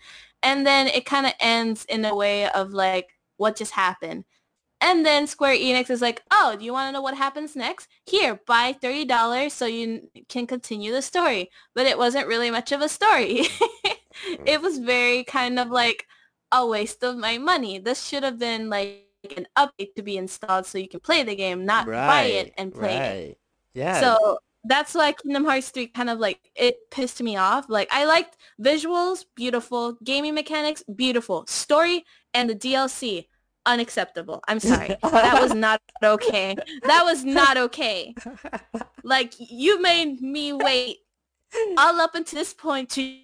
and 0.45 0.65
then 0.65 0.87
it 0.87 1.05
kind 1.05 1.25
of 1.25 1.33
ends 1.39 1.85
in 1.85 2.05
a 2.05 2.15
way 2.15 2.47
of 2.51 2.71
like 2.71 3.09
what 3.37 3.57
just 3.57 3.71
happened 3.71 4.23
and 4.85 5.05
then 5.05 5.25
square 5.25 5.55
enix 5.55 5.89
is 5.89 6.01
like 6.01 6.21
oh 6.31 6.55
do 6.57 6.63
you 6.63 6.71
want 6.71 6.87
to 6.87 6.93
know 6.93 7.01
what 7.01 7.17
happens 7.17 7.55
next? 7.55 7.89
Here 8.05 8.39
buy 8.45 8.73
$30 8.73 9.51
so 9.51 9.65
you 9.65 10.07
can 10.29 10.47
continue 10.47 10.91
the 10.91 11.01
story. 11.01 11.49
But 11.73 11.87
it 11.87 11.97
wasn't 11.97 12.27
really 12.27 12.51
much 12.51 12.71
of 12.71 12.81
a 12.81 12.87
story. 12.87 13.47
It 14.45 14.61
was 14.61 14.77
very 14.77 15.23
kind 15.25 15.59
of 15.59 15.69
like 15.69 16.07
a 16.51 16.65
waste 16.65 17.03
of 17.03 17.17
my 17.17 17.37
money. 17.37 17.79
This 17.79 18.05
should 18.07 18.23
have 18.23 18.39
been 18.39 18.69
like 18.69 19.03
an 19.35 19.47
update 19.57 19.95
to 19.95 20.03
be 20.03 20.17
installed 20.17 20.65
so 20.65 20.77
you 20.77 20.87
can 20.87 20.99
play 20.99 21.23
the 21.23 21.35
game 21.35 21.65
not 21.65 21.85
buy 21.85 22.23
it 22.23 22.53
and 22.57 22.73
play 22.73 22.95
it. 22.95 23.39
Yeah. 23.73 23.99
so 23.99 24.39
that's 24.63 24.93
why 24.93 25.11
Kingdom 25.11 25.45
Hearts 25.45 25.69
3 25.69 25.87
kind 25.87 26.09
of 26.09 26.19
like 26.19 26.39
it 26.55 26.77
pissed 26.91 27.21
me 27.21 27.35
off. 27.35 27.65
Like 27.67 27.89
I 27.91 28.05
liked 28.05 28.37
visuals, 28.61 29.25
beautiful, 29.35 29.97
gaming 30.03 30.33
mechanics, 30.33 30.83
beautiful, 30.95 31.45
story 31.47 32.05
and 32.33 32.49
the 32.49 32.55
DLC 32.55 33.27
unacceptable. 33.65 34.43
I'm 34.47 34.59
sorry. 34.71 34.95
That 35.01 35.41
was 35.41 35.53
not 35.53 35.81
okay. 36.03 36.55
That 36.83 37.03
was 37.05 37.23
not 37.23 37.57
okay. 37.57 38.15
Like 39.03 39.33
you 39.37 39.81
made 39.81 40.21
me 40.21 40.53
wait 40.53 40.97
all 41.77 42.01
up 42.01 42.15
until 42.15 42.39
this 42.39 42.53
point 42.53 42.89
to 42.91 43.19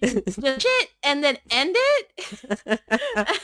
shit 0.58 0.88
and 1.02 1.22
then 1.22 1.38
end 1.50 1.74
it. 1.76 2.80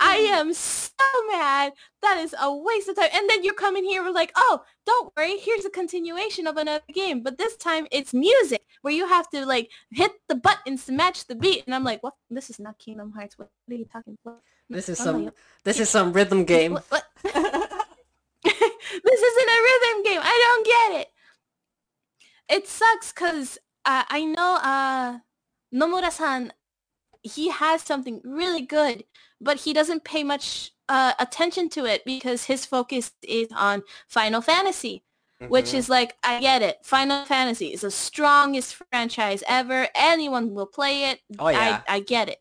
I 0.00 0.16
am 0.18 0.54
so 0.54 0.92
mad. 1.30 1.72
that 2.02 2.18
is 2.18 2.34
a 2.40 2.54
waste 2.54 2.88
of 2.88 2.96
time. 2.96 3.08
And 3.12 3.28
then 3.28 3.42
you're 3.42 3.54
coming 3.54 3.84
here 3.84 4.04
with 4.04 4.14
like, 4.14 4.30
oh, 4.36 4.62
don't 4.86 5.12
worry, 5.16 5.36
here's 5.38 5.64
a 5.64 5.70
continuation 5.70 6.46
of 6.46 6.56
another 6.56 6.84
game. 6.92 7.22
But 7.22 7.38
this 7.38 7.56
time 7.56 7.86
it's 7.90 8.14
music 8.14 8.62
where 8.82 8.94
you 8.94 9.08
have 9.08 9.28
to 9.30 9.44
like 9.44 9.70
hit 9.90 10.12
the 10.28 10.36
buttons 10.36 10.86
to 10.86 10.92
match 10.92 11.26
the 11.26 11.34
beat. 11.34 11.64
And 11.66 11.74
I'm 11.74 11.84
like, 11.84 12.02
what? 12.02 12.14
This 12.30 12.50
is 12.50 12.60
not 12.60 12.78
Kingdom 12.78 13.12
Hearts. 13.12 13.38
What, 13.38 13.48
are 13.70 13.74
you 13.74 13.86
talking 13.86 14.16
about? 14.24 14.40
This 14.68 14.88
is 14.88 14.98
some 14.98 15.30
this 15.64 15.80
is 15.80 15.88
some 15.88 16.12
rhythm 16.12 16.44
game. 16.44 16.72
What, 16.72 16.84
what? 16.88 17.04
this 17.22 17.32
isn't 19.22 19.50
a 19.50 19.62
rhythm 19.62 20.02
game. 20.04 20.20
I 20.22 20.38
don't 20.44 20.66
get 20.66 21.00
it. 21.00 21.08
It 22.48 22.68
sucks 22.68 23.12
because 23.12 23.58
uh, 23.84 24.04
I 24.08 24.24
know 24.24 24.58
uh, 24.62 25.18
Nomura-san, 25.74 26.52
he 27.22 27.50
has 27.50 27.82
something 27.82 28.20
really 28.24 28.62
good, 28.62 29.04
but 29.40 29.60
he 29.60 29.72
doesn't 29.72 30.04
pay 30.04 30.22
much 30.22 30.72
uh, 30.88 31.12
attention 31.18 31.68
to 31.70 31.86
it 31.86 32.04
because 32.04 32.44
his 32.44 32.66
focus 32.66 33.12
is 33.22 33.48
on 33.56 33.82
Final 34.08 34.42
Fantasy, 34.42 35.04
mm-hmm. 35.40 35.50
which 35.50 35.72
is 35.72 35.88
like, 35.88 36.16
I 36.22 36.40
get 36.40 36.62
it. 36.62 36.78
Final 36.82 37.24
Fantasy 37.24 37.72
is 37.72 37.80
the 37.80 37.90
strongest 37.90 38.74
franchise 38.74 39.42
ever. 39.48 39.88
Anyone 39.94 40.54
will 40.54 40.66
play 40.66 41.10
it. 41.10 41.20
Oh, 41.38 41.48
yeah. 41.48 41.82
I, 41.88 41.96
I 41.96 42.00
get 42.00 42.28
it. 42.28 42.38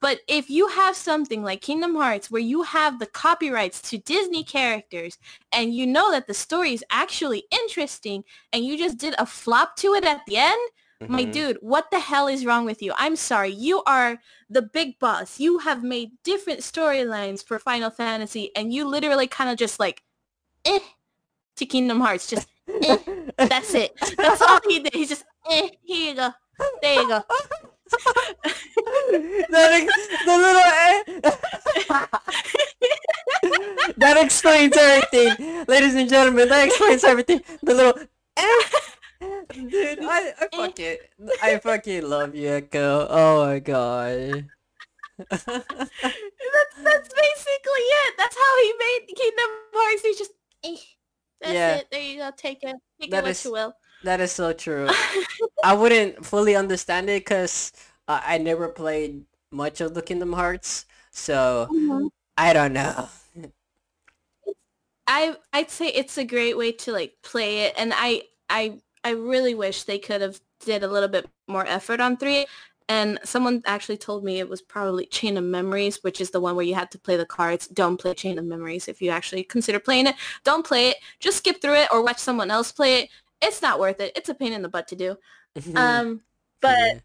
But 0.00 0.20
if 0.28 0.50
you 0.50 0.68
have 0.68 0.96
something 0.96 1.42
like 1.42 1.60
Kingdom 1.60 1.94
Hearts 1.94 2.30
where 2.30 2.42
you 2.42 2.62
have 2.62 2.98
the 2.98 3.06
copyrights 3.06 3.80
to 3.82 3.98
Disney 3.98 4.42
characters 4.42 5.18
and 5.52 5.74
you 5.74 5.86
know 5.86 6.10
that 6.10 6.26
the 6.26 6.34
story 6.34 6.72
is 6.72 6.84
actually 6.90 7.44
interesting 7.50 8.24
and 8.52 8.64
you 8.64 8.76
just 8.76 8.98
did 8.98 9.14
a 9.18 9.26
flop 9.26 9.76
to 9.76 9.94
it 9.94 10.04
at 10.04 10.22
the 10.26 10.38
end, 10.38 10.70
mm-hmm. 11.00 11.12
my 11.12 11.24
dude, 11.24 11.58
what 11.60 11.90
the 11.90 12.00
hell 12.00 12.26
is 12.26 12.44
wrong 12.44 12.64
with 12.64 12.82
you? 12.82 12.92
I'm 12.96 13.16
sorry. 13.16 13.50
You 13.50 13.82
are 13.84 14.18
the 14.50 14.62
big 14.62 14.98
boss. 14.98 15.38
You 15.38 15.58
have 15.58 15.84
made 15.84 16.10
different 16.24 16.60
storylines 16.60 17.44
for 17.44 17.58
Final 17.58 17.90
Fantasy 17.90 18.50
and 18.56 18.72
you 18.72 18.86
literally 18.86 19.28
kind 19.28 19.50
of 19.50 19.56
just 19.56 19.78
like, 19.78 20.02
eh, 20.64 20.80
to 21.56 21.66
Kingdom 21.66 22.00
Hearts. 22.00 22.26
Just, 22.26 22.48
eh, 22.82 22.98
that's 23.36 23.74
it. 23.74 23.92
That's 24.16 24.42
all 24.42 24.60
he 24.68 24.80
did. 24.80 24.94
He's 24.94 25.10
just, 25.10 25.24
eh, 25.50 25.68
here 25.82 26.10
you 26.10 26.16
go. 26.16 26.30
There 26.82 27.02
you 27.02 27.08
go. 27.08 27.22
that, 29.50 29.86
the 30.24 30.36
little 30.36 30.62
that 33.96 34.24
explains 34.24 34.76
everything, 34.76 35.64
ladies 35.68 35.94
and 35.94 36.08
gentlemen. 36.08 36.48
That 36.48 36.66
explains 36.66 37.04
everything. 37.04 37.42
The 37.62 37.74
little 37.74 37.94
dude, 39.50 39.98
I, 40.02 40.32
I 40.40 40.48
fucking, 40.56 40.96
I 41.42 41.58
fucking 41.58 42.08
love 42.08 42.34
you, 42.34 42.48
Echo. 42.48 43.06
Oh 43.08 43.46
my 43.46 43.58
god. 43.58 44.48
that's 45.30 45.46
that's 45.46 47.08
basically 47.08 47.86
it. 48.04 48.14
That's 48.18 48.36
how 48.36 48.62
he 48.62 48.74
made 48.78 49.06
Kingdom 49.16 49.50
Hearts. 49.72 50.02
He's 50.02 50.18
just, 50.18 50.32
eh, 50.64 50.76
that's 51.40 51.54
yeah. 51.54 51.76
it. 51.76 51.86
There 51.90 52.00
you 52.00 52.18
go. 52.18 52.30
Take 52.36 52.62
it. 52.62 52.76
Take 53.00 53.10
that 53.10 53.26
it 53.26 53.30
is, 53.30 53.44
what 53.44 53.48
you 53.48 53.52
will. 53.52 53.74
That 54.04 54.20
is 54.20 54.32
so 54.32 54.52
true. 54.52 54.88
I 55.64 55.74
wouldn't 55.74 56.24
fully 56.24 56.54
understand 56.54 57.08
it 57.10 57.24
because 57.24 57.72
uh, 58.08 58.20
I 58.24 58.38
never 58.38 58.68
played 58.68 59.24
much 59.50 59.80
of 59.80 59.94
the 59.94 60.02
Kingdom 60.02 60.32
Hearts, 60.32 60.86
so 61.10 61.68
mm-hmm. 61.70 62.06
I 62.36 62.52
don't 62.52 62.72
know. 62.72 63.08
I 65.06 65.36
I'd 65.52 65.70
say 65.70 65.88
it's 65.88 66.18
a 66.18 66.24
great 66.24 66.56
way 66.56 66.72
to 66.72 66.92
like 66.92 67.14
play 67.22 67.60
it, 67.60 67.74
and 67.76 67.92
I 67.94 68.22
I 68.50 68.78
I 69.04 69.10
really 69.10 69.54
wish 69.54 69.84
they 69.84 69.98
could 69.98 70.20
have 70.20 70.40
did 70.60 70.82
a 70.82 70.88
little 70.88 71.08
bit 71.08 71.28
more 71.48 71.66
effort 71.66 72.00
on 72.00 72.16
three. 72.16 72.46
And 72.88 73.18
someone 73.24 73.62
actually 73.66 73.96
told 73.96 74.22
me 74.22 74.38
it 74.38 74.48
was 74.48 74.62
probably 74.62 75.06
Chain 75.06 75.36
of 75.36 75.42
Memories, 75.42 76.04
which 76.04 76.20
is 76.20 76.30
the 76.30 76.40
one 76.40 76.54
where 76.54 76.64
you 76.64 76.76
had 76.76 76.92
to 76.92 76.98
play 77.00 77.16
the 77.16 77.26
cards. 77.26 77.66
Don't 77.66 77.96
play 77.96 78.14
Chain 78.14 78.38
of 78.38 78.44
Memories 78.44 78.86
if 78.86 79.02
you 79.02 79.10
actually 79.10 79.42
consider 79.42 79.80
playing 79.80 80.06
it. 80.06 80.14
Don't 80.44 80.64
play 80.64 80.90
it. 80.90 80.96
Just 81.18 81.38
skip 81.38 81.60
through 81.60 81.74
it 81.74 81.88
or 81.92 82.02
watch 82.02 82.18
someone 82.18 82.50
else 82.50 82.70
play 82.70 83.00
it. 83.02 83.10
It's 83.40 83.62
not 83.62 83.80
worth 83.80 84.00
it. 84.00 84.12
It's 84.16 84.28
a 84.28 84.34
pain 84.34 84.52
in 84.52 84.62
the 84.62 84.68
butt 84.68 84.88
to 84.88 84.96
do. 84.96 85.16
um, 85.74 86.22
but 86.60 86.76
yeah. 86.78 86.98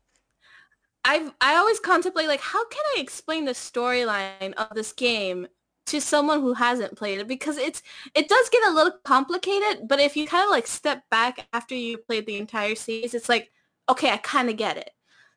I've 1.03 1.33
I 1.41 1.55
always 1.55 1.79
contemplate 1.79 2.27
like 2.27 2.41
how 2.41 2.65
can 2.67 2.83
I 2.95 2.99
explain 2.99 3.45
the 3.45 3.53
storyline 3.53 4.53
of 4.53 4.69
this 4.75 4.93
game 4.93 5.47
to 5.87 5.99
someone 5.99 6.41
who 6.41 6.53
hasn't 6.53 6.95
played 6.95 7.19
it 7.19 7.27
because 7.27 7.57
it's 7.57 7.81
it 8.13 8.29
does 8.29 8.49
get 8.49 8.67
a 8.67 8.73
little 8.73 8.93
complicated, 9.03 9.87
but 9.87 9.99
if 9.99 10.15
you 10.15 10.27
kind 10.27 10.43
of 10.43 10.51
like 10.51 10.67
step 10.67 11.03
back 11.09 11.47
after 11.53 11.75
you 11.75 11.97
played 11.97 12.25
the 12.25 12.37
entire 12.37 12.75
series, 12.75 13.13
it's 13.13 13.29
like 13.29 13.51
okay, 13.89 14.11
I 14.11 14.17
kind 14.17 14.49
of 14.49 14.57
get 14.57 14.77
it. 14.77 14.91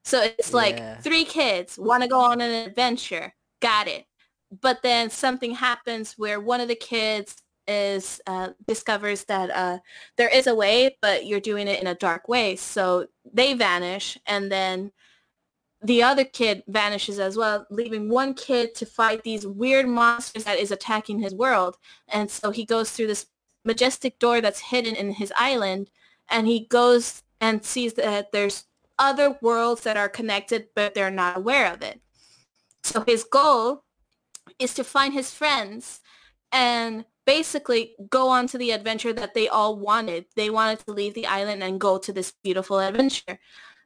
So 0.05 0.23
it's 0.23 0.53
like 0.53 0.77
yeah. 0.77 0.97
three 0.99 1.25
kids 1.25 1.79
want 1.79 2.03
to 2.03 2.09
go 2.09 2.21
on 2.21 2.41
an 2.41 2.69
adventure, 2.69 3.35
got 3.61 3.89
it. 3.89 4.05
But 4.61 4.83
then 4.83 5.11
something 5.11 5.55
happens 5.55 6.15
where 6.19 6.41
one 6.41 6.61
of 6.61 6.69
the 6.69 6.75
kids 6.75 7.43
is 7.67 8.21
uh, 8.27 8.51
discovers 8.67 9.25
that 9.25 9.51
uh, 9.51 9.79
there 10.17 10.29
is 10.29 10.47
a 10.47 10.55
way, 10.55 10.97
but 11.01 11.27
you're 11.27 11.41
doing 11.41 11.69
it 11.69 11.81
in 11.81 11.87
a 11.87 11.95
dark 11.95 12.29
way. 12.29 12.57
So 12.57 13.07
they 13.33 13.55
vanish, 13.55 14.19
and 14.27 14.51
then 14.51 14.93
the 15.83 16.03
other 16.03 16.25
kid 16.25 16.63
vanishes 16.67 17.19
as 17.19 17.37
well, 17.37 17.67
leaving 17.71 18.09
one 18.09 18.35
kid 18.35 18.75
to 18.77 18.87
fight 18.87 19.23
these 19.23 19.47
weird 19.47 19.87
monsters 19.87 20.45
that 20.45 20.59
is 20.59 20.71
attacking 20.71 21.21
his 21.21 21.35
world. 21.35 21.77
And 22.09 22.31
so 22.31 22.51
he 22.51 22.65
goes 22.65 22.91
through 22.91 23.09
this 23.09 23.27
majestic 23.65 24.19
door 24.19 24.41
that's 24.41 24.61
hidden 24.61 24.95
in 24.95 25.13
his 25.13 25.33
island, 25.37 25.91
and 26.31 26.47
he 26.47 26.67
goes 26.67 27.23
and 27.41 27.65
sees 27.65 27.95
that 27.95 28.33
there's 28.33 28.65
other 28.99 29.39
worlds 29.43 29.83
that 29.83 29.97
are 29.97 30.09
connected, 30.09 30.69
but 30.75 30.95
they're 30.95 31.11
not 31.11 31.37
aware 31.37 31.73
of 31.73 31.83
it. 31.83 32.01
So 32.83 33.03
his 33.07 33.25
goal 33.25 33.85
is 34.59 34.75
to 34.75 34.85
find 34.85 35.13
his 35.13 35.33
friends 35.33 36.01
and 36.53 37.05
basically 37.27 37.95
go 38.11 38.29
on 38.29 38.47
to 38.49 38.59
the 38.59 38.71
adventure 38.71 39.13
that 39.13 39.35
they 39.35 39.49
all 39.49 39.79
wanted. 39.79 40.27
They 40.37 40.51
wanted 40.51 40.81
to 40.81 40.93
leave 40.93 41.15
the 41.15 41.27
island 41.27 41.63
and 41.63 41.81
go 41.81 41.99
to 41.99 42.13
this 42.13 42.33
beautiful 42.43 42.81
adventure. 42.81 43.39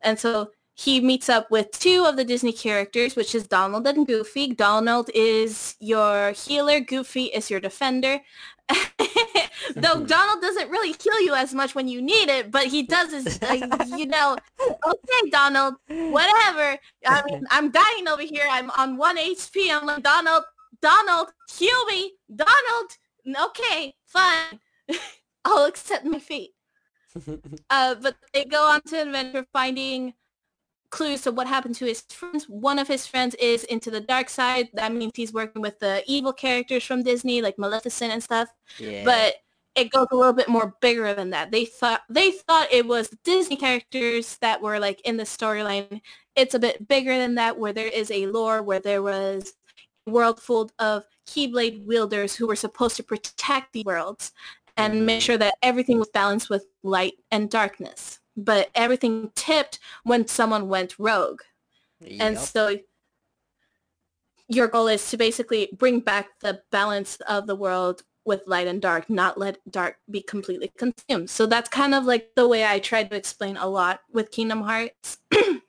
And 0.03 0.19
so 0.19 0.51
he 0.75 1.01
meets 1.01 1.29
up 1.29 1.51
with 1.51 1.71
two 1.73 2.05
of 2.07 2.17
the 2.17 2.25
Disney 2.25 2.53
characters, 2.53 3.17
which 3.17 3.35
is 3.35 3.49
Donald 3.49 3.87
and 3.87 4.07
Goofy. 4.07 4.55
Donald 4.55 5.11
is 5.15 5.77
your 5.81 6.33
healer. 6.33 6.81
Goofy 6.81 7.25
is 7.25 7.51
your 7.51 7.61
defender. 7.61 8.21
Though 9.75 10.05
Donald 10.07 10.41
doesn't 10.41 10.71
really 10.71 10.95
heal 11.01 11.21
you 11.21 11.35
as 11.35 11.55
much 11.55 11.75
when 11.75 11.89
you 11.89 12.01
need 12.03 12.29
it, 12.29 12.51
but 12.51 12.67
he 12.67 12.83
does 12.83 13.13
is, 13.13 13.39
uh, 13.43 13.85
you 13.97 14.07
know, 14.07 14.37
okay, 14.61 15.31
Donald, 15.31 15.75
whatever. 15.89 16.79
I 17.07 17.23
mean, 17.27 17.45
I'm 17.51 17.71
dying 17.71 18.09
over 18.09 18.23
here. 18.23 18.47
I'm 18.51 18.71
on 18.73 18.97
one 18.97 19.17
HP. 19.17 19.71
I'm 19.71 19.87
like, 19.87 20.03
Donald, 20.03 20.45
Donald, 20.81 21.29
heal 21.51 21.85
me. 21.87 22.13
Donald, 22.35 22.91
okay, 23.37 23.95
fine. 24.07 24.61
I'll 25.45 25.65
accept 25.65 26.05
my 26.05 26.19
fate. 26.19 26.51
Uh, 27.71 27.97
but 27.97 28.17
they 28.33 28.45
go 28.45 28.65
on 28.65 28.81
to 28.83 29.03
adventure 29.03 29.45
finding 29.53 30.15
clues 30.91 31.23
to 31.23 31.33
what 31.33 31.47
happened 31.47 31.75
to 31.77 31.85
his 31.85 32.03
friends. 32.03 32.45
One 32.49 32.79
of 32.79 32.89
his 32.89 33.07
friends 33.07 33.35
is 33.37 33.65
into 33.65 33.91
the 33.91 34.01
dark 34.01 34.29
side. 34.29 34.69
That 34.75 34.95
means 34.95 35.13
he's 35.15 35.33
working 35.33 35.63
with 35.63 35.79
the 35.79 36.03
evil 36.07 36.33
characters 36.33 36.85
from 36.85 37.03
Disney, 37.03 37.43
like 37.43 37.59
Maleficent 37.59 38.13
and 38.13 38.23
stuff. 38.23 38.49
Yeah. 38.79 39.05
But 39.05 39.35
it 39.75 39.91
goes 39.91 40.09
a 40.11 40.17
little 40.17 40.33
bit 40.33 40.49
more 40.49 40.75
bigger 40.81 41.15
than 41.15 41.31
that. 41.31 41.51
They 41.51 41.65
thought 41.65 42.03
they 42.09 42.33
thought 42.33 42.73
it 42.73 42.87
was 42.87 43.11
Disney 43.25 43.57
characters 43.57 44.37
that 44.41 44.61
were 44.61 44.79
like 44.79 45.01
in 45.03 45.17
the 45.17 45.25
storyline. 45.25 46.01
It's 46.35 46.55
a 46.55 46.59
bit 46.59 46.89
bigger 46.89 47.17
than 47.17 47.37
that, 47.37 47.59
where 47.59 47.73
there 47.73 47.89
is 47.89 48.11
a 48.11 48.27
lore 48.27 48.63
where 48.63 48.81
there 48.81 49.03
was 49.03 49.53
a 50.07 50.11
world 50.11 50.41
full 50.41 50.71
of 50.79 51.05
Keyblade 51.29 51.85
wielders 51.87 52.35
who 52.35 52.47
were 52.47 52.57
supposed 52.57 52.97
to 52.97 53.03
protect 53.03 53.73
the 53.73 53.83
worlds 53.85 54.33
and 54.77 55.05
make 55.05 55.21
sure 55.21 55.37
that 55.37 55.55
everything 55.63 55.99
was 55.99 56.09
balanced 56.09 56.49
with 56.49 56.65
light 56.83 57.15
and 57.31 57.51
darkness 57.51 58.21
but 58.39 58.71
everything 58.75 59.31
tipped 59.35 59.81
when 60.05 60.27
someone 60.27 60.69
went 60.69 60.99
rogue. 60.99 61.43
Yep. 62.01 62.21
And 62.21 62.39
so 62.39 62.79
your 64.49 64.69
goal 64.69 64.87
is 64.87 65.11
to 65.11 65.17
basically 65.17 65.69
bring 65.77 66.01
back 66.01 66.29
the 66.41 66.63
balance 66.71 67.19
of 67.29 67.47
the 67.47 67.57
world 67.57 68.03
with 68.25 68.43
light 68.47 68.69
and 68.69 68.81
dark, 68.81 69.11
not 69.11 69.39
let 69.39 69.59
dark 69.71 69.97
be 70.11 70.23
completely 70.23 70.71
consumed. 70.79 71.29
So 71.29 71.47
that's 71.47 71.69
kind 71.69 71.95
of 71.95 72.05
like 72.05 72.31
the 72.37 72.47
way 72.47 72.65
I 72.65 72.79
tried 72.79 73.11
to 73.11 73.17
explain 73.17 73.57
a 73.57 73.67
lot 73.67 74.01
with 74.13 74.31
Kingdom 74.31 74.63
Hearts. 74.63 75.19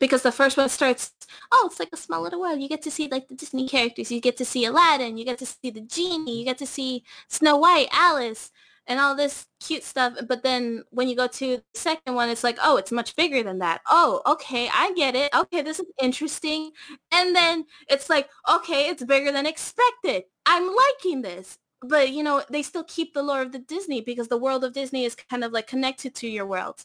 because 0.00 0.22
the 0.22 0.32
first 0.32 0.56
one 0.56 0.68
starts, 0.68 1.12
oh, 1.52 1.68
it's 1.70 1.78
like 1.78 1.90
a 1.92 1.96
small 1.96 2.22
little 2.22 2.40
world. 2.40 2.60
You 2.60 2.68
get 2.68 2.82
to 2.82 2.90
see 2.90 3.08
like 3.08 3.28
the 3.28 3.34
Disney 3.36 3.68
characters. 3.68 4.10
You 4.10 4.20
get 4.20 4.36
to 4.38 4.44
see 4.44 4.64
Aladdin. 4.64 5.16
You 5.18 5.24
get 5.24 5.38
to 5.38 5.46
see 5.46 5.70
the 5.70 5.82
genie. 5.82 6.38
You 6.38 6.44
get 6.44 6.58
to 6.58 6.66
see 6.66 7.04
Snow 7.28 7.56
White, 7.56 7.88
Alice 7.92 8.50
and 8.86 8.98
all 8.98 9.14
this 9.14 9.46
cute 9.60 9.84
stuff. 9.84 10.14
But 10.26 10.42
then 10.42 10.82
when 10.90 11.08
you 11.08 11.14
go 11.14 11.28
to 11.28 11.58
the 11.58 11.62
second 11.74 12.14
one, 12.14 12.28
it's 12.28 12.42
like, 12.42 12.58
oh, 12.60 12.76
it's 12.76 12.90
much 12.90 13.14
bigger 13.14 13.42
than 13.42 13.60
that. 13.60 13.82
Oh, 13.88 14.20
okay, 14.26 14.68
I 14.72 14.92
get 14.94 15.14
it. 15.14 15.32
Okay, 15.34 15.62
this 15.62 15.78
is 15.78 15.86
interesting. 16.02 16.72
And 17.12 17.34
then 17.34 17.66
it's 17.88 18.10
like, 18.10 18.28
okay, 18.50 18.88
it's 18.88 19.04
bigger 19.04 19.30
than 19.30 19.46
expected. 19.46 20.24
I'm 20.44 20.74
liking 20.74 21.22
this. 21.22 21.56
But, 21.82 22.10
you 22.10 22.22
know, 22.22 22.42
they 22.50 22.62
still 22.62 22.84
keep 22.84 23.14
the 23.14 23.22
lore 23.22 23.42
of 23.42 23.52
the 23.52 23.60
Disney 23.60 24.00
because 24.00 24.28
the 24.28 24.36
world 24.36 24.64
of 24.64 24.72
Disney 24.72 25.04
is 25.04 25.14
kind 25.14 25.44
of 25.44 25.52
like 25.52 25.68
connected 25.68 26.14
to 26.16 26.28
your 26.28 26.46
world. 26.46 26.84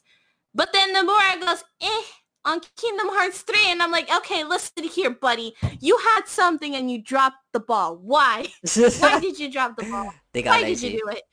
But 0.54 0.72
then 0.72 0.94
the 0.94 1.04
more 1.04 1.16
i 1.16 1.38
goes, 1.38 1.64
eh, 1.82 2.04
on 2.46 2.62
Kingdom 2.78 3.08
Hearts 3.10 3.42
3 3.42 3.56
and 3.72 3.82
I'm 3.82 3.92
like, 3.92 4.10
okay, 4.18 4.44
listen 4.44 4.84
here, 4.84 5.10
buddy. 5.10 5.54
You 5.80 5.98
had 5.98 6.28
something 6.28 6.76
and 6.76 6.90
you 6.90 7.02
dropped 7.02 7.38
the 7.54 7.60
ball. 7.60 7.98
Why? 7.98 8.48
Why 9.00 9.20
did 9.20 9.40
you 9.40 9.52
drop 9.52 9.76
the 9.76 9.84
ball? 9.84 10.14
they 10.34 10.42
got 10.42 10.62
Why 10.62 10.62
lazy. 10.62 10.90
did 10.90 10.94
you 10.94 11.02
do 11.04 11.10
it? 11.10 11.24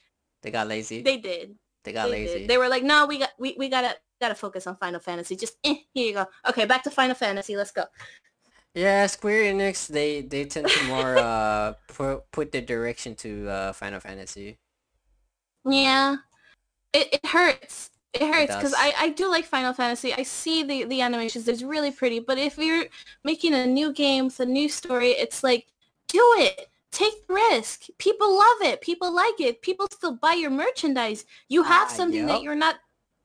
They 0.43 0.51
got 0.51 0.69
lazy. 0.69 1.03
They 1.03 1.19
did. 1.19 1.55
They 1.85 1.93
got 1.93 2.07
they 2.07 2.13
lazy. 2.13 2.39
did. 2.41 2.49
They 2.49 2.59
were 2.59 2.69
like, 2.69 2.83
no, 2.83 3.07
we 3.07 3.19
got 3.19 3.31
we, 3.39 3.55
we 3.59 3.69
gotta 3.69 3.95
gotta 4.21 4.35
focus 4.35 4.67
on 4.67 4.77
Final 4.77 5.01
Fantasy. 5.01 5.37
Just 5.37 5.57
eh, 5.65 5.75
here 5.93 6.07
you 6.09 6.15
go. 6.15 6.27
Okay, 6.49 6.65
back 6.65 6.83
to 6.85 6.91
Final 6.91 7.15
Fantasy. 7.15 7.57
Let's 7.57 7.73
go. 7.73 7.85
Yeah, 8.75 9.07
Square 9.07 9.53
Enix 9.53 9.87
they 9.89 10.23
they 10.23 10.45
tend 10.47 10.69
to 10.69 10.85
more 10.85 11.17
uh 11.19 11.75
put 11.89 12.31
put 12.31 12.53
their 12.53 12.63
direction 12.63 13.15
to 13.17 13.49
uh 13.49 13.73
Final 13.73 14.01
Fantasy. 14.01 14.59
Yeah. 15.65 16.17
It, 16.93 17.15
it 17.15 17.27
hurts. 17.27 17.91
It 18.15 18.23
hurts 18.23 18.55
because. 18.55 18.75
I, 18.77 18.93
I 18.99 19.09
do 19.11 19.31
like 19.31 19.45
Final 19.45 19.73
Fantasy. 19.73 20.13
I 20.13 20.23
see 20.23 20.63
the, 20.63 20.85
the 20.85 21.01
animations. 21.01 21.49
It's 21.49 21.63
really 21.63 21.91
pretty. 21.91 22.21
But 22.21 22.39
if 22.39 22.59
you're 22.59 22.85
making 23.25 23.55
a 23.55 23.67
new 23.67 23.93
game 23.93 24.27
with 24.27 24.41
a 24.41 24.47
new 24.47 24.69
story, 24.69 25.11
it's 25.11 25.43
like, 25.43 25.67
do 26.09 26.23
it. 26.39 26.69
Take 26.91 27.27
the 27.27 27.33
risk. 27.35 27.85
People 27.97 28.37
love 28.37 28.61
it. 28.63 28.83
People 28.83 29.15
like 29.15 29.41
it. 29.41 29.63
People 29.63 29.87
still 29.91 30.15
buy 30.17 30.35
your 30.35 30.51
merchandise. 30.51 31.25
You 31.49 31.63
have 31.63 31.89
Ah, 31.89 31.93
something 31.93 32.19
yep. 32.21 32.29
that 32.29 32.43
you're 32.43 32.55
not 32.55 32.77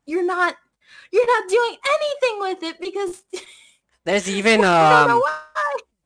you're 0.05 0.23
not 0.25 0.55
you're 1.11 1.27
not 1.27 1.49
doing 1.49 1.75
anything 1.95 2.39
with 2.39 2.63
it 2.63 2.79
because 2.79 3.23
There's 4.05 4.29
even 4.29 4.63
um 4.63 5.21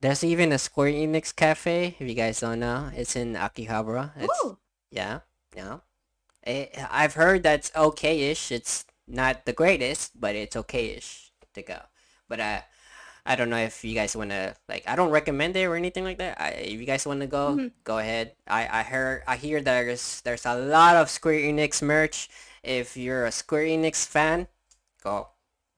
there's 0.00 0.24
even 0.24 0.50
a 0.50 0.58
Square 0.58 0.90
Enix 0.92 1.34
cafe 1.34 1.94
if 2.00 2.08
you 2.08 2.14
guys 2.14 2.40
don't 2.40 2.58
know. 2.58 2.90
It's 2.96 3.14
in 3.14 3.34
Akihabara. 3.34 4.10
It's 4.16 4.44
Ooh. 4.44 4.58
yeah, 4.90 5.20
yeah. 5.54 5.78
It, 6.44 6.76
I've 6.90 7.14
heard 7.14 7.42
that's 7.42 7.70
okay-ish. 7.76 8.50
It's 8.52 8.84
not 9.06 9.46
the 9.46 9.52
greatest, 9.52 10.18
but 10.20 10.34
it's 10.34 10.56
okay-ish 10.56 11.32
to 11.54 11.62
go. 11.62 11.80
But 12.28 12.40
I 12.40 12.64
I 13.26 13.36
don't 13.36 13.50
know 13.50 13.58
if 13.58 13.84
you 13.84 13.94
guys 13.94 14.16
want 14.16 14.30
to 14.30 14.54
like 14.68 14.84
I 14.88 14.96
don't 14.96 15.10
recommend 15.10 15.56
it 15.56 15.66
or 15.66 15.76
anything 15.76 16.04
like 16.04 16.18
that. 16.18 16.40
I, 16.40 16.48
if 16.50 16.80
you 16.80 16.86
guys 16.86 17.06
want 17.06 17.20
to 17.20 17.26
go, 17.28 17.62
Mhm. 17.62 17.72
go 17.84 17.98
ahead. 17.98 18.34
I 18.48 18.80
I 18.80 18.82
heard 18.82 19.22
I 19.28 19.36
hear 19.36 19.60
there's 19.62 20.20
there's 20.22 20.46
a 20.46 20.56
lot 20.56 20.96
of 20.96 21.10
Square 21.10 21.40
Enix 21.40 21.82
merch. 21.82 22.28
If 22.62 22.96
you're 22.96 23.26
a 23.26 23.32
Square 23.32 23.64
Enix 23.66 24.06
fan, 24.06 24.48
go 25.02 25.28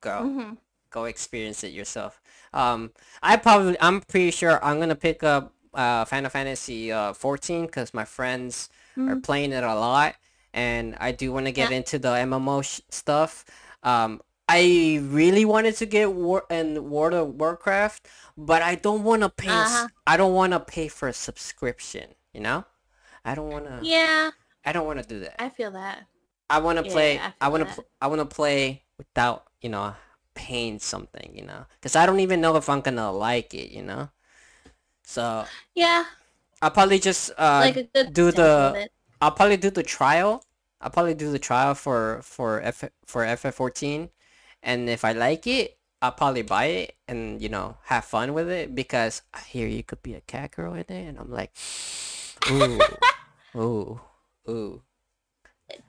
go 0.00 0.30
Mhm. 0.30 0.56
go 0.90 1.04
experience 1.04 1.64
it 1.64 1.72
yourself. 1.72 2.20
Um, 2.52 2.92
I 3.22 3.36
probably, 3.36 3.76
I'm 3.80 4.00
pretty 4.02 4.30
sure 4.30 4.62
I'm 4.64 4.78
gonna 4.80 4.94
pick 4.94 5.22
up 5.22 5.52
uh, 5.74 6.04
Final 6.04 6.30
Fantasy 6.30 6.92
uh, 6.92 7.12
14 7.12 7.66
because 7.66 7.92
my 7.94 8.04
friends 8.04 8.68
are 9.06 9.16
Mhm. 9.16 9.22
playing 9.22 9.52
it 9.52 9.64
a 9.64 9.74
lot, 9.74 10.14
and 10.54 10.96
I 11.00 11.12
do 11.12 11.32
want 11.32 11.46
to 11.46 11.52
get 11.52 11.70
Yeah. 11.70 11.72
into 11.72 11.98
the 12.00 12.10
MMO 12.18 12.62
sh- 12.62 12.82
stuff. 12.90 13.44
Um, 13.84 14.22
I 14.48 15.00
really 15.02 15.44
wanted 15.44 15.76
to 15.78 15.86
get 15.86 16.12
War 16.14 16.44
in 16.50 16.90
World 16.90 17.14
of 17.14 17.34
Warcraft, 17.36 18.08
but 18.38 18.62
I 18.62 18.76
don't 18.76 19.04
want 19.04 19.22
to 19.24 19.30
pay. 19.30 19.62
Uh-huh. 19.62 19.88
I 20.06 20.16
don't 20.18 20.34
want 20.34 20.52
to 20.54 20.60
pay 20.60 20.88
for 20.88 21.08
a 21.08 21.14
subscription. 21.14 22.14
You 22.34 22.42
know, 22.42 22.66
I 23.24 23.34
don't 23.34 23.50
want 23.50 23.66
to. 23.66 23.86
Yeah, 23.86 24.30
I 24.64 24.72
don't 24.72 24.86
want 24.86 25.00
to 25.02 25.06
do 25.08 25.20
that. 25.20 25.40
I 25.40 25.48
feel 25.48 25.70
that. 25.72 26.06
I 26.50 26.58
want 26.58 26.78
to 26.78 26.84
Yeah, 26.84 26.92
play. 26.92 27.26
I 27.28 27.32
I 27.40 27.48
want 27.48 27.62
to. 27.68 27.74
Pl- 27.74 27.86
I 28.00 28.06
want 28.06 28.20
to 28.20 28.26
play 28.26 28.84
without 28.98 29.46
you 29.60 29.68
know 29.70 29.94
paying 30.34 30.78
something. 30.78 31.32
You 31.34 31.44
know, 31.44 31.66
because 31.80 31.96
I 31.96 32.06
don't 32.06 32.20
even 32.20 32.40
know 32.40 32.56
if 32.56 32.68
I'm 32.68 32.80
gonna 32.80 33.12
like 33.12 33.54
it. 33.54 33.70
You 33.70 33.82
know, 33.82 34.10
so 35.04 35.48
Yeah, 35.74 36.04
I'll 36.62 36.70
probably 36.70 36.98
just 36.98 37.30
uh 37.36 37.66
like 37.66 37.90
do 38.10 38.32
the. 38.32 38.80
I'll 39.24 39.32
probably 39.32 39.56
do 39.56 39.70
the 39.70 39.82
trial. 39.82 40.44
I'll 40.82 40.90
probably 40.90 41.14
do 41.14 41.32
the 41.32 41.38
trial 41.38 41.72
for 41.74 42.20
for 42.20 42.60
F 42.60 42.84
for 43.06 43.24
FF14, 43.24 44.10
and 44.62 44.90
if 44.90 45.00
I 45.02 45.12
like 45.16 45.46
it, 45.46 45.78
I'll 46.02 46.12
probably 46.12 46.42
buy 46.42 46.66
it 46.66 46.96
and 47.08 47.40
you 47.40 47.48
know 47.48 47.78
have 47.88 48.04
fun 48.04 48.34
with 48.36 48.50
it 48.50 48.74
because 48.76 49.22
I 49.32 49.40
hear 49.40 49.66
you 49.66 49.82
could 49.82 50.02
be 50.04 50.12
a 50.12 50.20
cat 50.20 50.52
girl 50.52 50.74
in 50.74 50.80
it, 50.80 50.90
and 50.90 51.16
I'm 51.18 51.32
like, 51.32 51.56
ooh, 52.52 52.80
ooh, 53.56 54.00
ooh. 54.44 54.82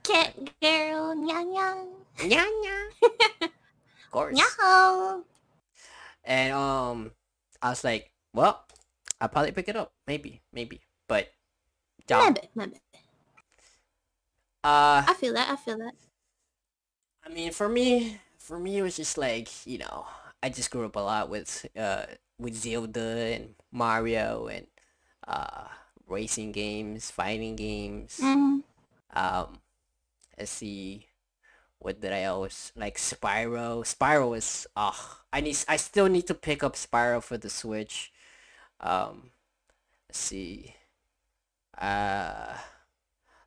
Cat 0.07 0.31
girl, 0.63 1.11
nyang 1.19 1.51
nyang, 1.51 1.87
Yeah, 2.23 2.47
yeah. 2.63 2.87
of 3.51 4.11
course. 4.11 4.39
nyang. 4.39 5.23
And 6.23 6.53
um, 6.55 7.11
I 7.61 7.69
was 7.75 7.83
like, 7.83 8.11
well, 8.31 8.63
I'll 9.19 9.27
probably 9.27 9.51
pick 9.51 9.67
it 9.67 9.75
up, 9.75 9.91
maybe, 10.07 10.39
maybe. 10.53 10.79
But, 11.11 11.27
yeah, 12.07 12.31
Maybe, 12.31 12.47
maybe. 12.55 12.79
Uh, 14.65 15.05
I 15.07 15.13
feel 15.17 15.33
that. 15.33 15.49
I 15.49 15.55
feel 15.55 15.77
that. 15.77 15.93
I 17.25 17.29
mean, 17.29 17.51
for 17.51 17.69
me, 17.69 18.19
for 18.37 18.59
me, 18.59 18.77
it 18.77 18.81
was 18.81 18.95
just 18.95 19.17
like, 19.17 19.49
you 19.65 19.77
know, 19.79 20.05
I 20.41 20.49
just 20.49 20.71
grew 20.71 20.85
up 20.85 20.95
a 20.95 20.99
lot 20.99 21.29
with 21.29 21.65
uh 21.77 22.05
with 22.37 22.55
Zelda 22.55 23.33
and 23.33 23.55
Mario 23.71 24.47
and 24.47 24.67
uh 25.27 25.67
racing 26.07 26.51
games, 26.51 27.09
fighting 27.11 27.55
games. 27.55 28.19
Mm. 28.21 28.61
Um, 29.13 29.59
let's 30.37 30.51
see, 30.51 31.07
what 31.79 32.01
did 32.01 32.13
I 32.13 32.25
always 32.25 32.71
like? 32.75 32.97
Spyro. 32.97 33.85
Spyro 33.85 34.29
was 34.31 34.67
ah, 34.75 35.21
I 35.31 35.41
need. 35.41 35.57
I 35.67 35.77
still 35.77 36.07
need 36.07 36.27
to 36.27 36.33
pick 36.33 36.63
up 36.63 36.75
Spyro 36.75 37.21
for 37.21 37.37
the 37.37 37.49
Switch. 37.49 38.11
Um, 38.79 39.31
let's 40.09 40.19
see. 40.19 40.75
Uh, 41.77 42.57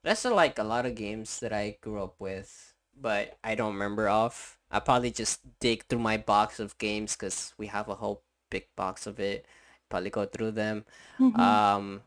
that's 0.02 0.24
uh, 0.24 0.34
like 0.34 0.58
a 0.58 0.64
lot 0.64 0.86
of 0.86 0.94
games 0.94 1.40
that 1.40 1.52
I 1.52 1.78
grew 1.80 2.02
up 2.02 2.16
with, 2.18 2.74
but 3.00 3.36
I 3.44 3.54
don't 3.54 3.74
remember 3.74 4.08
off. 4.08 4.58
I 4.70 4.80
probably 4.80 5.10
just 5.10 5.40
dig 5.60 5.84
through 5.86 6.00
my 6.00 6.16
box 6.16 6.60
of 6.60 6.76
games 6.78 7.16
because 7.16 7.54
we 7.58 7.66
have 7.68 7.88
a 7.88 7.94
whole 7.96 8.22
big 8.50 8.66
box 8.76 9.06
of 9.06 9.18
it. 9.20 9.46
Probably 9.88 10.10
go 10.10 10.26
through 10.26 10.52
them. 10.52 10.84
Mhm. 11.18 11.58
Um, 11.66 12.02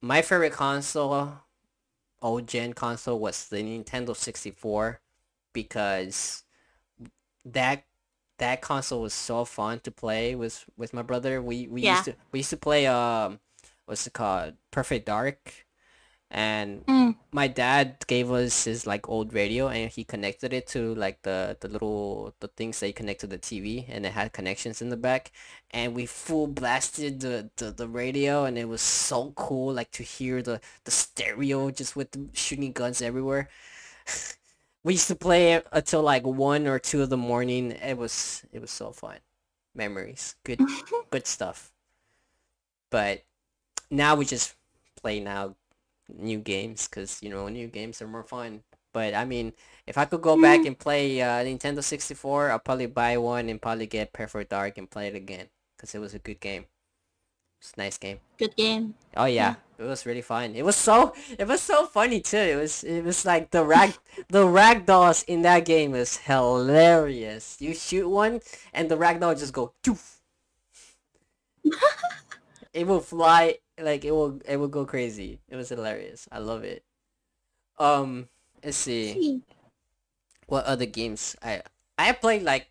my 0.00 0.22
favorite 0.22 0.52
console, 0.52 1.32
old 2.22 2.48
gen 2.48 2.72
console, 2.74 3.18
was 3.20 3.48
the 3.48 3.58
Nintendo 3.58 4.16
64 4.16 5.00
because 5.54 6.44
that 7.44 7.84
that 8.38 8.60
console 8.60 9.02
was 9.02 9.14
so 9.14 9.44
fun 9.44 9.80
to 9.80 9.90
play 9.90 10.34
with 10.34 10.64
with 10.76 10.92
my 10.94 11.02
brother. 11.02 11.42
We 11.42 11.66
we 11.68 11.82
Yeah. 11.82 11.94
used 11.94 12.04
to 12.06 12.14
we 12.32 12.40
used 12.40 12.50
to 12.50 12.56
play 12.56 12.86
um 12.86 13.40
what's 13.86 14.06
it 14.06 14.12
called 14.12 14.54
Perfect 14.70 15.06
Dark, 15.06 15.66
and 16.30 16.86
Mm. 16.86 17.16
my 17.32 17.46
dad 17.48 18.04
gave 18.06 18.30
us 18.32 18.64
his 18.64 18.86
like 18.86 19.08
old 19.08 19.32
radio 19.34 19.68
and 19.68 19.90
he 19.90 20.04
connected 20.04 20.52
it 20.52 20.66
to 20.68 20.94
like 20.94 21.22
the 21.22 21.56
the 21.60 21.68
little 21.68 22.34
the 22.40 22.48
things 22.48 22.80
that 22.80 22.86
you 22.88 22.94
connect 22.94 23.20
to 23.20 23.26
the 23.26 23.38
TV 23.38 23.86
and 23.88 24.06
it 24.06 24.12
had 24.12 24.32
connections 24.32 24.80
in 24.82 24.88
the 24.90 24.96
back. 24.96 25.32
And 25.70 25.94
we 25.94 26.06
full 26.06 26.46
blasted 26.46 27.20
the, 27.20 27.50
the, 27.56 27.70
the 27.72 27.88
radio 27.88 28.44
and 28.44 28.58
it 28.58 28.68
was 28.68 28.80
so 28.82 29.32
cool 29.36 29.72
like 29.74 29.90
to 29.92 30.02
hear 30.02 30.42
the 30.42 30.60
the 30.84 30.90
stereo 30.90 31.70
just 31.70 31.96
with 31.96 32.10
the 32.12 32.28
shooting 32.32 32.72
guns 32.72 33.02
everywhere. 33.02 33.48
We 34.84 34.94
used 34.94 35.08
to 35.08 35.16
play 35.16 35.54
it 35.54 35.66
until 35.72 36.02
like 36.02 36.24
one 36.24 36.66
or 36.66 36.78
two 36.78 37.02
of 37.02 37.10
the 37.10 37.16
morning. 37.16 37.72
It 37.72 37.98
was 37.98 38.44
it 38.52 38.60
was 38.60 38.70
so 38.70 38.92
fun. 38.92 39.18
Memories. 39.74 40.36
Good 40.44 40.60
good 41.10 41.26
stuff. 41.26 41.72
But 42.90 43.24
now 43.90 44.14
we 44.16 44.24
just 44.26 44.56
play 44.96 45.20
now 45.20 45.56
new 46.16 46.38
games 46.38 46.88
because 46.88 47.22
you 47.22 47.30
know 47.30 47.48
new 47.48 47.68
games 47.68 48.00
are 48.02 48.08
more 48.08 48.24
fun. 48.24 48.62
But 48.92 49.12
i 49.14 49.24
mean 49.24 49.52
if 49.86 49.98
i 49.98 50.06
could 50.06 50.22
go 50.22 50.40
back 50.40 50.64
and 50.64 50.76
play 50.76 51.20
uh, 51.20 51.44
nintendo 51.44 51.84
64 51.84 52.50
i'll 52.50 52.58
probably 52.58 52.86
buy 52.86 53.18
one 53.18 53.48
and 53.48 53.60
probably 53.60 53.86
get 53.86 54.14
perfect 54.14 54.50
dark 54.50 54.78
and 54.78 54.90
play 54.90 55.08
it 55.08 55.14
again 55.14 55.48
because 55.78 55.94
it 55.94 56.00
was 56.00 56.14
a 56.14 56.18
good 56.18 56.40
game. 56.40 56.66
It's 57.60 57.72
a 57.76 57.80
nice 57.80 57.98
game. 57.98 58.18
Good 58.38 58.56
game. 58.56 58.94
oh 59.16 59.24
yeah, 59.24 59.56
it 59.78 59.82
was 59.82 60.06
really 60.06 60.22
fun. 60.22 60.54
It 60.54 60.64
was 60.64 60.76
so 60.76 61.12
it 61.38 61.46
was 61.46 61.60
so 61.60 61.86
funny 61.86 62.20
too. 62.20 62.36
It 62.36 62.56
was 62.56 62.84
it 62.84 63.02
was 63.04 63.24
like 63.24 63.50
the 63.50 63.64
rag 63.64 63.94
the 64.28 64.44
ragdolls 64.44 65.24
in 65.26 65.42
that 65.42 65.64
game 65.64 65.94
is 65.94 66.18
hilarious. 66.18 67.56
You 67.60 67.74
shoot 67.74 68.08
one 68.08 68.40
and 68.72 68.88
the 68.88 68.96
ragdoll 68.96 69.38
just 69.38 69.52
go 69.52 69.72
it 72.72 72.86
will 72.86 73.00
fly 73.00 73.58
like 73.80 74.04
it 74.04 74.12
will 74.12 74.40
it 74.46 74.56
will 74.56 74.68
go 74.68 74.84
crazy. 74.84 75.40
It 75.48 75.56
was 75.56 75.68
hilarious. 75.70 76.28
I 76.32 76.38
love 76.38 76.64
it. 76.64 76.84
Um 77.78 78.28
let's 78.64 78.76
see. 78.76 79.42
What 80.46 80.64
other 80.64 80.86
games? 80.86 81.36
I 81.42 81.62
i 81.98 82.12
played 82.12 82.42
like 82.42 82.68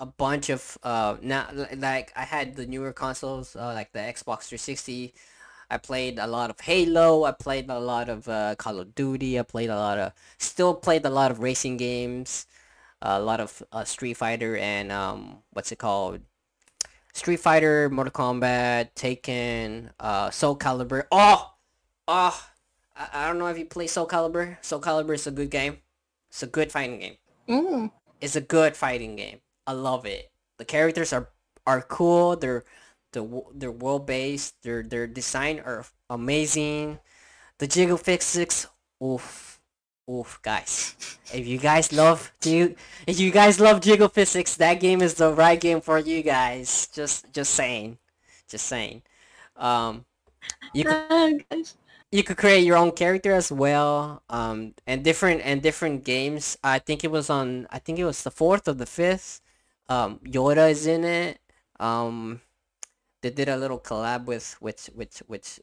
a 0.00 0.06
bunch 0.06 0.50
of 0.50 0.78
uh 0.82 1.16
now 1.22 1.48
like 1.76 2.12
i 2.16 2.24
had 2.24 2.56
the 2.56 2.66
newer 2.66 2.92
consoles 2.92 3.54
uh, 3.54 3.72
like 3.74 3.92
the 3.92 3.98
xbox 4.00 4.48
360 4.48 5.12
i 5.70 5.76
played 5.78 6.18
a 6.18 6.26
lot 6.26 6.50
of 6.50 6.58
halo. 6.60 7.24
I 7.24 7.32
played 7.32 7.68
a 7.70 7.78
lot 7.78 8.08
of 8.08 8.28
uh, 8.28 8.54
call 8.56 8.80
of 8.80 8.94
duty. 8.94 9.38
I 9.38 9.42
played 9.42 9.70
a 9.70 9.76
lot 9.76 9.98
of 9.98 10.12
still 10.38 10.74
played 10.74 11.04
a 11.06 11.10
lot 11.10 11.30
of 11.30 11.40
racing 11.40 11.76
games 11.76 12.46
a 13.02 13.20
lot 13.20 13.40
of 13.40 13.62
uh, 13.72 13.84
street 13.84 14.14
fighter 14.14 14.56
and 14.56 14.92
um 14.92 15.38
what's 15.52 15.72
it 15.72 15.78
called 15.78 16.20
Street 17.12 17.40
Fighter, 17.40 17.88
Mortal 17.90 18.12
Kombat, 18.12 18.94
Tekken, 18.94 19.90
uh, 19.98 20.30
Soul 20.30 20.56
Calibur. 20.56 21.04
Oh, 21.10 21.52
oh, 22.08 22.46
I, 22.96 23.08
I 23.12 23.26
don't 23.26 23.38
know 23.38 23.46
if 23.46 23.58
you 23.58 23.64
play 23.64 23.86
Soul 23.86 24.06
Calibur. 24.06 24.56
Soul 24.62 24.80
Calibur 24.80 25.14
is 25.14 25.26
a 25.26 25.30
good 25.30 25.50
game. 25.50 25.78
It's 26.28 26.42
a 26.42 26.46
good 26.46 26.70
fighting 26.70 27.00
game. 27.00 27.16
Mm. 27.48 27.90
It's 28.20 28.36
a 28.36 28.40
good 28.40 28.76
fighting 28.76 29.16
game. 29.16 29.40
I 29.66 29.72
love 29.72 30.06
it. 30.06 30.30
The 30.58 30.64
characters 30.64 31.12
are 31.12 31.28
are 31.66 31.82
cool. 31.82 32.36
They're 32.36 32.64
the 33.12 33.42
they're 33.54 33.72
world 33.72 34.06
based. 34.06 34.62
Their 34.62 34.82
their 34.82 35.06
design 35.06 35.60
are 35.60 35.84
amazing. 36.08 37.00
The 37.58 37.66
jiggle 37.66 37.96
physics, 37.96 38.66
oof, 39.02 39.49
oof, 40.10 40.40
guys. 40.42 40.94
If 41.32 41.46
you 41.46 41.58
guys 41.58 41.92
love 41.92 42.32
if 42.42 43.20
you 43.20 43.30
guys 43.30 43.60
love 43.60 43.80
jiggle 43.80 44.08
physics, 44.08 44.56
that 44.56 44.80
game 44.80 45.02
is 45.02 45.14
the 45.14 45.32
right 45.32 45.60
game 45.60 45.80
for 45.80 45.98
you 45.98 46.22
guys. 46.22 46.88
Just 46.92 47.32
just 47.32 47.54
saying, 47.54 47.98
just 48.48 48.66
saying. 48.66 49.02
Um, 49.56 50.04
you 50.74 50.84
could 50.84 51.44
you 52.12 52.22
could 52.24 52.36
create 52.36 52.64
your 52.64 52.76
own 52.76 52.92
character 52.92 53.32
as 53.32 53.52
well. 53.52 54.22
Um, 54.28 54.74
and 54.86 55.04
different 55.04 55.42
and 55.44 55.62
different 55.62 56.04
games. 56.04 56.58
I 56.64 56.78
think 56.80 57.04
it 57.04 57.10
was 57.10 57.30
on. 57.30 57.66
I 57.70 57.78
think 57.78 57.98
it 57.98 58.04
was 58.04 58.22
the 58.22 58.30
fourth 58.30 58.66
or 58.68 58.74
the 58.74 58.86
fifth. 58.86 59.40
Um, 59.88 60.18
Yoda 60.24 60.70
is 60.70 60.86
in 60.86 61.04
it. 61.04 61.38
Um, 61.78 62.40
they 63.22 63.30
did 63.30 63.48
a 63.48 63.56
little 63.56 63.78
collab 63.78 64.26
with 64.26 64.56
with 64.60 64.90
with 64.94 65.22
with 65.28 65.60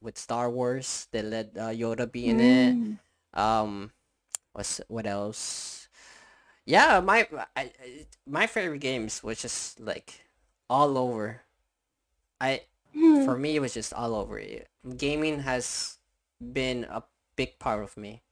with 0.00 0.18
Star 0.18 0.50
Wars. 0.50 1.08
They 1.12 1.22
let 1.22 1.56
uh, 1.56 1.68
Yoda 1.70 2.10
be 2.10 2.28
in 2.28 2.40
it. 2.40 2.76
Mm. 3.34 3.38
Um, 3.38 3.92
what's 4.52 4.80
what 4.88 5.06
else? 5.06 5.88
Yeah, 6.66 7.00
my 7.00 7.28
I, 7.56 7.72
my 8.26 8.46
favorite 8.46 8.80
games 8.80 9.22
was 9.22 9.42
just 9.42 9.80
like 9.80 10.24
all 10.70 10.98
over. 10.98 11.42
I 12.40 12.62
Hmm. 12.94 13.24
for 13.24 13.38
me 13.38 13.56
it 13.56 13.60
was 13.60 13.74
just 13.74 13.92
all 13.94 14.14
over. 14.14 14.40
Gaming 14.96 15.40
has 15.40 15.98
been 16.40 16.84
a 16.84 17.04
big 17.36 17.58
part 17.58 17.82
of 17.84 17.96
me. 17.96 18.22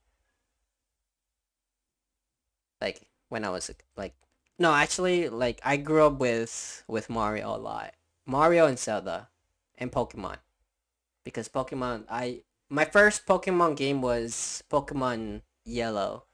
Like 2.81 3.07
when 3.29 3.45
I 3.45 3.51
was 3.51 3.71
like 3.97 4.15
no, 4.59 4.75
actually 4.75 5.29
like 5.29 5.61
I 5.65 5.77
grew 5.77 6.07
up 6.07 6.19
with 6.19 6.85
with 6.89 7.09
Mario 7.11 7.55
a 7.55 7.59
lot. 7.59 7.95
Mario 8.27 8.67
and 8.67 8.79
Zelda 8.79 9.29
and 9.79 9.91
Pokemon. 9.93 10.39
Because 11.25 11.49
Pokemon 11.49 12.05
I 12.11 12.43
my 12.71 12.85
first 12.87 13.27
Pokemon 13.27 13.77
game 13.77 14.03
was 14.03 14.63
Pokemon 14.71 15.43
Yellow 15.65 16.25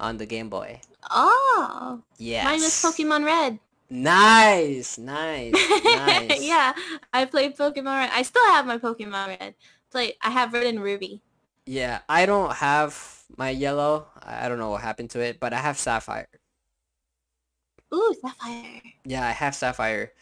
on 0.00 0.18
the 0.18 0.26
Game 0.26 0.50
Boy. 0.50 0.80
Oh, 1.10 2.02
Yes. 2.18 2.44
mine 2.44 2.62
was 2.62 2.76
Pokemon 2.76 3.24
Red. 3.24 3.58
Nice, 3.90 4.98
nice, 4.98 5.80
nice. 5.84 6.40
yeah, 6.40 6.72
I 7.12 7.24
played 7.26 7.56
Pokemon 7.56 7.98
Red. 7.98 8.10
I 8.12 8.22
still 8.22 8.46
have 8.48 8.66
my 8.66 8.78
Pokemon 8.78 9.38
Red. 9.40 9.54
Play. 9.90 10.14
I 10.22 10.30
have 10.30 10.52
Red 10.52 10.66
and 10.66 10.82
Ruby. 10.82 11.22
Yeah, 11.66 12.02
I 12.08 12.26
don't 12.26 12.54
have 12.56 13.24
my 13.36 13.50
yellow. 13.50 14.08
I 14.22 14.46
I 14.46 14.48
don't 14.48 14.58
know 14.58 14.70
what 14.70 14.82
happened 14.82 15.10
to 15.10 15.20
it, 15.20 15.40
but 15.40 15.52
I 15.52 15.58
have 15.58 15.78
sapphire. 15.78 16.28
Ooh, 17.94 18.14
Sapphire. 18.20 18.82
Yeah, 19.04 19.26
I 19.26 19.32
have 19.32 19.54
sapphire. 19.54 20.12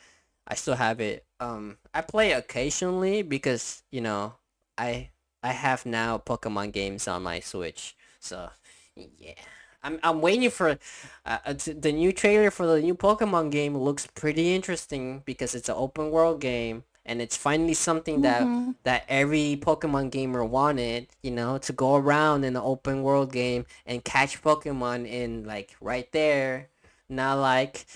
I 0.46 0.54
still 0.56 0.76
have 0.76 1.00
it. 1.00 1.26
Um, 1.40 1.78
I 1.94 2.02
play 2.02 2.32
occasionally 2.32 3.22
because 3.22 3.82
you 3.92 4.00
know 4.00 4.36
I 4.78 5.10
I 5.42 5.52
have 5.52 5.84
now 5.86 6.18
Pokemon 6.18 6.72
games 6.72 7.08
on 7.08 7.22
my 7.22 7.40
Switch. 7.40 7.96
So 8.20 8.50
yeah, 8.96 9.34
I'm 9.82 9.98
I'm 10.02 10.20
waiting 10.20 10.50
for 10.50 10.78
uh, 11.26 11.38
uh, 11.44 11.54
the 11.54 11.92
new 11.92 12.12
trailer 12.12 12.50
for 12.50 12.66
the 12.66 12.80
new 12.80 12.94
Pokemon 12.94 13.50
game. 13.50 13.76
Looks 13.76 14.06
pretty 14.06 14.54
interesting 14.54 15.22
because 15.24 15.54
it's 15.54 15.68
an 15.68 15.74
open 15.76 16.10
world 16.10 16.40
game 16.40 16.84
and 17.04 17.20
it's 17.20 17.36
finally 17.36 17.74
something 17.74 18.20
that 18.22 18.52
Mhm. 18.54 18.74
that 18.84 19.04
every 19.08 19.58
Pokemon 19.60 20.10
gamer 20.10 20.44
wanted. 20.44 21.08
You 21.22 21.32
know, 21.32 21.58
to 21.58 21.72
go 21.72 21.96
around 21.96 22.44
in 22.44 22.56
an 22.56 22.62
open 22.62 23.02
world 23.02 23.32
game 23.32 23.66
and 23.86 24.04
catch 24.04 24.42
Pokemon 24.42 25.06
in 25.08 25.44
like 25.44 25.76
right 25.80 26.10
there, 26.12 26.68
not 27.08 27.38
like 27.38 27.86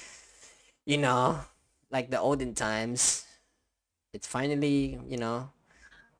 you 0.84 0.98
know 0.98 1.40
like 1.90 2.10
the 2.10 2.20
olden 2.20 2.54
times. 2.54 3.24
It's 4.12 4.26
finally 4.26 4.98
you 5.08 5.16
know 5.18 5.50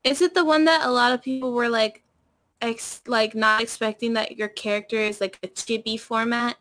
Is 0.07 0.21
it 0.21 0.33
the 0.33 0.45
one 0.45 0.65
that 0.65 0.85
a 0.85 0.91
lot 0.91 1.11
of 1.13 1.21
people 1.21 1.53
were 1.53 1.69
like, 1.69 2.03
ex- 2.61 3.01
like 3.07 3.35
not 3.35 3.61
expecting 3.61 4.13
that 4.13 4.37
your 4.37 4.49
character 4.49 4.97
is 4.97 5.21
like 5.21 5.39
a 5.43 5.47
chibi 5.47 5.99
format? 5.99 6.57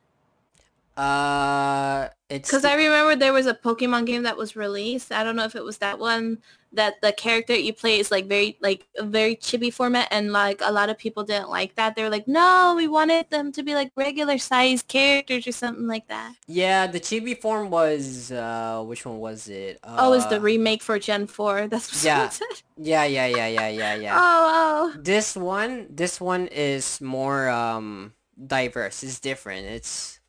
uh 0.96 2.08
it's 2.28 2.48
Because 2.48 2.64
I 2.64 2.74
remember 2.74 3.16
there 3.16 3.32
was 3.32 3.46
a 3.46 3.54
Pokemon 3.54 4.06
game 4.06 4.22
that 4.22 4.36
was 4.36 4.56
released. 4.56 5.12
I 5.12 5.24
don't 5.24 5.36
know 5.36 5.44
if 5.44 5.56
it 5.56 5.64
was 5.64 5.78
that 5.78 5.98
one 5.98 6.38
that 6.76 7.00
the 7.02 7.12
character 7.12 7.54
you 7.54 7.72
play 7.72 7.98
is 7.98 8.10
like 8.10 8.26
very 8.26 8.56
like 8.60 8.86
a 8.98 9.04
very 9.04 9.36
chibi 9.36 9.72
format, 9.72 10.08
and 10.10 10.32
like 10.32 10.60
a 10.62 10.70
lot 10.72 10.88
of 10.88 10.96
people 10.98 11.24
didn't 11.24 11.50
like 11.50 11.74
that. 11.74 11.96
They 11.96 12.02
were 12.04 12.10
like, 12.10 12.28
no, 12.28 12.74
we 12.76 12.86
wanted 12.88 13.28
them 13.30 13.50
to 13.52 13.62
be 13.62 13.74
like 13.74 13.90
regular 13.96 14.38
sized 14.38 14.86
characters 14.88 15.46
or 15.46 15.52
something 15.52 15.86
like 15.88 16.06
that. 16.08 16.34
yeah 16.46 16.86
the 16.86 17.00
chibi 17.00 17.34
form 17.40 17.70
was 17.70 18.30
uh 18.32 18.82
which 18.86 19.04
one 19.04 19.18
was 19.18 19.48
it 19.48 19.78
uh, 19.82 19.96
oh, 19.98 20.12
it's 20.12 20.26
the 20.26 20.40
remake 20.40 20.82
for 20.82 20.98
Gen 20.98 21.26
Four. 21.26 21.66
That's 21.72 21.90
what 21.92 22.04
yeah. 22.04 22.28
said. 22.28 22.46
yeah 22.78 23.04
yeah 23.04 23.26
yeah 23.26 23.48
yeah 23.48 23.68
yeah 23.68 23.94
yeah 23.94 24.14
Oh, 24.20 24.92
oh. 24.94 25.00
this 25.00 25.34
one 25.36 25.86
this 25.90 26.20
one 26.20 26.46
is 26.48 27.00
more 27.00 27.48
um 27.48 28.12
diverse 28.36 29.02
it's 29.02 29.18
different 29.20 29.66
it's 29.66 30.20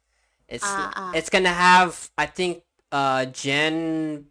it's 0.47 0.63
Ah, 0.65 0.91
ah. 0.95 1.11
it's 1.13 1.29
gonna 1.29 1.51
have 1.51 2.09
i 2.17 2.25
think 2.25 2.63
uh 2.91 3.25
gen 3.25 4.25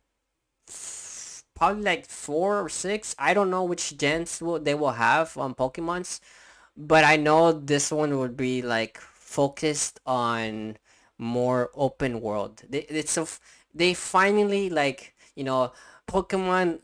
probably 1.57 1.83
like 1.83 2.07
four 2.07 2.61
or 2.61 2.69
six. 2.69 3.15
I 3.19 3.35
don't 3.35 3.51
know 3.51 3.65
which 3.65 3.97
gens 3.99 4.41
will 4.41 4.61
they 4.61 4.75
will 4.75 4.93
have 4.93 5.37
on 5.37 5.55
pokemons 5.55 6.21
but 6.77 7.05
i 7.05 7.17
know 7.17 7.53
this 7.53 7.91
one 7.91 8.19
would 8.19 8.37
be 8.37 8.63
like 8.63 8.99
focused 9.01 10.01
on 10.07 10.77
more 11.19 11.71
open 11.75 12.21
world. 12.21 12.63
They, 12.69 12.81
it's 12.89 13.17
a 13.17 13.27
they 13.75 13.95
finally 13.95 14.71
like 14.71 15.15
you 15.35 15.45
know 15.45 15.73
pokemon 16.09 16.81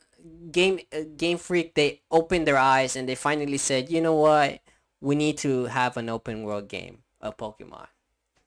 game 0.50 0.80
uh, 0.92 1.02
game 1.16 1.38
freak 1.38 1.74
they 1.74 2.00
opened 2.10 2.46
their 2.46 2.58
eyes 2.58 2.96
and 2.96 3.08
they 3.08 3.14
finally 3.14 3.58
said 3.58 3.90
you 3.90 4.00
know 4.00 4.14
what? 4.16 4.60
We 5.00 5.14
need 5.14 5.38
to 5.38 5.66
have 5.66 5.96
an 5.96 6.08
open 6.08 6.42
world 6.44 6.68
game 6.68 6.98
of 7.20 7.36
pokemon. 7.36 7.86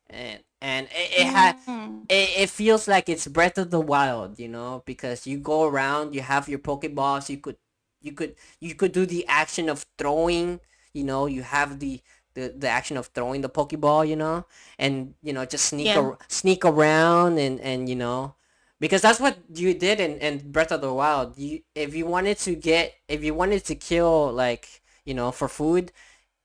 And 0.10 0.40
and 0.66 0.92
it, 0.94 1.22
it 1.22 1.28
had 1.28 1.58
Mm. 1.68 2.08
it, 2.10 2.30
it 2.46 2.50
feels 2.50 2.88
like 2.88 3.10
it's 3.10 3.28
breath 3.28 3.58
of 3.60 3.72
the 3.72 3.82
wild 3.82 4.40
you 4.40 4.50
know 4.50 4.84
because 4.86 5.28
you 5.28 5.40
go 5.40 5.66
around 5.68 6.16
you 6.16 6.22
have 6.22 6.50
your 6.50 6.60
pokeballs 6.60 7.30
you 7.30 7.38
could 7.38 7.58
you 8.02 8.14
could 8.14 8.36
you 8.62 8.76
could 8.76 8.92
do 8.94 9.06
the 9.06 9.26
action 9.28 9.70
of 9.70 9.86
throwing 9.98 10.60
you 10.94 11.04
know 11.04 11.28
you 11.28 11.44
have 11.44 11.80
the 11.80 12.02
the, 12.36 12.54
the 12.58 12.68
action 12.70 12.98
of 12.98 13.08
throwing 13.08 13.42
the 13.42 13.50
pokeball 13.50 14.08
you 14.08 14.16
know 14.16 14.46
and 14.80 15.16
you 15.24 15.34
know 15.34 15.46
just 15.46 15.66
sneak 15.68 15.96
Yeah. 15.96 16.00
ar- 16.00 16.20
sneak 16.30 16.66
around 16.66 17.40
and 17.40 17.60
and 17.62 17.90
you 17.90 17.96
know 17.96 18.36
because 18.80 19.02
that's 19.02 19.20
what 19.20 19.38
you 19.54 19.74
did 19.74 20.00
in, 20.00 20.18
in 20.20 20.52
breath 20.52 20.72
of 20.72 20.82
the 20.82 20.94
wild 20.94 21.38
you 21.38 21.62
if 21.76 21.96
you 21.96 22.06
wanted 22.06 22.38
to 22.40 22.56
get 22.56 22.96
if 23.08 23.24
you 23.24 23.34
wanted 23.34 23.64
to 23.66 23.76
kill 23.76 24.32
like 24.32 24.82
you 25.06 25.14
know 25.14 25.32
for 25.32 25.48
food 25.48 25.92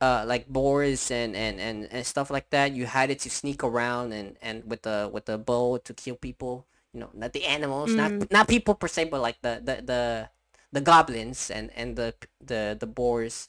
uh 0.00 0.24
like 0.26 0.48
boars 0.48 1.10
and, 1.10 1.36
and 1.36 1.60
and 1.60 1.88
and 1.92 2.06
stuff 2.06 2.30
like 2.30 2.50
that 2.50 2.72
you 2.72 2.86
had 2.86 3.10
it 3.10 3.18
to 3.20 3.30
sneak 3.30 3.62
around 3.64 4.12
and 4.12 4.36
and 4.42 4.64
with 4.68 4.82
the 4.82 5.10
with 5.12 5.26
the 5.26 5.38
bow 5.38 5.76
to 5.78 5.92
kill 5.94 6.16
people 6.16 6.66
you 6.92 7.00
know 7.00 7.10
not 7.14 7.32
the 7.32 7.44
animals 7.46 7.96
not 7.96 8.14
Mm. 8.16 8.30
not 8.30 8.48
people 8.48 8.74
per 8.74 8.88
se 8.88 9.04
but 9.04 9.20
like 9.20 9.40
the 9.42 9.60
the 9.62 9.82
the, 9.82 10.28
the 10.72 10.80
goblins 10.80 11.50
and 11.50 11.70
and 11.76 11.96
the 11.96 12.14
the 12.40 12.76
the 12.78 12.86
boars. 12.86 13.48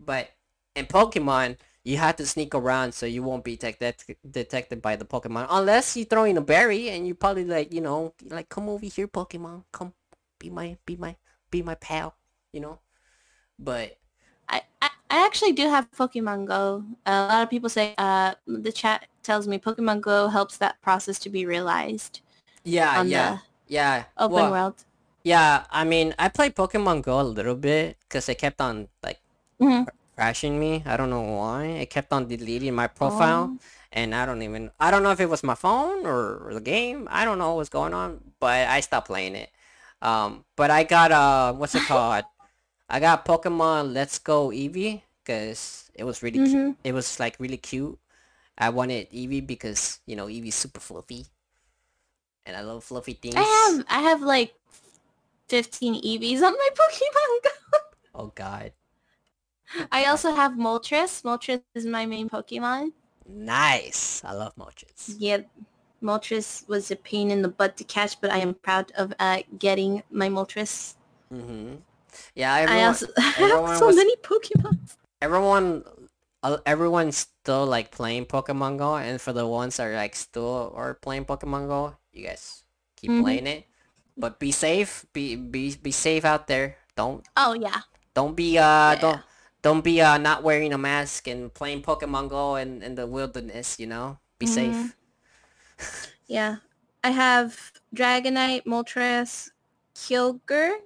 But 0.00 0.30
in 0.76 0.86
pokemon 0.86 1.58
you 1.84 1.96
had 1.98 2.18
to 2.18 2.26
sneak 2.26 2.54
around 2.54 2.92
so 2.92 3.06
you 3.06 3.22
won't 3.22 3.44
be 3.44 3.56
detected 3.56 3.96
detected 4.30 4.82
by 4.82 4.96
the 4.96 5.04
pokemon 5.04 5.46
unless 5.50 5.96
you 5.96 6.04
throw 6.04 6.24
in 6.24 6.36
a 6.36 6.42
berry 6.42 6.90
and 6.90 7.06
you 7.06 7.14
probably 7.14 7.44
like 7.44 7.72
you 7.72 7.80
know 7.80 8.14
like 8.30 8.48
come 8.48 8.68
over 8.68 8.86
here 8.86 9.08
pokemon. 9.08 9.64
Come 9.72 9.94
be 10.38 10.50
my 10.50 10.76
be 10.86 10.96
my 10.96 11.16
be 11.50 11.62
my 11.62 11.74
pal 11.76 12.14
you 12.52 12.60
know? 12.60 12.80
But 13.58 13.97
I, 14.48 14.62
I 14.82 14.90
I 15.10 15.24
actually 15.26 15.52
do 15.52 15.68
have 15.68 15.90
Pokemon 15.92 16.46
Go. 16.46 16.84
A 17.06 17.26
lot 17.26 17.42
of 17.42 17.50
people 17.50 17.68
say 17.68 17.94
uh 17.98 18.34
the 18.46 18.72
chat 18.72 19.06
tells 19.22 19.48
me 19.48 19.58
Pokemon 19.58 20.00
Go 20.00 20.28
helps 20.28 20.56
that 20.58 20.80
process 20.82 21.18
to 21.20 21.30
be 21.30 21.46
realized 21.46 22.20
yeah 22.64 22.98
yeah 22.98 23.38
yeah 23.66 24.04
open 24.18 24.34
Well, 24.34 24.50
world. 24.50 24.84
Yeah, 25.24 25.66
I 25.70 25.84
mean, 25.84 26.14
I 26.18 26.28
played 26.30 26.56
Pokemon 26.56 27.02
Go 27.04 27.20
a 27.20 27.24
little 27.26 27.54
bit 27.56 27.98
because 28.08 28.28
it 28.30 28.38
kept 28.38 28.60
on 28.60 28.88
like 29.04 29.20
Mhm. 29.60 29.88
crashing 30.16 30.58
me. 30.60 30.82
I 30.86 30.96
don't 30.96 31.10
know 31.10 31.22
why. 31.22 31.66
It 31.82 31.90
kept 31.90 32.12
on 32.12 32.28
deleting 32.28 32.74
my 32.74 32.88
profile, 32.88 33.52
Oh. 33.52 33.58
and 33.92 34.14
I 34.14 34.26
don't 34.26 34.42
even. 34.42 34.70
I 34.80 34.90
don't 34.90 35.02
know 35.02 35.12
if 35.12 35.20
it 35.20 35.30
was 35.30 35.42
my 35.44 35.54
phone 35.56 36.06
or 36.06 36.50
the 36.54 36.60
game. 36.62 37.08
I 37.10 37.24
don't 37.24 37.38
know 37.38 37.54
what's 37.56 37.70
going 37.70 37.94
on, 37.94 38.34
but 38.40 38.68
I 38.68 38.80
stopped 38.80 39.08
playing 39.08 39.36
it. 39.36 39.50
Um, 40.02 40.44
but 40.56 40.70
I 40.70 40.84
got 40.84 41.12
uh, 41.12 41.52
what's 41.54 41.74
it 41.74 41.84
called? 41.84 42.24
I 42.88 43.00
got 43.00 43.24
Pokemon 43.24 43.92
Let's 43.92 44.18
Go 44.18 44.48
Eevee 44.48 45.02
because 45.22 45.90
it 45.94 46.04
was 46.04 46.22
really, 46.22 46.38
Mhm. 46.38 46.76
it 46.84 46.92
was 46.92 47.20
like 47.20 47.36
really 47.38 47.58
cute. 47.58 47.98
I 48.56 48.70
wanted 48.70 49.10
Eevee 49.10 49.46
because 49.46 50.00
you 50.06 50.16
know 50.16 50.26
Eevee's 50.26 50.54
super 50.54 50.80
fluffy, 50.80 51.26
and 52.46 52.56
I 52.56 52.62
love 52.62 52.82
fluffy 52.84 53.12
things. 53.14 53.36
I 53.36 53.42
have 53.42 53.84
I 53.88 54.00
have 54.02 54.22
like 54.22 54.54
15 55.48 55.94
Eevees 56.02 56.42
on 56.42 56.52
my 56.52 56.68
Pokemon 56.80 57.42
Go. 57.44 57.78
Oh 58.14 58.32
God. 58.34 58.72
I 59.92 60.06
also 60.06 60.34
have 60.34 60.52
Moltres. 60.52 61.22
Moltres 61.22 61.62
is 61.74 61.84
my 61.84 62.06
main 62.06 62.28
Pokemon. 62.30 62.92
Nice. 63.28 64.22
I 64.24 64.32
love 64.32 64.56
Moltres. 64.56 65.14
Yeah, 65.18 65.42
Moltres 66.02 66.66
was 66.68 66.90
a 66.90 66.96
pain 66.96 67.30
in 67.30 67.42
the 67.42 67.48
butt 67.48 67.76
to 67.76 67.84
catch, 67.84 68.18
but 68.20 68.30
I 68.30 68.38
am 68.38 68.54
proud 68.54 68.90
of 68.96 69.12
uh, 69.20 69.42
getting 69.58 70.02
my 70.10 70.28
Moltres. 70.30 70.94
Mm-hmm. 71.32 71.76
Yeah, 72.34 72.52
I 72.54 72.62
everyone, 72.62 72.86
also 72.86 73.06
I 73.18 73.34
everyone 73.38 73.68
have 73.70 73.78
so 73.78 73.86
was- 73.86 73.96
many 73.96 74.16
Pokemon. 74.16 74.78
everyone, 75.20 75.84
uh, 76.42 76.58
everyone's 76.66 77.16
still 77.18 77.66
like 77.66 77.90
playing 77.90 78.26
Pokemon 78.26 78.78
Go, 78.78 78.96
and 78.96 79.20
for 79.20 79.32
the 79.32 79.46
ones 79.46 79.76
that 79.76 79.86
are 79.88 79.96
like 79.96 80.14
still 80.16 80.72
are 80.76 80.94
playing 80.94 81.24
Pokemon 81.24 81.68
Go, 81.68 81.96
you 82.12 82.26
guys 82.26 82.62
keep 82.96 83.10
Mhm. 83.10 83.22
playing 83.22 83.46
it, 83.46 83.64
but 84.16 84.38
be 84.38 84.52
safe. 84.52 85.04
Be 85.12 85.36
be 85.36 85.74
be 85.76 85.90
safe 85.90 86.24
out 86.24 86.46
there. 86.46 86.76
Don't 86.96 87.26
Oh 87.36 87.54
yeah. 87.54 87.82
don't 88.14 88.34
be 88.34 88.58
uh 88.58 88.94
Yeah. 88.94 89.00
don't 89.00 89.20
don't 89.62 89.82
be 89.82 90.00
uh 90.00 90.18
not 90.18 90.42
wearing 90.42 90.72
a 90.72 90.78
mask 90.78 91.26
and 91.26 91.52
playing 91.52 91.82
Pokemon 91.82 92.28
Go 92.28 92.56
in, 92.56 92.82
in 92.82 92.94
the 92.94 93.06
wilderness. 93.06 93.78
You 93.78 93.86
know, 93.86 94.18
be 94.38 94.46
Mhm. 94.46 94.54
safe. 94.54 94.96
Yeah. 96.26 96.56
I 97.04 97.10
have 97.10 97.72
Dragonite, 97.94 98.64
Moltres, 98.66 99.50
Kyogre, 99.94 100.78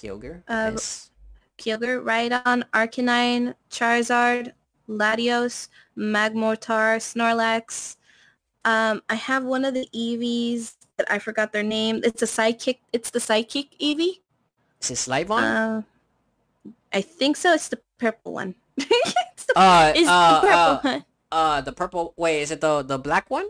Kyogre. 0.00 0.42
Uh, 0.48 0.70
nice. 0.70 1.10
Kyogre, 1.58 2.02
Rhydon, 2.02 2.64
Arcanine, 2.72 3.54
Charizard, 3.70 4.52
Latios, 4.88 5.68
Magmortar, 5.96 6.96
Snorlax. 6.98 7.96
Um, 8.64 9.02
I 9.08 9.14
have 9.14 9.44
one 9.44 9.64
of 9.64 9.74
the 9.74 9.86
Eevees 9.94 10.76
that 10.96 11.10
I 11.10 11.18
forgot 11.18 11.52
their 11.52 11.62
name. 11.62 12.00
It's 12.04 12.22
a 12.22 12.26
sidekick. 12.26 12.78
It's 12.92 13.10
the 13.10 13.18
sidekick 13.18 13.68
Eevee. 13.80 14.20
Is 14.80 14.88
this 14.88 15.08
live? 15.08 15.30
Uh, 15.30 15.82
I 16.92 17.00
think 17.00 17.36
so. 17.36 17.52
It's 17.52 17.68
the 17.68 17.80
purple 17.98 18.32
one. 18.32 18.54
it's 18.76 19.44
the, 19.44 19.58
uh, 19.58 19.92
it's 19.94 20.08
uh, 20.08 20.40
the 20.40 20.46
purple 20.46 20.56
uh, 20.56 20.80
one. 20.82 21.04
uh, 21.32 21.60
the 21.60 21.72
purple. 21.72 22.14
Wait, 22.16 22.42
is 22.42 22.50
it 22.50 22.60
the 22.60 22.82
the 22.82 22.98
black 22.98 23.30
one? 23.30 23.46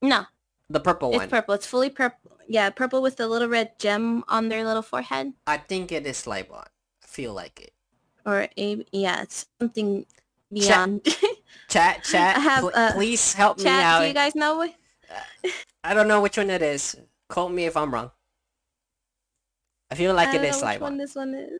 No, 0.00 0.26
The 0.70 0.80
purple 0.80 1.10
it's 1.10 1.16
one. 1.16 1.24
It's 1.24 1.30
purple. 1.30 1.54
It's 1.54 1.66
fully 1.66 1.90
purple. 1.90 2.37
Yeah, 2.48 2.70
purple 2.70 3.02
with 3.02 3.16
the 3.16 3.28
little 3.28 3.48
red 3.48 3.78
gem 3.78 4.24
on 4.26 4.48
their 4.48 4.64
little 4.64 4.82
forehead. 4.82 5.34
I 5.46 5.58
think 5.58 5.92
it 5.92 6.06
is 6.06 6.26
live 6.26 6.50
on. 6.50 6.64
I 7.04 7.06
feel 7.06 7.34
like 7.34 7.60
it. 7.60 7.72
Or 8.24 8.48
a 8.56 8.84
yeah, 8.90 9.22
it's 9.22 9.46
something 9.60 10.06
beyond. 10.52 11.06
Chat, 11.68 12.04
chat. 12.04 12.36
I 12.36 12.40
have, 12.40 12.60
pl- 12.60 12.72
uh, 12.74 12.92
please 12.92 13.34
help 13.34 13.58
me 13.58 13.64
Chat, 13.64 13.84
out. 13.84 14.00
do 14.00 14.08
you 14.08 14.14
guys 14.14 14.34
know 14.34 14.56
what? 14.56 14.74
I 15.84 15.94
don't 15.94 16.08
know 16.08 16.20
which 16.20 16.36
one 16.38 16.50
it 16.50 16.62
is. 16.62 16.96
Quote 17.28 17.52
me 17.52 17.66
if 17.66 17.76
I'm 17.76 17.92
wrong. 17.92 18.10
I 19.90 19.94
feel 19.94 20.14
like 20.14 20.28
I 20.28 20.36
it 20.36 20.38
don't 20.38 20.46
is 20.46 20.62
know 20.62 20.68
which 20.68 20.80
one 20.80 20.96
this 20.98 21.14
one 21.14 21.34
is. 21.34 21.58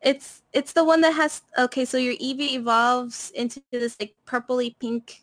It's 0.00 0.42
it's 0.52 0.72
the 0.72 0.84
one 0.84 1.00
that 1.02 1.14
has 1.14 1.42
okay. 1.58 1.84
So 1.84 1.98
your 1.98 2.14
Eevee 2.14 2.54
evolves 2.54 3.30
into 3.34 3.62
this 3.72 3.96
like 3.98 4.14
purpley 4.26 4.74
pink 4.78 5.22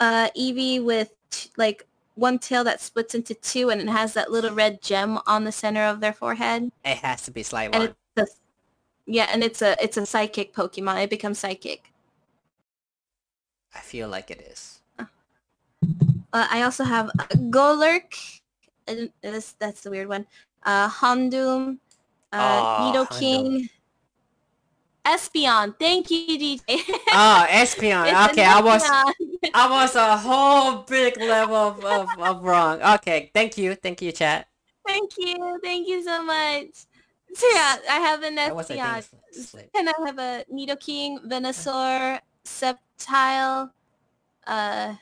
uh 0.00 0.28
Eevee 0.36 0.82
with 0.82 1.12
like 1.56 1.86
one 2.18 2.38
tail 2.38 2.64
that 2.64 2.80
splits 2.80 3.14
into 3.14 3.34
two, 3.34 3.70
and 3.70 3.80
it 3.80 3.88
has 3.88 4.14
that 4.14 4.30
little 4.30 4.52
red 4.52 4.82
gem 4.82 5.18
on 5.26 5.44
the 5.44 5.52
center 5.52 5.84
of 5.84 6.00
their 6.00 6.12
forehead. 6.12 6.70
It 6.84 6.98
has 6.98 7.22
to 7.22 7.30
be 7.30 7.44
live 7.52 7.72
And 7.72 7.94
yeah, 9.06 9.28
and 9.32 9.42
it's 9.42 9.62
a 9.62 9.76
it's 9.82 9.96
a 9.96 10.04
psychic 10.04 10.52
Pokemon. 10.52 11.02
It 11.02 11.10
becomes 11.10 11.38
psychic. 11.38 11.92
I 13.74 13.80
feel 13.80 14.08
like 14.08 14.30
it 14.30 14.40
is. 14.40 14.80
Uh, 14.98 16.46
I 16.50 16.62
also 16.62 16.84
have 16.84 17.08
uh, 17.18 17.24
Golurk. 17.48 18.40
This, 19.22 19.54
that's 19.58 19.80
the 19.82 19.90
weird 19.90 20.08
one. 20.08 20.26
Uh, 20.62 20.88
Houndoom. 20.88 21.78
Uh, 22.32 22.60
Oh, 22.60 22.92
Nidoking. 22.92 23.70
Espeon. 25.14 25.74
Thank 25.78 26.10
you, 26.10 26.38
DJ. 26.38 26.60
Oh, 27.12 27.46
Espeon. 27.48 28.06
It's 28.10 28.20
an 28.24 28.30
okay, 28.30 28.44
I 28.44 28.60
was 28.60 28.82
I 29.54 29.70
was 29.70 29.94
a 29.96 30.16
whole 30.16 30.82
big 30.82 31.16
level 31.16 31.56
of, 31.56 31.84
of, 31.84 32.08
of 32.18 32.42
wrong. 32.44 32.82
Okay, 32.96 33.30
thank 33.32 33.56
you, 33.56 33.74
thank 33.74 34.02
you, 34.02 34.12
chat. 34.12 34.48
Thank 34.86 35.12
you. 35.18 35.58
Thank 35.62 35.88
you 35.88 36.02
so 36.02 36.22
much. 36.22 36.86
So 37.34 37.46
yeah, 37.52 37.76
I 37.90 37.98
have 38.00 38.22
an 38.22 38.34
That 38.36 38.54
was 38.56 38.70
I 38.70 38.76
Espeon. 38.76 39.04
think. 39.32 39.68
And 39.76 39.88
I 39.88 39.92
have 40.06 40.18
a 40.18 40.44
Nidoking, 40.52 41.24
Venusaur, 41.26 42.20
Sceptile. 42.44 43.70
Uh, 44.46 44.94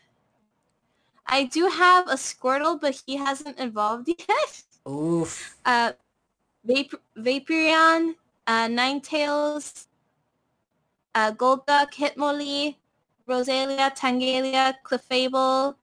I 1.27 1.45
do 1.45 1.67
have 1.69 2.09
a 2.09 2.15
Squirtle, 2.15 2.81
but 2.81 3.01
he 3.07 3.17
hasn't 3.17 3.59
evolved 3.61 4.09
yet. 4.29 4.63
Oof. 4.89 5.57
uh, 5.65 5.93
Vap- 6.67 6.99
Vaporeon, 7.17 8.15
uh, 8.47 8.67
Ninetales, 8.67 9.87
uh, 11.17 11.33
Golduck, 11.33 11.97
Hitmonlee, 11.97 12.77
Roselia, 13.27 13.91
Tangalia, 13.97 14.77
Clefable, 14.85 15.75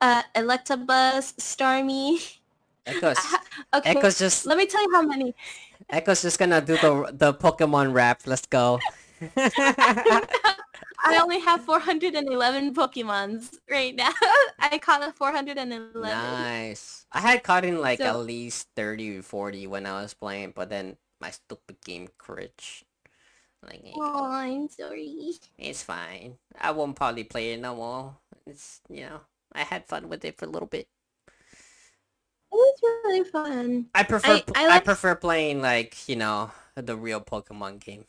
uh, 0.00 0.22
Electabuzz, 0.34 1.34
Starmie. 1.36 2.38
Echoes. 2.86 3.18
okay, 3.74 3.90
Echoes 3.90 4.16
just 4.16 4.46
let 4.46 4.56
me 4.56 4.64
tell 4.66 4.80
you 4.80 4.92
how 4.94 5.02
many. 5.02 5.34
Echo's 5.90 6.22
just 6.22 6.38
gonna 6.38 6.60
do 6.60 6.78
the 6.78 7.10
the 7.12 7.34
Pokemon 7.34 7.92
rap. 7.92 8.22
Let's 8.26 8.46
go. 8.46 8.78
I 11.06 11.18
only 11.22 11.38
have 11.40 11.62
411 11.64 12.74
Pokemons 12.74 13.58
right 13.70 13.94
now. 13.94 14.10
I 14.58 14.78
caught 14.78 15.02
411. 15.16 16.02
nice. 16.02 17.06
I 17.12 17.20
had 17.20 17.42
caught 17.42 17.64
in 17.64 17.80
like 17.80 17.98
So- 17.98 18.06
at 18.06 18.18
least 18.26 18.68
30 18.76 19.18
or 19.18 19.22
40 19.22 19.66
when 19.66 19.86
I 19.86 20.02
was 20.02 20.14
playing, 20.14 20.52
but 20.54 20.68
then 20.68 20.96
my 21.20 21.30
stupid 21.30 21.76
game 21.84 22.08
crashed. 22.18 22.85
Like, 23.62 23.80
eh, 23.84 23.92
Oh, 23.96 24.26
I'm 24.30 24.68
sorry. 24.68 25.32
it's 25.58 25.82
fine. 25.82 26.38
I 26.60 26.70
won't 26.70 26.96
probably 26.96 27.24
play 27.24 27.52
it 27.52 27.60
no 27.60 27.74
more. 27.76 28.16
It's, 28.46 28.80
you 28.88 29.02
know, 29.06 29.20
I 29.52 29.62
had 29.62 29.86
fun 29.86 30.08
with 30.08 30.24
it 30.24 30.38
for 30.38 30.44
a 30.44 30.48
little 30.48 30.68
bit. 30.68 30.88
It 32.52 32.54
was 32.54 32.78
really 33.04 33.24
fun. 33.24 33.86
I 33.94 34.02
prefer 34.04 34.42
I- 34.54 34.54
I 34.54 34.76
I, 34.76 34.80
prefer 34.80 35.14
playing 35.16 35.60
like, 35.62 36.08
you 36.08 36.16
know, 36.16 36.50
the 36.76 36.96
real 36.96 37.20
Pokemon 37.20 37.80
game. 37.80 38.04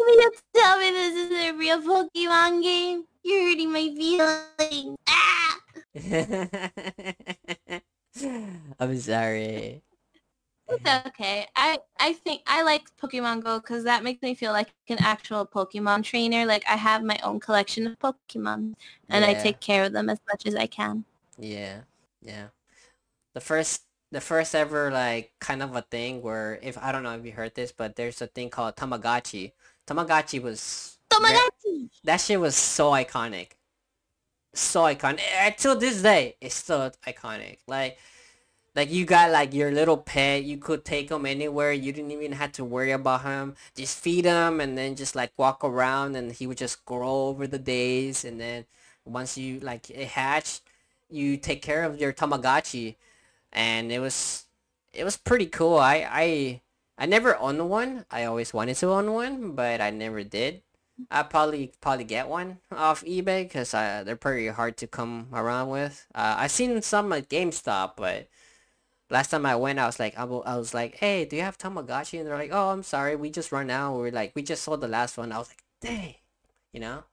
You 0.00 0.06
mean 0.06 0.30
to 0.30 0.38
tell 0.54 0.78
me 0.78 0.90
this 0.90 1.14
is 1.14 1.30
a 1.32 1.52
real 1.52 1.80
Pokemon 1.82 2.62
game? 2.62 3.04
You're 3.22 3.50
hurting 3.50 3.72
my 3.72 3.88
feelings. 3.94 4.96
Ah! 5.08 5.60
I'm 8.80 8.98
sorry. 8.98 9.82
It's 10.70 11.06
okay. 11.08 11.46
I, 11.56 11.78
I 11.98 12.12
think 12.12 12.42
I 12.46 12.62
like 12.62 12.84
Pokemon 13.00 13.42
Go 13.42 13.58
because 13.58 13.84
that 13.84 14.04
makes 14.04 14.22
me 14.22 14.34
feel 14.34 14.52
like 14.52 14.68
an 14.88 14.98
actual 15.00 15.46
Pokemon 15.46 16.04
trainer. 16.04 16.44
Like 16.44 16.64
I 16.68 16.76
have 16.76 17.02
my 17.02 17.18
own 17.22 17.40
collection 17.40 17.86
of 17.86 17.98
Pokemon 17.98 18.74
and 19.08 19.24
I 19.24 19.34
take 19.34 19.60
care 19.60 19.84
of 19.84 19.92
them 19.92 20.10
as 20.10 20.20
much 20.30 20.46
as 20.46 20.54
I 20.54 20.66
can. 20.66 21.04
Yeah, 21.38 21.80
yeah. 22.22 22.48
The 23.34 23.40
first, 23.40 23.82
the 24.10 24.20
first 24.20 24.54
ever 24.54 24.90
like 24.90 25.32
kind 25.38 25.62
of 25.62 25.74
a 25.74 25.82
thing 25.82 26.22
where 26.22 26.58
if 26.62 26.76
I 26.76 26.92
don't 26.92 27.02
know 27.02 27.14
if 27.14 27.24
you 27.24 27.32
heard 27.32 27.54
this, 27.54 27.72
but 27.72 27.96
there's 27.96 28.20
a 28.20 28.26
thing 28.26 28.50
called 28.50 28.76
Tamagotchi. 28.76 29.52
Tamagotchi 29.86 30.42
was 30.42 30.98
Tamagotchi! 31.10 31.88
that 32.04 32.20
shit 32.20 32.40
was 32.40 32.56
so 32.56 32.90
iconic, 32.90 33.52
so 34.54 34.82
iconic. 34.82 35.20
Until 35.40 35.72
eh, 35.72 35.80
this 35.80 36.02
day, 36.02 36.36
it's 36.40 36.54
still 36.56 36.90
iconic. 37.06 37.58
Like, 37.66 37.98
like 38.78 38.92
you 38.92 39.04
got 39.04 39.32
like 39.32 39.52
your 39.52 39.72
little 39.72 39.96
pet. 39.96 40.44
You 40.44 40.56
could 40.56 40.84
take 40.84 41.10
him 41.10 41.26
anywhere. 41.26 41.72
You 41.72 41.90
didn't 41.92 42.12
even 42.12 42.30
have 42.30 42.52
to 42.52 42.64
worry 42.64 42.92
about 42.92 43.22
him. 43.22 43.56
Just 43.74 43.98
feed 43.98 44.24
him 44.24 44.60
and 44.60 44.78
then 44.78 44.94
just 44.94 45.16
like 45.16 45.32
walk 45.36 45.64
around, 45.64 46.14
and 46.14 46.30
he 46.30 46.46
would 46.46 46.58
just 46.58 46.84
grow 46.84 47.26
over 47.26 47.48
the 47.48 47.58
days. 47.58 48.24
And 48.24 48.40
then 48.40 48.66
once 49.04 49.36
you 49.36 49.58
like 49.58 49.90
it 49.90 50.06
hatched, 50.06 50.62
you 51.10 51.36
take 51.36 51.60
care 51.60 51.82
of 51.82 51.98
your 51.98 52.12
Tamagotchi, 52.12 52.94
and 53.52 53.90
it 53.90 53.98
was 53.98 54.44
it 54.92 55.02
was 55.02 55.16
pretty 55.16 55.46
cool. 55.46 55.78
I 55.78 56.06
I 56.08 56.60
I 56.96 57.06
never 57.06 57.36
owned 57.36 57.68
one. 57.68 58.06
I 58.12 58.26
always 58.26 58.54
wanted 58.54 58.76
to 58.76 58.90
own 58.90 59.12
one, 59.12 59.52
but 59.56 59.80
I 59.80 59.90
never 59.90 60.22
did. 60.22 60.62
I 61.10 61.24
probably 61.24 61.72
probably 61.80 62.04
get 62.04 62.28
one 62.28 62.58
off 62.70 63.04
eBay 63.04 63.42
because 63.42 63.74
uh, 63.74 64.04
they're 64.06 64.14
pretty 64.14 64.46
hard 64.48 64.76
to 64.78 64.86
come 64.86 65.26
around 65.32 65.68
with. 65.70 66.06
Uh, 66.14 66.36
I 66.38 66.46
seen 66.46 66.80
some 66.82 67.12
at 67.12 67.28
GameStop, 67.28 67.94
but 67.96 68.28
last 69.10 69.30
time 69.30 69.46
I 69.46 69.56
went, 69.56 69.78
I 69.78 69.86
was 69.86 69.98
like, 69.98 70.16
I 70.18 70.24
was 70.24 70.74
like, 70.74 70.96
hey, 70.96 71.24
do 71.24 71.36
you 71.36 71.42
have 71.42 71.58
Tamagotchi? 71.58 72.18
And 72.18 72.26
they're 72.26 72.36
like, 72.36 72.50
oh, 72.52 72.70
I'm 72.70 72.82
sorry, 72.82 73.16
we 73.16 73.30
just 73.30 73.52
run 73.52 73.70
out. 73.70 73.96
We're 73.96 74.10
like, 74.12 74.32
we 74.34 74.42
just 74.42 74.62
sold 74.62 74.80
the 74.80 74.88
last 74.88 75.16
one. 75.16 75.32
I 75.32 75.38
was 75.38 75.48
like, 75.48 75.62
dang, 75.80 76.14
you 76.72 76.80
know. 76.80 77.04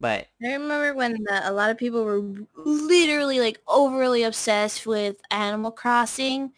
But 0.00 0.26
I 0.44 0.52
remember 0.54 0.94
when 0.94 1.24
uh, 1.30 1.42
a 1.44 1.52
lot 1.52 1.70
of 1.70 1.78
people 1.78 2.04
were 2.04 2.20
literally 2.56 3.38
like 3.38 3.60
overly 3.68 4.24
obsessed 4.24 4.84
with 4.86 5.16
Animal 5.30 5.70
Crossing. 5.70 6.52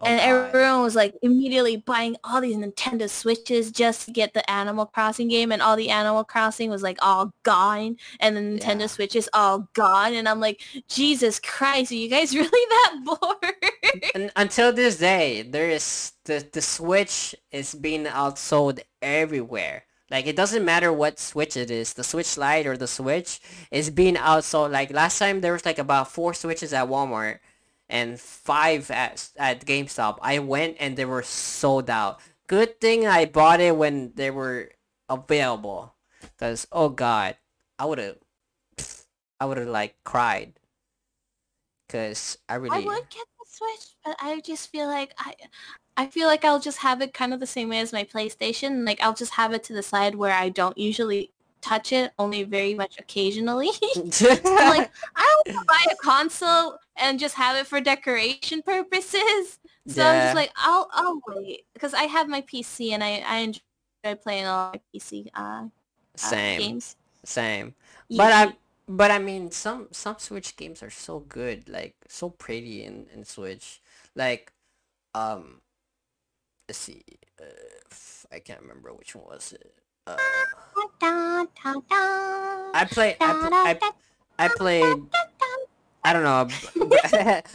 Oh 0.00 0.06
and 0.06 0.18
God. 0.20 0.54
everyone 0.54 0.82
was 0.82 0.94
like 0.96 1.14
immediately 1.22 1.76
buying 1.76 2.16
all 2.24 2.40
these 2.40 2.56
Nintendo 2.56 3.08
Switches 3.08 3.70
just 3.70 4.06
to 4.06 4.12
get 4.12 4.34
the 4.34 4.48
Animal 4.50 4.86
Crossing 4.86 5.28
game, 5.28 5.52
and 5.52 5.62
all 5.62 5.76
the 5.76 5.90
Animal 5.90 6.24
Crossing 6.24 6.70
was 6.70 6.82
like 6.82 6.98
all 7.02 7.32
gone, 7.42 7.96
and 8.20 8.36
the 8.36 8.40
Nintendo 8.40 8.80
Yeah. 8.80 8.86
Switch 8.88 9.16
is 9.16 9.28
all 9.32 9.68
gone, 9.74 10.14
and 10.14 10.28
I'm 10.28 10.40
like, 10.40 10.60
Jesus 10.88 11.38
Christ, 11.40 11.92
are 11.92 11.96
you 11.96 12.08
guys 12.08 12.34
really 12.36 12.48
that 12.50 13.00
bored? 13.04 13.54
and 14.14 14.30
until 14.36 14.72
this 14.72 14.96
day, 14.98 15.42
there 15.42 15.70
is 15.70 16.12
the 16.24 16.46
the 16.52 16.62
Switch 16.62 17.34
is 17.50 17.74
being 17.74 18.04
outsold 18.06 18.80
everywhere. 19.02 19.84
Like 20.10 20.26
it 20.26 20.36
doesn't 20.36 20.64
matter 20.64 20.92
what 20.92 21.20
switch 21.20 21.56
it 21.56 21.70
is, 21.70 21.94
the 21.94 22.02
Switch 22.04 22.36
Lite 22.36 22.66
or 22.66 22.76
the 22.76 22.88
Switch 22.88 23.40
is 23.70 23.90
being 23.90 24.16
outsold. 24.16 24.72
Like 24.72 24.90
last 24.92 25.18
time 25.18 25.40
there 25.40 25.52
was 25.52 25.64
like 25.64 25.78
about 25.78 26.10
four 26.10 26.34
switches 26.34 26.72
at 26.72 26.88
Walmart 26.88 27.38
and 27.90 28.18
five 28.18 28.90
at 28.90 29.28
at 29.36 29.66
GameStop. 29.66 30.18
I 30.22 30.38
went 30.38 30.76
and 30.80 30.96
they 30.96 31.04
were 31.04 31.22
sold 31.22 31.90
out. 31.90 32.20
Good 32.46 32.80
thing 32.80 33.06
I 33.06 33.26
bought 33.26 33.60
it 33.60 33.76
when 33.76 34.12
they 34.14 34.30
were 34.30 34.70
available, 35.08 35.94
cause 36.38 36.66
oh 36.72 36.88
god, 36.88 37.36
I 37.78 37.84
would 37.84 37.98
have, 37.98 38.16
I 39.38 39.44
would 39.44 39.58
have 39.58 39.68
like 39.68 39.96
cried, 40.04 40.54
cause 41.88 42.38
I 42.48 42.54
really. 42.54 42.82
I 42.82 42.86
would 42.86 43.10
get 43.10 43.26
the 43.38 43.46
Switch, 43.46 43.94
but 44.04 44.16
I 44.20 44.40
just 44.40 44.70
feel 44.70 44.86
like 44.86 45.12
I 45.18 45.34
I 45.96 46.06
feel 46.06 46.28
like 46.28 46.44
I'll 46.44 46.60
just 46.60 46.78
have 46.78 47.02
it 47.02 47.12
kind 47.12 47.34
of 47.34 47.40
the 47.40 47.46
same 47.46 47.68
way 47.68 47.80
as 47.80 47.92
my 47.92 48.04
PlayStation. 48.04 48.86
Like 48.86 49.02
I'll 49.02 49.14
just 49.14 49.34
have 49.34 49.52
it 49.52 49.62
to 49.64 49.72
the 49.72 49.82
side 49.82 50.14
where 50.14 50.32
I 50.32 50.48
don't 50.48 50.78
usually 50.78 51.32
touch 51.60 51.92
it, 51.92 52.12
only 52.18 52.42
very 52.42 52.74
much 52.74 52.98
occasionally. 52.98 53.70
I'm 53.96 54.68
like, 54.68 54.90
I 55.16 55.42
don't 55.44 55.54
want 55.54 55.58
to 55.58 55.64
buy 55.66 55.92
a 55.92 55.96
console 55.96 56.78
and 56.96 57.18
just 57.18 57.34
have 57.34 57.56
it 57.56 57.66
for 57.66 57.80
decoration 57.80 58.62
purposes. 58.62 59.58
So 59.86 60.06
I'm 60.06 60.20
just 60.22 60.34
like, 60.34 60.52
I'll 60.56 60.88
I'll 60.92 61.20
wait 61.26 61.64
because 61.74 61.94
I 61.94 62.04
have 62.04 62.28
my 62.28 62.42
PC 62.42 62.92
and 62.92 63.02
I 63.02 63.24
I 63.26 63.38
enjoy 63.38 64.20
playing 64.22 64.46
all 64.46 64.72
my 64.72 64.80
PC 64.94 65.26
uh, 65.34 65.38
uh 65.40 65.66
same, 66.16 66.60
games. 66.60 66.96
same. 67.24 67.74
But 68.08 68.30
Yeah. 68.30 68.38
I, 68.38 68.56
but 68.88 69.10
I 69.10 69.18
mean, 69.18 69.50
some 69.50 69.88
some 69.90 70.16
Switch 70.18 70.56
games 70.56 70.82
are 70.82 70.90
so 70.90 71.20
good, 71.20 71.68
like 71.68 71.96
so 72.08 72.30
pretty 72.30 72.84
in 72.84 73.06
in 73.14 73.24
Switch. 73.24 73.80
Like 74.14 74.52
um, 75.14 75.60
let's 76.68 76.78
see, 76.78 77.02
uh, 77.40 77.44
I 78.32 78.38
can't 78.38 78.60
remember 78.60 78.92
which 78.92 79.14
one 79.14 79.26
was 79.26 79.52
it. 79.52 79.74
Uh, 80.18 81.46
I 82.74 82.86
play, 82.90 83.16
I 83.20 83.76
I 83.80 83.92
I 84.38 84.48
played. 84.48 84.96
I 86.04 86.12
don't 86.12 86.22
know. 86.24 86.48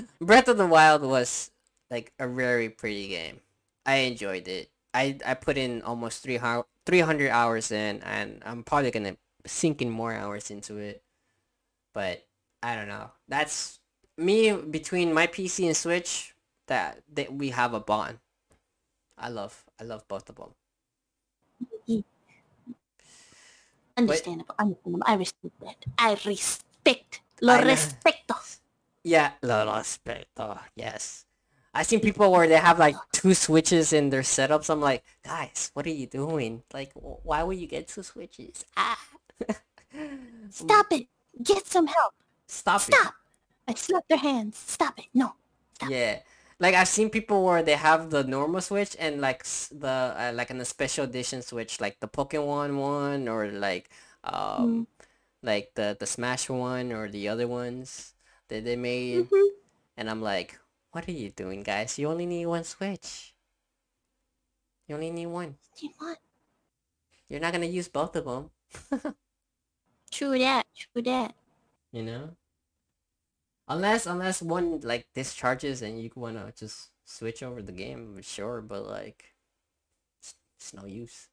Breath 0.21 0.47
of 0.47 0.57
the 0.57 0.67
Wild 0.67 1.01
was 1.01 1.51
like 1.89 2.13
a 2.19 2.27
very 2.27 2.69
pretty 2.69 3.07
game. 3.07 3.39
I 3.85 3.95
enjoyed 3.97 4.47
it. 4.47 4.69
I 4.93 5.17
I 5.25 5.33
put 5.33 5.57
in 5.57 5.81
almost 5.81 6.23
three 6.23 6.37
how 6.37 6.65
300 6.85 7.29
hours 7.29 7.71
in, 7.71 8.01
and 8.03 8.41
I'm 8.45 8.63
probably 8.63 8.91
gonna 8.91 9.17
sink 9.45 9.81
in 9.81 9.89
more 9.89 10.13
hours 10.13 10.51
into 10.51 10.77
it. 10.77 11.03
But 11.93 12.25
I 12.61 12.75
don't 12.75 12.87
know. 12.87 13.11
That's 13.27 13.79
me 14.17 14.51
between 14.53 15.13
my 15.13 15.27
PC 15.27 15.65
and 15.65 15.77
Switch. 15.77 16.35
That 16.67 17.01
that 17.13 17.33
we 17.33 17.49
have 17.49 17.73
a 17.73 17.79
bond. 17.79 18.19
I 19.17 19.29
love 19.29 19.63
I 19.79 19.83
love 19.83 20.07
both 20.07 20.29
of 20.29 20.35
them. 21.87 22.03
Understandable, 23.97 24.55
understandable. 24.59 25.03
I 25.07 25.15
respect 25.15 25.59
that. 25.61 25.85
I 25.97 26.17
respect. 26.25 27.21
Lo 27.41 27.53
I 27.53 27.61
know. 27.61 27.73
respeto. 27.73 28.57
Yeah, 29.03 29.31
lo 29.41 29.65
respeto. 29.65 30.59
Yes. 30.75 31.25
I 31.73 31.83
seen 31.83 31.99
people 31.99 32.31
where 32.31 32.47
they 32.47 32.55
have 32.55 32.79
like 32.79 32.95
two 33.11 33.33
switches 33.33 33.91
in 33.91 34.09
their 34.09 34.21
setups. 34.21 34.69
I'm 34.69 34.79
like, 34.79 35.03
guys, 35.23 35.71
what 35.73 35.85
are 35.85 35.89
you 35.89 36.07
doing? 36.07 36.63
Like, 36.73 36.91
why 36.95 37.43
would 37.43 37.57
you 37.57 37.67
get 37.67 37.87
two 37.89 38.03
switches? 38.03 38.63
Ah. 38.77 38.97
Stop 40.49 40.87
it. 40.91 41.07
Get 41.43 41.67
some 41.67 41.87
help. 41.87 42.13
Stop 42.47 42.81
it. 42.87 42.95
Stop. 42.95 43.13
I 43.67 43.73
slapped 43.73 44.07
their 44.07 44.17
hands. 44.17 44.57
Stop 44.57 44.97
it. 44.99 45.05
No. 45.13 45.33
Stop. 45.73 45.89
Yeah. 45.89 46.19
Like 46.59 46.75
I've 46.75 46.87
seen 46.87 47.09
people 47.09 47.43
where 47.45 47.63
they 47.63 47.75
have 47.75 48.09
the 48.09 48.23
normal 48.23 48.61
Switch 48.61 48.95
and 48.99 49.21
like 49.21 49.43
the 49.71 50.15
uh, 50.17 50.31
like 50.35 50.49
in 50.51 50.59
a 50.61 50.65
special 50.65 51.03
edition 51.05 51.41
Switch, 51.41 51.81
like 51.81 51.99
the 51.99 52.07
Pokemon 52.07 52.77
one 52.79 53.27
or 53.27 53.47
like 53.51 53.89
Mm. 54.59 54.83
um 54.83 54.87
like 55.43 55.73
the 55.75 55.95
the 55.99 56.07
Smash 56.07 56.49
one 56.49 56.91
or 56.93 57.09
the 57.09 57.27
other 57.29 57.47
ones 57.47 58.13
that 58.49 58.63
they 58.65 58.75
made, 58.77 59.29
Mm-hmm. 59.29 59.47
and 59.97 60.09
I'm 60.09 60.21
like, 60.21 60.59
what 60.91 61.07
are 61.09 61.13
you 61.13 61.31
doing, 61.31 61.63
guys? 61.63 61.99
You 61.99 62.09
only 62.09 62.25
need 62.27 62.47
one 62.47 62.63
Switch. 62.65 63.35
You 64.87 64.95
only 64.95 65.11
need 65.11 65.27
one. 65.27 65.57
You 65.79 65.89
want? 66.01 66.19
You're 67.29 67.39
not 67.39 67.53
gonna 67.53 67.65
use 67.67 67.87
both 67.87 68.15
of 68.15 68.25
them, 68.25 68.49
True 70.11 70.37
that. 70.39 70.65
True 70.75 71.01
that. 71.03 71.35
you 71.91 72.03
know. 72.03 72.35
Unless 73.67 74.05
unless 74.07 74.41
one 74.41 74.79
like 74.81 75.07
discharges 75.13 75.81
and 75.83 76.01
you 76.01 76.09
wanna 76.15 76.51
just 76.57 76.89
switch 77.05 77.43
over 77.43 77.61
the 77.61 77.71
game, 77.71 78.19
sure, 78.23 78.61
but 78.61 78.85
like 78.87 79.35
it's, 80.19 80.35
it's 80.57 80.73
no 80.73 80.85
use. 80.85 81.29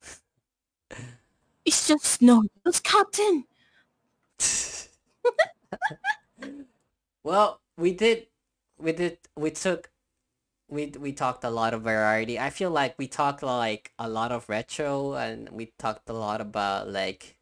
It's 1.64 1.88
just 1.88 2.22
no 2.22 2.44
use, 2.64 2.78
Captain. 2.80 3.44
well, 7.22 7.60
we 7.76 7.92
did, 7.94 8.26
we 8.78 8.92
did, 8.92 9.18
we 9.36 9.50
took, 9.50 9.90
we 10.68 10.86
we 10.98 11.12
talked 11.12 11.44
a 11.44 11.50
lot 11.50 11.74
of 11.74 11.82
variety. 11.82 12.38
I 12.38 12.50
feel 12.50 12.70
like 12.70 12.98
we 12.98 13.06
talked 13.08 13.42
like 13.42 13.92
a 13.98 14.08
lot 14.08 14.32
of 14.32 14.48
retro, 14.48 15.14
and 15.14 15.48
we 15.50 15.72
talked 15.78 16.08
a 16.08 16.12
lot 16.12 16.40
about 16.40 16.88
like, 16.90 17.36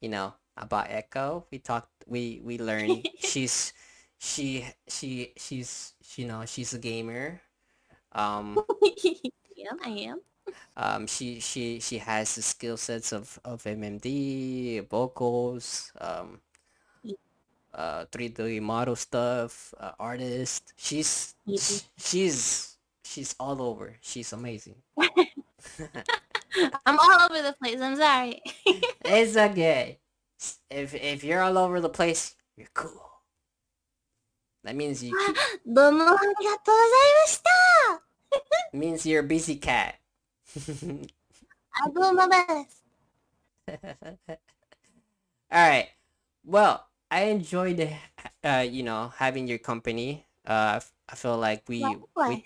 you 0.00 0.08
know, 0.08 0.34
about 0.56 0.90
Echo. 0.90 1.46
We 1.50 1.58
talked, 1.58 1.95
we 2.06 2.40
we 2.44 2.58
learned 2.58 3.08
she's, 3.18 3.72
she 4.18 4.66
she 4.88 5.32
she's 5.36 5.94
you 6.16 6.26
know 6.26 6.44
she's 6.46 6.74
a 6.74 6.78
gamer. 6.78 7.40
Um, 8.12 8.58
yeah, 9.56 9.72
I 9.84 9.90
am. 10.10 10.20
um, 10.76 11.06
she 11.06 11.40
she 11.40 11.80
she 11.80 11.98
has 11.98 12.34
the 12.36 12.42
skill 12.42 12.76
sets 12.76 13.12
of 13.12 13.38
of 13.44 13.64
MMD, 13.64 14.80
vocals, 14.88 15.92
um, 16.00 16.40
uh 17.74 18.06
3D 18.06 18.60
model 18.60 18.96
stuff, 18.96 19.74
uh, 19.78 19.92
artist. 19.98 20.72
She's 20.76 21.34
she's 21.98 22.76
she's 23.04 23.34
all 23.38 23.60
over. 23.62 23.96
She's 24.00 24.32
amazing. 24.32 24.76
I'm 26.86 26.98
all 26.98 27.18
over 27.30 27.42
the 27.42 27.54
place. 27.60 27.80
I'm 27.80 27.96
sorry. 27.96 28.40
it's 29.04 29.36
okay. 29.36 29.98
If 30.70 30.94
if 30.94 31.24
you're 31.24 31.42
all 31.42 31.58
over 31.58 31.80
the 31.80 31.88
place, 31.88 32.34
you're 32.56 32.72
cool. 32.74 33.06
That 34.64 34.74
means 34.74 35.02
you. 35.02 35.16
Keep... 35.16 35.36
means 38.72 39.06
you're 39.06 39.22
a 39.22 39.26
busy 39.26 39.56
cat. 39.56 39.96
I 40.56 41.88
do 41.94 42.12
my 42.12 42.26
best. 42.26 42.82
all 45.50 45.68
right. 45.68 45.88
Well, 46.44 46.86
I 47.10 47.30
enjoyed, 47.30 47.90
uh, 48.44 48.66
you 48.68 48.82
know, 48.82 49.12
having 49.16 49.46
your 49.46 49.58
company. 49.58 50.26
Uh, 50.46 50.80
I 51.08 51.14
feel 51.14 51.38
like 51.38 51.62
we 51.68 51.84
we 52.16 52.44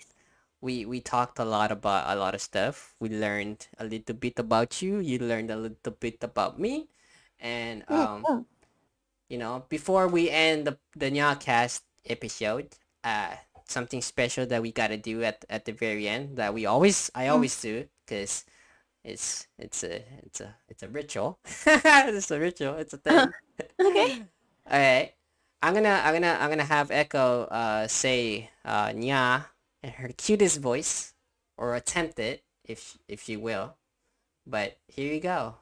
we 0.61 0.85
we 0.85 0.99
talked 1.01 1.39
a 1.39 1.45
lot 1.45 1.71
about 1.71 2.05
a 2.09 2.15
lot 2.19 2.35
of 2.35 2.41
stuff. 2.41 2.93
We 2.99 3.09
learned 3.09 3.67
a 3.77 3.85
little 3.85 4.15
bit 4.15 4.37
about 4.37 4.81
you. 4.81 4.99
You 4.99 5.19
learned 5.19 5.49
a 5.49 5.57
little 5.57 5.93
bit 5.99 6.23
about 6.23 6.59
me. 6.59 6.89
And 7.41 7.85
mm, 7.87 7.95
um, 7.95 8.23
mm. 8.23 8.45
you 9.29 9.37
know, 9.37 9.65
before 9.67 10.07
we 10.07 10.29
end 10.29 10.65
the 10.65 10.77
the 10.95 11.11
NyaaCast 11.11 11.81
episode, 12.07 12.69
uh, 13.03 13.35
something 13.65 14.01
special 14.01 14.45
that 14.45 14.61
we 14.61 14.71
gotta 14.71 14.97
do 14.97 15.23
at 15.23 15.43
at 15.49 15.65
the 15.65 15.73
very 15.73 16.07
end 16.07 16.37
that 16.37 16.53
we 16.53 16.65
always 16.65 17.09
I 17.15 17.25
mm. 17.25 17.31
always 17.31 17.55
mm. 17.57 17.61
do 17.61 17.85
because 18.05 18.45
it's 19.03 19.47
it's 19.57 19.83
a 19.83 20.03
it's 20.23 20.41
a 20.41 20.55
it's 20.69 20.83
a 20.83 20.87
ritual. 20.87 21.39
it's 21.65 22.31
a 22.31 22.39
ritual. 22.39 22.75
It's 22.75 22.93
a 22.93 22.97
thing. 23.01 23.31
okay. 23.81 24.23
All 24.69 24.79
right. 24.79 25.13
I'm 25.63 25.73
gonna 25.73 26.01
I'm 26.03 26.13
gonna 26.13 26.37
I'm 26.39 26.49
gonna 26.49 26.63
have 26.63 26.91
Echo 26.91 27.43
uh 27.45 27.87
say 27.87 28.49
uh 28.65 28.89
nya 28.89 29.45
in 29.83 29.91
her 29.91 30.09
cutest 30.17 30.59
voice 30.59 31.13
or 31.57 31.75
attempt 31.75 32.19
it 32.19 32.43
if 32.63 32.97
if 33.07 33.29
you 33.29 33.39
will. 33.39 33.75
But 34.45 34.77
here 34.87 35.13
you 35.13 35.19
go. 35.19 35.55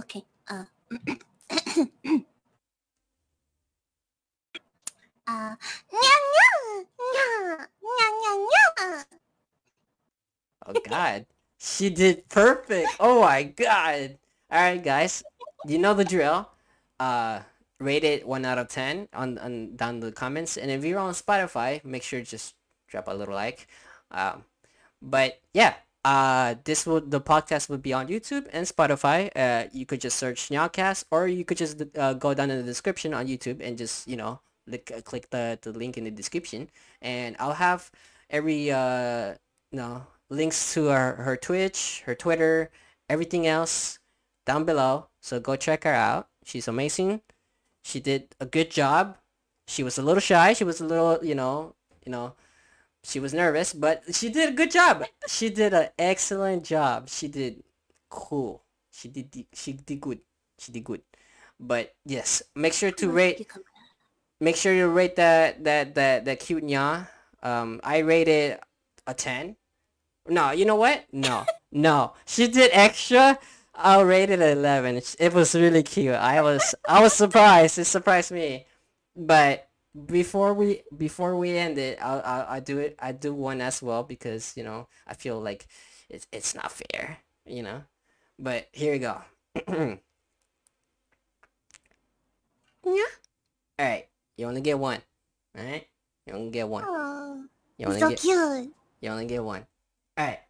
okay. 0.00 0.24
Uh, 0.48 0.64
uh, 5.26 5.54
oh 10.66 10.74
god. 10.88 11.26
She 11.58 11.90
did 11.90 12.28
perfect. 12.28 12.88
Oh 12.98 13.20
my 13.20 13.42
god. 13.44 14.18
Alright 14.52 14.82
guys. 14.82 15.22
You 15.66 15.78
know 15.78 15.94
the 15.94 16.04
drill. 16.04 16.48
Uh 16.98 17.40
rate 17.78 18.04
it 18.04 18.26
one 18.26 18.44
out 18.44 18.58
of 18.58 18.68
ten 18.68 19.08
on, 19.12 19.38
on 19.38 19.76
down 19.76 19.96
in 19.96 20.00
the 20.00 20.12
comments. 20.12 20.56
And 20.56 20.70
if 20.70 20.84
you're 20.84 20.98
on 20.98 21.12
Spotify, 21.12 21.84
make 21.84 22.02
sure 22.02 22.20
just 22.22 22.54
drop 22.88 23.08
a 23.08 23.14
little 23.14 23.34
like. 23.34 23.68
Um 24.10 24.44
but 25.02 25.40
yeah. 25.52 25.74
Uh, 26.04 26.54
this 26.64 26.86
will 26.86 27.00
the 27.00 27.20
podcast 27.20 27.68
will 27.68 27.78
be 27.78 27.92
on 27.92 28.08
YouTube 28.08 28.48
and 28.52 28.66
Spotify. 28.66 29.30
Uh, 29.36 29.68
you 29.72 29.84
could 29.84 30.00
just 30.00 30.18
search 30.18 30.48
NyaaCast, 30.48 31.04
or 31.10 31.28
you 31.28 31.44
could 31.44 31.58
just 31.58 31.82
uh, 31.98 32.14
go 32.14 32.32
down 32.32 32.50
in 32.50 32.58
the 32.58 32.64
description 32.64 33.12
on 33.12 33.26
YouTube 33.26 33.60
and 33.60 33.76
just 33.76 34.08
you 34.08 34.16
know 34.16 34.40
click 34.66 35.04
click 35.04 35.30
the, 35.30 35.58
the 35.60 35.72
link 35.72 35.98
in 35.98 36.04
the 36.04 36.10
description, 36.10 36.70
and 37.02 37.36
I'll 37.38 37.54
have 37.60 37.90
every 38.30 38.70
uh 38.70 39.34
no 39.72 40.06
links 40.30 40.72
to 40.74 40.86
her 40.86 41.16
her 41.16 41.36
Twitch, 41.36 42.02
her 42.06 42.14
Twitter, 42.14 42.70
everything 43.08 43.46
else 43.46 43.98
down 44.46 44.64
below. 44.64 45.08
So 45.20 45.38
go 45.40 45.56
check 45.56 45.84
her 45.84 45.92
out. 45.94 46.28
She's 46.44 46.68
amazing. 46.68 47.20
She 47.84 48.00
did 48.00 48.34
a 48.40 48.46
good 48.46 48.70
job. 48.70 49.18
She 49.68 49.82
was 49.82 49.98
a 49.98 50.02
little 50.02 50.20
shy. 50.20 50.52
She 50.54 50.64
was 50.64 50.80
a 50.80 50.86
little, 50.86 51.18
you 51.22 51.34
know, 51.34 51.74
you 52.04 52.12
know, 52.12 52.34
she 53.02 53.20
was 53.20 53.32
nervous, 53.32 53.72
but 53.72 54.02
she 54.14 54.28
did 54.28 54.50
a 54.50 54.52
good 54.52 54.70
job. 54.70 55.04
She 55.26 55.48
did 55.48 55.72
an 55.72 55.88
excellent 55.98 56.64
job. 56.64 57.08
She 57.08 57.28
did 57.28 57.62
cool. 58.08 58.62
She 58.90 59.08
did 59.08 59.46
she 59.54 59.72
did 59.72 60.00
good. 60.00 60.20
She 60.58 60.72
did 60.72 60.84
good. 60.84 61.02
But 61.58 61.94
yes, 62.04 62.42
make 62.54 62.72
sure 62.72 62.90
to 62.92 63.10
rate 63.10 63.48
make 64.40 64.56
sure 64.56 64.74
you 64.74 64.88
rate 64.88 65.16
that 65.16 65.64
that 65.64 65.94
that 65.94 66.24
that 66.26 66.40
cute 66.40 66.64
nya. 66.64 67.08
Um, 67.42 67.80
I 67.82 67.98
rated 67.98 68.58
a 69.06 69.14
ten. 69.14 69.56
No, 70.28 70.50
you 70.50 70.66
know 70.66 70.76
what? 70.76 71.04
No, 71.12 71.46
no. 71.72 72.12
She 72.26 72.48
did 72.48 72.70
extra. 72.72 73.38
I'll 73.74 74.04
rate 74.04 74.28
it 74.28 74.42
eleven. 74.42 75.00
It 75.18 75.32
was 75.32 75.54
really 75.54 75.82
cute. 75.82 76.14
I 76.14 76.42
was 76.42 76.74
I 76.86 77.00
was 77.00 77.14
surprised. 77.14 77.78
It 77.78 77.86
surprised 77.86 78.30
me. 78.32 78.66
But 79.16 79.69
before 80.06 80.54
we 80.54 80.82
before 80.96 81.36
we 81.36 81.56
end 81.56 81.78
it, 81.78 81.98
I'll, 82.00 82.22
I'll 82.24 82.46
I 82.48 82.60
do 82.60 82.78
it. 82.78 82.96
I 82.98 83.12
do 83.12 83.34
one 83.34 83.60
as 83.60 83.82
well 83.82 84.02
because 84.02 84.54
you 84.56 84.62
know 84.64 84.88
I 85.06 85.14
feel 85.14 85.40
like 85.40 85.66
it's 86.08 86.26
it's 86.32 86.54
not 86.54 86.72
fair. 86.72 87.18
You 87.46 87.62
know. 87.62 87.82
But 88.38 88.68
here 88.72 88.92
we 88.92 88.98
go. 88.98 89.20
yeah. 89.66 89.98
All 92.84 93.86
right. 93.86 94.06
You 94.36 94.46
only 94.46 94.60
get 94.60 94.78
one. 94.78 95.00
All 95.58 95.64
right. 95.64 95.86
You 96.26 96.34
only 96.34 96.50
get 96.50 96.68
one. 96.68 96.84
Oh, 96.86 97.44
You 97.78 97.86
only 97.86 98.00
so 98.00 98.08
get. 98.08 98.20
cute. 98.20 98.72
You 99.00 99.10
only 99.10 99.26
get 99.26 99.44
one. 99.44 99.66
All 100.16 100.26
right. 100.26 100.40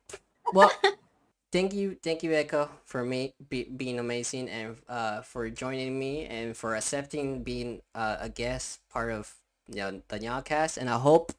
Well, 0.53 0.73
thank 1.53 1.73
you, 1.75 1.97
thank 2.03 2.23
you, 2.23 2.33
Echo, 2.33 2.71
for 2.85 3.05
me 3.05 3.35
be, 3.49 3.65
being 3.65 3.99
amazing 3.99 4.49
and 4.49 4.77
uh 4.89 5.23
for 5.23 5.49
joining 5.51 5.99
me 5.99 6.27
and 6.27 6.57
for 6.57 6.75
accepting 6.77 7.43
being 7.43 7.83
uh, 7.95 8.17
a 8.21 8.29
guest 8.29 8.81
part 8.91 9.11
of 9.13 9.35
you 9.69 9.77
know, 9.77 10.03
the 10.09 10.19
NyaaCast. 10.19 10.77
And 10.79 10.89
I 10.91 10.99
hope 10.99 11.33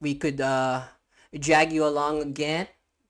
we 0.00 0.14
could 0.14 0.40
uh 0.40 0.82
drag 1.38 1.72
you 1.72 1.86
along 1.86 2.22
again 2.22 2.68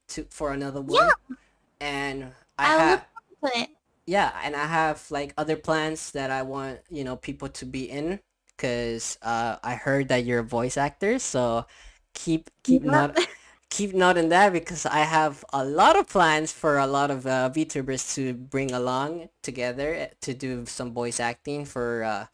to 0.09 0.25
for 0.31 0.53
another 0.53 0.81
one. 0.83 1.11
Yeah. 1.11 1.35
And 1.81 2.33
I 2.59 2.65
I 2.65 2.79
have 2.79 3.07
look 3.07 3.07
forward 3.41 3.55
to 3.55 3.61
it. 3.63 3.71
yeah, 4.07 4.33
and 4.45 4.55
I 4.57 4.67
have 4.67 5.11
like 5.11 5.35
other 5.37 5.57
plans 5.57 6.13
that 6.13 6.31
I 6.31 6.43
want 6.43 6.81
you 6.91 7.05
know 7.05 7.17
people 7.17 7.49
to 7.51 7.65
be 7.67 7.89
in 7.91 8.21
because 8.57 9.19
uh 9.23 9.57
I 9.63 9.75
heard 9.77 10.09
that 10.09 10.25
you're 10.25 10.41
a 10.41 10.45
voice 10.45 10.77
actor, 10.77 11.19
so 11.19 11.67
keep 12.15 12.51
keep 12.63 12.85
Yep. 12.85 12.85
not 12.85 13.19
keep 13.77 13.93
noting 13.93 14.31
that 14.31 14.55
because 14.55 14.87
I 14.87 15.01
have 15.01 15.45
a 15.53 15.63
lot 15.63 15.97
of 15.99 16.09
plans 16.09 16.51
for 16.51 16.79
a 16.79 16.87
lot 16.87 17.11
of 17.11 17.27
uh, 17.27 17.51
VTubers 17.53 18.15
to 18.15 18.33
bring 18.33 18.73
along 18.73 19.29
together 19.43 19.93
eh, 19.95 20.09
to 20.23 20.33
do 20.33 20.65
some 20.65 20.95
voice 20.95 21.21
acting 21.21 21.67
for 21.67 22.03
uh 22.03 22.25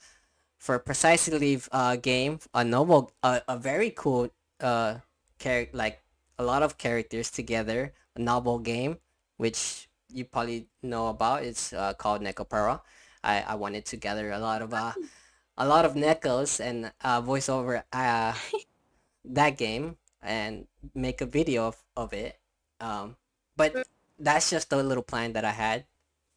for 0.57 0.79
precisely 0.79 1.37
leave 1.37 1.69
uh 1.73 1.97
game 1.97 2.39
a 2.55 2.63
novel 2.63 3.11
a, 3.25 3.43
a 3.49 3.57
very 3.59 3.91
cool 3.91 4.31
uh 4.61 5.03
char- 5.43 5.67
like 5.73 5.99
a 6.39 6.45
lot 6.45 6.63
of 6.63 6.79
characters 6.79 7.29
together 7.29 7.93
a 8.15 8.21
novel 8.23 8.61
game 8.61 8.99
which 9.37 9.89
you 10.09 10.25
probably 10.25 10.69
know 10.81 11.09
about 11.09 11.43
it's 11.43 11.73
uh, 11.73 11.93
called 11.95 12.23
Nekopara. 12.23 12.83
I 13.25 13.43
I 13.43 13.55
wanted 13.57 13.85
to 13.91 13.97
gather 13.97 14.31
a 14.31 14.39
lot 14.39 14.63
of 14.63 14.73
uh 14.73 14.93
a 15.59 15.67
lot 15.67 15.85
of 15.85 15.95
Nekos 15.99 16.61
and 16.63 16.93
uh 17.03 17.21
voice 17.21 17.49
over 17.49 17.83
uh 17.93 18.33
that 19.25 19.59
game 19.59 19.99
and 20.23 20.67
make 20.95 21.21
a 21.21 21.27
video 21.27 21.67
of, 21.69 21.77
of 21.97 22.13
it 22.13 22.39
um 22.81 23.17
but 23.57 23.87
that's 24.19 24.51
just 24.51 24.73
a 24.73 24.77
little 24.77 25.03
plan 25.03 25.33
that 25.33 25.45
I 25.45 25.51
had 25.53 25.85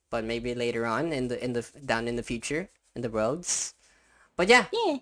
but 0.10 0.24
maybe 0.24 0.56
later 0.56 0.86
on 0.86 1.12
in 1.14 1.28
the 1.28 1.44
in 1.44 1.53
the 1.53 1.66
down 1.86 2.07
in 2.07 2.16
the 2.16 2.24
future 2.24 2.70
in 2.95 3.02
the 3.02 3.10
roads 3.10 3.74
but 4.36 4.48
yeah. 4.49 4.66
Yeah. 4.74 4.98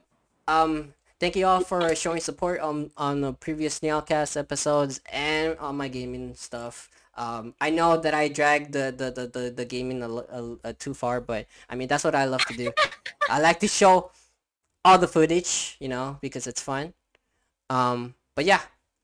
um 0.48 0.94
thank 1.20 1.36
you 1.36 1.46
all 1.46 1.62
for 1.62 1.96
showing 1.96 2.20
support 2.20 2.60
on 2.60 2.92
on 2.98 3.22
the 3.22 3.34
previous 3.34 3.80
NyaaCast 3.80 4.38
episodes 4.38 5.02
and 5.12 5.58
on 5.60 5.78
my 5.78 5.88
gaming 5.88 6.36
stuff. 6.36 6.90
Um 7.16 7.54
i 7.62 7.70
know 7.70 7.98
that 8.02 8.14
i 8.14 8.28
dragged 8.28 8.74
the 8.74 8.90
the 8.96 9.12
the, 9.12 9.26
the, 9.28 9.44
the 9.52 9.66
gaming 9.66 10.02
a, 10.02 10.10
a, 10.10 10.42
a 10.64 10.74
too 10.74 10.94
far 10.94 11.22
but 11.22 11.46
i 11.70 11.76
mean 11.76 11.88
that's 11.88 12.04
what 12.04 12.16
i 12.16 12.26
love 12.26 12.44
to 12.46 12.56
do. 12.58 12.72
I 13.30 13.40
like 13.40 13.60
to 13.62 13.68
show 13.68 14.12
all 14.86 14.98
the 14.98 15.08
footage 15.08 15.78
you 15.80 15.88
know 15.90 16.18
because 16.22 16.48
it's 16.48 16.62
fun. 16.62 16.94
Um 17.70 18.16
but 18.36 18.46
yeah 18.46 18.62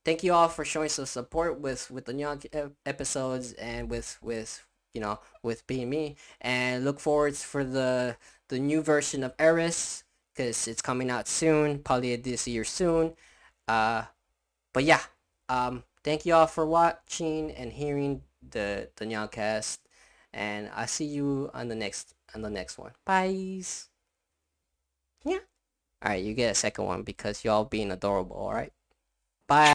thank 0.10 0.24
you 0.24 0.34
all 0.34 0.48
for 0.48 0.66
showing 0.66 0.90
some 0.90 1.06
support 1.06 1.60
with 1.60 1.92
with 1.92 2.06
the 2.06 2.48
ep- 2.52 2.72
episodes 2.84 3.54
and 3.54 3.92
with 3.92 4.18
with 4.24 4.66
you 4.92 5.00
know 5.00 5.20
with 5.44 5.68
being 5.68 5.88
me. 5.88 6.16
And 6.42 6.84
look 6.84 7.00
forward 7.00 7.36
for 7.36 7.64
the 7.64 8.18
the 8.48 8.58
new 8.58 8.82
version 8.82 9.24
of 9.24 9.36
Eris 9.38 10.04
because 10.34 10.68
it's 10.68 10.82
coming 10.82 11.12
out 11.12 11.28
soon 11.28 11.78
probably 11.84 12.16
this 12.16 12.48
year 12.48 12.64
soon. 12.64 13.14
Uh 13.68 14.06
but 14.74 14.84
yeah 14.84 15.02
um 15.48 15.84
thank 16.04 16.26
you 16.26 16.34
all 16.34 16.48
for 16.48 16.66
watching 16.66 17.52
and 17.52 17.72
hearing 17.74 18.24
the 18.42 18.90
the 18.96 19.06
NyaaCast 19.06 19.78
and 20.34 20.72
i 20.76 20.86
see 20.88 21.06
you 21.06 21.52
on 21.54 21.68
the 21.68 21.76
next 21.76 22.16
on 22.34 22.42
the 22.42 22.50
next 22.50 22.80
one. 22.80 22.94
Bye 23.06 23.62
yeah. 25.24 25.44
All 26.02 26.10
right 26.12 26.24
you 26.24 26.34
get 26.34 26.52
a 26.52 26.56
second 26.56 26.86
one 26.86 27.04
because 27.04 27.44
y'all 27.46 27.66
being 27.66 27.92
adorable 27.92 28.38
all 28.38 28.54
right 28.54 28.74